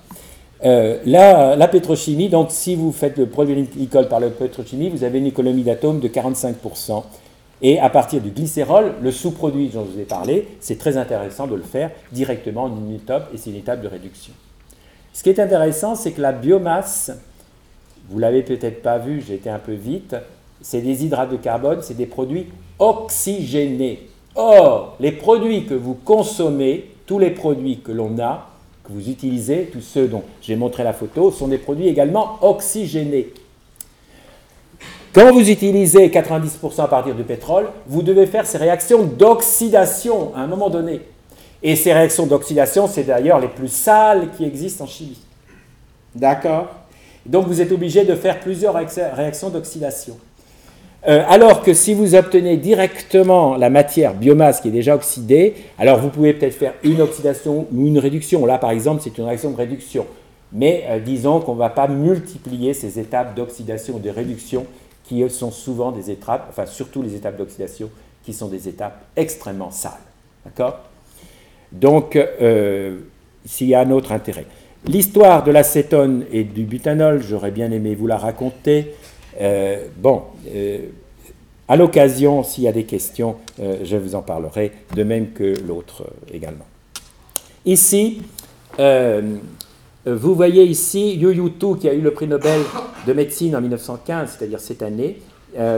la, 0.61 1.55
la, 1.55 1.67
pétrochimie, 1.67 2.29
donc 2.29 2.51
si 2.51 2.75
vous 2.75 2.91
faites 2.91 3.17
le 3.17 3.25
polylène 3.25 3.65
glycol 3.65 4.07
par 4.07 4.19
la 4.19 4.29
pétrochimie, 4.29 4.89
vous 4.89 5.03
avez 5.03 5.19
une 5.19 5.27
économie 5.27 5.63
d'atomes 5.63 5.99
de 5.99 6.07
45%. 6.07 7.03
Et 7.61 7.79
à 7.79 7.89
partir 7.89 8.21
du 8.21 8.29
glycérol, 8.29 8.93
le 9.01 9.11
sous-produit 9.11 9.69
dont 9.69 9.85
je 9.85 9.91
vous 9.93 9.99
ai 9.99 10.05
parlé, 10.05 10.47
c'est 10.59 10.77
très 10.77 10.97
intéressant 10.97 11.47
de 11.47 11.55
le 11.55 11.63
faire 11.63 11.91
directement 12.11 12.63
en 12.63 12.77
une 12.77 12.93
étape, 12.93 13.29
et 13.33 13.37
c'est 13.37 13.51
une 13.51 13.55
étape 13.55 13.81
de 13.81 13.87
réduction. 13.87 14.33
Ce 15.13 15.23
qui 15.23 15.29
est 15.29 15.39
intéressant, 15.39 15.95
c'est 15.95 16.11
que 16.11 16.21
la 16.21 16.33
biomasse, 16.33 17.11
vous 18.09 18.19
l'avez 18.19 18.43
peut-être 18.43 18.81
pas 18.81 18.97
vu, 18.97 19.23
j'ai 19.25 19.35
été 19.35 19.49
un 19.49 19.59
peu 19.59 19.73
vite, 19.73 20.15
c'est 20.63 20.81
des 20.81 21.05
hydrates 21.05 21.29
de 21.29 21.37
carbone, 21.37 21.79
c'est 21.81 21.97
des 21.97 22.07
produits 22.07 22.47
oxygénés. 22.79 24.07
Or, 24.33 24.95
les 24.99 25.11
produits 25.11 25.65
que 25.65 25.75
vous 25.75 25.93
consommez, 25.93 26.89
tous 27.05 27.19
les 27.19 27.29
produits 27.29 27.81
que 27.81 27.91
l'on 27.91 28.17
a, 28.17 28.49
que 28.83 28.91
vous 28.91 29.09
utilisez, 29.09 29.69
tous 29.71 29.81
ceux 29.81 30.07
dont 30.07 30.23
j'ai 30.41 30.55
montré 30.55 30.83
la 30.83 30.93
photo, 30.93 31.31
sont 31.31 31.49
des 31.49 31.57
produits 31.57 31.87
également 31.87 32.39
oxygénés. 32.41 33.33
Quand 35.13 35.31
vous 35.31 35.47
utilisez 35.47 36.07
90% 36.07 36.81
à 36.81 36.87
partir 36.87 37.13
du 37.13 37.23
pétrole, 37.23 37.69
vous 37.85 38.01
devez 38.01 38.25
faire 38.25 38.47
ces 38.47 38.57
réactions 38.57 39.03
d'oxydation 39.03 40.33
à 40.33 40.39
un 40.39 40.47
moment 40.47 40.69
donné. 40.69 41.01
Et 41.61 41.75
ces 41.75 41.93
réactions 41.93 42.25
d'oxydation, 42.25 42.87
c'est 42.87 43.03
d'ailleurs 43.03 43.39
les 43.39 43.47
plus 43.47 43.71
sales 43.71 44.29
qui 44.35 44.43
existent 44.43 44.85
en 44.85 44.87
chimie. 44.87 45.19
D'accord? 46.15 46.67
Donc 47.25 47.47
vous 47.47 47.61
êtes 47.61 47.71
obligé 47.71 48.05
de 48.05 48.15
faire 48.15 48.39
plusieurs 48.39 48.73
réactions 48.73 49.49
d'oxydation. 49.49 50.17
Euh, 51.05 51.23
alors 51.27 51.63
que 51.63 51.73
si 51.73 51.93
vous 51.93 52.15
obtenez 52.15 52.55
directement 52.55 53.57
la 53.57 53.69
matière 53.69 54.13
biomasse 54.13 54.61
qui 54.61 54.69
est 54.69 54.71
déjà 54.71 54.95
oxydée, 54.95 55.55
alors 55.77 55.99
vous 55.99 56.09
pouvez 56.09 56.33
peut-être 56.33 56.55
faire 56.55 56.73
une 56.83 57.01
oxydation 57.01 57.67
ou 57.73 57.87
une 57.87 57.99
réduction. 57.99 58.45
Là, 58.45 58.57
par 58.57 58.71
exemple, 58.71 59.01
c'est 59.03 59.17
une 59.17 59.25
réaction 59.25 59.51
de 59.51 59.57
réduction. 59.57 60.05
Mais 60.53 60.85
euh, 60.87 60.99
disons 60.99 61.41
qu'on 61.41 61.55
ne 61.55 61.59
va 61.59 61.69
pas 61.69 61.87
multiplier 61.87 62.73
ces 62.73 62.99
étapes 62.99 63.35
d'oxydation 63.35 63.95
ou 63.95 63.99
de 63.99 64.09
réduction 64.09 64.65
qui 65.03 65.29
sont 65.29 65.51
souvent 65.51 65.91
des 65.91 66.09
étapes, 66.09 66.47
enfin 66.49 66.65
surtout 66.65 67.01
les 67.01 67.15
étapes 67.15 67.37
d'oxydation, 67.37 67.89
qui 68.23 68.31
sont 68.31 68.47
des 68.47 68.69
étapes 68.69 69.03
extrêmement 69.17 69.71
sales. 69.71 69.91
D'accord? 70.45 70.79
Donc, 71.73 72.15
euh, 72.15 72.99
s'il 73.45 73.67
y 73.67 73.75
a 73.75 73.81
un 73.81 73.91
autre 73.91 74.13
intérêt. 74.13 74.45
L'histoire 74.85 75.43
de 75.43 75.51
l'acétone 75.51 76.25
et 76.31 76.43
du 76.43 76.63
butanol, 76.63 77.21
j'aurais 77.21 77.51
bien 77.51 77.71
aimé 77.71 77.95
vous 77.95 78.07
la 78.07 78.17
raconter. 78.17 78.93
Euh, 79.39 79.87
bon, 79.97 80.23
euh, 80.53 80.79
à 81.67 81.75
l'occasion, 81.75 82.43
s'il 82.43 82.65
y 82.65 82.67
a 82.67 82.71
des 82.71 82.83
questions, 82.83 83.37
euh, 83.59 83.77
je 83.83 83.97
vous 83.97 84.15
en 84.15 84.21
parlerai, 84.21 84.71
de 84.95 85.03
même 85.03 85.31
que 85.31 85.55
l'autre 85.67 86.03
également. 86.31 86.65
Ici, 87.65 88.21
vous 88.77 90.35
voyez 90.35 90.65
ici 90.65 91.15
Yu 91.15 91.33
Yu 91.33 91.51
Tu, 91.57 91.77
qui 91.77 91.87
a 91.87 91.93
eu 91.93 92.01
le 92.01 92.11
prix 92.11 92.27
Nobel 92.27 92.61
de 93.07 93.13
médecine 93.13 93.55
en 93.55 93.61
1915, 93.61 94.35
c'est-à-dire 94.37 94.59
cette 94.59 94.81
année. 94.81 95.21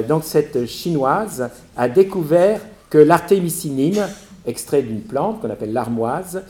donc 0.08 0.24
cette 0.24 0.66
chinoise 0.66 1.48
a 1.78 1.88
découvert 1.88 2.62
que 2.90 2.98
l'artémisinine, 2.98 4.08
extrait 4.48 4.82
d'une 4.82 5.02
plante 5.02 5.42
qu'on 5.42 5.50
appelle 5.52 5.74
l'armoise, 5.74 6.42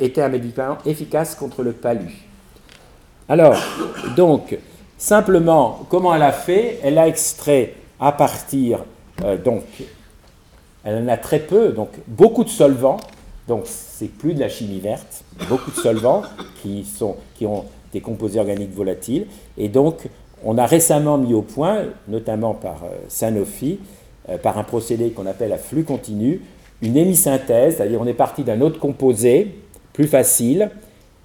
était 0.00 0.22
un 0.22 0.28
médicament 0.28 0.78
efficace 0.86 1.36
contre 1.36 1.62
le 1.62 1.72
palu. 1.72 2.26
Alors, 3.28 3.56
donc, 4.16 4.58
Simplement, 5.04 5.80
comment 5.90 6.14
elle 6.14 6.22
a 6.22 6.32
fait? 6.32 6.78
Elle 6.82 6.96
a 6.96 7.06
extrait 7.06 7.74
à 8.00 8.10
partir, 8.10 8.86
euh, 9.22 9.36
donc, 9.36 9.64
elle 10.82 11.04
en 11.04 11.08
a 11.08 11.18
très 11.18 11.40
peu, 11.40 11.72
donc 11.72 11.90
beaucoup 12.06 12.42
de 12.42 12.48
solvants, 12.48 12.96
donc 13.46 13.64
c'est 13.66 14.08
plus 14.08 14.32
de 14.32 14.40
la 14.40 14.48
chimie 14.48 14.80
verte, 14.80 15.22
beaucoup 15.50 15.70
de 15.72 15.76
solvants 15.76 16.22
qui, 16.62 16.86
sont, 16.86 17.16
qui 17.34 17.44
ont 17.44 17.66
des 17.92 18.00
composés 18.00 18.40
organiques 18.40 18.72
volatiles, 18.74 19.26
et 19.58 19.68
donc 19.68 20.08
on 20.42 20.56
a 20.56 20.64
récemment 20.64 21.18
mis 21.18 21.34
au 21.34 21.42
point, 21.42 21.82
notamment 22.08 22.54
par 22.54 22.84
euh, 22.84 22.96
Sanofi, 23.08 23.80
euh, 24.30 24.38
par 24.38 24.56
un 24.56 24.64
procédé 24.64 25.10
qu'on 25.10 25.26
appelle 25.26 25.52
à 25.52 25.58
flux 25.58 25.84
continu, 25.84 26.40
une 26.80 26.96
hémisynthèse, 26.96 27.76
c'est-à-dire 27.76 28.00
on 28.00 28.06
est 28.06 28.14
parti 28.14 28.42
d'un 28.42 28.62
autre 28.62 28.80
composé 28.80 29.54
plus 29.92 30.06
facile, 30.06 30.70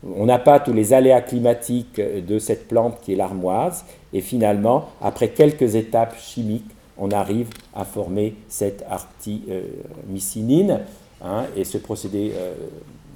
on 0.04 0.26
n'a 0.26 0.40
pas 0.40 0.60
tous 0.60 0.74
les 0.74 0.94
aléas 0.94 1.22
climatiques 1.22 2.00
de 2.00 2.40
cette 2.40 2.68
plante 2.68 3.00
qui 3.02 3.14
est 3.14 3.16
l'armoise, 3.16 3.86
et 4.14 4.22
finalement, 4.22 4.90
après 5.02 5.30
quelques 5.30 5.76
étapes 5.76 6.18
chimiques, 6.20 6.72
on 7.00 7.12
arrive 7.12 7.50
à 7.74 7.86
former 7.86 8.36
cette 8.48 8.84
artimisinine. 8.90 10.82
Hein, 11.24 11.46
et 11.56 11.64
ce 11.64 11.78
procédé, 11.78 12.34
euh, 12.36 12.54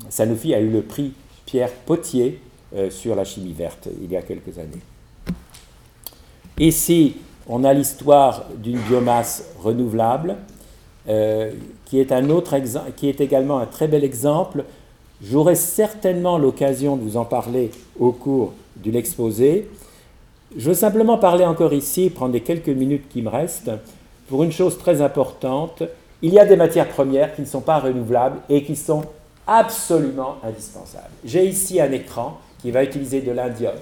Sanofi 0.09 0.53
a 0.53 0.59
eu 0.59 0.69
le 0.69 0.81
prix 0.81 1.13
Pierre 1.45 1.71
Potier 1.71 2.39
euh, 2.75 2.89
sur 2.89 3.15
la 3.15 3.23
chimie 3.23 3.53
verte 3.53 3.87
il 4.01 4.11
y 4.11 4.17
a 4.17 4.21
quelques 4.21 4.57
années. 4.57 4.81
Ici, 6.59 7.17
on 7.47 7.63
a 7.63 7.73
l'histoire 7.73 8.45
d'une 8.57 8.79
biomasse 8.79 9.51
renouvelable, 9.59 10.37
euh, 11.09 11.51
qui, 11.85 11.99
est 11.99 12.11
un 12.11 12.29
autre 12.29 12.55
qui 12.95 13.09
est 13.09 13.19
également 13.19 13.59
un 13.59 13.65
très 13.65 13.87
bel 13.87 14.03
exemple 14.03 14.63
J'aurai 15.23 15.55
certainement 15.55 16.37
l'occasion 16.37 16.97
de 16.97 17.01
vous 17.01 17.15
en 17.15 17.23
parler 17.23 17.71
au 17.97 18.11
cours 18.11 18.53
de 18.75 18.91
l'exposé. 18.91 19.69
Je 20.57 20.67
veux 20.69 20.75
simplement 20.75 21.17
parler 21.17 21.45
encore 21.45 21.73
ici, 21.73 22.09
prendre 22.09 22.33
les 22.33 22.41
quelques 22.41 22.67
minutes 22.67 23.05
qui 23.09 23.21
me 23.21 23.29
restent, 23.29 23.71
pour 24.27 24.43
une 24.43 24.51
chose 24.51 24.77
très 24.77 25.01
importante. 25.01 25.83
Il 26.21 26.33
y 26.33 26.39
a 26.39 26.45
des 26.45 26.57
matières 26.57 26.89
premières 26.89 27.33
qui 27.35 27.41
ne 27.41 27.47
sont 27.47 27.61
pas 27.61 27.79
renouvelables 27.79 28.39
et 28.49 28.63
qui 28.63 28.75
sont 28.75 29.03
absolument 29.47 30.37
indispensables. 30.43 31.09
J'ai 31.23 31.45
ici 31.45 31.79
un 31.79 31.91
écran 31.91 32.39
qui 32.61 32.71
va 32.71 32.83
utiliser 32.83 33.21
de 33.21 33.31
l'indium. 33.31 33.73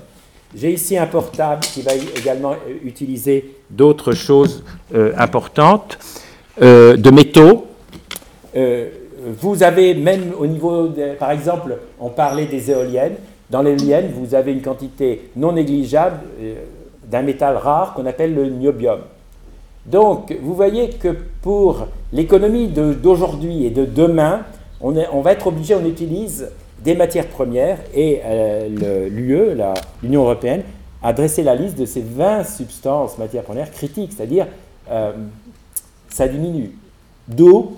J'ai 0.55 0.73
ici 0.73 0.97
un 0.97 1.07
portable 1.07 1.61
qui 1.61 1.81
va 1.81 1.93
également 1.95 2.55
utiliser 2.83 3.55
d'autres 3.69 4.11
choses 4.13 4.63
euh, 4.93 5.13
importantes, 5.17 5.97
euh, 6.61 6.97
de 6.97 7.09
métaux. 7.09 7.67
Euh, 8.55 8.89
vous 9.39 9.63
avez 9.63 9.93
même 9.93 10.33
au 10.37 10.47
niveau, 10.47 10.89
par 11.19 11.31
exemple, 11.31 11.77
on 11.99 12.09
parlait 12.09 12.45
des 12.45 12.71
éoliennes. 12.71 13.15
Dans 13.49 13.61
l'éolienne, 13.61 14.09
vous 14.15 14.33
avez 14.33 14.53
une 14.53 14.61
quantité 14.61 15.29
non 15.35 15.51
négligeable 15.51 16.19
euh, 16.41 16.55
d'un 17.05 17.21
métal 17.21 17.57
rare 17.57 17.93
qu'on 17.93 18.05
appelle 18.05 18.33
le 18.33 18.49
niobium. 18.49 18.99
Donc, 19.85 20.35
vous 20.41 20.53
voyez 20.53 20.89
que 20.89 21.15
pour 21.41 21.87
l'économie 22.13 22.67
d'aujourd'hui 22.67 23.65
et 23.65 23.71
de 23.71 23.85
demain, 23.85 24.41
on, 24.79 25.21
va 25.21 25.31
être 25.33 25.47
obligé, 25.47 25.75
on 25.75 25.85
utilise 25.85 26.49
des 26.83 26.95
matières 26.95 27.27
premières 27.27 27.77
et 27.93 28.21
euh, 28.23 29.07
l'UE, 29.09 29.57
l'Union 30.01 30.23
européenne, 30.23 30.63
a 31.03 31.13
dressé 31.13 31.43
la 31.43 31.55
liste 31.55 31.77
de 31.77 31.85
ces 31.85 32.01
20 32.01 32.43
substances 32.43 33.17
matières 33.17 33.43
premières 33.43 33.71
critiques, 33.71 34.13
c'est-à-dire 34.15 34.47
euh, 34.89 35.11
ça 36.09 36.27
diminue 36.27 36.71
d'eau, 37.27 37.77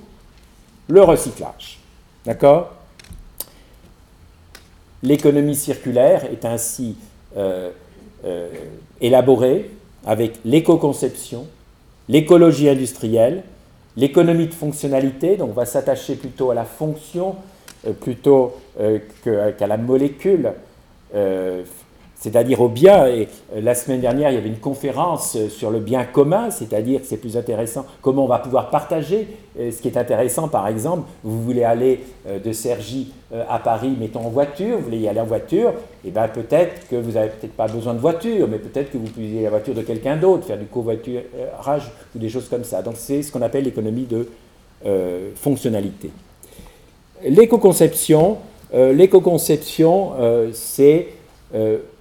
le 0.88 1.02
recyclage. 1.02 1.80
D'accord? 2.26 2.72
L'économie 5.02 5.56
circulaire 5.56 6.26
est 6.32 6.46
ainsi 6.46 6.96
euh, 7.36 7.72
euh, 8.26 8.50
élaborée 9.02 9.70
avec 10.06 10.40
l'éco-conception, 10.46 11.46
l'écologie 12.08 12.70
industrielle, 12.70 13.44
l'économie 13.98 14.48
de 14.48 14.54
fonctionnalité, 14.54 15.36
donc 15.36 15.50
on 15.50 15.54
va 15.54 15.66
s'attacher 15.66 16.16
plutôt 16.16 16.52
à 16.52 16.56
la 16.56 16.64
fonction 16.64 17.36
euh, 17.86 17.92
plutôt 17.92 18.56
qu'à 19.24 19.68
la 19.68 19.78
molécule 19.78 20.54
c'est-à-dire 22.24 22.62
au 22.62 22.70
bien. 22.70 23.06
Et 23.08 23.28
euh, 23.54 23.62
la 23.62 23.76
semaine 23.76 24.00
dernière, 24.00 24.32
il 24.32 24.36
y 24.36 24.38
avait 24.38 24.48
une 24.48 24.58
conférence 24.58 25.36
euh, 25.36 25.50
sur 25.50 25.70
le 25.70 25.80
bien 25.80 26.06
commun, 26.06 26.50
c'est-à-dire 26.52 27.02
que 27.02 27.06
c'est 27.06 27.18
plus 27.18 27.36
intéressant 27.36 27.86
comment 28.02 28.24
on 28.24 28.28
va 28.28 28.40
pouvoir 28.40 28.70
partager. 28.70 29.28
Euh, 29.60 29.72
ce 29.72 29.82
qui 29.82 29.90
est 29.90 29.98
intéressant, 29.98 30.48
par 30.48 30.70
exemple, 30.70 31.04
vous 31.24 31.44
voulez 31.44 31.64
aller 31.64 32.00
de 32.26 32.52
Cergy 32.54 33.12
à 33.50 33.60
Paris, 33.60 33.96
mettons 34.00 34.22
en 34.22 34.30
voiture, 34.30 34.78
vous 34.78 34.86
voulez 34.86 35.00
y 35.00 35.08
aller 35.08 35.20
en 35.20 35.26
voiture, 35.26 35.70
et 35.70 36.08
eh 36.08 36.12
bien 36.12 36.28
peut-être 36.28 36.88
que 36.88 36.96
vous 36.96 37.12
n'avez 37.12 37.30
peut-être 37.30 37.54
pas 37.54 37.68
besoin 37.68 37.94
de 37.94 38.00
voiture, 38.00 38.48
mais 38.48 38.58
peut-être 38.60 38.92
que 38.92 38.98
vous 38.98 39.08
pouvez 39.08 39.44
la 39.44 39.50
voiture 39.50 39.74
de 39.74 39.82
quelqu'un 39.82 40.16
d'autre, 40.16 40.46
faire 40.46 40.58
du 40.58 40.66
covoiturage 40.66 41.92
ou 42.16 42.20
des 42.20 42.30
choses 42.30 42.48
comme 42.48 42.64
ça. 42.64 42.82
Donc 42.82 42.96
c'est 42.98 43.22
ce 43.22 43.32
qu'on 43.32 43.42
appelle 43.42 43.66
l'économie 43.66 44.08
de 44.08 44.30
fonctionnalité. 45.36 46.12
L'éco-conception, 47.24 48.38
l'éco-conception, 48.74 50.12
c'est 50.54 51.08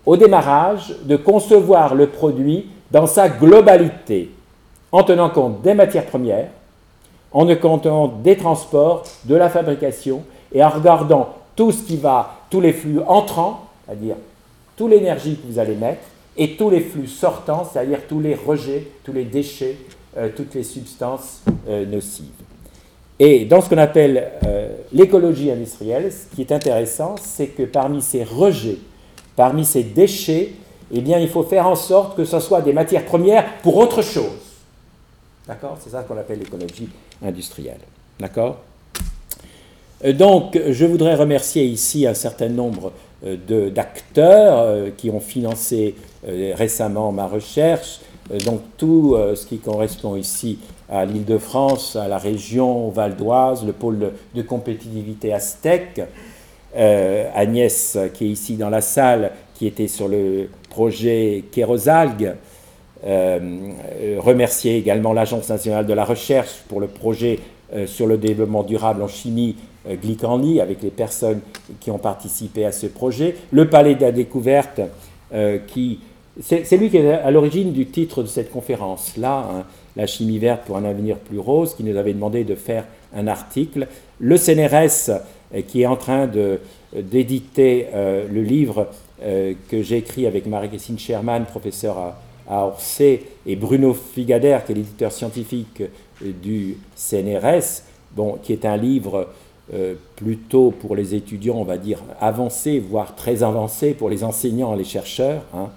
au 0.04 0.16
démarrage 0.16 0.94
de 1.04 1.16
concevoir 1.16 1.94
le 1.94 2.08
produit 2.08 2.66
dans 2.90 3.06
sa 3.06 3.28
globalité, 3.28 4.30
en 4.90 5.02
tenant 5.02 5.30
compte 5.30 5.62
des 5.62 5.74
matières 5.74 6.06
premières, 6.06 6.48
en 7.32 7.46
tenant 7.46 7.78
compte 7.78 8.22
des 8.22 8.36
transports, 8.36 9.04
de 9.24 9.34
la 9.34 9.48
fabrication, 9.48 10.22
et 10.52 10.62
en 10.62 10.68
regardant 10.68 11.30
tout 11.56 11.72
ce 11.72 11.82
qui 11.82 11.96
va, 11.96 12.34
tous 12.50 12.60
les 12.60 12.72
flux 12.72 13.00
entrants, 13.06 13.66
c'est-à-dire 13.86 14.16
toute 14.76 14.90
l'énergie 14.90 15.36
que 15.36 15.50
vous 15.50 15.58
allez 15.58 15.74
mettre, 15.74 16.02
et 16.36 16.56
tous 16.56 16.70
les 16.70 16.80
flux 16.80 17.06
sortants, 17.06 17.68
c'est-à-dire 17.70 18.00
tous 18.08 18.20
les 18.20 18.34
rejets, 18.34 18.88
tous 19.04 19.12
les 19.12 19.24
déchets, 19.24 19.76
euh, 20.16 20.28
toutes 20.34 20.54
les 20.54 20.62
substances 20.62 21.42
euh, 21.68 21.86
nocives. 21.86 22.26
Et 23.18 23.44
dans 23.44 23.60
ce 23.60 23.68
qu'on 23.68 23.78
appelle 23.78 24.30
euh, 24.46 24.68
l'écologie 24.92 25.50
industrielle, 25.50 26.10
ce 26.10 26.34
qui 26.34 26.42
est 26.42 26.52
intéressant, 26.52 27.14
c'est 27.22 27.48
que 27.48 27.62
parmi 27.62 28.02
ces 28.02 28.24
rejets 28.24 28.78
parmi 29.36 29.64
ces 29.64 29.82
déchets, 29.82 30.52
eh 30.92 31.00
bien, 31.00 31.18
il 31.18 31.28
faut 31.28 31.42
faire 31.42 31.66
en 31.66 31.76
sorte 31.76 32.16
que 32.16 32.24
ce 32.24 32.38
soit 32.38 32.60
des 32.60 32.72
matières 32.72 33.04
premières 33.04 33.58
pour 33.62 33.76
autre 33.76 34.02
chose. 34.02 34.30
D'accord? 35.46 35.76
C'est 35.80 35.90
ça 35.90 36.02
qu'on 36.02 36.16
appelle 36.16 36.38
l'écologie 36.38 36.88
industrielle. 37.24 37.80
D'accord? 38.20 38.58
Euh, 40.04 40.12
donc, 40.12 40.58
je 40.68 40.84
voudrais 40.84 41.14
remercier 41.14 41.64
ici 41.64 42.06
un 42.06 42.14
certain 42.14 42.48
nombre 42.48 42.92
euh, 43.24 43.70
d'acteurs 43.70 44.58
euh, 44.58 44.90
qui 44.96 45.10
ont 45.10 45.20
financé 45.20 45.94
récemment 46.24 47.10
ma 47.10 47.26
recherche. 47.26 47.98
Donc, 48.44 48.60
tout 48.78 49.16
ce 49.34 49.44
qui 49.44 49.58
correspond 49.58 50.14
ici 50.14 50.60
à 50.88 51.04
l'île 51.04 51.24
de 51.24 51.36
France, 51.36 51.96
à 51.96 52.06
la 52.06 52.16
région 52.16 52.90
Val 52.90 53.16
d'Oise, 53.16 53.64
le 53.66 53.72
pôle 53.72 54.12
de 54.32 54.42
compétitivité 54.42 55.32
aztèque, 55.32 56.00
Agnès, 56.74 57.98
qui 58.14 58.26
est 58.26 58.28
ici 58.28 58.56
dans 58.56 58.70
la 58.70 58.80
salle, 58.80 59.32
qui 59.54 59.66
était 59.66 59.88
sur 59.88 60.08
le 60.08 60.48
projet 60.70 61.44
Kérosalgue. 61.52 62.34
remercier 63.04 64.76
également 64.76 65.12
l'Agence 65.12 65.48
nationale 65.48 65.86
de 65.86 65.92
la 65.92 66.04
recherche 66.04 66.62
pour 66.68 66.80
le 66.80 66.86
projet 66.86 67.38
sur 67.86 68.06
le 68.06 68.16
développement 68.16 68.62
durable 68.62 69.02
en 69.02 69.08
chimie 69.08 69.56
Glicani, 69.86 70.60
avec 70.60 70.82
les 70.82 70.90
personnes 70.90 71.40
qui 71.80 71.90
ont 71.90 71.98
participé 71.98 72.64
à 72.64 72.72
ce 72.72 72.86
projet. 72.86 73.34
Le 73.50 73.68
Palais 73.68 73.94
de 73.94 74.02
la 74.02 74.12
Découverte, 74.12 74.80
qui 75.66 75.98
c'est 76.40 76.76
lui 76.78 76.88
qui 76.88 76.96
est 76.96 77.10
à 77.10 77.30
l'origine 77.30 77.72
du 77.72 77.86
titre 77.86 78.22
de 78.22 78.28
cette 78.28 78.50
conférence-là, 78.50 79.48
hein, 79.50 79.64
La 79.96 80.06
chimie 80.06 80.38
verte 80.38 80.62
pour 80.64 80.78
un 80.78 80.84
avenir 80.84 81.18
plus 81.18 81.38
rose, 81.38 81.74
qui 81.74 81.84
nous 81.84 81.96
avait 81.96 82.14
demandé 82.14 82.44
de 82.44 82.54
faire 82.54 82.86
un 83.14 83.26
article. 83.26 83.86
Le 84.18 84.38
CNRS, 84.38 85.10
euh, 85.10 85.18
qui 85.60 85.82
est 85.82 85.86
en 85.86 85.96
train 85.96 86.28
d'éditer 86.94 87.88
euh, 87.92 88.26
le 88.32 88.42
livre 88.42 88.88
euh, 89.22 89.52
que 89.68 89.82
j'ai 89.82 89.98
écrit 89.98 90.26
avec 90.26 90.46
Marie-Christine 90.46 90.98
Sherman, 90.98 91.44
professeure 91.44 92.14
à, 92.48 92.66
Orsay, 92.66 93.22
et 93.46 93.56
Bruno 93.56 93.94
Figader, 93.94 94.58
qui 94.64 94.72
est 94.72 94.76
l'éditeur 94.76 95.12
scientifique 95.12 95.82
du 96.20 96.76
CNRS, 96.96 97.82
bon, 98.12 98.38
qui 98.42 98.52
est 98.52 98.64
un 98.64 98.76
livre 98.76 99.28
plutôt 100.16 100.70
pour 100.70 100.94
les 100.96 101.14
étudiants, 101.14 101.56
on 101.56 101.64
va 101.64 101.78
dire, 101.78 102.00
avancés, 102.20 102.78
voire 102.78 103.14
très 103.14 103.42
avancés 103.42 103.94
pour 103.94 104.10
les 104.10 104.22
enseignants 104.22 104.74
et 104.74 104.78
les 104.78 104.84
chercheurs. 104.84 105.42
Hein 105.54 105.70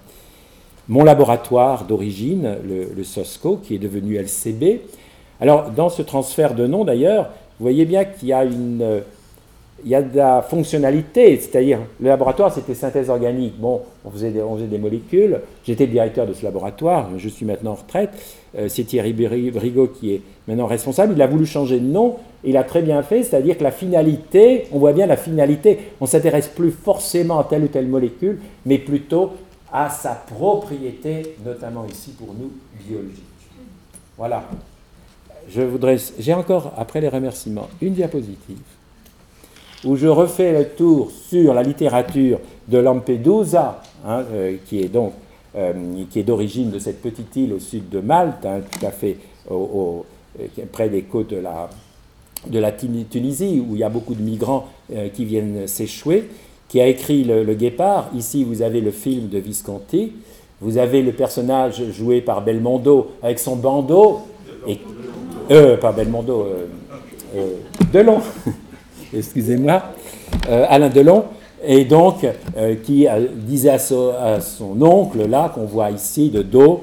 mon 0.88 1.04
laboratoire 1.04 1.84
d'origine, 1.84 2.56
le, 2.64 3.04
SOSCO, 3.04 3.56
qui 3.56 3.74
est 3.74 3.78
devenu 3.78 4.16
LCB. 4.16 4.80
Alors, 5.40 5.70
dans 5.70 5.88
ce 5.88 6.02
transfert 6.02 6.54
de 6.54 6.66
nom, 6.66 6.84
d'ailleurs, 6.84 7.30
vous 7.58 7.64
voyez 7.64 7.84
bien 7.84 8.04
qu'il 8.04 8.28
y 8.28 8.32
a 8.32 8.44
une, 8.44 9.02
il 9.84 9.90
y 9.90 9.94
a 9.94 10.02
de 10.02 10.16
la 10.16 10.42
fonctionnalité, 10.42 11.36
c'est-à-dire 11.38 11.80
le 12.00 12.08
laboratoire 12.08 12.52
c'était 12.52 12.74
synthèse 12.74 13.10
organique. 13.10 13.58
Bon, 13.58 13.82
on 14.04 14.10
faisait 14.10 14.30
des, 14.30 14.42
on 14.42 14.56
faisait 14.56 14.66
des 14.66 14.78
molécules. 14.78 15.40
J'étais 15.64 15.86
directeur 15.86 16.26
de 16.26 16.32
ce 16.32 16.44
laboratoire, 16.44 17.10
je 17.18 17.28
suis 17.28 17.44
maintenant 17.44 17.72
en 17.72 17.74
retraite. 17.74 18.10
Euh, 18.56 18.68
c'est 18.68 18.84
Thierry 18.84 19.12
Brigot 19.12 19.88
qui 19.88 20.14
est 20.14 20.22
maintenant 20.48 20.66
responsable. 20.66 21.12
Il 21.14 21.22
a 21.22 21.26
voulu 21.26 21.44
changer 21.44 21.78
de 21.78 21.86
nom 21.86 22.16
et 22.42 22.50
il 22.50 22.56
a 22.56 22.64
très 22.64 22.80
bien 22.82 23.02
fait, 23.02 23.22
c'est-à-dire 23.22 23.58
que 23.58 23.64
la 23.64 23.70
finalité, 23.70 24.64
on 24.72 24.78
voit 24.78 24.92
bien 24.92 25.06
la 25.06 25.16
finalité, 25.16 25.78
on 26.00 26.06
s'intéresse 26.06 26.48
plus 26.48 26.70
forcément 26.70 27.38
à 27.38 27.44
telle 27.44 27.64
ou 27.64 27.68
telle 27.68 27.88
molécule, 27.88 28.40
mais 28.64 28.78
plutôt 28.78 29.32
à 29.72 29.90
sa 29.90 30.14
propriété, 30.14 31.36
notamment 31.44 31.84
ici 31.90 32.12
pour 32.12 32.28
nous, 32.28 32.50
biologique. 32.86 33.24
Voilà. 34.16 34.44
Je 35.50 35.60
voudrais, 35.60 35.98
j'ai 36.18 36.34
encore, 36.34 36.72
après 36.76 37.00
les 37.00 37.08
remerciements, 37.08 37.68
une 37.82 37.92
diapositive 37.92 38.56
où 39.84 39.96
je 39.96 40.06
refais 40.06 40.52
le 40.52 40.68
tour 40.68 41.10
sur 41.10 41.54
la 41.54 41.62
littérature 41.62 42.40
de 42.68 42.78
Lampedusa, 42.78 43.82
hein, 44.06 44.24
euh, 44.32 44.56
qui 44.66 44.80
est 44.80 44.88
donc 44.88 45.12
euh, 45.56 45.72
qui 46.10 46.20
est 46.20 46.22
d'origine 46.22 46.70
de 46.70 46.78
cette 46.78 47.00
petite 47.00 47.34
île 47.36 47.54
au 47.54 47.58
sud 47.58 47.88
de 47.88 48.00
Malte, 48.00 48.44
hein, 48.44 48.60
tout 48.70 48.84
à 48.84 48.90
fait 48.90 49.16
euh, 49.50 50.00
près 50.70 50.88
des 50.90 51.02
côtes 51.02 51.30
de 51.30 51.38
la, 51.38 51.70
de 52.46 52.58
la 52.58 52.72
Tunisie, 52.72 53.62
où 53.66 53.74
il 53.74 53.78
y 53.78 53.84
a 53.84 53.88
beaucoup 53.88 54.14
de 54.14 54.20
migrants 54.20 54.66
qui 55.14 55.24
viennent 55.24 55.66
s'échouer 55.66 56.28
qui 56.68 56.80
a 56.80 56.86
écrit 56.86 57.24
le, 57.24 57.54
Guépard. 57.54 58.10
Ici, 58.14 58.44
vous 58.44 58.62
avez 58.62 58.80
le 58.80 58.90
film 58.90 59.28
de 59.28 59.38
Visconti. 59.38 60.12
Vous 60.60 60.78
avez 60.78 61.02
le 61.02 61.12
personnage 61.12 61.82
joué 61.92 62.20
par 62.20 62.42
Belmondo 62.42 63.12
avec 63.22 63.38
son 63.38 63.56
bandeau. 63.56 64.20
Et, 64.66 64.78
euh, 65.50 65.76
pas 65.76 65.92
Belmondo, 65.92 66.48
Delon, 67.92 68.20
excusez-moi, 69.18 69.82
euh, 70.48 70.66
Alain 70.68 70.88
Delon, 70.88 71.24
et 71.64 71.84
donc 71.84 72.26
qui 72.84 73.06
disait 73.34 73.70
à 73.70 73.78
son, 73.78 74.82
oncle, 74.82 75.26
là, 75.26 75.50
qu'on 75.52 75.64
voit 75.64 75.90
ici 75.90 76.30
de 76.30 76.42
dos, 76.42 76.82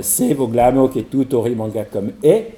c'est 0.00 0.32
Voglamo 0.34 0.88
qui 0.88 1.00
est 1.00 1.02
tout 1.02 1.26
manga 1.54 1.84
comme 1.84 2.12
est, 2.22 2.54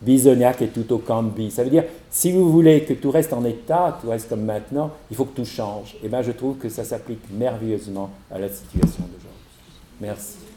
bisogna 0.00 0.52
che 0.52 0.72
tutto 0.72 0.98
cambi. 0.98 1.50
Ça 1.50 1.62
veut 1.62 1.70
dire, 1.70 1.84
si 2.08 2.32
vous 2.32 2.50
voulez 2.50 2.84
que 2.84 2.94
tout 2.94 3.10
reste 3.10 3.32
en 3.32 3.44
état, 3.44 3.98
tout 4.00 4.08
reste 4.08 4.28
comme 4.28 4.44
maintenant, 4.44 4.90
il 5.10 5.16
faut 5.16 5.26
que 5.26 5.36
tout 5.36 5.44
change. 5.44 5.96
Et 6.02 6.08
bien, 6.08 6.22
je 6.22 6.32
trouve 6.32 6.56
que 6.56 6.68
ça 6.68 6.84
s'applique 6.84 7.22
merveilleusement 7.30 8.10
à 8.30 8.38
la 8.38 8.48
situation 8.48 9.02
d'aujourd'hui. 9.02 9.30
Merci. 10.00 10.49